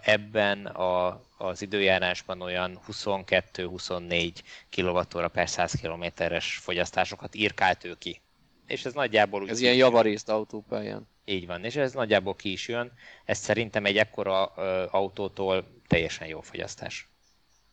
Ebben 0.01 0.65
a, 0.65 1.21
az 1.37 1.61
időjárásban 1.61 2.41
olyan 2.41 2.79
22-24 2.91 4.31
kWh 4.69 5.27
per 5.27 5.49
100 5.49 5.73
km-es 5.81 6.55
fogyasztásokat 6.55 7.35
írkált 7.35 7.83
ő 7.83 7.95
ki. 7.99 8.21
És 8.67 8.85
ez 8.85 8.93
nagyjából... 8.93 9.49
Ez 9.49 9.59
ilyen 9.59 9.75
javarészt 9.75 10.29
autópályán. 10.29 11.07
Így 11.25 11.45
van, 11.45 11.63
és 11.63 11.75
ez 11.75 11.93
nagyjából 11.93 12.35
ki 12.35 12.51
is 12.51 12.67
jön. 12.67 12.91
Ez 13.25 13.37
szerintem 13.37 13.85
egy 13.85 13.97
ekkora 13.97 14.43
autótól 14.85 15.81
teljesen 15.87 16.27
jó 16.27 16.41
fogyasztás. 16.41 17.09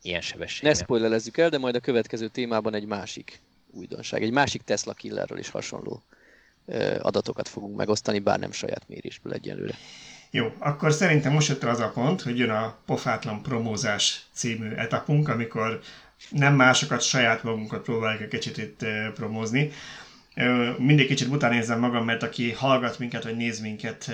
Ilyen 0.02 0.20
sebességgel. 0.20 0.72
Ne 0.72 0.78
spoilerezzük 0.78 1.36
el, 1.36 1.48
de 1.48 1.58
majd 1.58 1.74
a 1.74 1.80
következő 1.80 2.28
témában 2.28 2.74
egy 2.74 2.86
másik 2.86 3.40
újdonság, 3.70 4.22
egy 4.22 4.32
másik 4.32 4.62
Tesla 4.62 4.92
killerről 4.92 5.38
is 5.38 5.48
hasonló 5.48 6.02
adatokat 7.00 7.48
fogunk 7.48 7.76
megosztani, 7.76 8.18
bár 8.18 8.38
nem 8.38 8.52
saját 8.52 8.88
mérésből 8.88 9.32
egyelőre. 9.32 9.74
Jó, 10.30 10.52
akkor 10.58 10.92
szerintem 10.92 11.32
most 11.32 11.48
jött 11.48 11.64
az 11.64 11.80
a 11.80 11.90
pont, 11.90 12.22
hogy 12.22 12.38
jön 12.38 12.50
a 12.50 12.78
Pofátlan 12.86 13.42
promózás 13.42 14.26
című 14.32 14.70
etapunk, 14.70 15.28
amikor 15.28 15.80
nem 16.30 16.54
másokat, 16.54 17.02
saját 17.02 17.42
magunkat 17.42 17.82
próbáljuk 17.82 18.22
egy 18.22 18.28
kicsit 18.28 18.56
itt 18.56 18.84
promózni. 19.14 19.70
Mindig 20.78 21.06
kicsit 21.06 21.28
utánézem 21.28 21.78
magam, 21.78 22.04
mert 22.04 22.22
aki 22.22 22.52
hallgat 22.52 22.98
minket, 22.98 23.24
vagy 23.24 23.36
néz 23.36 23.60
minket 23.60 24.08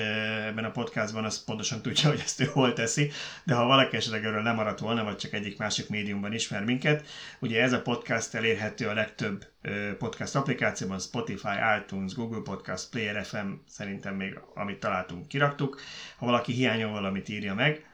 ebben 0.47 0.65
a 0.65 0.71
podcastban, 0.71 1.25
az 1.25 1.45
pontosan 1.45 1.83
tudja, 1.83 2.09
hogy 2.09 2.21
ezt 2.25 2.41
ő 2.41 2.45
hol 2.45 2.73
teszi, 2.73 3.11
de 3.45 3.55
ha 3.55 3.67
valaki 3.67 3.97
esetleg 3.97 4.25
erről 4.25 4.43
lemaradt 4.43 4.79
volna, 4.79 5.05
vagy 5.05 5.17
csak 5.17 5.33
egyik 5.33 5.59
másik 5.59 5.89
médiumban 5.89 6.33
ismer 6.33 6.65
minket, 6.65 7.07
ugye 7.39 7.63
ez 7.63 7.73
a 7.73 7.83
podcast 7.83 8.35
elérhető 8.35 8.89
a 8.89 8.95
legtöbb 8.95 9.47
podcast 9.99 10.35
applikációban, 10.37 10.99
Spotify, 10.99 11.55
iTunes, 11.81 12.15
Google 12.15 12.43
Podcast, 12.43 12.91
Player 12.91 13.25
FM, 13.25 13.51
szerintem 13.69 14.15
még 14.15 14.39
amit 14.55 14.81
találtunk, 14.81 15.29
kiraktuk. 15.29 15.81
Ha 16.17 16.27
valaki 16.27 16.53
hiányol 16.53 16.91
valamit, 16.91 17.29
írja 17.29 17.55
meg. 17.55 17.85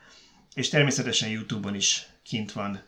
És 0.55 0.69
természetesen 0.69 1.29
YouTube-on 1.29 1.75
is 1.75 2.07
kint 2.31 2.53
van 2.53 2.83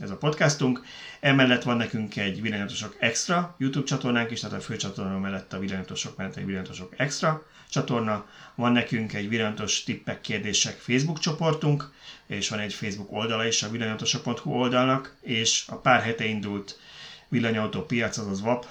ez 0.00 0.10
a 0.10 0.16
podcastunk. 0.16 0.84
Emellett 1.20 1.62
van 1.62 1.76
nekünk 1.76 2.16
egy 2.16 2.42
Villanyatosok 2.42 2.96
Extra 2.98 3.56
YouTube 3.58 3.86
csatornánk 3.86 4.30
is, 4.30 4.40
tehát 4.40 4.58
a 4.58 4.60
fő 4.60 4.76
csatorna 4.76 5.18
mellett 5.18 5.52
a 5.52 5.58
Villanyatosok 5.58 6.16
mellett 6.16 6.36
egy 6.36 6.44
Villanyatosok 6.44 6.94
Extra 6.96 7.46
csatorna. 7.70 8.26
Van 8.54 8.72
nekünk 8.72 9.12
egy 9.12 9.28
Villanyatos 9.28 9.84
tippek, 9.84 10.20
kérdések 10.20 10.78
Facebook 10.78 11.18
csoportunk, 11.18 11.90
és 12.26 12.48
van 12.48 12.58
egy 12.58 12.74
Facebook 12.74 13.12
oldala 13.12 13.46
is 13.46 13.62
a 13.62 13.70
villanyatosok.hu 13.70 14.50
oldalnak, 14.50 15.16
és 15.20 15.64
a 15.68 15.76
pár 15.76 16.02
hete 16.02 16.24
indult 16.24 16.78
villanyautó 17.28 17.82
piac, 17.82 18.16
azaz 18.16 18.40
VAP 18.40 18.66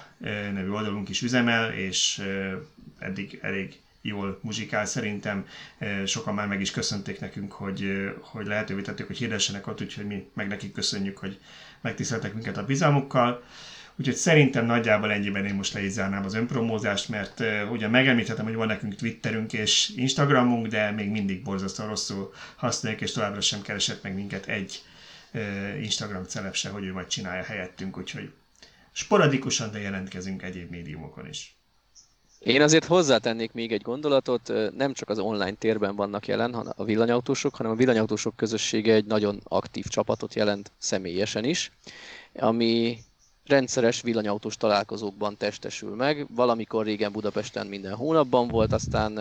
nevű 0.52 0.70
oldalunk 0.70 1.08
is 1.08 1.22
üzemel, 1.22 1.72
és 1.72 2.22
eddig 2.98 3.38
elég 3.42 3.80
jól 4.02 4.38
muzsikál 4.42 4.84
szerintem. 4.84 5.46
Sokan 6.06 6.34
már 6.34 6.46
meg 6.46 6.60
is 6.60 6.70
köszönték 6.70 7.20
nekünk, 7.20 7.52
hogy, 7.52 8.10
hogy 8.20 8.46
lehetővé 8.46 8.82
tettük, 8.82 9.06
hogy 9.06 9.18
hirdessenek 9.18 9.66
ott, 9.66 9.80
úgyhogy 9.80 10.06
mi 10.06 10.30
meg 10.34 10.48
nekik 10.48 10.72
köszönjük, 10.72 11.18
hogy 11.18 11.38
megtiszteltek 11.80 12.34
minket 12.34 12.56
a 12.56 12.64
bizalmukkal. 12.64 13.42
Úgyhogy 13.96 14.14
szerintem 14.14 14.66
nagyjából 14.66 15.12
ennyiben 15.12 15.46
én 15.46 15.54
most 15.54 15.72
le 15.72 15.84
is 15.84 15.90
zárnám 15.90 16.24
az 16.24 16.34
önpromózást, 16.34 17.08
mert 17.08 17.40
uh, 17.40 17.70
ugye 17.70 17.88
megemlíthetem, 17.88 18.44
hogy 18.44 18.54
van 18.54 18.66
nekünk 18.66 18.94
Twitterünk 18.94 19.52
és 19.52 19.92
Instagramunk, 19.96 20.66
de 20.66 20.90
még 20.90 21.10
mindig 21.10 21.42
borzasztóan 21.42 21.88
rosszul 21.88 22.32
használjuk, 22.56 23.00
és 23.00 23.12
továbbra 23.12 23.40
sem 23.40 23.62
keresett 23.62 24.02
meg 24.02 24.14
minket 24.14 24.46
egy 24.46 24.82
uh, 25.34 25.82
Instagram 25.82 26.24
celeb 26.24 26.56
hogy 26.56 26.84
ő 26.84 26.92
majd 26.92 27.06
csinálja 27.06 27.42
helyettünk, 27.42 27.98
úgyhogy 27.98 28.32
sporadikusan, 28.92 29.70
de 29.70 29.78
jelentkezünk 29.78 30.42
egyéb 30.42 30.70
médiumokon 30.70 31.28
is. 31.28 31.56
Én 32.44 32.62
azért 32.62 32.84
hozzátennék 32.84 33.52
még 33.52 33.72
egy 33.72 33.82
gondolatot, 33.82 34.52
nem 34.76 34.92
csak 34.92 35.08
az 35.08 35.18
online 35.18 35.52
térben 35.52 35.96
vannak 35.96 36.26
jelen 36.26 36.54
a 36.54 36.84
villanyautósok, 36.84 37.54
hanem 37.54 37.72
a 37.72 37.74
villanyautósok 37.74 38.36
közössége 38.36 38.94
egy 38.94 39.04
nagyon 39.04 39.40
aktív 39.44 39.84
csapatot 39.86 40.34
jelent 40.34 40.72
személyesen 40.78 41.44
is, 41.44 41.72
ami 42.34 42.98
rendszeres 43.46 44.00
villanyautós 44.00 44.56
találkozókban 44.56 45.36
testesül 45.36 45.94
meg. 45.94 46.26
Valamikor 46.34 46.84
régen 46.84 47.12
Budapesten 47.12 47.66
minden 47.66 47.94
hónapban 47.94 48.48
volt, 48.48 48.72
aztán 48.72 49.18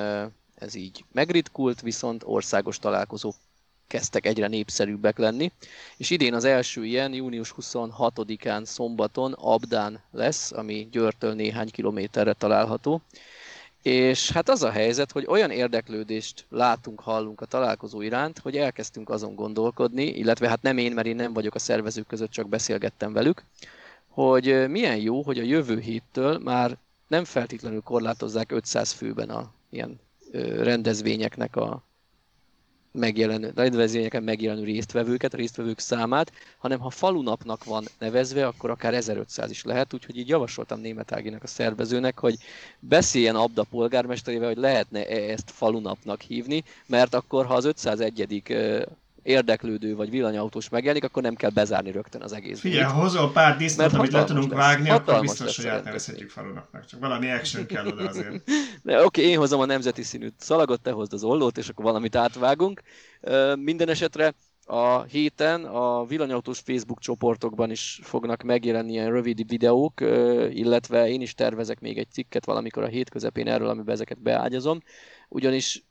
ez 0.56 0.76
így 0.76 1.06
megritkult, 1.12 1.82
viszont 1.82 2.22
országos 2.26 2.80
találkozók 2.80 3.36
kezdtek 3.92 4.26
egyre 4.26 4.48
népszerűbbek 4.48 5.18
lenni, 5.18 5.52
és 5.98 6.10
idén 6.10 6.34
az 6.34 6.44
első 6.44 6.86
ilyen 6.86 7.14
június 7.14 7.54
26-án 7.62 8.66
szombaton 8.66 9.34
Abdán 9.34 10.02
lesz, 10.12 10.52
ami 10.52 10.88
Győrtől 10.92 11.34
néhány 11.34 11.70
kilométerre 11.72 12.34
található, 12.34 13.02
és 13.82 14.32
hát 14.32 14.50
az 14.50 14.64
a 14.64 14.70
helyzet, 14.70 15.12
hogy 15.12 15.26
olyan 15.28 15.52
érdeklődést 15.52 16.46
látunk, 16.50 17.00
hallunk 17.00 17.42
a 17.42 17.46
találkozó 17.46 18.02
iránt, 18.02 18.40
hogy 18.40 18.58
elkezdtünk 18.58 19.10
azon 19.10 19.36
gondolkodni, 19.36 20.04
illetve 20.04 20.48
hát 20.48 20.62
nem 20.62 20.78
én, 20.78 20.92
mert 20.92 21.08
én 21.08 21.16
nem 21.16 21.34
vagyok 21.34 21.56
a 21.56 21.60
szervezők 21.60 22.08
között, 22.08 22.32
csak 22.32 22.50
beszélgettem 22.50 23.14
velük, 23.14 23.44
hogy 24.08 24.70
milyen 24.70 24.98
jó, 24.98 25.22
hogy 25.22 25.40
a 25.40 25.44
jövő 25.44 25.80
héttől 25.80 26.38
már 26.38 26.78
nem 27.08 27.24
feltétlenül 27.24 27.82
korlátozzák 27.82 28.52
500 28.52 28.92
főben 28.92 29.30
a 29.30 29.52
ilyen 29.70 30.00
rendezvényeknek 30.58 31.56
a 31.56 31.84
megjelenő, 32.92 33.52
rendezvényeken 33.56 34.24
megjelenő 34.24 34.64
résztvevőket, 34.64 35.34
résztvevők 35.34 35.80
számát, 35.80 36.32
hanem 36.58 36.80
ha 36.80 36.90
falunapnak 36.90 37.64
van 37.64 37.86
nevezve, 38.00 38.48
akkor 38.48 38.70
akár 38.70 38.94
1500 38.94 39.50
is 39.50 39.64
lehet, 39.64 39.94
úgyhogy 39.94 40.18
így 40.18 40.28
javasoltam 40.28 40.80
Német 40.80 41.12
Áginak 41.12 41.44
a 41.44 41.48
szervezőnek, 41.48 42.20
hogy 42.20 42.36
beszéljen 42.80 43.36
Abda 43.36 43.64
polgármesterével, 43.64 44.48
hogy 44.48 44.58
lehetne 44.58 45.06
ezt 45.08 45.52
falunapnak 45.52 46.22
hívni, 46.22 46.64
mert 46.86 47.14
akkor 47.14 47.46
ha 47.46 47.54
az 47.54 47.66
501 47.66 48.28
érdeklődő 49.24 49.96
vagy 49.96 50.10
villanyautós 50.10 50.70
megjelenik, 50.70 51.04
akkor 51.04 51.24
nem 51.24 51.36
kell 51.36 51.50
bezárni 51.50 51.92
rögtön 51.92 52.22
az 52.22 52.34
egész. 52.34 52.60
Figyelj, 52.60 52.84
ha 52.84 53.00
hozol 53.00 53.32
pár 53.32 53.58
disznót, 53.58 53.94
amit 53.94 54.12
le 54.12 54.24
tudunk 54.24 54.50
lesz. 54.50 54.60
vágni, 54.60 54.90
hatalmas 54.90 55.32
akkor 55.32 55.46
biztos, 55.46 55.56
hogy 55.56 55.66
átnevezhetjük 55.66 56.30
falunapnak. 56.30 56.86
Csak 56.86 57.00
valami 57.00 57.32
action 57.32 57.66
kell 57.66 57.88
oda 57.88 58.08
azért. 58.08 58.44
De 58.84 58.96
oké, 58.96 59.04
okay, 59.04 59.26
én 59.26 59.38
hozom 59.38 59.60
a 59.60 59.66
nemzeti 59.66 60.04
színű 60.04 60.28
szalagot, 60.38 60.82
te 60.82 60.92
hozd 60.92 61.14
az 61.14 61.24
ollót, 61.24 61.58
és 61.58 61.70
akkor 61.70 61.86
valamit 61.86 62.16
átvágunk. 62.16 62.82
Minden 63.56 63.90
esetre 63.90 64.34
a 64.66 65.02
héten 65.02 65.66
a 65.66 66.06
villanyautós 66.06 66.60
Facebook 66.60 67.00
csoportokban 67.00 67.72
is 67.72 68.00
fognak 68.04 68.42
megjelenni 68.44 68.92
ilyen 68.92 69.12
rövid 69.12 69.48
videók, 69.48 70.02
illetve 70.50 71.10
én 71.10 71.22
is 71.22 71.34
tervezek 71.34 71.80
még 71.80 71.98
egy 71.98 72.12
cikket 72.12 72.46
valamikor 72.46 72.84
a 72.84 72.88
hét 72.88 73.10
közepén 73.10 73.48
erről, 73.48 73.70
amiben 73.70 73.94
ezeket 73.94 74.22
beágyazom. 74.22 74.82
Ugyanis 75.30 75.84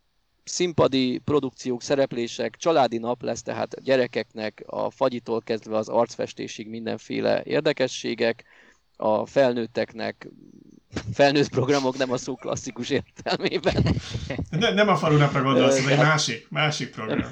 színpadi 0.50 1.18
produkciók, 1.18 1.82
szereplések, 1.82 2.56
családi 2.56 2.98
nap 2.98 3.22
lesz, 3.22 3.42
tehát 3.42 3.74
a 3.74 3.80
gyerekeknek 3.80 4.62
a 4.66 4.90
fagyitól 4.90 5.40
kezdve 5.40 5.76
az 5.76 5.88
arcfestésig 5.88 6.68
mindenféle 6.68 7.42
érdekességek, 7.44 8.44
a 8.96 9.26
felnőtteknek 9.26 10.28
felnőtt 11.12 11.48
programok 11.48 11.96
nem 11.96 12.12
a 12.12 12.16
szó 12.16 12.34
klasszikus 12.34 12.90
értelmében. 12.90 13.84
Ne, 14.50 14.72
nem 14.72 14.88
a 14.88 14.96
falunapra 14.96 15.42
gondolsz, 15.42 15.78
ez 15.78 15.86
egy 15.86 15.98
másik, 15.98 16.46
másik 16.50 16.90
program. 16.90 17.24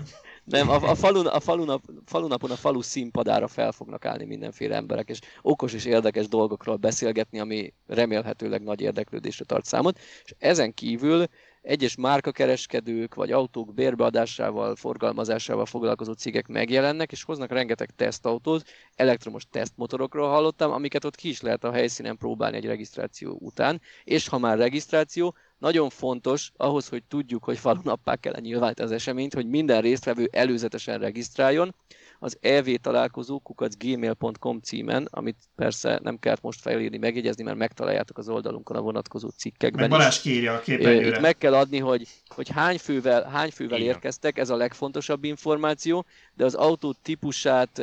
Nem, 0.45 0.69
a, 0.69 0.75
a, 0.75 0.95
falun, 0.95 1.27
a 1.27 1.41
falunap, 1.41 1.83
falunapon 2.05 2.51
a 2.51 2.57
falu 2.57 2.83
színpadára 2.83 3.49
fel 3.49 3.73
fognak 3.73 4.05
állni 4.05 4.25
mindenféle 4.25 4.77
emberek, 4.77 5.09
és 5.09 5.19
okos 5.43 5.73
és 5.73 5.85
érdekes 5.85 6.29
dolgokról 6.29 6.77
beszélgetni, 6.77 7.41
ami 7.41 7.73
remélhetőleg 7.87 8.63
nagy 8.63 8.81
érdeklődésre 8.81 9.45
tart 9.45 9.65
számot. 9.65 9.99
És 10.25 10.35
ezen 10.39 10.75
kívül 10.75 11.27
egyes 11.63 11.97
márkakereskedők 11.97 13.15
vagy 13.15 13.33
autók 13.33 13.75
bérbeadásával, 13.75 14.77
forgalmazásával 14.77 15.67
foglalkozó 15.67 16.13
cégek 16.13 16.47
megjelennek, 16.47 17.13
és 17.13 17.23
hoznak 17.23 17.51
rengeteg 17.51 17.91
tesztautót, 17.97 18.65
elektromos 18.95 19.47
tesztmotorokról 19.51 20.29
hallottam, 20.29 20.73
amiket 20.73 21.05
ott 21.05 21.15
ki 21.15 21.29
is 21.29 21.41
lehet 21.41 21.65
a 21.65 21.73
helyszínen 21.73 22.17
próbálni 22.17 22.57
egy 22.57 22.67
regisztráció 22.67 23.37
után, 23.41 23.81
és 24.05 24.29
ha 24.29 24.39
már 24.39 24.59
regisztráció, 24.59 25.35
nagyon 25.59 25.91
fontos 25.91 26.53
ahhoz, 26.57 26.89
hogy 26.89 27.05
tudjuk, 27.05 27.45
hogy 27.45 27.59
falunappá 27.59 28.17
kell 28.17 28.35
nyilvánítani 28.41 28.89
az 28.89 28.95
eseményt, 28.95 29.35
hogy 29.35 29.47
minden 29.47 29.81
résztvevő 29.81 30.29
előzetesen 30.33 30.99
regisztráljon, 30.99 31.75
az 32.19 32.39
ev 32.41 32.69
találkozó 32.81 33.43
gmail.com 33.79 34.61
címen, 34.61 35.09
amit 35.11 35.37
persze 35.57 36.01
nem 36.03 36.19
kellett 36.19 36.43
most 36.43 36.61
felírni, 36.61 36.99
megjegyezni, 36.99 37.43
mert 37.43 37.57
megtaláljátok 37.57 38.19
az 38.19 38.29
oldalunkon 38.29 38.77
a 38.77 38.81
vonatkozó 38.81 39.29
cikkekben 39.29 39.81
Meg 39.81 39.99
Balázs 39.99 40.21
kírja 40.21 40.55
a 40.55 40.61
képernyőre. 40.61 41.07
Itt 41.07 41.21
meg 41.21 41.37
kell 41.37 41.55
adni, 41.55 41.79
hogy, 41.79 42.07
hogy 42.29 42.49
hány 42.49 42.79
fővel, 42.79 43.23
hány 43.23 43.51
fővel 43.51 43.81
érkeztek, 43.81 44.39
ez 44.39 44.51
a 44.51 44.57
legfontosabb 44.57 45.25
információ, 45.25 46.05
de 46.35 46.45
az 46.45 46.55
autó 46.55 46.95
típusát 47.03 47.83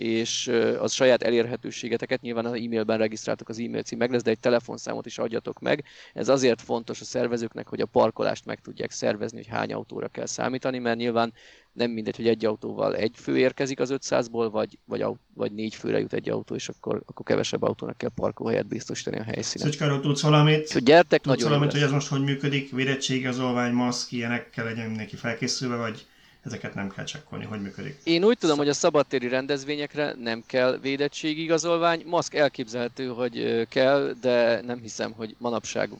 és 0.00 0.50
az 0.78 0.92
saját 0.92 1.22
elérhetőségeteket 1.22 2.20
nyilván 2.20 2.44
az 2.44 2.52
e-mailben 2.52 2.98
regisztráltok, 2.98 3.48
az 3.48 3.58
e-mail 3.58 3.82
cím 3.82 3.98
meg 3.98 4.10
lesz, 4.10 4.22
de 4.22 4.30
egy 4.30 4.38
telefonszámot 4.38 5.06
is 5.06 5.18
adjatok 5.18 5.58
meg. 5.58 5.84
Ez 6.14 6.28
azért 6.28 6.60
fontos 6.60 7.00
a 7.00 7.04
szervezőknek, 7.04 7.68
hogy 7.68 7.80
a 7.80 7.86
parkolást 7.86 8.44
meg 8.44 8.60
tudják 8.60 8.90
szervezni, 8.90 9.36
hogy 9.36 9.46
hány 9.46 9.72
autóra 9.72 10.08
kell 10.08 10.26
számítani, 10.26 10.78
mert 10.78 10.98
nyilván 10.98 11.32
nem 11.72 11.90
mindegy, 11.90 12.16
hogy 12.16 12.28
egy 12.28 12.44
autóval 12.44 12.96
egy 12.96 13.12
fő 13.14 13.38
érkezik 13.38 13.80
az 13.80 13.94
500-ból, 13.96 14.48
vagy, 14.52 14.78
vagy, 14.84 15.04
vagy 15.34 15.52
négy 15.52 15.74
főre 15.74 15.98
jut 15.98 16.12
egy 16.12 16.28
autó, 16.28 16.54
és 16.54 16.68
akkor, 16.68 17.02
akkor 17.06 17.26
kevesebb 17.26 17.62
autónak 17.62 17.98
kell 17.98 18.10
parkolóhelyet 18.14 18.66
biztosítani 18.66 19.18
a 19.18 19.22
helyszínen. 19.22 19.66
Szöcskáról 19.68 20.00
tudsz 20.00 20.22
valamit? 20.22 20.66
Szóval 20.66 20.82
gyertek, 20.82 21.20
tudsz 21.20 21.42
valamit, 21.42 21.72
hogy 21.72 21.82
ez 21.82 21.90
most 21.90 22.08
hogy 22.08 22.22
működik? 22.22 22.70
Védettségigazolvány, 22.70 23.72
maszk, 23.72 24.12
ilyenekkel 24.12 24.64
legyen 24.64 24.86
mindenki 24.86 25.16
felkészülve, 25.16 25.76
vagy 25.76 26.06
ezeket 26.44 26.74
nem 26.74 26.88
kell 26.90 27.04
csekkolni, 27.04 27.44
hogy 27.44 27.62
működik? 27.62 28.00
Én 28.04 28.24
úgy 28.24 28.38
tudom, 28.38 28.56
hogy 28.56 28.68
a 28.68 28.72
szabadtéri 28.72 29.28
rendezvényekre 29.28 30.14
nem 30.18 30.42
kell 30.46 30.78
védettségigazolvány. 30.78 32.02
Maszk 32.06 32.34
elképzelhető, 32.34 33.06
hogy 33.06 33.66
kell, 33.68 34.14
de 34.20 34.60
nem 34.60 34.80
hiszem, 34.80 35.12
hogy 35.12 35.34
manapság 35.38 35.90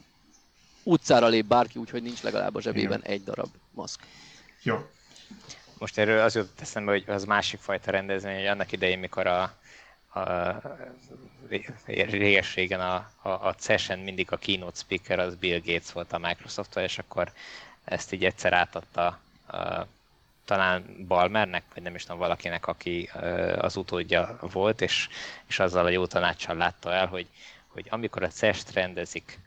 utcára 0.83 1.27
lép 1.27 1.45
bárki, 1.45 1.79
úgyhogy 1.79 2.03
nincs 2.03 2.21
legalább 2.21 2.55
a 2.55 2.61
zsebében 2.61 2.99
Igen. 2.99 3.11
egy 3.11 3.23
darab 3.23 3.49
maszk. 3.71 3.99
Jó, 4.63 4.89
most 5.77 5.97
erről 5.97 6.19
az 6.19 6.35
jutott 6.35 6.61
eszembe, 6.61 6.91
hogy 6.91 7.03
az 7.07 7.23
másik 7.23 7.59
fajta 7.59 7.91
rendezvény, 7.91 8.35
hogy 8.35 8.45
annak 8.45 8.71
idején, 8.71 8.99
mikor 8.99 9.27
a, 9.27 9.41
a 10.19 10.21
réges 11.95 12.55
régen 12.55 12.79
a, 12.79 13.11
a, 13.21 13.29
a 13.29 13.55
session 13.59 13.99
mindig 13.99 14.31
a 14.31 14.37
keynote 14.37 14.77
speaker 14.77 15.19
az 15.19 15.35
Bill 15.35 15.59
Gates 15.59 15.91
volt 15.91 16.13
a 16.13 16.17
microsoft 16.17 16.75
és 16.75 16.97
akkor 16.97 17.31
ezt 17.83 18.13
így 18.13 18.25
egyszer 18.25 18.53
átadta 18.53 19.19
a, 19.47 19.57
talán 20.45 21.05
Balmernek, 21.07 21.63
vagy 21.73 21.83
nem 21.83 21.95
is 21.95 22.03
tudom, 22.03 22.17
valakinek, 22.17 22.67
aki 22.67 23.09
az 23.57 23.75
utódja 23.75 24.37
volt, 24.41 24.81
és, 24.81 25.07
és 25.47 25.59
azzal 25.59 25.85
a 25.85 25.89
jó 25.89 26.05
tanácssal 26.05 26.55
látta 26.55 26.93
el, 26.93 27.07
hogy 27.07 27.27
hogy 27.73 27.87
amikor 27.89 28.23
a 28.23 28.27
CES-t 28.27 28.73
rendezik 28.73 29.39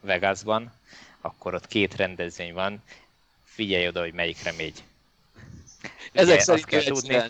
Vegasban, 0.00 0.72
akkor 1.20 1.54
ott 1.54 1.66
két 1.66 1.96
rendezvény 1.96 2.52
van, 2.52 2.82
figyelj 3.44 3.88
oda, 3.88 4.00
hogy 4.00 4.12
melyikre 4.12 4.52
megy. 4.56 4.82
Ezek 6.12 6.40
szerint 6.40 6.66
kell 6.66 6.82
tudni. 6.82 7.22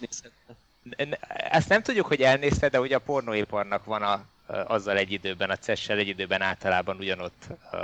Ezt 1.28 1.68
nem 1.68 1.82
tudjuk, 1.82 2.06
hogy 2.06 2.22
elnézte, 2.22 2.68
de 2.68 2.80
ugye 2.80 2.96
a 2.96 3.00
pornóiparnak 3.00 3.84
van 3.84 4.02
a, 4.02 4.26
azzal 4.46 4.96
egy 4.96 5.12
időben, 5.12 5.50
a 5.50 5.56
CES-sel 5.56 5.98
egy 5.98 6.08
időben 6.08 6.42
általában 6.42 6.96
ugyanott 6.96 7.46
uh, 7.72 7.80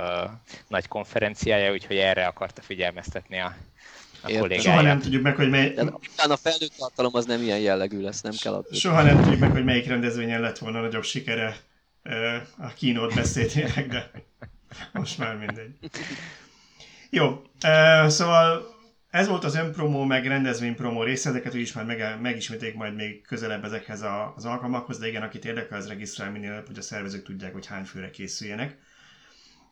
nagy 0.67 0.87
konferenciája, 0.87 1.71
úgyhogy 1.71 1.97
erre 1.97 2.27
akarta 2.27 2.61
figyelmeztetni 2.61 3.39
a, 3.39 3.55
a 4.35 4.39
kollégáját. 4.39 4.63
Soha 4.63 4.81
nem 4.81 4.99
tudjuk 4.99 5.23
meg, 5.23 5.35
hogy 5.35 5.49
mely... 5.49 5.73
a 6.17 6.35
felnőtt 6.35 6.73
tartalom 6.77 7.15
az 7.15 7.25
nem 7.25 7.41
ilyen 7.41 7.59
jellegű 7.59 8.01
lesz, 8.01 8.21
nem 8.21 8.33
kell 8.41 8.53
adni. 8.53 8.77
Soha 8.77 9.01
nem 9.01 9.21
tudjuk 9.21 9.39
meg, 9.39 9.51
hogy 9.51 9.63
melyik 9.63 9.87
rendezvényen 9.87 10.41
lett 10.41 10.57
volna 10.57 10.81
nagyobb 10.81 11.03
sikere 11.03 11.57
a 12.57 12.67
kínót 12.67 13.15
beszédének, 13.15 13.87
de 13.87 14.11
most 14.91 15.17
már 15.17 15.35
mindegy. 15.37 15.75
Jó, 17.09 17.41
szóval 18.07 18.75
ez 19.09 19.27
volt 19.27 19.43
az 19.43 19.55
önpromó, 19.55 20.03
meg 20.03 20.27
rendezvénypromó 20.27 21.03
része, 21.03 21.29
ezeket 21.29 21.55
úgyis 21.55 21.73
már 21.73 21.85
meg, 21.85 22.21
megismételjük 22.21 22.77
majd 22.77 22.95
még 22.95 23.21
közelebb 23.21 23.63
ezekhez 23.63 24.01
a, 24.01 24.33
az 24.35 24.45
alkalmakhoz, 24.45 24.99
de 24.99 25.07
igen, 25.07 25.21
akit 25.21 25.45
érdekel, 25.45 25.77
az 25.77 25.87
regisztrál 25.87 26.31
minél 26.31 26.51
előbb, 26.51 26.67
hogy 26.67 26.77
a 26.77 26.81
szervezők 26.81 27.23
tudják, 27.23 27.53
hogy 27.53 27.65
hány 27.65 27.83
főre 27.83 28.09
készüljenek. 28.09 28.77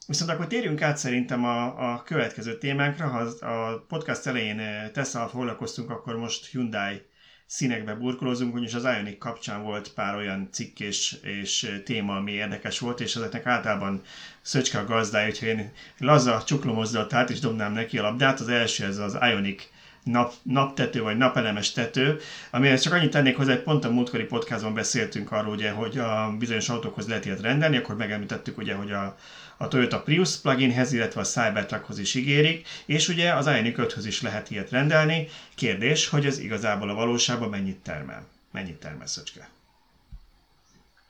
Viszont 0.08 0.32
akkor 0.32 0.48
térjünk 0.48 0.82
át 0.82 0.98
szerintem 0.98 1.46
a, 1.46 1.92
a 1.92 2.04
következő 2.04 2.58
témánkra. 2.58 3.08
Ha 3.08 3.46
a 3.48 3.86
podcast 3.88 4.28
elején 4.28 4.62
Tesla 4.94 5.28
foglalkoztunk, 5.28 5.90
akkor 5.90 6.16
most 6.16 6.46
Hyundai 6.46 7.02
színekbe 7.46 7.96
burkolózunk, 7.96 8.54
ugyanis 8.54 8.74
az 8.74 8.84
Ionic 8.84 9.18
kapcsán 9.18 9.64
volt 9.64 9.94
pár 9.94 10.16
olyan 10.16 10.50
cikk 10.52 10.80
és, 10.80 11.18
és 11.22 11.82
téma, 11.86 12.16
ami 12.16 12.32
érdekes 12.32 12.80
volt, 12.80 13.00
és 13.00 13.16
ezeknek 13.16 13.46
általában 13.46 14.02
Szöcske 14.42 14.80
a 14.80 14.86
gazdája, 14.86 15.28
úgyhogy 15.28 15.48
én 15.48 15.72
laza 15.98 16.44
csuklomozdatát 16.46 17.30
is 17.30 17.40
dobnám 17.40 17.74
neki 17.74 17.98
a 17.98 18.02
labdát. 18.02 18.40
Az 18.40 18.50
első 18.50 18.86
ez 18.86 18.98
az 18.98 19.18
Ionic 19.22 19.64
nap, 20.04 20.34
naptető 20.44 21.02
vagy 21.02 21.18
napelemes 21.18 21.72
tető, 21.72 22.20
amihez 22.52 22.82
csak 22.82 22.94
annyit 22.94 23.12
tennék 23.12 23.38
hozzá, 23.38 23.54
hogy 23.54 23.64
pont 23.64 23.86
a 23.86 23.92
múltkori 23.92 24.24
podcastban 24.24 24.74
beszéltünk 24.74 25.32
arról, 25.32 25.54
ugye, 25.54 25.72
hogy 25.72 25.98
a 25.98 26.36
bizonyos 26.40 26.70
autókhoz 26.70 27.08
lehet 27.08 27.26
ilyet 27.26 27.42
rendelni, 27.42 27.78
akkor 27.78 27.96
megemlítettük 27.96 28.58
ugye, 28.58 28.74
hogy 28.74 28.92
a, 28.92 29.16
a 29.58 29.68
Toyota 29.68 30.02
Prius 30.02 30.38
pluginhez, 30.38 30.92
illetve 30.92 31.22
a 31.22 31.24
Cybertruckhoz 31.24 32.00
is 32.00 32.16
ígérik, 32.16 32.68
és 32.86 33.08
ugye 33.08 33.34
az 33.34 33.46
Ioniq 33.48 33.82
5 33.82 34.06
is 34.06 34.22
lehet 34.22 34.52
ilyet 34.52 34.70
rendelni. 34.70 35.28
Kérdés, 35.56 36.08
hogy 36.08 36.26
ez 36.26 36.40
igazából 36.40 36.90
a 36.90 36.94
valóságban 36.94 37.50
mennyit 37.50 37.78
termel? 37.78 38.26
Mennyit 38.52 38.80
termel 38.80 39.08
Szöcske? 39.08 39.50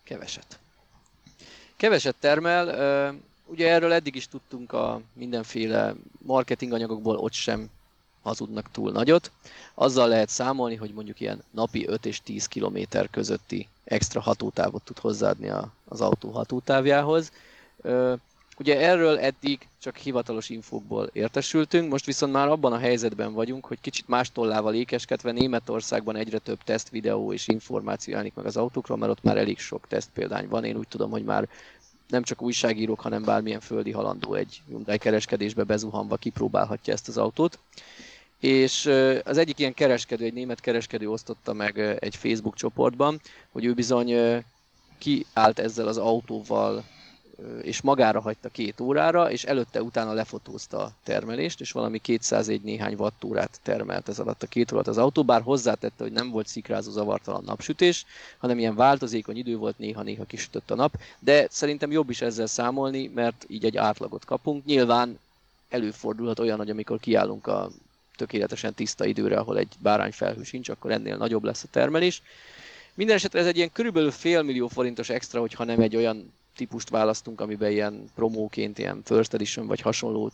Keveset. 0.04 0.60
Keveset 1.76 2.16
termel, 2.20 3.16
ugye 3.46 3.70
erről 3.70 3.94
eddig 3.94 4.16
is 4.16 4.28
tudtunk 4.28 4.74
a 4.74 5.02
mindenféle 5.14 5.94
marketinganyagokból, 6.18 7.16
ott 7.16 7.34
sem 7.34 7.70
hazudnak 8.22 8.72
túl 8.72 8.92
nagyot. 8.92 9.32
Azzal 9.74 10.08
lehet 10.08 10.30
számolni, 10.30 10.76
hogy 10.76 10.94
mondjuk 10.94 11.20
ilyen 11.20 11.44
napi 11.52 11.88
5 11.88 12.06
és 12.06 12.22
10 12.22 12.48
km 12.48 12.78
közötti 13.12 13.68
extra 13.84 14.22
hatótávot 14.22 14.84
tud 14.84 15.00
hozzáadni 15.00 15.52
az 15.86 16.02
autó 16.02 16.30
hatótávjához. 16.30 17.32
Ugye 18.58 18.80
erről 18.80 19.20
eddig 19.20 19.68
csak 19.82 19.98
hivatalos 19.98 20.50
infókból 20.50 21.10
értesültünk, 21.14 21.92
most 21.92 22.06
viszont 22.06 22.32
már 22.32 22.48
abban 22.48 22.74
a 22.74 22.78
helyzetben 22.78 23.34
vagyunk, 23.34 23.66
hogy 23.66 23.78
kicsit 23.82 24.08
más 24.08 24.32
tollával 24.32 24.74
ékeskedve 24.74 25.32
Németországban 25.32 26.16
egyre 26.16 26.38
több 26.38 26.64
teszt 26.64 26.90
videó 26.90 27.34
és 27.34 27.48
információ 27.48 28.12
jelenik 28.12 28.34
meg 28.34 28.46
az 28.46 28.58
autókról, 28.58 28.98
mert 28.98 29.12
ott 29.12 29.24
már 29.24 29.38
elég 29.38 29.60
sok 29.60 29.88
teszt 29.88 30.10
példány 30.14 30.48
van. 30.48 30.64
Én 30.64 30.78
úgy 30.78 30.88
tudom, 30.88 31.12
hogy 31.12 31.24
már 31.24 31.48
nem 32.08 32.24
csak 32.24 32.42
újságírók, 32.42 33.00
hanem 33.00 33.24
bármilyen 33.24 33.60
földi 33.60 33.92
halandó 33.92 34.34
egy 34.34 34.62
Hyundai 34.68 34.98
kereskedésbe 34.98 35.64
bezuhanva 35.64 36.16
kipróbálhatja 36.16 36.94
ezt 36.94 37.08
az 37.08 37.18
autót. 37.18 37.60
És 38.40 38.86
az 39.24 39.38
egyik 39.38 39.60
ilyen 39.60 39.74
kereskedő, 39.74 40.26
egy 40.26 40.34
német 40.34 40.60
kereskedő 40.60 41.10
osztotta 41.10 41.54
meg 41.54 41.80
egy 42.00 42.16
Facebook 42.16 42.56
csoportban, 42.56 43.22
hogy 43.52 43.66
ő 43.66 43.74
bizony 43.74 44.44
kiállt 44.98 45.60
ezzel 45.60 45.88
az 45.88 45.98
autóval 45.98 46.84
és 47.62 47.82
magára 47.82 48.22
hagyta 48.22 48.50
két 48.50 48.80
órára, 48.80 49.32
és 49.32 49.44
előtte-utána 49.44 50.14
lefotózta 50.14 50.78
a 50.78 50.92
termelést, 51.04 51.62
és 51.62 51.72
valami 51.72 52.00
201 52.00 52.62
néhány 52.62 52.94
wattórát 52.94 53.60
termelt 53.64 54.10
ez 54.10 54.20
alatt 54.20 54.44
a 54.44 54.48
két 54.48 54.72
órát 54.72 54.88
az 54.88 54.98
autó, 54.98 55.24
bár 55.24 55.42
hozzátette, 55.42 56.04
hogy 56.04 56.12
nem 56.12 56.30
volt 56.30 56.48
szikrázó 56.48 56.92
zavartalan 56.92 57.44
napsütés, 57.44 58.06
hanem 58.38 58.60
ilyen 58.60 58.76
változékony 58.76 59.38
idő 59.38 59.58
volt, 59.58 59.78
néha-néha 59.78 60.26
kisütött 60.26 60.72
a 60.72 60.76
nap, 60.76 60.98
de 61.20 61.48
szerintem 61.50 61.92
jobb 61.92 62.10
is 62.10 62.22
ezzel 62.22 62.48
számolni, 62.48 63.12
mert 63.16 63.46
így 63.48 63.66
egy 63.66 63.78
átlagot 63.78 64.26
kapunk. 64.26 64.66
Nyilván 64.66 65.20
előfordulhat 65.70 66.40
olyan, 66.40 66.58
hogy 66.58 66.70
amikor 66.70 67.00
kiállunk 67.00 67.48
a 67.48 67.70
tökéletesen 68.16 68.74
tiszta 68.74 69.06
időre, 69.06 69.38
ahol 69.38 69.58
egy 69.58 69.74
bárányfelhő 69.80 70.44
sincs, 70.44 70.70
akkor 70.70 70.92
ennél 70.92 71.18
nagyobb 71.18 71.44
lesz 71.44 71.64
a 71.64 71.68
termelés. 71.72 72.22
Minden 72.94 73.16
esetre 73.16 73.40
ez 73.40 73.46
egy 73.46 73.58
ilyen 73.58 73.72
körülbelül 73.72 74.12
fél 74.12 74.42
millió 74.42 74.68
forintos 74.68 75.10
extra, 75.10 75.40
hogyha 75.40 75.64
nem 75.64 75.80
egy 75.80 75.96
olyan 75.96 76.34
típust 76.56 76.90
választunk, 76.90 77.42
amiben 77.42 77.72
ilyen 77.72 78.12
promóként, 78.16 78.78
ilyen 78.78 79.02
first 79.04 79.34
edition 79.34 79.68
vagy 79.68 79.82
hasonló 79.82 80.32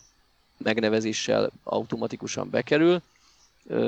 megnevezéssel 0.58 1.52
automatikusan 1.64 2.50
bekerül. 2.50 3.02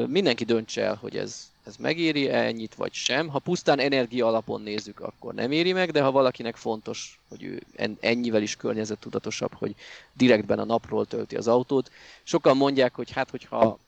Mindenki 0.07 0.43
döntse 0.43 0.81
el, 0.81 0.95
hogy 0.95 1.17
ez, 1.17 1.51
ez 1.63 1.75
megéri 1.77 2.29
-e 2.29 2.45
ennyit 2.45 2.75
vagy 2.75 2.93
sem. 2.93 3.27
Ha 3.27 3.39
pusztán 3.39 3.79
energia 3.79 4.27
alapon 4.27 4.61
nézzük, 4.61 4.99
akkor 4.99 5.33
nem 5.33 5.51
éri 5.51 5.73
meg, 5.73 5.91
de 5.91 6.01
ha 6.01 6.11
valakinek 6.11 6.55
fontos, 6.55 7.19
hogy 7.29 7.43
ő 7.43 7.61
ennyivel 7.99 8.41
is 8.41 8.55
környezettudatosabb, 8.55 9.53
hogy 9.53 9.75
direktben 10.13 10.59
a 10.59 10.65
napról 10.65 11.05
tölti 11.05 11.35
az 11.35 11.47
autót. 11.47 11.91
Sokan 12.23 12.57
mondják, 12.57 12.95
hogy 12.95 13.11
hát, 13.11 13.29
hogyha 13.29 13.79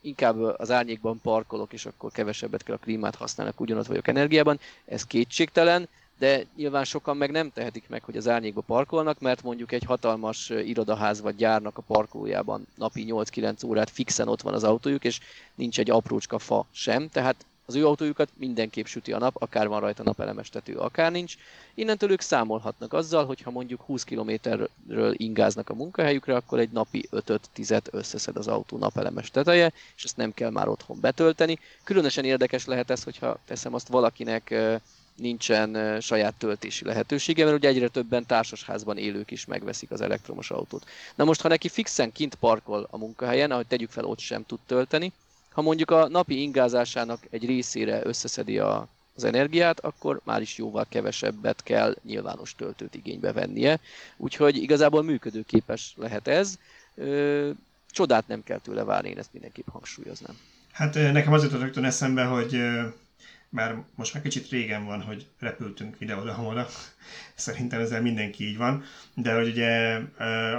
inkább 0.00 0.40
az 0.40 0.70
árnyékban 0.70 1.20
parkolok, 1.20 1.72
és 1.72 1.86
akkor 1.86 2.12
kevesebbet 2.12 2.62
kell 2.62 2.74
a 2.74 2.78
klímát 2.78 3.14
használni, 3.14 3.52
ugyanott 3.56 3.86
vagyok 3.86 4.08
energiában. 4.08 4.60
Ez 4.84 5.04
kétségtelen, 5.04 5.88
de 6.22 6.44
nyilván 6.56 6.84
sokan 6.84 7.16
meg 7.16 7.30
nem 7.30 7.50
tehetik 7.52 7.88
meg, 7.88 8.02
hogy 8.04 8.16
az 8.16 8.28
árnyékba 8.28 8.60
parkolnak, 8.60 9.20
mert 9.20 9.42
mondjuk 9.42 9.72
egy 9.72 9.84
hatalmas 9.84 10.50
irodaház 10.50 11.20
vagy 11.20 11.36
gyárnak 11.36 11.78
a 11.78 11.82
parkolójában 11.82 12.66
napi 12.74 13.06
8-9 13.08 13.66
órát 13.66 13.90
fixen 13.90 14.28
ott 14.28 14.42
van 14.42 14.54
az 14.54 14.64
autójuk, 14.64 15.04
és 15.04 15.20
nincs 15.54 15.78
egy 15.78 15.90
aprócska 15.90 16.38
fa 16.38 16.66
sem, 16.70 17.08
tehát 17.08 17.44
az 17.66 17.74
ő 17.74 17.86
autójukat 17.86 18.28
mindenképp 18.36 18.86
süti 18.86 19.12
a 19.12 19.18
nap, 19.18 19.42
akár 19.42 19.68
van 19.68 19.80
rajta 19.80 20.02
napelemestető, 20.02 20.76
akár 20.76 21.12
nincs. 21.12 21.34
Innentől 21.74 22.10
ők 22.10 22.20
számolhatnak 22.20 22.92
azzal, 22.92 23.24
hogy 23.24 23.40
ha 23.40 23.50
mondjuk 23.50 23.80
20 23.80 24.04
kilométerről 24.04 25.14
ingáznak 25.16 25.70
a 25.70 25.74
munkahelyükre, 25.74 26.34
akkor 26.34 26.58
egy 26.58 26.70
napi 26.70 27.08
5-10-et 27.12 27.86
összeszed 27.90 28.36
az 28.36 28.48
autó 28.48 28.78
napelemes 28.78 29.30
teteje, 29.30 29.72
és 29.96 30.04
ezt 30.04 30.16
nem 30.16 30.34
kell 30.34 30.50
már 30.50 30.68
otthon 30.68 31.00
betölteni. 31.00 31.58
Különösen 31.84 32.24
érdekes 32.24 32.66
lehet 32.66 32.90
ez, 32.90 33.02
hogyha 33.02 33.38
teszem 33.46 33.74
azt 33.74 33.88
valakinek 33.88 34.54
nincsen 35.16 36.00
saját 36.00 36.34
töltési 36.34 36.84
lehetősége, 36.84 37.44
mert 37.44 37.56
ugye 37.56 37.68
egyre 37.68 37.88
többen 37.88 38.26
társasházban 38.26 38.98
élők 38.98 39.30
is 39.30 39.44
megveszik 39.44 39.90
az 39.90 40.00
elektromos 40.00 40.50
autót. 40.50 40.84
Na 41.14 41.24
most, 41.24 41.40
ha 41.40 41.48
neki 41.48 41.68
fixen 41.68 42.12
kint 42.12 42.34
parkol 42.34 42.88
a 42.90 42.98
munkahelyen, 42.98 43.50
ahogy 43.50 43.66
tegyük 43.66 43.90
fel, 43.90 44.04
ott 44.04 44.18
sem 44.18 44.44
tud 44.46 44.58
tölteni, 44.66 45.12
ha 45.52 45.62
mondjuk 45.62 45.90
a 45.90 46.08
napi 46.08 46.40
ingázásának 46.40 47.26
egy 47.30 47.46
részére 47.46 48.00
összeszedi 48.04 48.58
a, 48.58 48.88
az 49.16 49.24
energiát, 49.24 49.80
akkor 49.80 50.20
már 50.24 50.40
is 50.40 50.58
jóval 50.58 50.86
kevesebbet 50.88 51.62
kell 51.62 51.96
nyilvános 52.04 52.54
töltőt 52.54 52.94
igénybe 52.94 53.32
vennie. 53.32 53.78
Úgyhogy 54.16 54.56
igazából 54.56 55.02
működőképes 55.02 55.94
lehet 55.96 56.28
ez. 56.28 56.58
Csodát 57.90 58.28
nem 58.28 58.42
kell 58.44 58.58
tőle 58.58 58.84
várni, 58.84 59.08
én 59.08 59.18
ezt 59.18 59.32
mindenképp 59.32 59.68
hangsúlyoznám. 59.68 60.36
Hát 60.72 60.94
nekem 60.94 61.32
az 61.32 61.42
jutott 61.42 61.60
rögtön 61.60 61.84
eszembe, 61.84 62.24
hogy 62.24 62.60
bár 63.54 63.84
most 63.94 64.14
már 64.14 64.22
kicsit 64.22 64.48
régen 64.48 64.84
van, 64.84 65.02
hogy 65.02 65.26
repültünk 65.38 65.96
ide-oda-oda, 65.98 66.66
szerintem 67.34 67.80
ezzel 67.80 68.02
mindenki 68.02 68.48
így 68.48 68.56
van, 68.56 68.84
de 69.14 69.34
hogy 69.34 69.48
ugye 69.48 70.00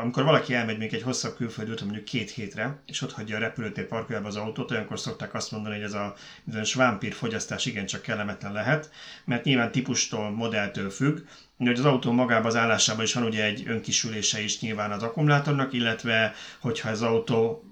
amikor 0.02 0.24
valaki 0.24 0.54
elmegy 0.54 0.78
még 0.78 0.94
egy 0.94 1.02
hosszabb 1.02 1.36
külföldi 1.36 1.72
úton, 1.72 1.86
mondjuk 1.86 2.06
két 2.06 2.30
hétre, 2.30 2.82
és 2.86 3.02
ott 3.02 3.12
hagyja 3.12 3.36
a 3.36 3.40
repülőtér 3.40 3.88
parkoljába 3.88 4.28
az 4.28 4.36
autót, 4.36 4.72
olyankor 4.72 5.00
szokták 5.00 5.34
azt 5.34 5.52
mondani, 5.52 5.76
hogy 5.76 5.84
ez 5.84 5.94
a 5.94 6.16
bizonyos 6.44 6.74
vámpír 6.74 7.14
fogyasztás 7.14 7.66
igencsak 7.66 8.02
kellemetlen 8.02 8.52
lehet, 8.52 8.92
mert 9.26 9.44
nyilván 9.44 9.72
típustól, 9.72 10.30
modelltől 10.32 10.90
függ, 10.90 11.20
hogy 11.58 11.80
az 11.80 11.86
autó 11.86 12.12
magában 12.12 12.46
az 12.46 12.56
állásában 12.56 13.04
is 13.04 13.14
van 13.14 13.24
ugye 13.24 13.44
egy 13.44 13.64
önkisülése 13.68 14.42
is 14.42 14.60
nyilván 14.60 14.92
az 14.92 15.04
akkumulátornak, 15.04 15.74
illetve 15.74 16.34
hogyha 16.60 16.90
az 16.90 17.02
autó 17.02 17.64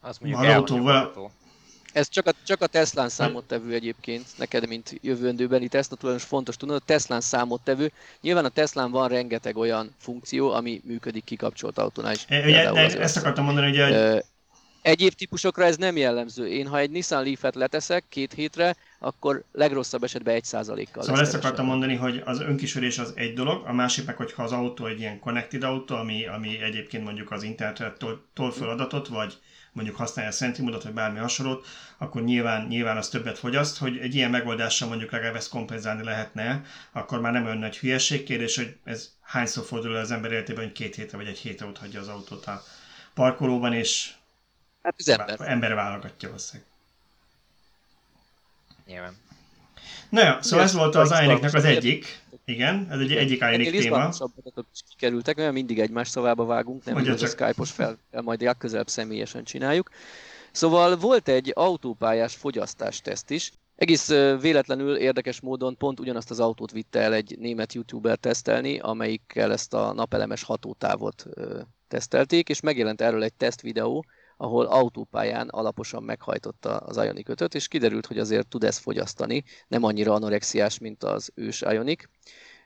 az 0.00 0.18
mondjuk 0.18 0.42
az 0.42 0.48
autó, 0.48 1.30
ez 1.92 2.08
csak 2.08 2.26
a, 2.26 2.32
csak 2.46 2.62
a 2.62 2.66
Teslán 2.66 3.08
számottevő 3.08 3.74
egyébként, 3.74 4.26
neked, 4.36 4.68
mint 4.68 4.98
jövőendőbeni 5.00 5.68
Tesla 5.68 5.96
tulajdonos 5.96 6.28
fontos 6.28 6.56
tudnod, 6.56 6.76
a 6.76 6.84
Teslán 6.84 7.20
számottevő. 7.20 7.92
Nyilván 8.20 8.44
a 8.44 8.48
Teslán 8.48 8.90
van 8.90 9.08
rengeteg 9.08 9.56
olyan 9.56 9.94
funkció, 9.98 10.50
ami 10.50 10.80
működik 10.84 11.24
kikapcsolt 11.24 11.78
autónál 11.78 12.12
is. 12.12 12.24
E, 12.28 12.44
ugye, 12.44 13.00
ezt 13.00 13.16
akartam 13.16 13.44
mondani, 13.44 13.78
hogy... 13.78 14.22
Egyéb 14.82 15.12
típusokra 15.12 15.64
ez 15.64 15.76
nem 15.76 15.96
jellemző. 15.96 16.48
Én 16.48 16.66
ha 16.66 16.78
egy 16.78 16.90
Nissan 16.90 17.22
Leaf-et 17.22 17.54
leteszek 17.54 18.04
két 18.08 18.32
hétre, 18.32 18.76
akkor 18.98 19.44
legrosszabb 19.52 20.02
esetben 20.02 20.34
egy 20.34 20.44
százalékkal 20.44 21.02
Szóval 21.02 21.20
ezt 21.20 21.34
akartam 21.34 21.66
mondani, 21.66 21.94
hogy 21.94 22.22
az 22.24 22.40
önkismerés 22.40 22.98
az 22.98 23.12
egy 23.14 23.34
dolog, 23.34 23.66
a 23.66 23.72
másik 23.72 24.06
meg, 24.06 24.16
hogyha 24.16 24.42
az 24.42 24.52
autó 24.52 24.86
egy 24.86 25.00
ilyen 25.00 25.20
connected 25.20 25.62
autó, 25.62 25.96
ami, 25.96 26.26
ami 26.26 26.62
egyébként 26.62 27.04
mondjuk 27.04 27.30
az 27.30 27.42
internettől 27.42 28.50
föl 28.52 28.68
adatot, 28.68 29.08
vagy 29.08 29.38
mondjuk 29.72 29.96
használja 29.96 30.30
a 30.30 30.34
Sentimodot, 30.34 30.82
vagy 30.82 30.92
bármi 30.92 31.18
hasonlót, 31.18 31.66
akkor 31.98 32.22
nyilván, 32.22 32.66
nyilván 32.66 32.96
az 32.96 33.08
többet 33.08 33.38
fogyaszt, 33.38 33.78
hogy 33.78 33.98
egy 33.98 34.14
ilyen 34.14 34.30
megoldással 34.30 34.88
mondjuk 34.88 35.10
legalább 35.10 35.36
ezt 35.36 35.48
kompenzálni 35.48 36.04
lehetne, 36.04 36.64
akkor 36.92 37.20
már 37.20 37.32
nem 37.32 37.44
olyan 37.44 37.58
nagy 37.58 37.78
hülyeség 37.78 38.24
kérdés, 38.24 38.56
hogy 38.56 38.76
ez 38.84 39.12
hányszor 39.20 39.64
fordul 39.64 39.96
az 39.96 40.10
ember 40.10 40.32
életében, 40.32 40.64
hogy 40.64 40.72
két 40.72 40.94
hétre 40.94 41.16
vagy 41.16 41.26
egy 41.26 41.38
hétre 41.38 41.66
ott 41.66 41.78
hagyja 41.78 42.00
az 42.00 42.08
autót 42.08 42.46
a 42.46 42.62
parkolóban, 43.14 43.72
és 43.72 44.12
hát 44.82 44.94
az 44.98 45.08
ember. 45.08 45.40
ember 45.40 45.74
válogatja 45.74 46.28
valószínűleg. 46.28 46.68
Nyilván. 48.86 49.27
Na 50.10 50.24
jó, 50.24 50.32
szóval 50.40 50.64
ez 50.64 50.74
volt 50.74 50.94
az 50.94 51.14
Ionic-nek 51.22 51.54
az 51.54 51.64
egyik. 51.64 52.20
Igen, 52.44 52.86
ez 52.90 52.98
egy 52.98 53.12
egyik 53.12 53.40
Ionic 53.40 53.70
téma. 53.70 54.08
is 54.72 54.80
kikerültek, 54.88 55.36
mert 55.36 55.52
mindig 55.52 55.78
egymás 55.78 56.08
szavába 56.08 56.44
vágunk, 56.44 56.84
nem 56.84 56.94
hogy 56.94 57.08
a 57.08 57.16
Skype-os 57.16 57.70
fel, 57.70 57.98
majd 58.10 58.42
legközelebb 58.42 58.88
személyesen 58.88 59.44
csináljuk. 59.44 59.90
Szóval 60.52 60.96
volt 60.96 61.28
egy 61.28 61.52
autópályás 61.54 62.34
fogyasztásteszt 62.34 63.30
is, 63.30 63.52
egész 63.76 64.08
véletlenül, 64.40 64.96
érdekes 64.96 65.40
módon 65.40 65.76
pont 65.76 66.00
ugyanazt 66.00 66.30
az 66.30 66.40
autót 66.40 66.70
vitte 66.70 67.00
el 67.00 67.14
egy 67.14 67.36
német 67.38 67.72
youtuber 67.72 68.16
tesztelni, 68.16 68.78
amelyikkel 68.78 69.52
ezt 69.52 69.74
a 69.74 69.92
napelemes 69.92 70.42
hatótávot 70.42 71.26
tesztelték, 71.88 72.48
és 72.48 72.60
megjelent 72.60 73.00
erről 73.00 73.22
egy 73.22 73.34
teszt 73.34 73.60
videó, 73.60 74.04
ahol 74.40 74.66
autópályán 74.66 75.48
alaposan 75.48 76.02
meghajtotta 76.02 76.76
az 76.76 76.96
Ionic 76.96 77.28
5 77.28 77.54
és 77.54 77.68
kiderült, 77.68 78.06
hogy 78.06 78.18
azért 78.18 78.48
tud 78.48 78.64
ezt 78.64 78.78
fogyasztani, 78.78 79.44
nem 79.68 79.82
annyira 79.82 80.12
anorexiás, 80.12 80.78
mint 80.78 81.04
az 81.04 81.30
ős 81.34 81.60
Ionic. 81.60 82.04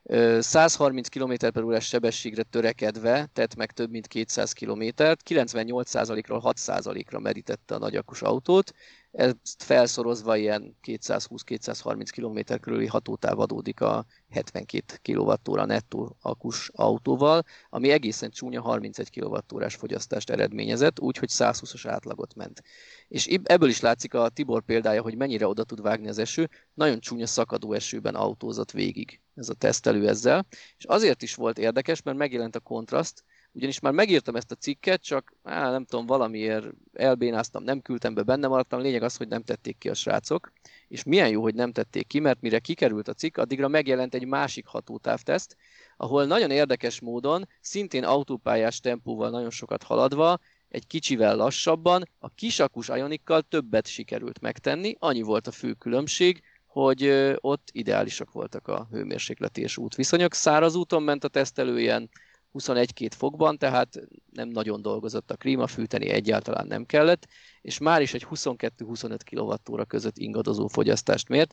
130 0.04 1.08
km 1.08 1.32
per 1.52 1.62
órás 1.62 1.86
sebességre 1.86 2.42
törekedve 2.42 3.26
tett 3.32 3.54
meg 3.54 3.72
több 3.72 3.90
mint 3.90 4.06
200 4.06 4.52
km-t, 4.52 5.00
98%-ról 5.28 6.42
6%-ra 6.44 7.18
merítette 7.18 7.74
a 7.74 7.78
nagyakus 7.78 8.22
autót, 8.22 8.72
ezt 9.12 9.62
felszorozva 9.62 10.36
ilyen 10.36 10.76
220-230 10.82 12.08
km 12.14 12.54
körüli 12.60 12.86
hatótáv 12.86 13.40
adódik 13.40 13.80
a 13.80 14.06
72 14.30 14.94
kWh 15.02 15.66
nettó 15.66 16.16
akus 16.20 16.70
autóval, 16.74 17.44
ami 17.70 17.90
egészen 17.90 18.30
csúnya 18.30 18.60
31 18.60 19.20
kWh 19.20 19.68
fogyasztást 19.68 20.30
eredményezett, 20.30 21.00
úgyhogy 21.00 21.28
120-as 21.32 21.82
átlagot 21.86 22.34
ment. 22.34 22.62
És 23.08 23.26
ebből 23.26 23.68
is 23.68 23.80
látszik 23.80 24.14
a 24.14 24.28
Tibor 24.28 24.62
példája, 24.62 25.02
hogy 25.02 25.16
mennyire 25.16 25.46
oda 25.46 25.64
tud 25.64 25.82
vágni 25.82 26.08
az 26.08 26.18
eső, 26.18 26.48
nagyon 26.74 27.00
csúnya 27.00 27.26
szakadó 27.26 27.72
esőben 27.72 28.14
autózott 28.14 28.70
végig 28.70 29.21
ez 29.34 29.48
a 29.48 29.54
tesztelő 29.54 30.08
ezzel, 30.08 30.46
és 30.76 30.84
azért 30.84 31.22
is 31.22 31.34
volt 31.34 31.58
érdekes, 31.58 32.02
mert 32.02 32.16
megjelent 32.16 32.56
a 32.56 32.60
kontraszt, 32.60 33.24
ugyanis 33.52 33.80
már 33.80 33.92
megírtam 33.92 34.36
ezt 34.36 34.50
a 34.50 34.54
cikket, 34.54 35.02
csak 35.02 35.34
á, 35.42 35.70
nem 35.70 35.84
tudom, 35.84 36.06
valamiért 36.06 36.66
elbénáztam, 36.92 37.64
nem 37.64 37.80
küldtem 37.80 38.14
be, 38.14 38.22
benne 38.22 38.48
maradtam, 38.48 38.80
lényeg 38.80 39.02
az, 39.02 39.16
hogy 39.16 39.28
nem 39.28 39.42
tették 39.42 39.78
ki 39.78 39.88
a 39.88 39.94
srácok, 39.94 40.52
és 40.88 41.02
milyen 41.02 41.28
jó, 41.28 41.42
hogy 41.42 41.54
nem 41.54 41.72
tették 41.72 42.06
ki, 42.06 42.20
mert 42.20 42.40
mire 42.40 42.58
kikerült 42.58 43.08
a 43.08 43.14
cikk, 43.14 43.36
addigra 43.36 43.68
megjelent 43.68 44.14
egy 44.14 44.26
másik 44.26 44.66
hatótávteszt, 44.66 45.56
ahol 45.96 46.24
nagyon 46.24 46.50
érdekes 46.50 47.00
módon, 47.00 47.48
szintén 47.60 48.04
autópályás 48.04 48.80
tempóval 48.80 49.30
nagyon 49.30 49.50
sokat 49.50 49.82
haladva, 49.82 50.38
egy 50.68 50.86
kicsivel 50.86 51.36
lassabban, 51.36 52.08
a 52.18 52.28
kisakus 52.28 52.88
Ionikkal 52.88 53.42
többet 53.42 53.86
sikerült 53.86 54.40
megtenni, 54.40 54.96
annyi 54.98 55.22
volt 55.22 55.46
a 55.46 55.50
fő 55.50 55.72
különbség, 55.72 56.42
hogy 56.72 57.34
ott 57.40 57.68
ideálisak 57.72 58.32
voltak 58.32 58.68
a 58.68 58.88
hőmérsékleti 58.90 59.60
és 59.60 59.76
útviszonyok. 59.76 60.34
Száraz 60.34 60.74
úton 60.74 61.02
ment 61.02 61.24
a 61.24 61.28
tesztelő 61.28 61.80
ilyen 61.80 62.10
21-2 62.54 63.10
fokban, 63.16 63.58
tehát 63.58 64.00
nem 64.32 64.48
nagyon 64.48 64.82
dolgozott 64.82 65.30
a 65.30 65.36
klíma, 65.36 65.66
fűteni 65.66 66.08
egyáltalán 66.08 66.66
nem 66.66 66.84
kellett, 66.84 67.26
és 67.60 67.78
már 67.78 68.02
is 68.02 68.14
egy 68.14 68.26
22-25 68.30 69.18
kWh 69.30 69.86
között 69.86 70.18
ingadozó 70.18 70.66
fogyasztást 70.66 71.28
mért. 71.28 71.52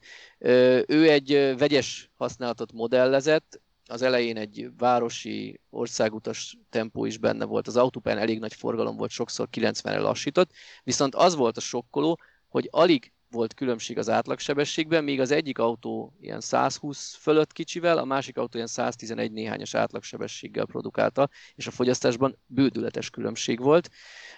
Ő 0.87 1.09
egy 1.09 1.55
vegyes 1.57 2.11
használatot 2.15 2.71
modellezett, 2.71 3.61
az 3.85 4.01
elején 4.01 4.37
egy 4.37 4.69
városi 4.77 5.59
országutas 5.69 6.57
tempó 6.69 7.05
is 7.05 7.17
benne 7.17 7.45
volt, 7.45 7.67
az 7.67 7.77
autópályán 7.77 8.21
elég 8.21 8.39
nagy 8.39 8.53
forgalom 8.53 8.97
volt, 8.97 9.11
sokszor 9.11 9.47
90-re 9.51 9.99
lassított, 9.99 10.51
viszont 10.83 11.15
az 11.15 11.35
volt 11.35 11.57
a 11.57 11.61
sokkoló, 11.61 12.19
hogy 12.47 12.67
alig 12.71 13.13
volt 13.31 13.53
különbség 13.53 13.97
az 13.97 14.09
átlagsebességben, 14.09 15.03
míg 15.03 15.19
az 15.19 15.31
egyik 15.31 15.59
autó 15.59 16.13
ilyen 16.21 16.41
120 16.41 17.15
fölött 17.15 17.51
kicsivel, 17.51 17.97
a 17.97 18.05
másik 18.05 18.37
autó 18.37 18.51
ilyen 18.53 18.67
111 18.67 19.31
néhányas 19.31 19.73
átlagsebességgel 19.73 20.65
produkálta, 20.65 21.29
és 21.55 21.67
a 21.67 21.71
fogyasztásban 21.71 22.37
bődületes 22.45 23.09
különbség 23.09 23.59
volt. 23.59 23.89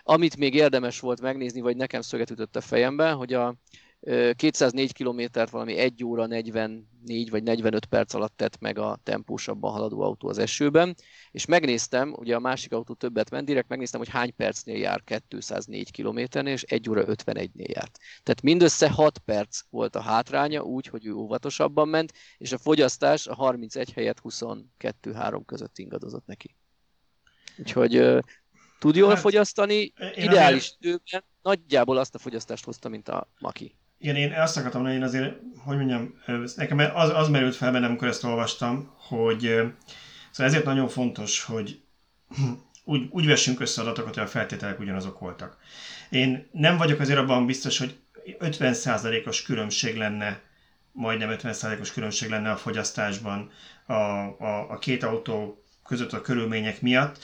Amit 0.04 0.38
még 0.38 0.54
érdemes 0.54 1.00
volt 1.00 1.22
megnézni, 1.22 1.62
vagy 1.62 1.76
nekem 1.76 2.02
szöget 2.02 2.30
ütött 2.30 2.56
a 2.56 2.62
fejembe, 2.62 3.12
hogy 3.12 3.34
a 3.34 3.56
204 4.36 4.94
kilométert 4.94 5.50
valami 5.50 5.78
1 5.78 6.04
óra 6.04 6.26
44 6.26 7.30
vagy 7.30 7.44
45 7.44 7.86
perc 7.86 8.14
alatt 8.14 8.38
tett 8.38 8.60
meg 8.60 8.78
a 8.78 9.00
tempósabban 9.04 9.72
haladó 9.72 10.02
autó 10.02 10.28
az 10.28 10.38
esőben, 10.38 10.96
és 11.32 11.46
megnéztem, 11.46 12.14
ugye 12.18 12.36
a 12.36 12.40
másik 12.40 12.74
autó 12.74 12.94
többet 12.94 13.30
ment, 13.30 13.46
direkt 13.46 13.70
megnéztem, 13.70 14.00
hogy 14.00 14.10
hány 14.10 14.36
percnél 14.36 14.78
jár 14.78 15.04
204 15.28 15.92
kilométernél, 15.92 16.54
és 16.54 16.64
1 16.64 16.90
óra 16.90 17.06
51-nél 17.06 17.70
járt. 17.70 17.98
Tehát 18.24 18.42
mindössze 18.42 18.90
6 18.90 19.18
perc 19.18 19.62
volt 19.70 19.96
a 19.96 20.02
hátránya, 20.02 20.62
úgy, 20.62 20.88
hogy 20.88 21.06
ő 21.06 21.14
óvatosabban 21.14 21.88
ment, 21.88 22.14
és 22.38 22.52
a 22.52 22.58
fogyasztás 22.58 23.28
a 23.28 23.36
31 23.36 23.92
helyett 23.92 24.22
22-3 24.24 25.42
között 25.46 25.78
ingadozott 25.78 26.26
neki. 26.26 26.56
Úgyhogy 27.58 28.24
tud 28.80 28.96
jól 28.96 29.10
hát, 29.10 29.20
fogyasztani, 29.20 29.94
ideális 30.16 30.64
azért... 30.64 30.82
időben 30.82 31.24
nagyjából 31.42 31.98
azt 31.98 32.16
a 32.16 32.20
fogyasztást 32.20 32.66
hozta, 32.66 32.90
mint 32.90 33.10
a 33.10 33.30
Maki. 33.40 33.76
Igen, 34.02 34.16
én 34.16 34.34
azt 34.34 34.58
akartam 34.58 34.84
hogy 34.84 34.94
én 34.94 35.04
azért, 35.04 35.36
hogy 35.58 35.78
mondjam, 35.78 36.14
nekem 36.56 36.80
az, 36.94 37.10
az 37.10 37.30
merült 37.30 37.56
fel 37.56 37.72
bennem, 37.72 37.90
amikor 37.90 38.08
ezt 38.08 38.24
olvastam, 38.24 38.94
hogy 38.98 39.40
szóval 40.32 40.52
ezért 40.52 40.66
nagyon 40.66 40.88
fontos, 40.88 41.44
hogy 41.44 41.82
úgy, 42.84 43.08
úgy 43.10 43.26
vessünk 43.26 43.60
össze 43.60 43.82
adatokat, 43.82 44.14
hogy 44.14 44.24
a 44.24 44.28
feltételek 44.28 44.80
ugyanazok 44.80 45.20
voltak. 45.20 45.58
Én 46.10 46.50
nem 46.52 46.78
vagyok 46.78 47.00
azért 47.00 47.20
abban 47.20 47.46
biztos, 47.46 47.78
hogy 47.78 48.00
50%-os 48.40 49.42
különbség 49.42 49.98
lenne, 49.98 50.42
majdnem 50.92 51.36
50%-os 51.38 51.92
különbség 51.94 52.30
lenne 52.30 52.52
a 52.52 52.58
fogyasztásban 52.58 53.52
a, 53.86 53.94
a, 53.94 54.70
a 54.70 54.78
két 54.78 55.04
autó 55.04 55.64
között 55.88 56.14
a 56.14 56.22
körülmények 56.22 56.82
miatt. 56.82 57.18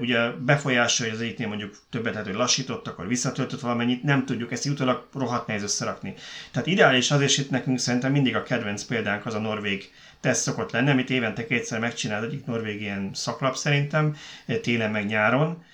Ugye 0.00 0.30
befolyásolja 0.30 1.12
az 1.12 1.20
egyiknél 1.20 1.48
mondjuk 1.48 1.76
többet 1.90 2.12
lehet, 2.12 2.28
hogy 2.28 2.36
lassított, 2.36 2.86
akkor 2.86 3.06
visszatöltött 3.06 3.60
valamennyit, 3.60 4.02
nem 4.02 4.24
tudjuk, 4.24 4.52
ezt 4.52 4.66
utólag 4.66 5.06
rohadt 5.14 5.46
nehéz 5.46 5.62
összerakni. 5.62 6.14
Tehát 6.50 6.68
ideális 6.68 7.10
az, 7.10 7.20
és 7.20 7.38
itt 7.38 7.50
nekünk 7.50 7.78
szerintem 7.78 8.12
mindig 8.12 8.36
a 8.36 8.42
kedvenc 8.42 8.82
példánk 8.82 9.26
az 9.26 9.34
a 9.34 9.38
norvég 9.38 9.92
teszt 10.20 10.42
szokott 10.42 10.72
lenni, 10.72 10.90
amit 10.90 11.10
évente 11.10 11.46
kétszer 11.46 11.80
megcsinál 11.80 12.24
egyik 12.24 12.44
norvég 12.44 12.80
ilyen 12.80 13.10
szaklap 13.14 13.56
szerintem, 13.56 14.16
télen 14.62 14.90
meg 14.90 15.06
nyáron, 15.06 15.64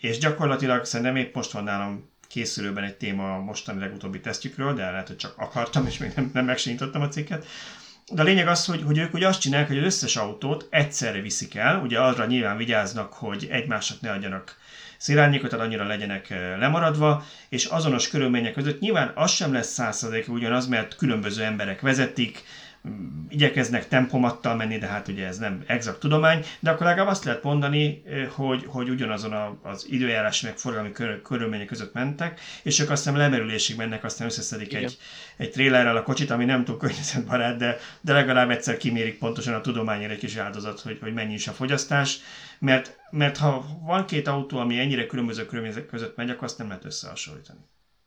és 0.00 0.18
gyakorlatilag 0.18 0.84
szerintem 0.84 1.16
épp 1.16 1.34
most 1.34 1.52
van 1.52 1.64
nálam 1.64 2.08
készülőben 2.28 2.84
egy 2.84 2.96
téma 2.96 3.34
a 3.34 3.38
mostani 3.42 3.80
legutóbbi 3.80 4.20
tesztjükről, 4.20 4.74
de 4.74 4.90
lehet, 4.90 5.06
hogy 5.06 5.16
csak 5.16 5.34
akartam, 5.36 5.86
és 5.86 5.98
még 5.98 6.12
nem, 6.16 6.30
nem 6.34 6.44
megsintottam 6.44 7.02
a 7.02 7.08
cikket. 7.08 7.46
De 8.12 8.22
a 8.22 8.24
lényeg 8.24 8.48
az, 8.48 8.64
hogy, 8.64 8.82
hogy 8.82 8.98
ők 8.98 9.14
ugye 9.14 9.28
azt 9.28 9.40
csinálják, 9.40 9.68
hogy 9.68 9.78
az 9.78 9.84
összes 9.84 10.16
autót 10.16 10.66
egyszerre 10.70 11.20
viszik 11.20 11.54
el, 11.54 11.80
ugye 11.80 11.98
arra 11.98 12.26
nyilván 12.26 12.56
vigyáznak, 12.56 13.12
hogy 13.12 13.48
egymásnak 13.50 14.00
ne 14.00 14.10
adjanak 14.10 14.56
szélárnyékot, 14.96 15.50
tehát 15.50 15.64
annyira 15.64 15.86
legyenek 15.86 16.28
lemaradva, 16.58 17.24
és 17.48 17.64
azonos 17.64 18.08
körülmények 18.08 18.52
között 18.52 18.80
nyilván 18.80 19.12
az 19.14 19.30
sem 19.30 19.52
lesz 19.52 19.72
százszerzékig 19.72 20.32
ugyanaz, 20.32 20.66
mert 20.66 20.96
különböző 20.96 21.42
emberek 21.42 21.80
vezetik, 21.80 22.44
igyekeznek 23.28 23.88
tempomattal 23.88 24.54
menni, 24.54 24.78
de 24.78 24.86
hát 24.86 25.08
ugye 25.08 25.26
ez 25.26 25.38
nem 25.38 25.64
exakt 25.66 26.00
tudomány, 26.00 26.44
de 26.60 26.70
akkor 26.70 26.86
legalább 26.86 27.10
azt 27.10 27.24
lehet 27.24 27.42
mondani, 27.42 28.02
hogy, 28.30 28.64
hogy 28.66 28.88
ugyanazon 28.88 29.32
a, 29.32 29.58
az 29.62 29.86
időjárás 29.88 30.40
meg 30.40 30.56
forgalmi 30.56 30.92
kör, 30.92 31.22
körülmények 31.22 31.66
között 31.66 31.92
mentek, 31.92 32.40
és 32.62 32.80
ők 32.80 32.90
aztán 32.90 33.16
lemerülésig 33.16 33.76
mennek, 33.76 34.04
aztán 34.04 34.26
összeszedik 34.26 34.74
egy, 34.74 34.98
egy 35.36 35.50
trélerrel 35.50 35.96
a 35.96 36.02
kocsit, 36.02 36.30
ami 36.30 36.44
nem 36.44 36.64
túl 36.64 36.76
környezetbarát, 36.76 37.56
de, 37.56 37.78
de 38.00 38.12
legalább 38.12 38.50
egyszer 38.50 38.76
kimérik 38.76 39.18
pontosan 39.18 39.54
a 39.54 39.60
tudományért 39.60 40.10
egy 40.10 40.18
kis 40.18 40.36
áldozat, 40.36 40.80
hogy, 40.80 40.98
hogy 41.00 41.12
mennyi 41.12 41.34
is 41.34 41.48
a 41.48 41.52
fogyasztás, 41.52 42.18
mert, 42.58 42.98
mert 43.10 43.36
ha 43.36 43.64
van 43.82 44.06
két 44.06 44.28
autó, 44.28 44.58
ami 44.58 44.78
ennyire 44.78 45.06
különböző 45.06 45.46
körülmények 45.46 45.86
között 45.86 46.16
megy, 46.16 46.30
akkor 46.30 46.44
azt 46.44 46.58
nem 46.58 46.68
lehet 46.68 46.84
összehasonlítani. 46.84 47.60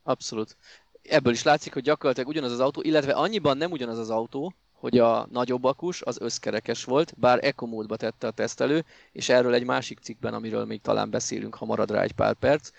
Abszolút. 0.04 0.58
Ebből 1.02 1.34
is 1.34 1.44
látszik, 1.44 1.74
hogy 1.74 1.84
gyakorlatilag 1.84 2.30
ugyanaz 2.30 2.52
az 2.52 2.60
autó, 2.60 2.82
illetve 2.82 3.12
annyiban 3.12 3.58
nem 3.58 3.72
ugyanaz 3.72 3.98
az 3.98 4.10
autó, 4.10 4.54
hogy 4.84 4.98
a 4.98 5.28
nagyobb 5.32 5.64
akus 5.64 6.02
az 6.02 6.22
összkerekes 6.22 6.84
volt, 6.84 7.14
bár 7.18 7.40
Eco 7.46 7.66
módba 7.66 7.96
tette 7.96 8.28
a 8.28 8.32
tesztelő, 8.32 8.86
és 9.12 9.30
erről 9.30 9.54
egy 9.54 9.66
másik 9.66 10.00
cikkben, 10.00 10.34
amiről 10.34 10.66
még 10.66 10.82
talán 10.82 11.10
beszélünk, 11.10 11.56
ha 11.56 11.66
marad 11.66 11.92
rá 11.92 12.02
egy 12.02 12.12
pár 12.12 12.34
perc, 12.34 12.70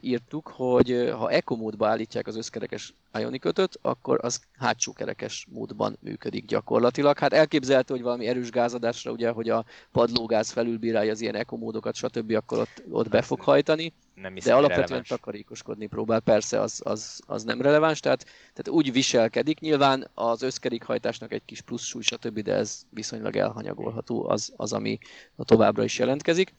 írtuk, 0.00 0.48
hogy 0.48 1.12
ha 1.18 1.30
Eco 1.30 1.56
módba 1.56 1.88
állítják 1.88 2.26
az 2.26 2.36
összkerekes 2.36 2.94
Ionic 3.14 3.44
5 3.44 3.78
akkor 3.82 4.18
az 4.22 4.40
hátsó 4.58 4.92
kerekes 4.92 5.46
módban 5.50 5.96
működik 6.00 6.44
gyakorlatilag. 6.44 7.18
Hát 7.18 7.32
elképzelhető, 7.32 7.94
hogy 7.94 8.02
valami 8.02 8.26
erős 8.26 8.50
gázadásra, 8.50 9.12
ugye, 9.12 9.30
hogy 9.30 9.48
a 9.48 9.64
padlógáz 9.92 10.50
felülbírálja 10.50 11.10
az 11.10 11.20
ilyen 11.20 11.34
Eco 11.34 11.56
módokat, 11.56 11.94
stb. 11.94 12.32
akkor 12.34 12.58
ott, 12.58 12.82
ott 12.90 13.08
be 13.08 13.22
fog 13.22 13.40
hajtani 13.40 13.92
nem 14.14 14.34
de 14.34 14.54
alapvetően 14.54 14.86
releváns. 14.86 15.08
takarékoskodni 15.08 15.86
próbál, 15.86 16.20
persze 16.20 16.60
az, 16.60 16.80
az, 16.84 17.20
az 17.26 17.44
nem 17.44 17.60
releváns, 17.60 18.00
tehát, 18.00 18.22
tehát 18.22 18.68
úgy 18.68 18.92
viselkedik, 18.92 19.60
nyilván 19.60 20.10
az 20.14 20.42
összkerékhajtásnak 20.42 21.32
egy 21.32 21.44
kis 21.44 21.60
plusz 21.60 21.84
súly, 21.84 22.02
stb., 22.02 22.38
de 22.38 22.54
ez 22.54 22.82
viszonylag 22.90 23.36
elhanyagolható, 23.36 24.28
az, 24.28 24.52
az 24.56 24.72
ami 24.72 24.98
a 25.36 25.44
továbbra 25.44 25.84
is 25.84 25.98
jelentkezik. 25.98 26.54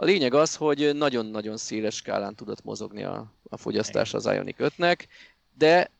A 0.00 0.04
lényeg 0.04 0.34
az, 0.34 0.56
hogy 0.56 0.90
nagyon-nagyon 0.94 1.56
széles 1.56 1.94
skálán 1.94 2.34
tudott 2.34 2.64
mozogni 2.64 3.04
a, 3.04 3.32
a 3.48 3.56
fogyasztás 3.56 4.14
az 4.14 4.26
Ioniq 4.26 4.56
5-nek, 4.58 4.98
de 5.54 5.90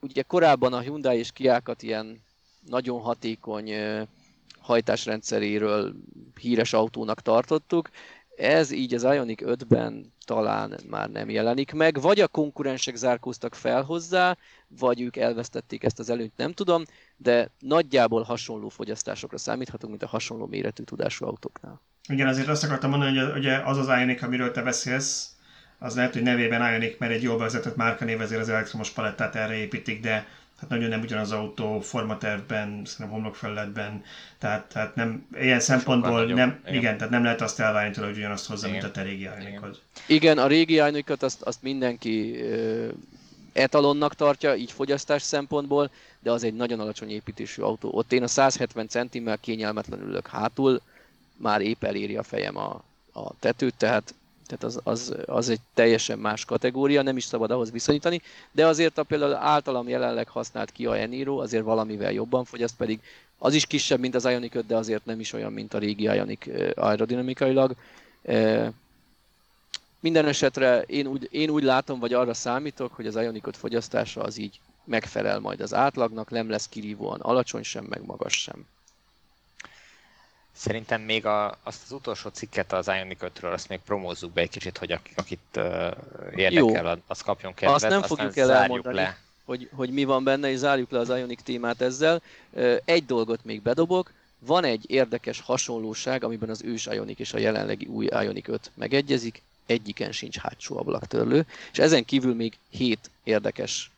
ugye 0.00 0.22
korábban 0.22 0.72
a 0.72 0.80
Hyundai 0.80 1.18
és 1.18 1.32
Kiákat 1.32 1.82
ilyen 1.82 2.22
nagyon 2.66 3.00
hatékony 3.00 3.72
hajtásrendszeréről 4.58 5.94
híres 6.40 6.72
autónak 6.72 7.20
tartottuk, 7.20 7.90
ez 8.36 8.70
így 8.70 8.94
az 8.94 9.02
Ionic 9.02 9.40
5-ben 9.44 10.12
talán 10.24 10.80
már 10.88 11.10
nem 11.10 11.30
jelenik 11.30 11.72
meg, 11.72 12.00
vagy 12.00 12.20
a 12.20 12.28
konkurensek 12.28 12.96
zárkóztak 12.96 13.54
fel 13.54 13.82
hozzá, 13.82 14.36
vagy 14.68 15.00
ők 15.00 15.16
elvesztették 15.16 15.84
ezt 15.84 15.98
az 15.98 16.10
előnyt, 16.10 16.36
nem 16.36 16.52
tudom, 16.52 16.84
de 17.16 17.50
nagyjából 17.58 18.22
hasonló 18.22 18.68
fogyasztásokra 18.68 19.38
számíthatunk, 19.38 19.90
mint 19.90 20.02
a 20.02 20.08
hasonló 20.08 20.46
méretű 20.46 20.82
tudású 20.82 21.26
autóknál. 21.26 21.80
Igen, 22.08 22.26
azért 22.26 22.48
azt 22.48 22.64
akartam 22.64 22.90
mondani, 22.90 23.18
hogy 23.18 23.38
ugye 23.38 23.56
az 23.56 23.78
az 23.78 23.86
Ionic, 23.86 24.22
amiről 24.22 24.52
te 24.52 24.62
beszélsz, 24.62 25.28
az 25.78 25.94
lehet, 25.94 26.12
hogy 26.12 26.22
nevében 26.22 26.72
Ionic, 26.72 26.98
mert 26.98 27.12
egy 27.12 27.22
jól 27.22 27.38
vezetett 27.38 27.76
márkanév, 27.76 28.20
ezért 28.20 28.40
az 28.40 28.48
elektromos 28.48 28.90
palettát 28.90 29.34
erre 29.34 29.54
építik, 29.54 30.00
de 30.00 30.26
hát 30.60 30.68
nagyon 30.68 30.88
nem 30.88 31.00
ugyanaz 31.00 31.32
az 31.32 31.38
autó 31.38 31.80
formatervben, 31.80 32.82
szerintem 32.84 33.14
homlokfelületben, 33.14 34.02
tehát, 34.38 34.64
tehát 34.72 34.94
nem, 34.94 35.26
ilyen 35.40 35.60
szempontból 35.60 36.24
nem, 36.24 36.32
igen. 36.32 36.60
igen. 36.74 36.96
tehát 36.96 37.12
nem 37.12 37.22
lehet 37.22 37.40
azt 37.40 37.60
elvárni 37.60 37.92
tőle, 37.92 38.06
hogy 38.06 38.16
ugyanazt 38.16 38.46
hozzá, 38.46 38.68
igen. 38.68 38.80
mint 38.80 38.90
a 38.90 38.94
te 39.00 39.02
régi 39.02 39.22
Ioniqhoz. 39.22 39.80
Igen, 40.06 40.38
a 40.38 40.46
régi 40.46 40.74
Ioniqot 40.74 41.22
azt, 41.22 41.42
azt 41.42 41.62
mindenki 41.62 42.40
ö, 42.42 42.88
etalonnak 43.52 44.14
tartja, 44.14 44.54
így 44.54 44.72
fogyasztás 44.72 45.22
szempontból, 45.22 45.90
de 46.20 46.30
az 46.30 46.44
egy 46.44 46.54
nagyon 46.54 46.80
alacsony 46.80 47.10
építésű 47.10 47.62
autó. 47.62 47.90
Ott 47.92 48.12
én 48.12 48.22
a 48.22 48.26
170 48.26 48.88
centimmel 48.88 49.38
kényelmetlenül 49.38 50.08
ülök 50.08 50.26
hátul, 50.26 50.80
már 51.36 51.60
épp 51.60 51.84
eléri 51.84 52.16
a 52.16 52.22
fejem 52.22 52.56
a, 52.56 52.82
a 53.12 53.38
tetőt, 53.38 53.74
tehát 53.74 54.14
tehát 54.46 54.64
az, 54.64 54.80
az, 54.82 55.14
az 55.26 55.48
egy 55.48 55.60
teljesen 55.74 56.18
más 56.18 56.44
kategória, 56.44 57.02
nem 57.02 57.16
is 57.16 57.24
szabad 57.24 57.50
ahhoz 57.50 57.70
viszonyítani, 57.70 58.22
de 58.52 58.66
azért 58.66 58.98
a 58.98 59.02
például 59.02 59.34
általam 59.34 59.88
jelenleg 59.88 60.28
használt 60.28 60.72
Kia 60.72 60.96
Eniro 60.96 61.38
azért 61.38 61.64
valamivel 61.64 62.12
jobban 62.12 62.44
fogyaszt, 62.44 62.76
pedig 62.76 63.00
az 63.38 63.54
is 63.54 63.66
kisebb, 63.66 64.00
mint 64.00 64.14
az 64.14 64.24
Ioniq 64.24 64.58
5, 64.58 64.66
de 64.66 64.76
azért 64.76 65.04
nem 65.04 65.20
is 65.20 65.32
olyan, 65.32 65.52
mint 65.52 65.74
a 65.74 65.78
régi 65.78 66.02
Ioniq 66.02 66.72
aerodinamikailag. 66.74 67.74
Minden 70.00 70.26
esetre 70.26 70.82
én 70.82 71.06
úgy, 71.06 71.28
én 71.30 71.50
úgy 71.50 71.62
látom, 71.62 71.98
vagy 71.98 72.12
arra 72.12 72.34
számítok, 72.34 72.92
hogy 72.92 73.06
az 73.06 73.16
Ioniq 73.16 73.48
5 73.48 73.56
fogyasztása 73.56 74.22
az 74.22 74.38
így 74.38 74.60
megfelel 74.84 75.38
majd 75.38 75.60
az 75.60 75.74
átlagnak, 75.74 76.30
nem 76.30 76.50
lesz 76.50 76.68
kirívóan 76.68 77.20
alacsony 77.20 77.62
sem, 77.62 77.84
meg 77.84 78.04
magas 78.04 78.42
sem. 78.42 78.66
Szerintem 80.56 81.00
még 81.00 81.26
a, 81.26 81.58
azt 81.62 81.82
az 81.84 81.92
utolsó 81.92 82.28
cikket 82.28 82.72
az 82.72 82.88
Ionic 82.88 83.18
5-ről, 83.20 83.52
azt 83.52 83.68
még 83.68 83.80
promózzuk 83.84 84.32
be 84.32 84.40
egy 84.40 84.50
kicsit, 84.50 84.78
hogy 84.78 84.92
akit, 84.92 85.18
akit 85.18 85.56
uh, 85.56 85.64
érdekel, 86.36 86.84
Jó. 86.84 87.02
az 87.06 87.20
kapjon 87.20 87.54
kedvet. 87.54 87.74
Azt 87.74 87.88
nem 87.88 88.02
fogjuk 88.02 88.36
el 88.36 88.52
elmondani, 88.52 88.94
le. 88.94 89.18
Hogy, 89.44 89.68
hogy 89.72 89.90
mi 89.90 90.04
van 90.04 90.24
benne, 90.24 90.50
és 90.50 90.58
zárjuk 90.58 90.90
le 90.90 90.98
az 90.98 91.08
Ionic 91.08 91.42
témát 91.42 91.80
ezzel. 91.80 92.22
Egy 92.84 93.06
dolgot 93.06 93.44
még 93.44 93.62
bedobok, 93.62 94.12
van 94.38 94.64
egy 94.64 94.90
érdekes 94.90 95.40
hasonlóság, 95.40 96.24
amiben 96.24 96.48
az 96.48 96.62
ős 96.62 96.86
Ionic 96.86 97.18
és 97.18 97.32
a 97.32 97.38
jelenlegi 97.38 97.86
új 97.86 98.08
Ionic 98.10 98.48
5 98.48 98.70
megegyezik, 98.74 99.42
egyiken 99.66 100.12
sincs 100.12 100.38
hátsó 100.38 100.78
ablaktörlő, 100.78 101.46
és 101.72 101.78
ezen 101.78 102.04
kívül 102.04 102.34
még 102.34 102.58
hét 102.70 103.10
érdekes 103.22 103.90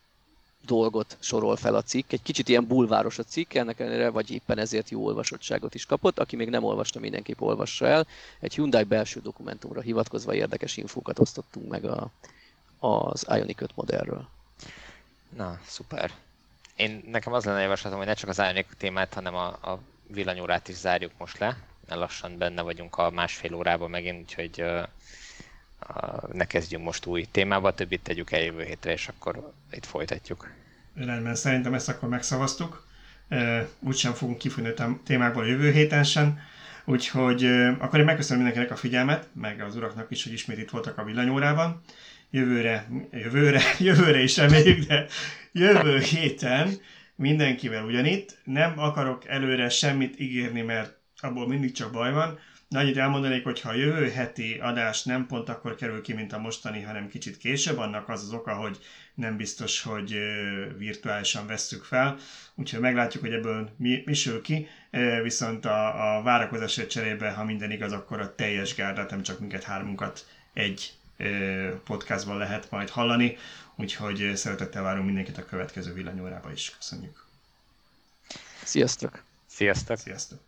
dolgot 0.65 1.17
sorol 1.19 1.55
fel 1.55 1.75
a 1.75 1.81
cikk. 1.81 2.11
Egy 2.11 2.21
kicsit 2.21 2.49
ilyen 2.49 2.67
bulváros 2.67 3.17
a 3.17 3.23
cikk, 3.23 3.53
ennek 3.53 3.79
ellenére, 3.79 4.09
vagy 4.09 4.31
éppen 4.31 4.57
ezért 4.57 4.89
jó 4.89 5.05
olvasottságot 5.05 5.75
is 5.75 5.85
kapott. 5.85 6.19
Aki 6.19 6.35
még 6.35 6.49
nem 6.49 6.63
olvasta, 6.63 6.99
mindenképp 6.99 7.41
olvassa 7.41 7.87
el. 7.87 8.07
Egy 8.39 8.53
Hyundai 8.53 8.83
belső 8.83 9.19
dokumentumra 9.19 9.81
hivatkozva 9.81 10.33
érdekes 10.33 10.77
infókat 10.77 11.19
osztottunk 11.19 11.69
meg 11.69 11.85
a, 11.85 12.09
az 12.79 13.25
Ioniq 13.29 13.63
5 13.63 13.75
modellről. 13.75 14.27
Na, 15.35 15.59
szuper. 15.65 16.11
Én 16.75 17.03
nekem 17.11 17.33
az 17.33 17.45
lenne 17.45 17.61
javaslatom, 17.61 17.97
hogy 17.97 18.07
ne 18.07 18.13
csak 18.13 18.29
az 18.29 18.39
Ioniq 18.39 18.67
témát, 18.77 19.13
hanem 19.13 19.35
a, 19.35 19.45
a 19.47 19.79
villanyórát 20.07 20.67
is 20.67 20.75
zárjuk 20.75 21.11
most 21.17 21.37
le, 21.37 21.57
lassan 21.89 22.37
benne 22.37 22.61
vagyunk 22.61 22.97
a 22.97 23.09
másfél 23.09 23.53
órában 23.53 23.89
megint, 23.89 24.21
úgyhogy 24.21 24.61
uh, 24.61 24.83
ne 26.31 26.45
kezdjünk 26.45 26.83
most 26.83 27.05
új 27.05 27.25
témával, 27.31 27.73
többit 27.73 28.01
tegyük 28.01 28.31
el 28.31 28.41
jövő 28.41 28.63
hétre, 28.63 28.91
és 28.91 29.07
akkor 29.07 29.53
itt 29.71 29.85
folytatjuk. 29.85 30.51
Rendben, 30.95 31.35
szerintem 31.35 31.73
ezt 31.73 31.89
akkor 31.89 32.09
megszavaztuk. 32.09 32.85
Úgysem 33.79 34.13
fogunk 34.13 34.37
kifújni 34.37 34.69
a 34.69 34.99
témákból 35.05 35.43
a 35.43 35.47
jövő 35.47 35.71
héten 35.71 36.03
sem. 36.03 36.39
Úgyhogy 36.85 37.45
akkor 37.79 37.99
én 37.99 38.05
megköszönöm 38.05 38.43
mindenkinek 38.43 38.77
a 38.77 38.79
figyelmet, 38.79 39.27
meg 39.33 39.61
az 39.61 39.75
uraknak 39.75 40.11
is, 40.11 40.23
hogy 40.23 40.33
ismét 40.33 40.57
itt 40.57 40.69
voltak 40.69 40.97
a 40.97 41.03
villanyórában. 41.03 41.81
Jövőre, 42.29 42.87
jövőre, 43.11 43.61
jövőre 43.79 44.21
is 44.21 44.37
reméljük, 44.37 44.87
de 44.87 45.05
jövő 45.51 45.99
héten 45.99 46.69
mindenkivel 47.15 47.85
ugyanitt. 47.85 48.37
Nem 48.43 48.79
akarok 48.79 49.27
előre 49.27 49.69
semmit 49.69 50.19
ígérni, 50.19 50.61
mert 50.61 50.97
abból 51.17 51.47
mindig 51.47 51.71
csak 51.71 51.91
baj 51.91 52.11
van. 52.11 52.39
De 52.69 52.79
annyit 52.79 52.97
elmondanék, 52.97 53.43
hogy 53.43 53.61
ha 53.61 53.69
a 53.69 53.73
jövő 53.73 54.09
heti 54.09 54.59
adás 54.59 55.03
nem 55.03 55.25
pont 55.25 55.49
akkor 55.49 55.75
kerül 55.75 56.01
ki, 56.01 56.13
mint 56.13 56.33
a 56.33 56.39
mostani, 56.39 56.81
hanem 56.81 57.07
kicsit 57.07 57.37
később, 57.37 57.77
annak 57.77 58.09
az 58.09 58.23
az 58.23 58.33
oka, 58.33 58.53
hogy 58.53 58.77
nem 59.13 59.37
biztos, 59.37 59.81
hogy 59.81 60.19
virtuálisan 60.77 61.47
vesszük 61.47 61.83
fel, 61.83 62.17
úgyhogy 62.55 62.79
meglátjuk, 62.79 63.23
hogy 63.23 63.33
ebből 63.33 63.69
mi, 63.77 64.01
mi 64.05 64.13
sül 64.13 64.41
ki, 64.41 64.67
viszont 65.23 65.65
a, 65.65 66.17
a 66.17 66.21
várakozás 66.21 66.81
cserébe, 66.87 67.31
ha 67.31 67.43
minden 67.43 67.71
igaz, 67.71 67.91
akkor 67.91 68.19
a 68.19 68.35
teljes 68.35 68.75
gárdát, 68.75 69.09
nem 69.09 69.21
csak 69.21 69.39
minket 69.39 69.63
hármunkat 69.63 70.27
egy 70.53 70.93
podcastban 71.83 72.37
lehet 72.37 72.71
majd 72.71 72.89
hallani, 72.89 73.37
úgyhogy 73.75 74.31
szeretettel 74.35 74.83
várunk 74.83 75.05
mindenkit 75.05 75.37
a 75.37 75.45
következő 75.45 75.93
villanyórába 75.93 76.51
is. 76.51 76.75
Köszönjük! 76.77 77.25
Sziasztok! 78.63 79.23
Sziasztok! 79.45 79.97
Sziasztok! 79.97 80.46